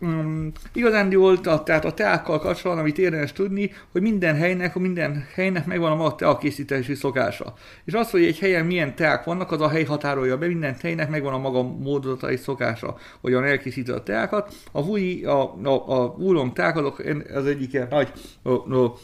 um, 0.01 0.53
igazán 0.73 1.11
jól, 1.11 1.41
tehát 1.41 1.85
a 1.85 1.93
teákkal 1.93 2.39
kapcsolatban, 2.39 2.79
amit 2.79 2.99
érdemes 2.99 3.33
tudni, 3.33 3.73
hogy 3.93 4.03
minden 4.03 4.35
helynek, 4.35 4.75
minden 4.75 5.27
helynek 5.35 5.67
megvan 5.67 5.93
a 5.93 5.95
maga 5.95 6.15
tea 6.15 6.39
készítési 6.39 6.95
szokása. 6.95 7.55
És 7.85 7.93
az, 7.93 8.11
hogy 8.11 8.25
egy 8.25 8.39
helyen 8.39 8.67
milyen 8.67 8.95
teák 8.95 9.25
vannak, 9.25 9.53
az 9.53 9.61
a 9.61 9.69
hely 9.69 9.85
határolja 9.85 10.39
be, 10.39 10.47
minden 10.47 10.77
helynek 10.83 11.11
megvan 11.11 11.33
a 11.33 11.39
maga 11.39 11.63
módozata 11.63 12.31
és 12.31 12.41
szokása, 12.41 12.97
hogyan 13.21 13.45
elkészíti 13.45 13.91
a 13.91 14.03
teákat. 14.03 14.55
A 14.73 14.85
vúi, 14.85 15.25
a, 15.25 15.55
a, 15.65 15.69
a 15.69 16.15
úlom 16.19 16.53
teák, 16.53 16.77
azok 16.77 17.03
az 17.35 17.47
egyik 17.47 17.73
ilyen 17.73 17.87
nagy 17.91 18.13
a, 18.43 18.51
a, 18.51 18.95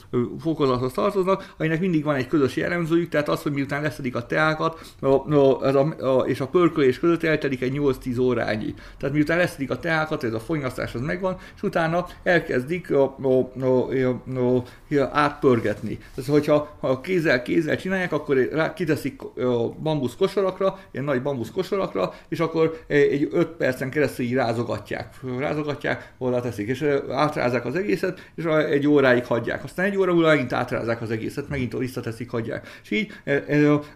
fokozathoz 0.40 0.92
tartoznak, 0.92 1.54
aminek 1.58 1.80
mindig 1.80 2.04
van 2.04 2.14
egy 2.14 2.26
közös 2.26 2.56
jellemzőjük, 2.56 3.08
tehát 3.08 3.28
az, 3.28 3.42
hogy 3.42 3.52
miután 3.52 3.82
leszedik 3.82 4.16
a 4.16 4.26
teákat, 4.26 4.80
a, 5.00 5.06
a, 5.06 5.60
a, 5.62 6.18
a, 6.18 6.26
és 6.26 6.40
a 6.40 6.46
pörkölés 6.46 6.98
között 6.98 7.22
eltelik 7.22 7.62
egy 7.62 7.78
8-10 7.78 8.20
órányi. 8.20 8.74
Tehát 8.98 9.14
miután 9.14 9.38
leszedik 9.38 9.70
a 9.70 9.78
teákat, 9.78 10.24
ez 10.24 10.32
a 10.32 10.40
fogyasztás 10.40 10.85
táplálkozás 10.86 10.94
az 10.94 11.00
megvan, 11.00 11.36
és 11.56 11.62
utána 11.62 12.06
elkezdik 12.22 12.90
a, 12.90 13.16
a, 13.22 13.50
a, 13.60 13.90
a, 14.36 14.62
a, 14.94 15.08
átpörgetni. 15.12 15.98
Tehát, 16.14 16.30
hogyha 16.30 16.76
ha 16.80 17.00
kézzel, 17.00 17.42
kézzel 17.42 17.76
csinálják, 17.76 18.12
akkor 18.12 18.36
rá, 18.52 18.72
kiteszik 18.72 19.22
a 19.22 19.68
bambusz 19.68 20.16
kosarakra, 20.16 20.78
ilyen 20.90 21.04
nagy 21.04 21.22
bambusz 21.22 21.50
kosarakra, 21.50 22.12
és 22.28 22.40
akkor 22.40 22.80
egy 22.86 23.28
5 23.32 23.48
percen 23.48 23.90
keresztül 23.90 24.24
így 24.24 24.34
rázogatják. 24.34 25.14
Rázogatják, 25.38 26.12
hol 26.18 26.40
teszik, 26.40 26.68
és 26.68 26.84
átrázzák 27.10 27.64
az 27.64 27.76
egészet, 27.76 28.30
és 28.34 28.44
egy 28.44 28.86
óráig 28.86 29.24
hagyják. 29.24 29.64
Aztán 29.64 29.86
egy 29.86 29.96
óra 29.96 30.12
múlva 30.12 30.28
megint 30.28 30.52
átrázzák 30.52 31.02
az 31.02 31.10
egészet, 31.10 31.48
megint 31.48 31.78
visszateszik, 31.78 32.30
hagyják. 32.30 32.80
És 32.82 32.90
így 32.90 33.12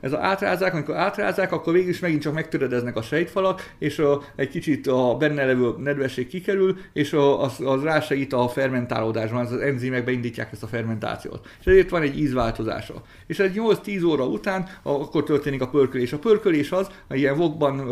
ez, 0.00 0.12
a, 0.12 0.18
átrázák, 0.20 0.72
amikor 0.72 0.96
átrázzák, 0.96 1.52
akkor 1.52 1.72
végül 1.72 1.88
is 1.88 1.98
megint 1.98 2.22
csak 2.22 2.34
megtöredeznek 2.34 2.96
a 2.96 3.02
sejtfalak, 3.02 3.72
és 3.78 4.02
egy 4.36 4.48
kicsit 4.48 4.86
a 4.86 5.16
benne 5.18 5.44
levő 5.44 5.74
nedvesség 5.78 6.26
kikerül, 6.26 6.76
és 6.92 7.12
a, 7.12 7.42
az, 7.42 7.60
az 7.64 7.82
rásegít 7.82 8.32
a 8.32 8.48
fermentálódásban, 8.48 9.46
az 9.46 9.52
enzimek 9.52 10.04
beindítják 10.04 10.52
ezt 10.52 10.62
a 10.62 10.66
fermentációt. 10.66 11.48
És 11.60 11.66
ezért 11.66 11.90
van 11.90 12.02
egy 12.02 12.18
ízváltozása. 12.18 13.02
És 13.26 13.38
egy 13.38 13.54
8-10 13.56 14.06
óra 14.06 14.26
után 14.26 14.68
akkor 14.82 15.24
történik 15.24 15.62
a 15.62 15.68
pörkölés. 15.68 16.12
A 16.12 16.18
pörkölés 16.18 16.72
az, 16.72 16.90
ilyen 17.10 17.36
vokban 17.36 17.88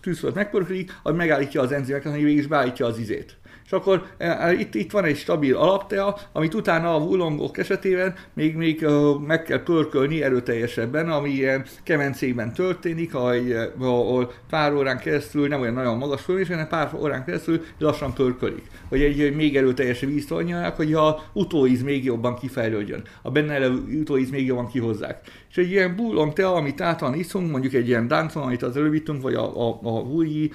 tűzföld 0.00 0.34
megpörkölik, 0.34 0.92
az 1.02 1.14
megállítja 1.14 1.60
az 1.60 1.72
enzimeket, 1.72 2.12
hogy 2.12 2.22
végig 2.22 2.38
is 2.38 2.46
beállítja 2.46 2.86
az 2.86 2.98
izét 2.98 3.36
és 3.68 3.74
akkor 3.74 4.06
e, 4.18 4.36
e, 4.40 4.52
itt, 4.52 4.74
itt 4.74 4.90
van 4.90 5.04
egy 5.04 5.16
stabil 5.16 5.56
alaptea, 5.56 6.16
amit 6.32 6.54
utána 6.54 6.94
a 6.94 6.98
vulongok 6.98 7.58
esetében 7.58 8.14
még, 8.34 8.56
még 8.56 8.86
meg 9.26 9.42
kell 9.42 9.62
pörkölni 9.62 10.22
erőteljesebben, 10.22 11.10
ami 11.10 11.30
ilyen 11.30 11.64
kemencében 11.82 12.52
történik, 12.52 13.14
ahol 13.14 14.32
pár 14.50 14.72
órán 14.72 14.98
keresztül, 14.98 15.48
nem 15.48 15.60
olyan 15.60 15.74
nagyon 15.74 15.96
magas 15.96 16.22
fölmés, 16.22 16.48
hanem 16.48 16.68
pár 16.68 16.90
órán 16.94 17.24
keresztül 17.24 17.60
lassan 17.78 18.12
pörkölik. 18.14 18.66
Hogy 18.88 19.02
egy, 19.02 19.34
még 19.36 19.56
erőteljesebb 19.56 20.10
ízt 20.10 20.32
hogy 20.76 20.94
a 20.94 21.22
utóíz 21.32 21.82
még 21.82 22.04
jobban 22.04 22.38
kifejlődjön. 22.38 23.02
A 23.22 23.30
benne 23.30 23.58
levő 23.58 24.00
utóíz 24.00 24.30
még 24.30 24.46
jobban 24.46 24.68
kihozzák. 24.68 25.20
És 25.50 25.56
egy 25.56 25.70
ilyen 25.70 25.96
búlon 25.96 26.34
tea, 26.34 26.54
amit 26.54 26.80
általán 26.80 27.14
iszunk, 27.14 27.50
mondjuk 27.50 27.72
egy 27.72 27.88
ilyen 27.88 28.08
dáncon, 28.08 28.42
amit 28.42 28.62
az 28.62 28.76
elővittünk, 28.76 29.22
vagy 29.22 29.34
a, 29.34 29.68
a, 29.68 29.78
a 29.82 29.90
Hújji 29.90 30.52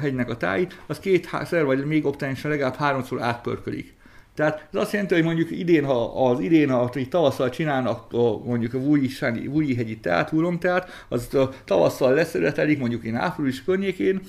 hegynek 0.00 0.30
a 0.30 0.36
táj, 0.36 0.66
az 0.86 0.98
két 0.98 1.28
szer, 1.44 1.64
vagy 1.64 1.84
még 1.84 2.06
optálisan 2.06 2.50
legalább 2.56 2.78
háromszor 2.78 3.22
átpörkölik. 3.22 3.94
Tehát 4.36 4.68
ez 4.72 4.80
azt 4.80 4.92
jelenti, 4.92 5.14
hogy 5.14 5.24
mondjuk 5.24 5.50
idén, 5.50 5.84
ha 5.84 6.28
az 6.30 6.40
idén, 6.40 6.70
ha 6.70 6.90
tavasszal 7.08 7.50
csinálnak 7.50 8.12
a, 8.12 8.38
mondjuk 8.44 8.74
a 8.74 8.78
Vújji 8.78 9.74
hegyi 9.74 9.98
teát, 9.98 10.32
teát, 10.58 11.06
az 11.08 11.34
a 11.34 11.50
tavasszal 11.64 12.14
leszeretelik, 12.14 12.78
mondjuk 12.78 13.04
én 13.04 13.14
április 13.14 13.64
környékén, 13.64 14.20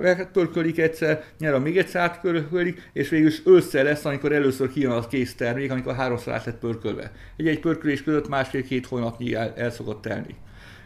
megpörkölik 0.00 0.78
egyszer, 0.78 1.24
nyára 1.38 1.58
még 1.58 1.78
egyszer 1.78 2.02
átpörkölik, 2.02 2.90
és 2.92 3.08
végül 3.08 3.30
ősszel 3.44 3.84
lesz, 3.84 4.04
amikor 4.04 4.32
először 4.32 4.72
kijön 4.72 4.92
a 4.92 5.06
kész 5.06 5.34
termék, 5.34 5.70
amikor 5.70 5.94
háromszor 5.94 6.32
át 6.32 6.44
lett 6.44 6.58
pörkölve. 6.58 7.12
Egy-egy 7.36 7.60
pörkölés 7.60 8.02
között 8.02 8.28
másfél-két 8.28 8.86
hónapnyi 8.86 9.34
el, 9.34 9.52
el 9.56 9.70
szokott 9.70 10.02
telni. 10.02 10.36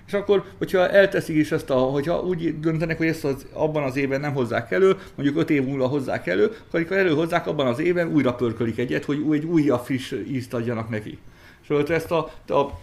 És 0.06 0.12
akkor, 0.12 0.44
hogyha 0.59 0.89
elteszik 0.89 1.36
is 1.36 1.52
ezt 1.52 1.70
a, 1.70 1.74
hogyha 1.74 2.20
úgy 2.20 2.60
döntenek, 2.60 2.97
hogy 2.97 3.06
ezt 3.06 3.24
az, 3.24 3.47
abban 3.52 3.82
az 3.82 3.97
évben 3.97 4.20
nem 4.20 4.32
hozzák 4.32 4.70
elő, 4.70 4.97
mondjuk 5.14 5.39
5 5.39 5.51
év 5.51 5.64
múlva 5.64 5.86
hozzák 5.86 6.26
elő, 6.26 6.44
akkor 6.44 6.60
amikor 6.72 6.97
előhozzák, 6.97 7.47
abban 7.47 7.66
az 7.66 7.78
évben 7.78 8.12
újra 8.12 8.35
pörkölik 8.35 8.78
egyet, 8.78 9.05
hogy 9.05 9.24
egy 9.31 9.44
újabb 9.44 9.85
friss 9.85 10.12
ízt 10.28 10.55
adjanak 10.55 10.89
neki. 10.89 11.18
És 11.62 11.70
akkor 11.70 11.90
ezt 11.90 12.10
a, 12.10 12.18
a 12.48 12.81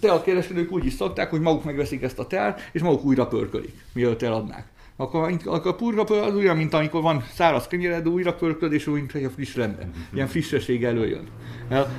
te 0.00 0.12
a 0.12 0.22
kereskedők 0.22 0.72
úgy 0.72 0.86
is 0.86 0.92
szokták, 0.92 1.30
hogy 1.30 1.40
maguk 1.40 1.64
megveszik 1.64 2.02
ezt 2.02 2.18
a 2.18 2.26
teát, 2.26 2.68
és 2.72 2.82
maguk 2.82 3.04
újra 3.04 3.26
pörkölik, 3.26 3.84
mielőtt 3.92 4.22
eladnák. 4.22 4.66
Akkor, 4.96 5.38
akkor 5.44 5.70
a 5.70 5.74
purga 5.74 6.02
az 6.02 6.34
olyan, 6.34 6.56
mint 6.56 6.74
amikor 6.74 7.02
van 7.02 7.24
száraz 7.32 7.66
kenyered, 7.66 8.08
újra 8.08 8.34
pörköd, 8.34 8.72
és 8.72 8.86
úgy, 8.86 8.94
mint 8.94 9.26
a 9.26 9.30
friss 9.30 9.54
lenne. 9.54 9.88
Ilyen 10.12 10.26
frissesség 10.26 10.84
előjön. 10.84 11.26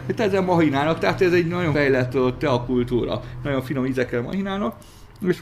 Itt 0.09 0.19
ezen 0.19 0.43
mahinának, 0.43 0.99
tehát 0.99 1.21
ez 1.21 1.33
egy 1.33 1.47
nagyon 1.47 1.73
fejlett 1.73 2.37
teakultúra. 2.37 3.21
Nagyon 3.43 3.61
finom 3.61 3.85
ízekkel 3.85 4.21
mahinának. 4.21 4.75
És 5.27 5.41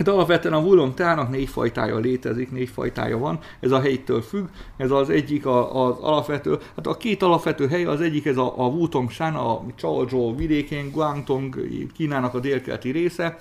Hát 0.00 0.08
alapvetően 0.08 0.54
a 0.54 0.62
vulon 0.62 0.94
tának 0.94 1.30
négy 1.30 1.48
fajtája 1.48 1.96
létezik, 1.96 2.50
négy 2.50 2.68
fajtája 2.68 3.18
van, 3.18 3.38
ez 3.60 3.70
a 3.70 3.80
helytől 3.80 4.22
függ, 4.22 4.46
ez 4.76 4.90
az 4.90 5.10
egyik 5.10 5.46
a, 5.46 5.86
az 5.86 5.96
alapvető, 6.00 6.58
hát 6.76 6.86
a 6.86 6.96
két 6.96 7.22
alapvető 7.22 7.68
hely, 7.68 7.84
az 7.84 8.00
egyik 8.00 8.26
ez 8.26 8.36
a, 8.36 8.52
a 8.56 8.66
Wutong 8.66 9.10
Shan, 9.10 9.34
a 9.34 9.62
Chaozhou 9.76 10.36
vidékén, 10.36 10.90
Guangdong, 10.90 11.66
Kínának 11.96 12.34
a 12.34 12.40
délkeleti 12.40 12.90
része, 12.90 13.40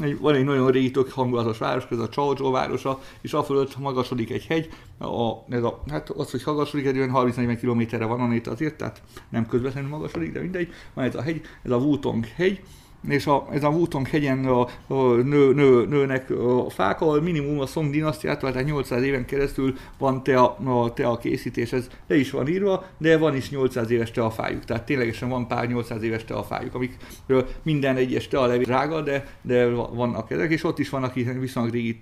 egy, 0.00 0.18
van 0.18 0.34
egy 0.34 0.44
nagyon 0.44 0.70
régi, 0.70 0.90
tök 0.90 1.10
hangulatos 1.10 1.58
város, 1.58 1.84
ez 1.90 1.98
a 1.98 2.08
Chaozhou 2.08 2.50
városa, 2.50 3.00
és 3.20 3.32
a 3.32 3.42
fölött 3.42 3.78
magasodik 3.78 4.30
egy 4.30 4.46
hegy, 4.46 4.68
a, 4.98 5.32
ez 5.48 5.62
a, 5.62 5.82
hát 5.90 6.10
az, 6.10 6.30
hogy 6.30 6.42
magasodik, 6.44 6.86
egy 6.86 6.96
olyan 6.96 7.12
30-40 7.14 7.56
kilométerre 7.60 8.04
van 8.04 8.32
itt 8.32 8.46
azért, 8.46 8.76
tehát 8.76 9.02
nem 9.28 9.46
közvetlenül 9.46 9.90
magasodik, 9.90 10.32
de 10.32 10.40
mindegy, 10.40 10.72
van 10.94 11.04
ez 11.04 11.14
a 11.14 11.22
hegy, 11.22 11.40
ez 11.62 11.70
a 11.70 11.76
Wutong 11.76 12.26
hegy, 12.26 12.62
és 13.08 13.26
a, 13.26 13.46
ez 13.52 13.64
a 13.64 13.68
Wutong 13.68 14.08
hegyen 14.08 14.44
a, 14.44 14.60
a 14.86 15.12
nő, 15.14 15.52
nő, 15.52 15.86
nőnek 15.86 16.30
a 16.30 16.70
fák, 16.70 17.00
ahol 17.00 17.20
minimum 17.22 17.60
a 17.60 17.66
Song 17.66 17.90
dinasztiától, 17.90 18.50
tehát 18.50 18.66
800 18.66 19.02
éven 19.02 19.24
keresztül 19.24 19.74
van 19.98 20.22
tea, 20.22 20.56
a 20.56 20.92
tea 20.92 21.16
készítés, 21.16 21.72
ez 21.72 21.88
le 22.06 22.16
is 22.16 22.30
van 22.30 22.48
írva, 22.48 22.84
de 22.98 23.18
van 23.18 23.36
is 23.36 23.50
800 23.50 23.90
éves 23.90 24.10
teafájuk, 24.10 24.64
tehát 24.64 24.84
ténylegesen 24.86 25.28
van 25.28 25.48
pár 25.48 25.68
800 25.68 26.02
éves 26.02 26.24
teafájuk, 26.24 26.74
amikről 26.74 27.46
minden 27.62 27.96
egyes 27.96 28.28
tea 28.28 28.46
levél 28.46 28.64
drága, 28.64 29.00
de, 29.00 29.26
de 29.42 29.66
vannak 29.68 30.30
ezek, 30.30 30.50
és 30.50 30.64
ott 30.64 30.78
is 30.78 30.88
vannak 30.88 31.14
viszonylag 31.14 31.72
régi 31.72 32.00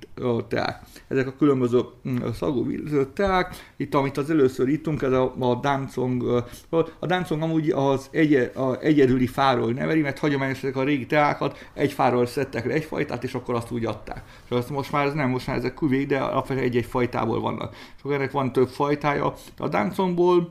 teák. 0.48 0.82
Ezek 1.08 1.26
a 1.26 1.34
különböző 1.38 1.80
mm, 2.08 2.16
szagú 2.34 2.66
teák, 3.14 3.72
itt 3.76 3.94
amit 3.94 4.16
az 4.16 4.30
először 4.30 4.68
ittunk, 4.68 5.02
ez 5.02 5.12
a, 5.12 5.34
a 5.38 5.54
Dancong, 5.54 6.44
a 6.98 7.06
Dancong 7.06 7.42
amúgy 7.42 7.70
az 7.70 8.08
egy, 8.10 8.34
a 8.34 8.80
egyedüli 8.80 9.26
fáról 9.26 9.72
neveli, 9.72 10.00
mert 10.00 10.18
hagyományosan 10.18 10.72
a 10.72 10.84
régi 10.90 11.06
teákat 11.06 11.58
egy 11.74 11.92
fáról 11.92 12.26
szedtek 12.26 12.66
le 12.66 12.72
egy 12.72 12.84
fajtát, 12.84 13.24
és 13.24 13.34
akkor 13.34 13.54
azt 13.54 13.70
úgy 13.70 13.84
adták. 13.84 14.22
És 14.44 14.50
azt 14.50 14.70
most 14.70 14.92
már 14.92 15.06
ez 15.06 15.12
nem, 15.12 15.28
most 15.28 15.46
már 15.46 15.56
ezek 15.56 15.74
küvék, 15.74 16.06
de 16.06 16.18
alapvetően 16.18 16.66
egy-egy 16.66 16.86
fajtából 16.86 17.40
vannak. 17.40 17.74
És 17.74 18.02
akkor 18.02 18.14
ennek 18.14 18.30
van 18.30 18.52
több 18.52 18.68
fajtája. 18.68 19.34
A 19.58 19.68
Dancongból 19.68 20.50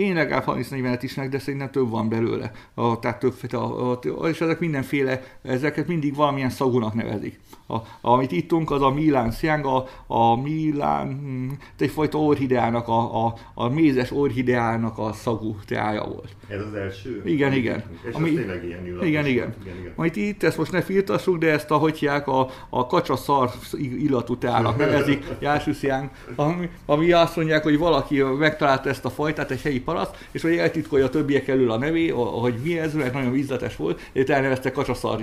én 0.00 0.14
legalább 0.14 0.44
30-40-et 0.46 0.98
ismerek, 1.02 1.30
de 1.30 1.38
szerintem 1.38 1.70
több 1.70 1.90
van 1.90 2.08
belőle. 2.08 2.50
A, 2.74 2.98
tehát 2.98 3.18
több, 3.18 3.34
a, 3.52 3.90
a, 3.90 3.98
és 4.28 4.40
ezek 4.40 4.58
mindenféle, 4.58 5.22
ezeket 5.42 5.86
mindig 5.86 6.14
valamilyen 6.14 6.50
szagúnak 6.50 6.94
nevezik. 6.94 7.40
A, 7.68 7.76
amit 8.00 8.32
ittunk, 8.32 8.70
az 8.70 8.82
a 8.82 8.90
Milán 8.90 9.30
Siang, 9.30 9.66
a, 9.66 9.86
a 10.06 10.40
Milán, 10.40 11.08
hm, 11.08 11.50
egyfajta 11.78 12.18
orhideának, 12.18 12.88
a, 12.88 13.26
a, 13.26 13.34
a 13.54 13.68
mézes 13.68 14.10
orhideának 14.10 14.98
a 14.98 15.12
szagú 15.12 15.56
teája 15.66 16.04
volt. 16.04 16.36
Ez 16.48 16.60
az 16.60 16.74
első? 16.74 17.22
Igen, 17.24 17.52
igen. 17.52 17.84
És 18.08 18.14
Ami, 18.14 18.34
tényleg 18.34 18.64
ilyen 18.64 18.86
illatos. 18.86 19.08
Igen, 19.08 19.26
igen. 19.26 19.54
igen, 19.62 19.76
igen. 19.78 19.92
Amit 19.96 20.16
itt, 20.16 20.42
ezt 20.42 20.58
most 20.58 20.72
ne 20.72 20.82
firtassuk, 20.82 21.38
de 21.38 21.50
ezt, 21.50 21.70
ahogy 21.70 21.98
hívják, 21.98 22.26
a, 22.26 22.48
a 22.68 22.86
kacsaszar 22.86 23.50
illatú 23.78 24.36
teának 24.36 24.76
nevezik, 24.76 25.24
Jásusiang, 25.40 26.10
ami, 26.36 26.68
ami 26.86 27.12
azt 27.12 27.36
mondják, 27.36 27.62
hogy 27.62 27.78
valaki 27.78 28.22
megtalálta 28.22 28.88
ezt 28.88 29.04
a 29.04 29.10
fajtát, 29.10 29.50
egy 29.50 29.62
helyi 29.62 29.80
paraszt, 29.92 30.26
és 30.30 30.42
hogy 30.42 30.56
eltitkolja 30.56 31.04
a 31.04 31.08
többiek 31.08 31.48
elől 31.48 31.70
a 31.70 31.78
nevé, 31.78 32.08
hogy 32.40 32.54
mi 32.64 32.78
ez, 32.78 32.94
mert 32.94 33.12
nagyon 33.12 33.32
vízletes 33.32 33.76
volt, 33.76 34.00
és 34.12 34.24
elnevezte 34.24 34.70
kacsaszar 34.70 35.22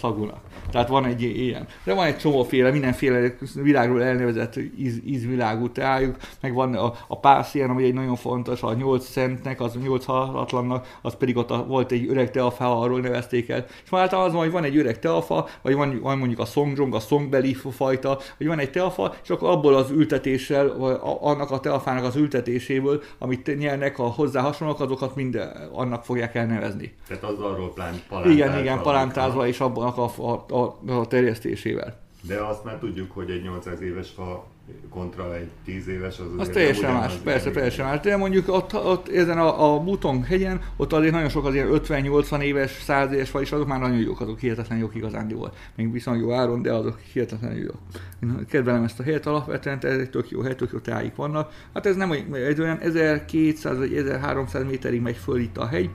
szagúnak. 0.00 0.40
Tehát 0.70 0.88
van 0.88 1.04
egy 1.04 1.22
ilyen. 1.22 1.66
De 1.84 1.94
van 1.94 2.06
egy 2.06 2.16
csomóféle, 2.16 2.70
mindenféle 2.70 3.34
világról 3.54 4.02
elnevezett 4.02 4.56
íz, 4.78 5.00
ízvilágú 5.06 5.68
teájuk, 5.68 6.16
meg 6.40 6.54
van 6.54 6.74
a, 6.74 6.92
a 7.08 7.18
pászián, 7.18 7.70
ami 7.70 7.84
egy 7.84 7.94
nagyon 7.94 8.16
fontos, 8.16 8.62
a 8.62 8.74
nyolc 8.74 9.06
szentnek, 9.06 9.60
az 9.60 9.78
nyolc 9.82 10.04
halatlannak, 10.04 10.98
az 11.02 11.16
pedig 11.16 11.36
ott 11.36 11.50
a, 11.50 11.64
volt 11.66 11.92
egy 11.92 12.08
öreg 12.08 12.30
teafa, 12.30 12.80
arról 12.80 13.00
nevezték 13.00 13.48
el. 13.48 13.64
És 13.84 13.90
már 13.90 14.14
az 14.14 14.32
van, 14.32 14.42
hogy 14.42 14.50
van 14.50 14.64
egy 14.64 14.76
öreg 14.76 14.98
teafa, 14.98 15.48
vagy 15.62 15.74
van, 15.74 16.00
van 16.02 16.18
mondjuk 16.18 16.40
a 16.40 16.44
szongzsong, 16.44 16.94
a 16.94 17.00
szongbeli 17.00 17.54
fajta, 17.54 18.18
vagy 18.38 18.46
van 18.46 18.58
egy 18.58 18.70
teafa, 18.70 19.14
és 19.22 19.30
akkor 19.30 19.48
abból 19.48 19.74
az 19.74 19.90
ültetéssel, 19.90 20.76
vagy 20.76 20.96
annak 21.20 21.50
a 21.50 21.60
teafának 21.60 22.04
az 22.04 22.16
ültetéséből, 22.16 23.02
amit 23.18 23.58
nyernek 23.58 23.95
a 23.98 24.02
hozzá 24.02 24.40
hasonlók, 24.40 24.80
azokat 24.80 25.14
mind 25.14 25.40
annak 25.72 26.04
fogják 26.04 26.34
elnevezni. 26.34 26.94
Tehát 27.08 27.22
az 27.22 27.40
arról 27.40 27.72
plán 27.72 28.02
Igen, 28.24 28.58
igen, 28.58 28.82
palántázva 28.82 29.46
és 29.46 29.60
abban 29.60 29.88
a, 29.88 30.10
a, 30.16 30.44
a, 30.54 30.76
a 30.92 31.06
terjesztésével. 31.06 32.05
De 32.26 32.36
azt 32.36 32.64
már 32.64 32.78
tudjuk, 32.78 33.12
hogy 33.12 33.30
egy 33.30 33.42
800 33.42 33.80
éves 33.80 34.10
fa 34.10 34.46
kontra 34.90 35.36
egy 35.36 35.48
10 35.64 35.88
éves 35.88 36.18
az, 36.18 36.26
az 36.36 36.48
teljesen 36.48 36.92
más, 36.92 37.14
persze, 37.14 37.50
teljesen 37.50 37.86
más. 37.86 38.00
De 38.00 38.16
mondjuk 38.16 38.48
ott, 38.48 38.74
ott 38.74 39.08
ezen 39.08 39.38
a, 39.38 39.74
a 39.74 39.80
Butong 39.80 40.24
hegyen, 40.24 40.60
ott 40.76 40.92
azért 40.92 41.12
nagyon 41.12 41.28
sok 41.28 41.44
az 41.44 41.54
ilyen 41.54 41.68
50-80 41.72 42.40
éves, 42.40 42.70
100 42.70 43.12
éves 43.12 43.30
fa 43.30 43.40
is, 43.40 43.52
azok 43.52 43.66
már 43.66 43.80
nagyon 43.80 43.98
jók, 43.98 44.20
azok 44.20 44.38
hihetetlen 44.38 44.78
jók 44.78 44.94
igazándiból. 44.94 45.52
Még 45.76 45.92
viszonylag 45.92 46.22
jó 46.22 46.32
áron, 46.32 46.62
de 46.62 46.72
azok 46.72 47.00
hihetetlen 47.12 47.56
jók. 47.56 47.78
Én 48.22 48.46
kedvelem 48.48 48.82
ezt 48.82 49.00
a 49.00 49.02
helyet 49.02 49.26
alapvetően, 49.26 49.78
ez 49.82 49.98
egy 49.98 50.10
tök 50.10 50.30
jó 50.30 50.40
hely, 50.40 50.54
tök 50.54 50.70
jó 50.72 50.78
teáik 50.78 51.14
vannak. 51.14 51.52
Hát 51.74 51.86
ez 51.86 51.96
nem 51.96 52.12
egy 52.32 52.60
olyan 52.60 52.78
1200 52.78 53.78
vagy 53.78 53.94
1300 53.94 54.64
méterig 54.64 55.00
megy 55.00 55.16
föl 55.16 55.38
itt 55.38 55.56
a 55.56 55.66
hegy, 55.66 55.90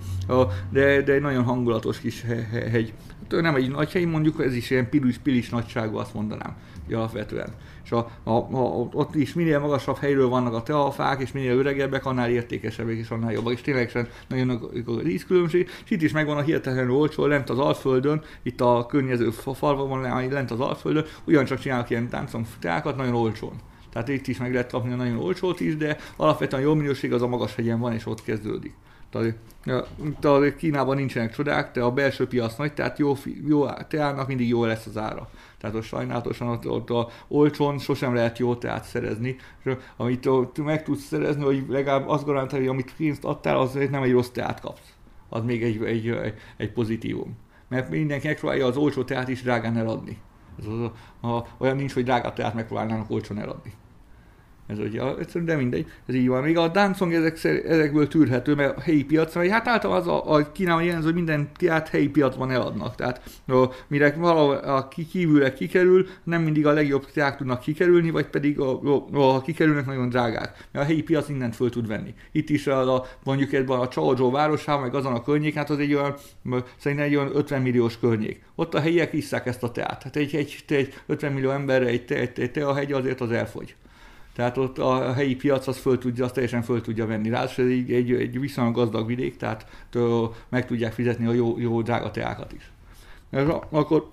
de, 0.70 1.02
de 1.02 1.14
egy 1.14 1.22
nagyon 1.22 1.44
hangulatos 1.44 2.00
kis 2.00 2.24
hegy 2.72 2.94
ott 3.34 3.42
nem 3.42 3.56
egy 3.56 3.72
nagy 3.72 3.92
hely, 3.92 4.04
mondjuk 4.04 4.44
ez 4.44 4.56
is 4.56 4.70
ilyen 4.70 4.90
pilis-pilis 4.90 5.50
nagyságú, 5.50 5.98
azt 5.98 6.14
mondanám, 6.14 6.56
alapvetően. 6.92 7.50
És 7.84 7.92
a, 7.92 8.10
a, 8.24 8.32
a, 8.32 8.90
ott 8.92 9.16
is 9.16 9.34
minél 9.34 9.60
magasabb 9.60 9.98
helyről 9.98 10.28
vannak 10.28 10.54
a 10.54 10.64
teafák, 10.64 11.22
és 11.22 11.32
minél 11.32 11.58
öregebbek, 11.58 12.06
annál 12.06 12.30
értékesebbek 12.30 12.96
és 12.96 13.10
annál 13.10 13.32
jobbak. 13.32 13.54
És 13.54 13.62
tényleg 13.62 14.08
nagyon 14.28 14.50
a 14.86 15.02
ízkülönbség. 15.08 15.70
És 15.84 15.92
itt 15.92 16.02
is 16.02 16.12
megvan 16.12 16.38
a 16.38 16.42
hihetetlenül 16.42 16.96
olcsó, 16.96 17.26
lent 17.26 17.50
az 17.50 17.60
Alföldön, 17.60 18.22
itt 18.44 18.62
a 18.62 18.86
környező 18.86 19.30
falvakban, 19.30 20.30
lent 20.30 20.52
az 20.52 20.60
Alföldön, 20.60 21.06
ugyancsak 21.26 21.60
csinálnak 21.60 21.90
ilyen 21.90 22.10
táncom 22.10 22.46
teákat 22.60 22.98
nagyon 22.98 23.14
olcsón. 23.16 23.54
Tehát 23.92 24.08
itt 24.08 24.28
is 24.28 24.38
meg 24.38 24.54
lehet 24.54 24.72
kapni 24.72 24.92
a 24.92 24.96
nagyon 24.96 25.18
olcsót 25.18 25.60
is, 25.60 25.78
de 25.78 25.98
alapvetően 26.16 26.62
a 26.62 26.66
jó 26.66 26.74
minőség 26.74 27.14
az 27.14 27.22
a 27.22 27.28
magas 27.28 27.56
hegyen 27.56 27.80
van, 27.80 27.94
és 27.94 28.06
ott 28.06 28.24
kezdődik. 28.24 28.74
Tehát 29.12 30.56
Kínában 30.56 30.96
nincsenek 30.96 31.34
csodák, 31.34 31.72
de 31.72 31.82
a 31.82 31.92
belső 31.92 32.28
piac 32.28 32.56
nagy, 32.56 32.74
tehát 32.74 33.00
jó, 33.00 33.14
jó 33.48 33.66
teának 33.70 34.28
mindig 34.28 34.48
jó 34.48 34.66
lesz 34.66 34.86
az 34.86 34.98
ára. 34.98 35.30
Tehát 35.58 35.76
ott 35.76 35.84
sajnálatosan 35.84 36.48
ott, 36.48 36.68
ott 36.68 36.90
a 36.90 37.10
olcsón 37.28 37.78
sosem 37.80 38.14
lehet 38.14 38.38
jó 38.38 38.56
teát 38.56 38.84
szerezni. 38.84 39.36
És 39.64 39.76
amit 39.98 40.58
meg 40.64 40.84
tudsz 40.84 41.04
szerezni, 41.04 41.44
hogy 41.44 41.66
legalább 41.68 42.08
azt 42.08 42.26
garantálja, 42.26 42.66
hogy 42.66 42.74
amit 42.74 42.94
pénzt 42.98 43.24
adtál, 43.24 43.58
az 43.58 43.74
nem 43.74 44.04
egy 44.04 44.12
rossz 44.12 44.30
teát 44.30 44.60
kapsz. 44.60 44.94
Az 45.30 45.44
még 45.44 45.64
egy, 45.64 45.84
egy, 45.84 46.10
egy, 46.10 46.34
egy 46.58 46.72
pozitívum. 46.72 47.38
Mert 47.68 47.90
mindenki 47.90 48.28
megpróbálja 48.28 48.66
az 48.66 48.78
olcsó 48.78 49.04
teát 49.04 49.28
is 49.28 49.42
drágán 49.42 49.78
eladni. 49.78 50.18
Ez 50.60 50.66
az, 50.66 50.92
a, 51.22 51.28
a, 51.28 51.46
olyan 51.58 51.76
nincs, 51.76 51.94
hogy 51.94 52.04
drága 52.04 52.34
teát 52.34 52.54
megpróbálnának 52.54 53.10
olcsón 53.10 53.40
eladni. 53.40 53.74
Ez 54.72 54.80
ugye, 54.80 55.02
de 55.44 55.56
mindegy, 55.56 55.86
ez 56.06 56.16
így 56.16 56.28
van. 56.28 56.44
Még 56.44 56.58
a 56.58 56.68
dáncong 56.68 57.14
ezek, 57.14 57.44
ezekből 57.44 58.08
tűrhető, 58.08 58.56
mert 58.56 58.78
a 58.78 58.82
helyi 58.82 59.04
piacon, 59.04 59.50
hát 59.50 59.68
általában 59.68 60.02
az 60.02 60.08
a, 60.08 60.34
a 60.34 60.52
kínálva 60.52 60.82
jelent, 60.82 61.04
hogy 61.04 61.14
minden 61.14 61.50
tiát 61.58 61.90
helyi 61.90 62.10
piacban 62.10 62.52
eladnak. 62.52 62.96
Tehát 62.96 63.42
mire 63.88 64.16
valahol 64.18 64.56
a 64.56 64.88
kívülre 64.88 65.54
kikerül, 65.54 66.08
nem 66.24 66.42
mindig 66.42 66.66
a 66.66 66.72
legjobb 66.72 67.06
tiák 67.06 67.38
tudnak 67.38 67.60
kikerülni, 67.60 68.10
vagy 68.10 68.28
pedig 68.28 68.60
a, 68.60 68.82
a, 68.82 69.36
a 69.36 69.42
kikerülnek 69.42 69.86
nagyon 69.86 70.10
drágák. 70.10 70.68
Mert 70.72 70.86
a 70.86 70.88
helyi 70.88 71.04
piac 71.04 71.28
mindent 71.28 71.56
föl 71.56 71.70
tud 71.70 71.88
venni. 71.88 72.14
Itt 72.32 72.50
is 72.50 72.68
a, 72.68 72.96
a 72.96 73.06
mondjuk 73.24 73.54
ebben 73.54 73.80
a 73.80 73.88
Csaodzsó 73.88 74.32
városában, 74.32 74.82
meg 74.82 74.96
azon 74.96 75.14
a 75.14 75.22
környék, 75.22 75.54
hát 75.54 75.70
az 75.70 75.80
egy 75.80 75.94
olyan, 75.94 76.16
szerintem 76.78 77.08
egy 77.08 77.16
olyan 77.16 77.36
50 77.36 77.62
milliós 77.62 78.00
környék. 78.00 78.44
Ott 78.56 78.74
a 78.74 78.80
helyiek 78.80 79.14
isszák 79.14 79.46
ezt 79.46 79.64
a 79.64 79.72
teát. 79.72 80.04
Hát 80.04 80.16
egy, 80.16 80.36
egy, 80.36 80.64
egy 80.68 80.94
50 81.06 81.32
millió 81.32 81.50
emberre 81.50 81.86
egy, 81.86 82.06
te, 82.06 82.16
egy, 82.16 82.40
egy 82.40 82.52
teahegy 82.52 82.92
azért 82.92 83.22
az 83.22 83.32
elfogy. 83.32 83.76
Tehát 84.34 84.58
ott 84.58 84.78
a 84.78 85.14
helyi 85.14 85.36
piac 85.36 85.68
az 85.68 85.78
föl 85.78 85.98
tudja, 85.98 86.24
azt 86.24 86.34
teljesen 86.34 86.62
föl 86.62 86.82
tudja 86.82 87.06
venni. 87.06 87.30
Ráadásul 87.30 87.66
egy, 87.66 87.92
egy, 87.92 88.12
egy 88.12 88.40
viszonylag 88.40 88.76
gazdag 88.76 89.08
vidék, 89.08 89.38
tehát 89.38 89.66
meg 90.50 90.66
tudják 90.66 90.94
fizetni 90.94 91.26
a 91.26 91.34
jó, 91.34 91.60
jó 91.60 91.82
drága 91.82 92.12
teákat 92.12 92.54
is. 92.54 92.72
Akkor 93.70 94.10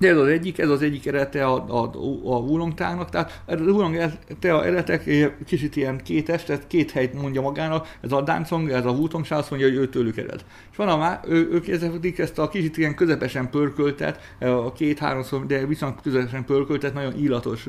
de 0.00 0.08
ez 0.08 0.16
az 0.16 0.26
egyik, 0.26 0.58
ez 0.58 0.68
az 0.68 0.82
egyik 0.82 1.06
eredete 1.06 1.44
a, 1.44 1.64
a, 1.68 1.90
a 2.24 2.38
Wulongtának, 2.38 3.10
tehát 3.10 3.42
a 3.46 3.54
Wulong 3.54 3.98
te 4.38 4.54
a 4.54 4.66
eredetek 4.66 5.10
kicsit 5.46 5.76
ilyen 5.76 6.00
két 6.02 6.24
tehát 6.24 6.66
két 6.66 6.90
helyt 6.90 7.20
mondja 7.20 7.40
magának, 7.40 7.96
ez 8.00 8.12
a 8.12 8.20
Dancong, 8.20 8.70
ez 8.70 8.84
a 8.84 8.90
Wutong, 8.90 9.24
azt 9.28 9.50
mondja, 9.50 9.68
hogy 9.68 9.76
ő 9.76 9.88
tőlük 9.88 10.16
ered. 10.16 10.44
És 10.70 10.76
van 10.76 10.88
a 10.88 10.96
már, 10.96 11.20
ő, 11.28 11.48
ők 11.52 11.68
ezek 11.68 12.18
ezt 12.18 12.38
a 12.38 12.48
kicsit 12.48 12.76
ilyen 12.76 12.94
közepesen 12.94 13.50
pörköltet, 13.50 14.34
a 14.40 14.72
két-háromszor, 14.72 15.46
de 15.46 15.66
viszont 15.66 16.00
közepesen 16.02 16.44
pörköltet, 16.44 16.94
nagyon 16.94 17.18
illatos 17.18 17.66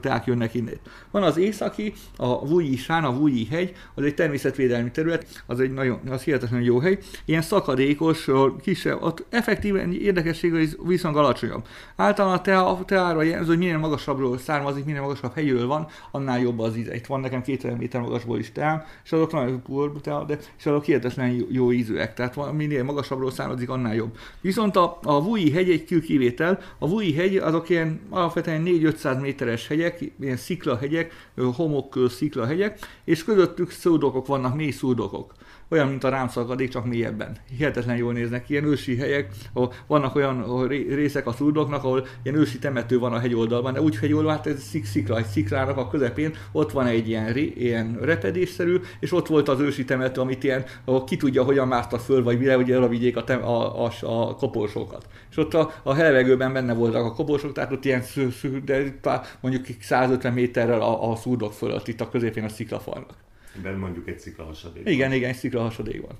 teák 0.00 0.26
jönnek 0.26 0.54
innen. 0.54 0.78
Van 1.10 1.22
az 1.22 1.36
északi, 1.36 1.92
a 2.16 2.26
Wuyi 2.26 2.76
Sán, 2.76 3.04
a 3.04 3.10
Wuyi 3.10 3.46
hegy, 3.50 3.72
az 3.94 4.04
egy 4.04 4.14
természetvédelmi 4.14 4.90
terület, 4.90 5.42
az 5.46 5.60
egy 5.60 5.72
nagyon, 5.72 6.00
az 6.10 6.22
hihetetlenül 6.22 6.66
jó 6.66 6.78
hely. 6.78 6.98
Ilyen 7.24 7.42
szakadékos, 7.42 8.28
kisebb, 8.60 9.02
ott 9.02 9.24
effektíven 9.30 9.92
érdekesség, 9.92 10.52
hogy 10.52 10.76
viszonylag 10.86 11.20
jobb. 11.58 11.68
Általában 11.96 12.38
a 12.38 12.40
tea, 12.40 12.78
teára 12.84 13.22
jelző, 13.22 13.46
hogy 13.46 13.58
minél 13.58 13.78
magasabbról 13.78 14.38
származik, 14.38 14.84
minél 14.84 15.00
magasabb 15.00 15.34
helyről 15.34 15.66
van, 15.66 15.86
annál 16.10 16.40
jobb 16.40 16.58
az 16.58 16.76
íze. 16.76 16.94
Itt 16.94 17.06
van 17.06 17.20
nekem 17.20 17.42
két 17.42 17.78
méter 17.78 18.00
magasból 18.00 18.38
is 18.38 18.52
teám, 18.52 18.82
és 19.04 19.12
azok 19.12 19.32
nagyon 19.32 19.62
pur 19.62 19.92
tea, 20.00 20.24
de 20.24 20.38
és 20.58 20.66
azok 20.66 20.84
hihetetlen 20.84 21.46
jó 21.50 21.72
ízűek. 21.72 22.14
Tehát 22.14 22.52
minél 22.52 22.84
magasabbról 22.84 23.30
származik, 23.30 23.68
annál 23.68 23.94
jobb. 23.94 24.16
Viszont 24.40 24.76
a, 24.76 24.98
a 25.02 25.22
Vui 25.22 25.50
hegy 25.50 25.70
egy 25.70 25.84
kivétel. 25.84 26.58
A 26.78 26.88
Vui 26.88 27.14
hegy 27.14 27.36
azok 27.36 27.68
ilyen 27.68 28.00
alapvetően 28.10 28.62
4-500 28.66 29.20
méteres 29.20 29.66
hegyek, 29.66 30.00
ilyen 30.20 30.36
sziklahegyek, 30.36 31.28
homok 31.54 31.98
sziklahegyek, 32.08 32.78
és 33.04 33.24
közöttük 33.24 33.70
szurdokok 33.70 34.26
vannak, 34.26 34.56
mély 34.56 34.70
szurdokok 34.70 35.34
olyan, 35.68 35.88
mint 35.88 36.04
a 36.04 36.08
rámszakadék, 36.08 36.68
csak 36.68 36.86
mélyebben. 36.86 37.36
Hihetetlen 37.56 37.96
jól 37.96 38.12
néznek, 38.12 38.48
ilyen 38.48 38.64
ősi 38.64 38.96
helyek, 38.96 39.30
ahol 39.52 39.72
vannak 39.86 40.14
olyan 40.14 40.66
részek 40.88 41.26
a 41.26 41.32
szurdoknak, 41.32 41.84
ahol 41.84 42.06
ilyen 42.22 42.38
ősi 42.38 42.58
temető 42.58 42.98
van 42.98 43.12
a 43.12 43.18
hegyoldalban, 43.18 43.72
de 43.72 43.80
úgy 43.80 43.96
hegyoldal, 43.96 44.30
hát 44.30 44.46
ez 44.46 44.62
szik, 44.62 44.84
szikla, 44.84 45.16
egy 45.16 45.26
sziklának 45.26 45.76
a 45.76 45.88
közepén, 45.88 46.34
ott 46.52 46.72
van 46.72 46.86
egy 46.86 47.08
ilyen, 47.08 47.36
ilyen 47.36 47.98
repedésszerű, 48.00 48.80
és 49.00 49.12
ott 49.12 49.26
volt 49.26 49.48
az 49.48 49.60
ősi 49.60 49.84
temető, 49.84 50.20
amit 50.20 50.44
ilyen, 50.44 50.64
ahol 50.84 51.04
ki 51.04 51.16
tudja, 51.16 51.42
hogyan 51.42 51.68
másztak 51.68 52.00
föl, 52.00 52.22
vagy 52.22 52.38
mire, 52.38 52.54
hogy 52.54 52.70
elvigyék 52.70 53.16
a, 53.16 53.24
tem, 53.24 53.44
a, 53.44 53.84
a, 53.84 53.92
a 54.00 54.34
koporsókat. 54.34 55.06
És 55.30 55.36
ott 55.36 55.54
a, 55.54 55.70
a 55.82 55.94
helvegőben 55.94 56.52
benne 56.52 56.74
voltak 56.74 57.04
a 57.04 57.12
koporsók, 57.12 57.52
tehát 57.52 57.72
ott 57.72 57.84
ilyen 57.84 58.02
szű, 58.02 58.30
szű, 58.30 58.60
de 58.60 58.98
mondjuk 59.40 59.66
150 59.80 60.32
méterrel 60.32 60.80
a, 60.80 61.10
a 61.10 61.16
szurdok 61.16 61.52
fölött, 61.52 61.88
itt 61.88 62.00
a 62.00 62.08
középén 62.08 62.44
a 62.44 62.48
sziklafarnak. 62.48 63.27
Ben 63.62 63.74
mondjuk 63.74 64.08
egy 64.08 64.18
sziklahasadék. 64.18 64.88
Igen, 64.88 65.12
igen, 65.12 65.28
egy 65.28 65.36
sziklahasadék 65.36 66.00
van. 66.00 66.18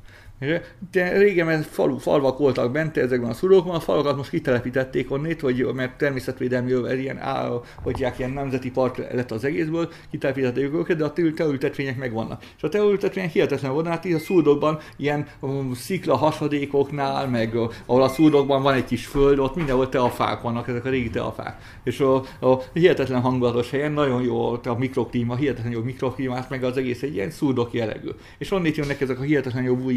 De 0.91 1.19
régen 1.19 1.49
ez 1.49 1.67
falu, 1.67 1.97
falvak 1.97 2.39
voltak 2.39 2.73
bent 2.73 2.97
ezekben 2.97 3.31
a 3.31 3.35
szurokban, 3.35 3.75
a 3.75 3.81
falakat 3.81 4.17
most 4.17 4.31
kitelepítették 4.31 5.11
onnét, 5.11 5.41
hogy, 5.41 5.67
mert 5.75 5.99
természetvédelmi 5.99 6.73
ilyen, 7.01 7.19
á, 7.19 7.49
hogy 7.83 8.07
ilyen 8.19 8.31
nemzeti 8.31 8.71
park 8.71 8.97
lett 8.97 9.31
az 9.31 9.45
egészből, 9.45 9.89
kitelepítették 10.11 10.75
őket, 10.75 10.97
de 10.97 11.05
a 11.05 11.13
teültetvények 11.13 11.97
megvannak. 11.97 12.43
És 12.57 12.63
a 12.63 12.69
teültetvények 12.69 13.31
hihetetlen 13.31 13.73
volna, 13.73 13.89
hát 13.89 14.05
így 14.05 14.13
a 14.13 14.19
szurdokban 14.19 14.79
ilyen 14.97 15.27
um, 15.41 15.75
szikla 15.75 16.17
hasadékoknál, 16.17 17.29
meg 17.29 17.55
uh, 17.55 17.73
ahol 17.87 18.03
a 18.03 18.09
szurdokban 18.09 18.63
van 18.63 18.75
egy 18.75 18.85
kis 18.85 19.07
föld, 19.07 19.39
ott 19.39 19.57
mindenhol 19.57 19.89
teafák 19.89 20.41
vannak, 20.41 20.69
ezek 20.69 20.85
a 20.85 20.91
régi 20.91 21.11
teafák. 21.11 21.79
És 21.85 22.01
a, 22.01 22.15
a 22.41 22.63
hihetetlen 22.73 23.21
hangulatos 23.21 23.71
helyen, 23.71 23.93
nagyon 23.93 24.23
jó 24.23 24.53
a 24.53 24.75
mikroklíma, 24.79 25.37
hihetetlen 25.37 25.73
jó 25.73 25.81
mikroklímát, 25.81 26.51
meg 26.51 26.65
az 26.65 26.77
egész 26.77 27.03
egy 27.03 27.15
ilyen 27.15 27.31
szurdok 27.31 27.73
jellegű. 27.73 28.09
És 28.39 28.51
onnét 28.51 28.77
jönnek 28.77 29.01
ezek 29.01 29.19
a 29.19 29.23
hihetetlen 29.23 29.65
jó 29.65 29.77
új 29.85 29.95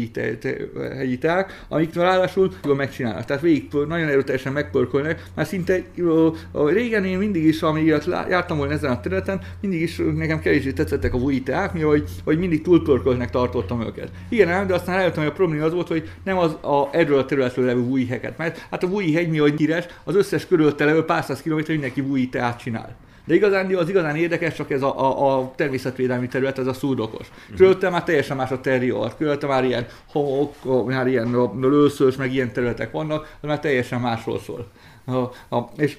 teák, 1.20 1.64
amik 1.68 1.94
ráadásul 1.94 2.52
jól 2.64 2.74
megcsinálnak. 2.74 3.24
Tehát 3.24 3.42
végig 3.42 3.68
nagyon 3.72 4.08
erőteljesen 4.08 4.52
megpörkölnek, 4.52 5.22
már 5.34 5.46
szinte 5.46 5.82
a, 6.52 6.68
régen 6.68 7.04
én 7.04 7.18
mindig 7.18 7.44
is, 7.44 7.62
amíg 7.62 7.86
jártam 8.28 8.56
volna 8.56 8.72
ezen 8.72 8.90
a 8.90 9.00
területen, 9.00 9.40
mindig 9.60 9.80
is 9.80 10.00
nekem 10.14 10.40
kevésbé 10.40 10.72
tetszettek 10.72 11.14
a 11.14 11.18
teák, 11.44 11.72
mi 11.72 11.80
hogy, 11.80 12.04
hogy 12.24 12.38
mindig 12.38 12.62
túlpörköltnek 12.62 13.30
tartottam 13.30 13.80
őket. 13.80 14.10
Igen, 14.28 14.48
ám, 14.48 14.66
de 14.66 14.74
aztán 14.74 14.96
rájöttem, 14.96 15.22
hogy 15.22 15.32
a 15.32 15.34
probléma 15.34 15.64
az 15.64 15.72
volt, 15.72 15.88
hogy 15.88 16.10
nem 16.24 16.38
az 16.38 16.52
a, 16.52 16.88
erről 16.92 17.18
a 17.18 17.24
területről 17.24 17.64
levő 17.64 17.80
új 17.80 18.06
heket, 18.06 18.38
mert 18.38 18.66
hát 18.70 18.82
a 18.82 18.86
új 18.86 19.12
hegy 19.12 19.28
mi, 19.28 19.38
hogy 19.38 19.58
híres, 19.58 19.86
az 20.04 20.14
összes 20.14 20.46
körülötte 20.46 20.84
levő 20.84 21.04
pár 21.04 21.24
száz 21.24 21.42
kilométer 21.42 21.70
mindenki 21.70 22.28
teát 22.28 22.58
csinál. 22.58 22.96
De 23.24 23.34
igazán 23.34 23.74
az 23.74 23.88
igazán 23.88 24.16
érdekes 24.16 24.54
csak 24.54 24.70
ez 24.70 24.82
a, 24.82 25.00
a, 25.00 25.38
a 25.38 25.52
természetvédelmi 25.54 26.26
terület, 26.26 26.58
ez 26.58 26.66
a 26.66 26.72
szurdokos. 26.72 27.28
Uh-huh. 27.28 27.56
Körülötte 27.56 27.90
már 27.90 28.04
teljesen 28.04 28.36
más 28.36 28.50
a 28.50 28.60
terrior, 28.60 29.16
körülötte 29.16 29.46
már 29.46 29.64
ilyen 29.64 29.86
homok, 30.06 30.86
már 30.86 31.06
ilyen 31.06 31.50
lőszős, 31.60 32.16
meg 32.16 32.32
ilyen 32.32 32.52
területek 32.52 32.90
vannak, 32.90 33.36
az 33.40 33.48
már 33.48 33.60
teljesen 33.60 34.00
másról 34.00 34.38
szól. 34.38 34.66
A, 35.04 35.56
a, 35.56 35.70
és 35.76 35.96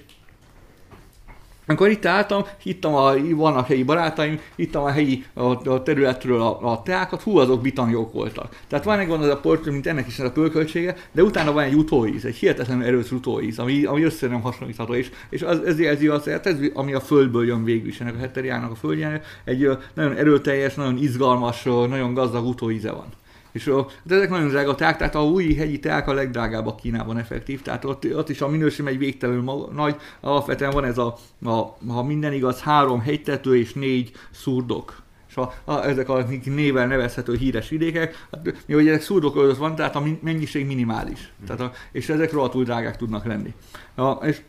amikor 1.67 1.89
itt 1.89 2.05
álltam, 2.05 2.45
hittem 2.61 2.93
a, 2.93 3.13
vannak 3.35 3.67
helyi 3.67 3.83
barátaim, 3.83 4.39
hittem 4.55 4.81
a 4.81 4.89
helyi 4.89 5.25
a, 5.33 5.69
a 5.69 5.83
területről 5.83 6.41
a, 6.41 6.71
a 6.71 6.81
teákat, 6.81 7.21
hú, 7.21 7.37
azok 7.37 7.61
bitan 7.61 7.89
jók 7.89 8.13
voltak. 8.13 8.57
Tehát 8.67 8.85
van 8.85 8.99
egy 8.99 9.07
gond 9.07 9.23
az 9.23 9.29
a 9.29 9.37
port, 9.37 9.65
mint 9.65 9.87
ennek 9.87 10.07
is 10.07 10.19
a 10.19 10.31
pörköltsége, 10.31 10.95
de 11.11 11.23
utána 11.23 11.51
van 11.51 11.63
egy 11.63 11.75
utóíz, 11.75 12.25
egy 12.25 12.35
hihetetlenül 12.35 12.85
erős 12.85 13.11
utóíz, 13.11 13.59
ami, 13.59 13.83
ami 13.83 14.03
össze 14.03 14.27
nem 14.27 14.41
hasonlítható, 14.41 14.93
és, 14.93 15.11
és 15.29 15.41
az, 15.41 15.63
ez 15.63 15.79
jelzi 15.79 16.07
azt, 16.07 16.29
hát 16.29 16.45
ez, 16.45 16.57
ami 16.73 16.93
a 16.93 16.99
földből 16.99 17.45
jön 17.45 17.63
végül 17.63 17.87
is, 17.87 17.99
ennek 17.99 18.15
a 18.15 18.19
heteriának 18.19 18.71
a 18.71 18.75
földjén, 18.75 19.21
egy 19.43 19.69
nagyon 19.93 20.15
erőteljes, 20.15 20.73
nagyon 20.73 20.97
izgalmas, 20.97 21.63
nagyon 21.63 22.13
gazdag 22.13 22.45
utóíze 22.45 22.91
van. 22.91 23.07
És 23.53 23.71
de 24.03 24.15
ezek 24.15 24.29
nagyon 24.29 24.47
drága 24.47 24.75
teák, 24.75 24.97
tehát 24.97 25.15
a 25.15 25.25
új 25.25 25.53
hegyi 25.53 25.79
teák 25.79 26.07
a 26.07 26.13
legdrágábbak 26.13 26.75
Kínában 26.75 27.17
effektív, 27.17 27.61
tehát 27.61 27.85
ott, 27.85 28.15
ott 28.15 28.29
is 28.29 28.41
a 28.41 28.47
minőség 28.47 28.85
egy 28.85 28.97
végtelenül 28.97 29.69
nagy, 29.73 29.95
alapvetően 30.19 30.71
van 30.71 30.85
ez 30.85 30.97
a, 30.97 31.17
a, 31.43 31.77
ha 31.87 32.03
minden 32.03 32.33
igaz, 32.33 32.61
három 32.61 33.01
hegytető 33.01 33.57
és 33.57 33.73
négy 33.73 34.11
szurdok 34.31 35.03
és 35.35 35.39
a, 35.39 35.53
a, 35.63 35.85
ezek 35.87 36.09
a 36.09 36.25
néven 36.45 36.87
nevezhető 36.87 37.35
híres 37.35 37.69
vidékek, 37.69 38.27
hát, 38.31 38.63
mi 38.65 38.73
hogy 38.73 38.87
ezek 38.87 39.01
szurdok 39.01 39.33
között 39.33 39.57
van, 39.57 39.75
tehát 39.75 39.95
a 39.95 40.03
mennyiség 40.21 40.65
minimális. 40.65 41.31
Tehát 41.45 41.61
a, 41.61 41.71
és 41.91 42.09
ezek 42.09 42.31
rohadtul 42.31 42.63
drágák 42.63 42.97
tudnak 42.97 43.25
lenni. 43.25 43.53
A, 43.95 44.11
és, 44.11 44.41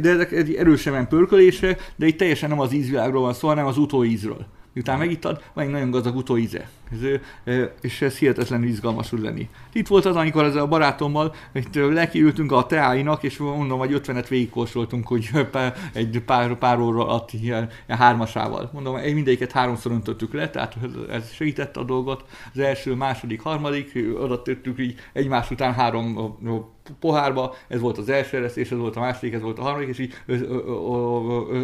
de 0.00 0.10
ezek 0.10 0.32
egy 0.32 0.54
erősen 0.54 1.08
pörkölésre, 1.08 1.76
de 1.96 2.06
itt 2.06 2.18
teljesen 2.18 2.48
nem 2.48 2.60
az 2.60 2.72
ízvilágról 2.72 3.22
van 3.22 3.34
szó, 3.34 3.48
hanem 3.48 3.66
az 3.66 3.78
utóízről. 3.78 4.46
Miután 4.72 4.98
megittad, 4.98 5.42
van 5.54 5.64
egy 5.64 5.70
nagyon 5.70 5.90
gazdag 5.90 6.16
utóíze. 6.16 6.68
És 7.80 8.02
ez 8.02 8.18
hihetetlenül 8.18 8.68
izgalmas 8.68 9.08
tud 9.08 9.22
lenni. 9.22 9.48
Itt 9.72 9.86
volt 9.86 10.04
az, 10.04 10.16
amikor 10.16 10.44
ezzel 10.44 10.62
a 10.62 10.68
barátommal 10.68 11.34
itt 11.54 11.74
lekiültünk 11.74 12.52
a 12.52 12.66
teáinak, 12.66 13.22
és 13.22 13.36
mondom, 13.36 13.78
hogy 13.78 14.00
50-et 14.04 14.26
végigkóstoltunk, 14.28 15.06
hogy 15.06 15.30
egy 15.92 16.22
pár, 16.26 16.58
pár 16.58 16.80
óra 16.80 17.06
alatt 17.06 17.32
ilyen, 17.32 17.68
ilyen 17.86 17.98
hármasával. 17.98 18.70
Mondom, 18.72 18.94
mindegyiket 18.96 19.52
háromszor 19.52 19.92
öntöttük 19.92 20.32
le, 20.32 20.50
tehát 20.50 20.76
ez 21.10 21.32
segítette 21.32 21.80
a 21.80 21.84
dolgot. 21.84 22.24
Az 22.54 22.58
első, 22.58 22.94
második, 22.94 23.40
harmadik, 23.40 23.98
oda 24.20 24.42
tettük 24.42 24.78
így 24.78 24.94
egymás 25.12 25.50
után 25.50 25.74
három 25.74 26.36
pohárba, 27.00 27.54
ez 27.68 27.80
volt 27.80 27.98
az 27.98 28.08
első 28.08 28.36
eresztés, 28.36 28.70
ez 28.70 28.78
volt 28.78 28.96
a 28.96 29.00
második, 29.00 29.32
ez 29.34 29.40
volt 29.40 29.58
a 29.58 29.62
harmadik, 29.62 29.88
és 29.88 29.98
így 29.98 30.14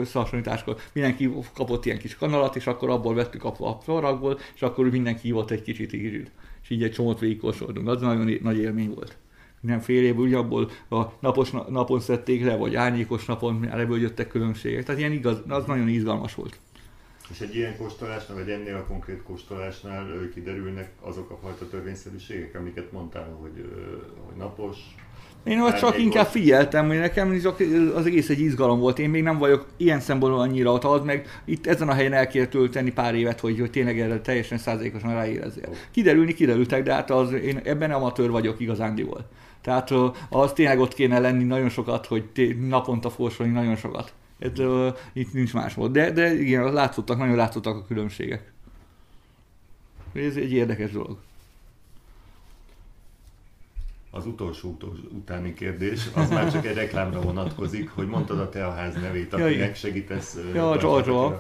összehasonlításkor 0.00 0.76
mindenki 0.92 1.34
kapott 1.54 1.84
ilyen 1.84 1.98
kis 1.98 2.16
kanalat, 2.16 2.56
és 2.56 2.66
akkor 2.66 2.90
abból 2.90 3.14
vettük 3.14 3.44
a, 3.44 3.48
a 3.48 3.78
és 4.54 4.62
akkor 4.62 4.90
mindenki 4.90 5.11
hívott 5.20 5.50
egy 5.50 5.62
kicsit 5.62 5.92
így, 5.92 6.30
és 6.62 6.70
így 6.70 6.82
egy 6.82 6.92
csomót 6.92 7.18
végigkorsoltunk. 7.18 7.88
Az 7.88 8.00
nagyon 8.00 8.38
nagy 8.42 8.58
élmény 8.58 8.94
volt. 8.94 9.16
Nem 9.60 9.80
fél 9.80 10.04
év, 10.04 10.18
ugye 10.18 10.36
abból 10.36 10.70
a 10.90 11.02
napos 11.20 11.50
napon 11.50 12.00
szedték 12.00 12.44
le, 12.44 12.56
vagy 12.56 12.74
árnyékos 12.74 13.24
napon, 13.24 13.68
ebből 13.70 14.00
jöttek 14.00 14.28
különbségek. 14.28 14.84
Tehát 14.84 15.00
ilyen 15.00 15.12
igaz, 15.12 15.42
az 15.48 15.64
nagyon 15.64 15.88
izgalmas 15.88 16.34
volt. 16.34 16.58
És 17.30 17.40
egy 17.40 17.54
ilyen 17.54 17.76
kóstolásnál, 17.76 18.36
vagy 18.36 18.50
ennél 18.50 18.74
a 18.74 18.84
konkrét 18.84 19.22
kóstolásnál 19.22 20.28
kiderülnek 20.34 20.90
azok 21.00 21.30
a 21.30 21.38
fajta 21.42 21.68
törvényszerűségek, 21.68 22.54
amiket 22.54 22.92
mondtál, 22.92 23.36
hogy, 23.40 23.70
hogy 24.26 24.36
napos, 24.36 24.76
én 25.44 25.60
ott 25.60 25.76
csak 25.76 25.98
inkább 25.98 26.26
figyeltem, 26.26 26.86
hogy 26.86 26.98
nekem 26.98 27.40
az 27.94 28.06
egész 28.06 28.28
egy 28.28 28.40
izgalom 28.40 28.80
volt. 28.80 28.98
Én 28.98 29.10
még 29.10 29.22
nem 29.22 29.38
vagyok 29.38 29.66
ilyen 29.76 30.00
szempontból 30.00 30.40
annyira 30.42 30.72
ott 30.72 30.84
az, 30.84 31.04
meg 31.04 31.40
itt 31.44 31.66
ezen 31.66 31.88
a 31.88 31.92
helyen 31.92 32.12
el 32.12 32.26
kell 32.26 32.46
tölteni 32.46 32.92
pár 32.92 33.14
évet, 33.14 33.40
hogy, 33.40 33.58
hogy 33.58 33.70
tényleg 33.70 34.00
erre 34.00 34.20
teljesen 34.20 34.58
százalékosan 34.58 35.14
ráérezzél. 35.14 35.68
Kiderülni 35.90 36.34
kiderültek, 36.34 36.82
de 36.82 36.92
hát 36.92 37.10
az, 37.10 37.32
én 37.32 37.60
ebben 37.64 37.90
amatőr 37.90 38.30
vagyok 38.30 38.60
igazándiból. 38.60 39.28
Tehát 39.62 39.90
az 40.30 40.52
tényleg 40.52 40.80
ott 40.80 40.94
kéne 40.94 41.18
lenni 41.18 41.44
nagyon 41.44 41.68
sokat, 41.68 42.06
hogy 42.06 42.56
naponta 42.68 43.10
forsolni 43.10 43.52
nagyon 43.52 43.76
sokat. 43.76 44.12
Uh, 44.58 44.86
itt 45.12 45.32
nincs 45.32 45.52
más 45.52 45.74
volt. 45.74 45.92
De, 45.92 46.10
de 46.10 46.34
igen, 46.34 46.72
látszottak, 46.72 47.18
nagyon 47.18 47.36
látszottak 47.36 47.76
a 47.76 47.86
különbségek. 47.86 48.52
Ez 50.14 50.36
egy 50.36 50.52
érdekes 50.52 50.90
dolog 50.90 51.18
az 54.14 54.26
utolsó 54.26 54.76
utáni 55.10 55.54
kérdés, 55.54 56.08
az 56.14 56.30
már 56.30 56.52
csak 56.52 56.66
egy 56.66 56.74
reklámra 56.74 57.20
vonatkozik, 57.20 57.90
hogy 57.90 58.06
mondtad 58.06 58.38
a 58.38 58.48
te 58.48 58.66
a 58.66 58.70
ház 58.70 58.94
nevét, 58.94 59.34
akinek 59.34 59.76
segítesz. 59.76 60.38
Ja, 60.54 60.76
Giorgio. 60.76 61.32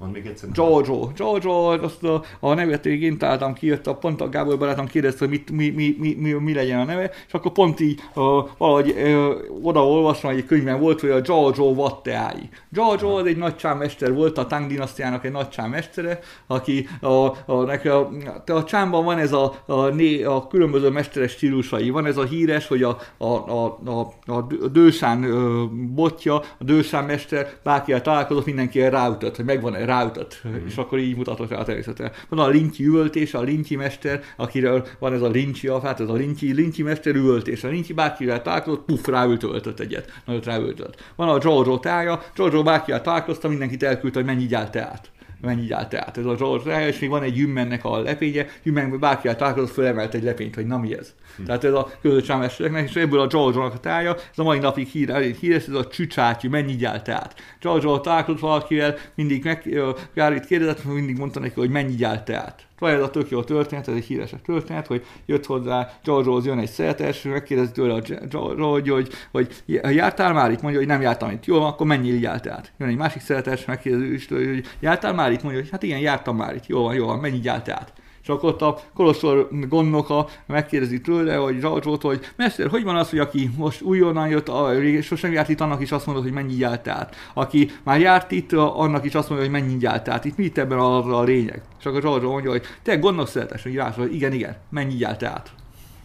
Mondd 0.00 0.12
még 0.12 0.26
egyszer. 0.26 0.50
Giorgio. 0.50 1.10
Giorgio, 1.14 1.50
azt 1.52 2.04
a, 2.04 2.22
a 2.40 2.54
nevet 2.54 2.86
én 2.86 3.18
ki, 3.54 3.66
jött 3.66 3.86
a 3.86 3.94
pont 3.94 4.20
a 4.20 4.28
Gábor 4.28 4.58
barátom 4.58 4.86
kérdezte, 4.86 5.18
hogy 5.18 5.28
mit, 5.28 5.50
mi, 5.50 5.70
mi, 5.70 5.96
mi, 5.98 6.14
mi, 6.18 6.32
mi, 6.32 6.54
legyen 6.54 6.80
a 6.80 6.84
neve, 6.84 7.10
és 7.26 7.32
akkor 7.32 7.52
pont 7.52 7.80
így 7.80 8.00
uh, 8.14 8.48
valahogy 8.58 8.94
uh, 8.96 9.66
odaolvastam, 9.66 10.30
egy 10.30 10.46
könyvben 10.46 10.80
volt, 10.80 11.00
hogy 11.00 11.10
a 11.10 11.20
Giorgio 11.20 11.74
Vatteái. 11.74 12.48
Giorgio 12.68 13.08
az 13.08 13.26
egy 13.26 13.36
nagy 13.36 13.56
csámester 13.56 14.14
volt, 14.14 14.38
a 14.38 14.46
Tang 14.46 14.66
dinasztiának 14.66 15.24
egy 15.24 15.32
nagy 15.32 15.48
csámestere, 15.48 16.18
aki 16.46 16.88
a, 17.00 17.26
a, 17.46 17.64
neki 17.66 17.88
a, 17.88 18.10
a 18.46 18.64
csámban 18.64 19.04
van 19.04 19.18
ez 19.18 19.32
a, 19.32 19.54
a, 19.66 19.86
né, 19.86 20.22
a 20.22 20.46
különböző 20.46 20.90
mesteres 20.90 21.30
stílusai. 21.30 21.90
Van 21.90 22.06
ez 22.06 22.16
a 22.16 22.24
híres, 22.24 22.66
hogy 22.66 22.82
a, 22.82 22.98
a, 23.18 23.24
a, 23.26 23.78
a, 23.84 24.32
a 24.32 24.46
dősán 24.72 25.24
botja, 25.94 26.34
a 26.34 26.64
dősán 26.64 27.04
mester 27.04 27.48
bárkivel 27.62 28.02
találkozott, 28.02 28.46
mindenki 28.46 28.80
ráütött, 28.80 29.36
hogy 29.36 29.44
megvan-e 29.44 29.88
ráütött, 29.90 30.42
mm. 30.48 30.66
és 30.66 30.76
akkor 30.76 30.98
így 30.98 31.16
mutatott 31.16 31.50
rá 31.50 31.58
a 31.58 31.64
természetre. 31.64 32.12
Van 32.28 32.38
a 32.38 32.48
lincsi 32.48 32.84
üvöltés, 32.84 33.34
a 33.34 33.40
lincsi 33.40 33.76
mester, 33.76 34.22
akiről 34.36 34.86
van 34.98 35.12
ez 35.12 35.22
a 35.22 35.28
lincsi 35.28 35.68
hát 35.82 36.00
ez 36.00 36.08
a 36.08 36.14
lincsi, 36.14 36.52
lincsi 36.52 36.82
mester 36.82 37.14
üvöltés. 37.14 37.64
A 37.64 37.68
lincsi 37.68 37.92
bárkivel 37.92 38.42
találkozott, 38.42 38.84
puff, 38.84 39.06
ráültöltött 39.06 39.80
egyet, 39.80 40.12
nagyot 40.24 40.44
ráültött. 40.44 41.02
Van 41.16 41.28
a 41.28 41.38
Giorgio 41.38 41.78
tája, 41.78 42.22
Giorgio 42.34 42.62
bárkivel 42.62 43.00
találkozta, 43.00 43.48
mindenkit 43.48 43.82
elküldte, 43.82 44.18
hogy 44.18 44.28
mennyi 44.28 44.46
gyált 44.46 44.70
teát 44.70 45.10
mennyi 45.40 45.70
állt 45.70 45.94
át. 45.94 46.18
Ez 46.18 46.24
a 46.24 46.34
George 46.34 46.88
és 46.88 46.98
még 46.98 47.10
van 47.10 47.22
egy 47.22 47.36
Jümmennek 47.36 47.84
a 47.84 48.00
lepénye, 48.00 48.46
Jümmenben 48.62 49.00
bárki 49.00 49.28
találkozott, 49.36 49.70
fölemelt 49.70 50.14
egy 50.14 50.22
lepényt, 50.22 50.54
hogy 50.54 50.66
na 50.66 50.78
mi 50.78 50.96
ez. 50.96 51.14
Hm. 51.36 51.44
Tehát 51.44 51.64
ez 51.64 51.72
a 51.72 51.90
közös 52.02 52.26
mestereknek, 52.26 52.88
és 52.88 52.96
ebből 52.96 53.20
a 53.20 53.26
George-nak 53.26 53.74
a 53.74 53.80
tája, 53.80 54.14
ez 54.14 54.38
a 54.38 54.42
mai 54.42 54.58
napig 54.58 54.88
hír, 54.88 55.36
híres, 55.40 55.66
ez 55.66 55.74
a 55.74 55.86
csücsátyú, 55.86 56.50
mennyi 56.50 56.84
állt 56.84 57.08
át. 57.08 57.34
George 57.60 58.00
találkozott 58.00 58.40
valakivel, 58.40 58.96
mindig 59.14 59.44
meg, 59.44 59.80
Gárit 60.14 60.46
kérdezett, 60.46 60.84
mindig 60.84 61.18
mondta 61.18 61.40
neki, 61.40 61.60
hogy 61.60 61.70
mennyi 61.70 62.04
állt 62.04 62.30
át. 62.30 62.68
Vagy 62.80 62.92
ez 62.92 63.02
a 63.02 63.10
tök 63.10 63.30
jó 63.30 63.42
történet, 63.42 63.88
ez 63.88 63.94
egy 63.94 64.04
híres 64.04 64.34
történet, 64.44 64.86
hogy 64.86 65.06
jött 65.26 65.46
hozzá 65.46 65.92
George 66.04 66.48
jön 66.48 66.58
egy 66.58 66.70
szeretes, 66.70 67.22
megkérdezi 67.22 67.72
tőle 67.72 67.94
a 67.94 68.00
George, 68.28 68.90
hogy, 68.90 69.08
hogy, 69.30 69.62
hogy 69.82 69.94
jártál 69.94 70.32
már 70.32 70.50
itt, 70.50 70.60
mondja, 70.60 70.80
hogy 70.80 70.88
nem 70.88 71.00
jártam 71.00 71.30
itt. 71.30 71.44
Jó, 71.44 71.62
akkor 71.62 71.86
mennyi 71.86 72.08
jártál? 72.08 72.64
Jön 72.78 72.88
egy 72.88 72.96
másik 72.96 73.20
szeretes, 73.22 73.64
megkérdezi 73.64 74.26
hogy 74.28 74.64
jártál 74.80 75.14
már 75.14 75.32
itt, 75.32 75.42
mondja, 75.42 75.60
hogy 75.60 75.70
hát 75.70 75.82
igen, 75.82 75.98
jártam 75.98 76.36
már 76.36 76.54
itt. 76.54 76.66
Jó 76.66 76.82
van, 76.82 76.94
jó 76.94 77.06
van, 77.06 77.18
mennyi 77.18 77.40
jártál? 77.42 77.86
Akkor 78.30 78.48
ott 78.48 78.62
a 78.62 78.78
Kolostor 78.94 79.48
gondnoka 79.68 80.28
megkérdezi 80.46 81.00
tőle, 81.00 81.34
hogy 81.34 81.60
Zsalcsót, 81.60 82.02
hogy 82.02 82.20
Mester, 82.36 82.68
hogy 82.68 82.82
van 82.82 82.96
az, 82.96 83.10
hogy 83.10 83.18
aki 83.18 83.50
most 83.56 83.82
újonnan 83.82 84.28
jött, 84.28 84.48
a, 84.48 84.74
és 84.74 85.06
sosem 85.06 85.32
járt 85.32 85.48
itt, 85.48 85.60
annak 85.60 85.80
is 85.80 85.92
azt 85.92 86.06
mondod, 86.06 86.24
hogy 86.24 86.32
mennyi 86.32 86.56
járt 86.56 86.88
át. 86.88 87.16
Aki 87.34 87.70
már 87.82 88.00
járt 88.00 88.30
itt, 88.30 88.52
annak 88.52 89.04
is 89.04 89.14
azt 89.14 89.28
mondja, 89.28 89.48
hogy 89.48 89.60
mennyi 89.60 89.76
járt 89.80 90.08
át. 90.08 90.24
Itt 90.24 90.36
mit 90.36 90.58
ebben 90.58 90.78
a, 90.78 91.18
a 91.18 91.22
lényeg? 91.22 91.62
És 91.78 91.86
akkor 91.86 92.02
Zsalcsó 92.02 92.30
mondja, 92.30 92.50
hogy 92.50 92.62
te 92.82 92.96
gondnok 92.96 93.28
szeretes, 93.28 93.62
hogy 93.62 93.74
rá, 93.74 93.90
hogy 93.90 94.14
igen, 94.14 94.32
igen, 94.32 94.56
mennyi 94.68 94.98
járt 94.98 95.22
át. 95.22 95.50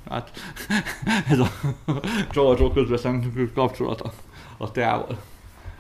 Hát 0.10 0.32
ez 1.32 1.40
a 1.40 1.48
Zsalcsó 2.34 2.72
közvetlen 2.72 3.52
kapcsolata 3.54 4.14
a 4.58 4.72
teával. 4.72 5.18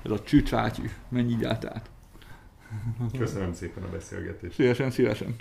Ez 0.03 0.11
a 0.11 0.23
csücsátyű, 0.23 0.89
mennyi 1.09 1.35
járt 1.39 1.65
át. 1.65 1.89
Köszönöm 3.17 3.53
szépen 3.53 3.83
a 3.83 3.89
beszélgetést. 3.89 4.53
Szívesen, 4.53 4.91
szívesen. 4.91 5.35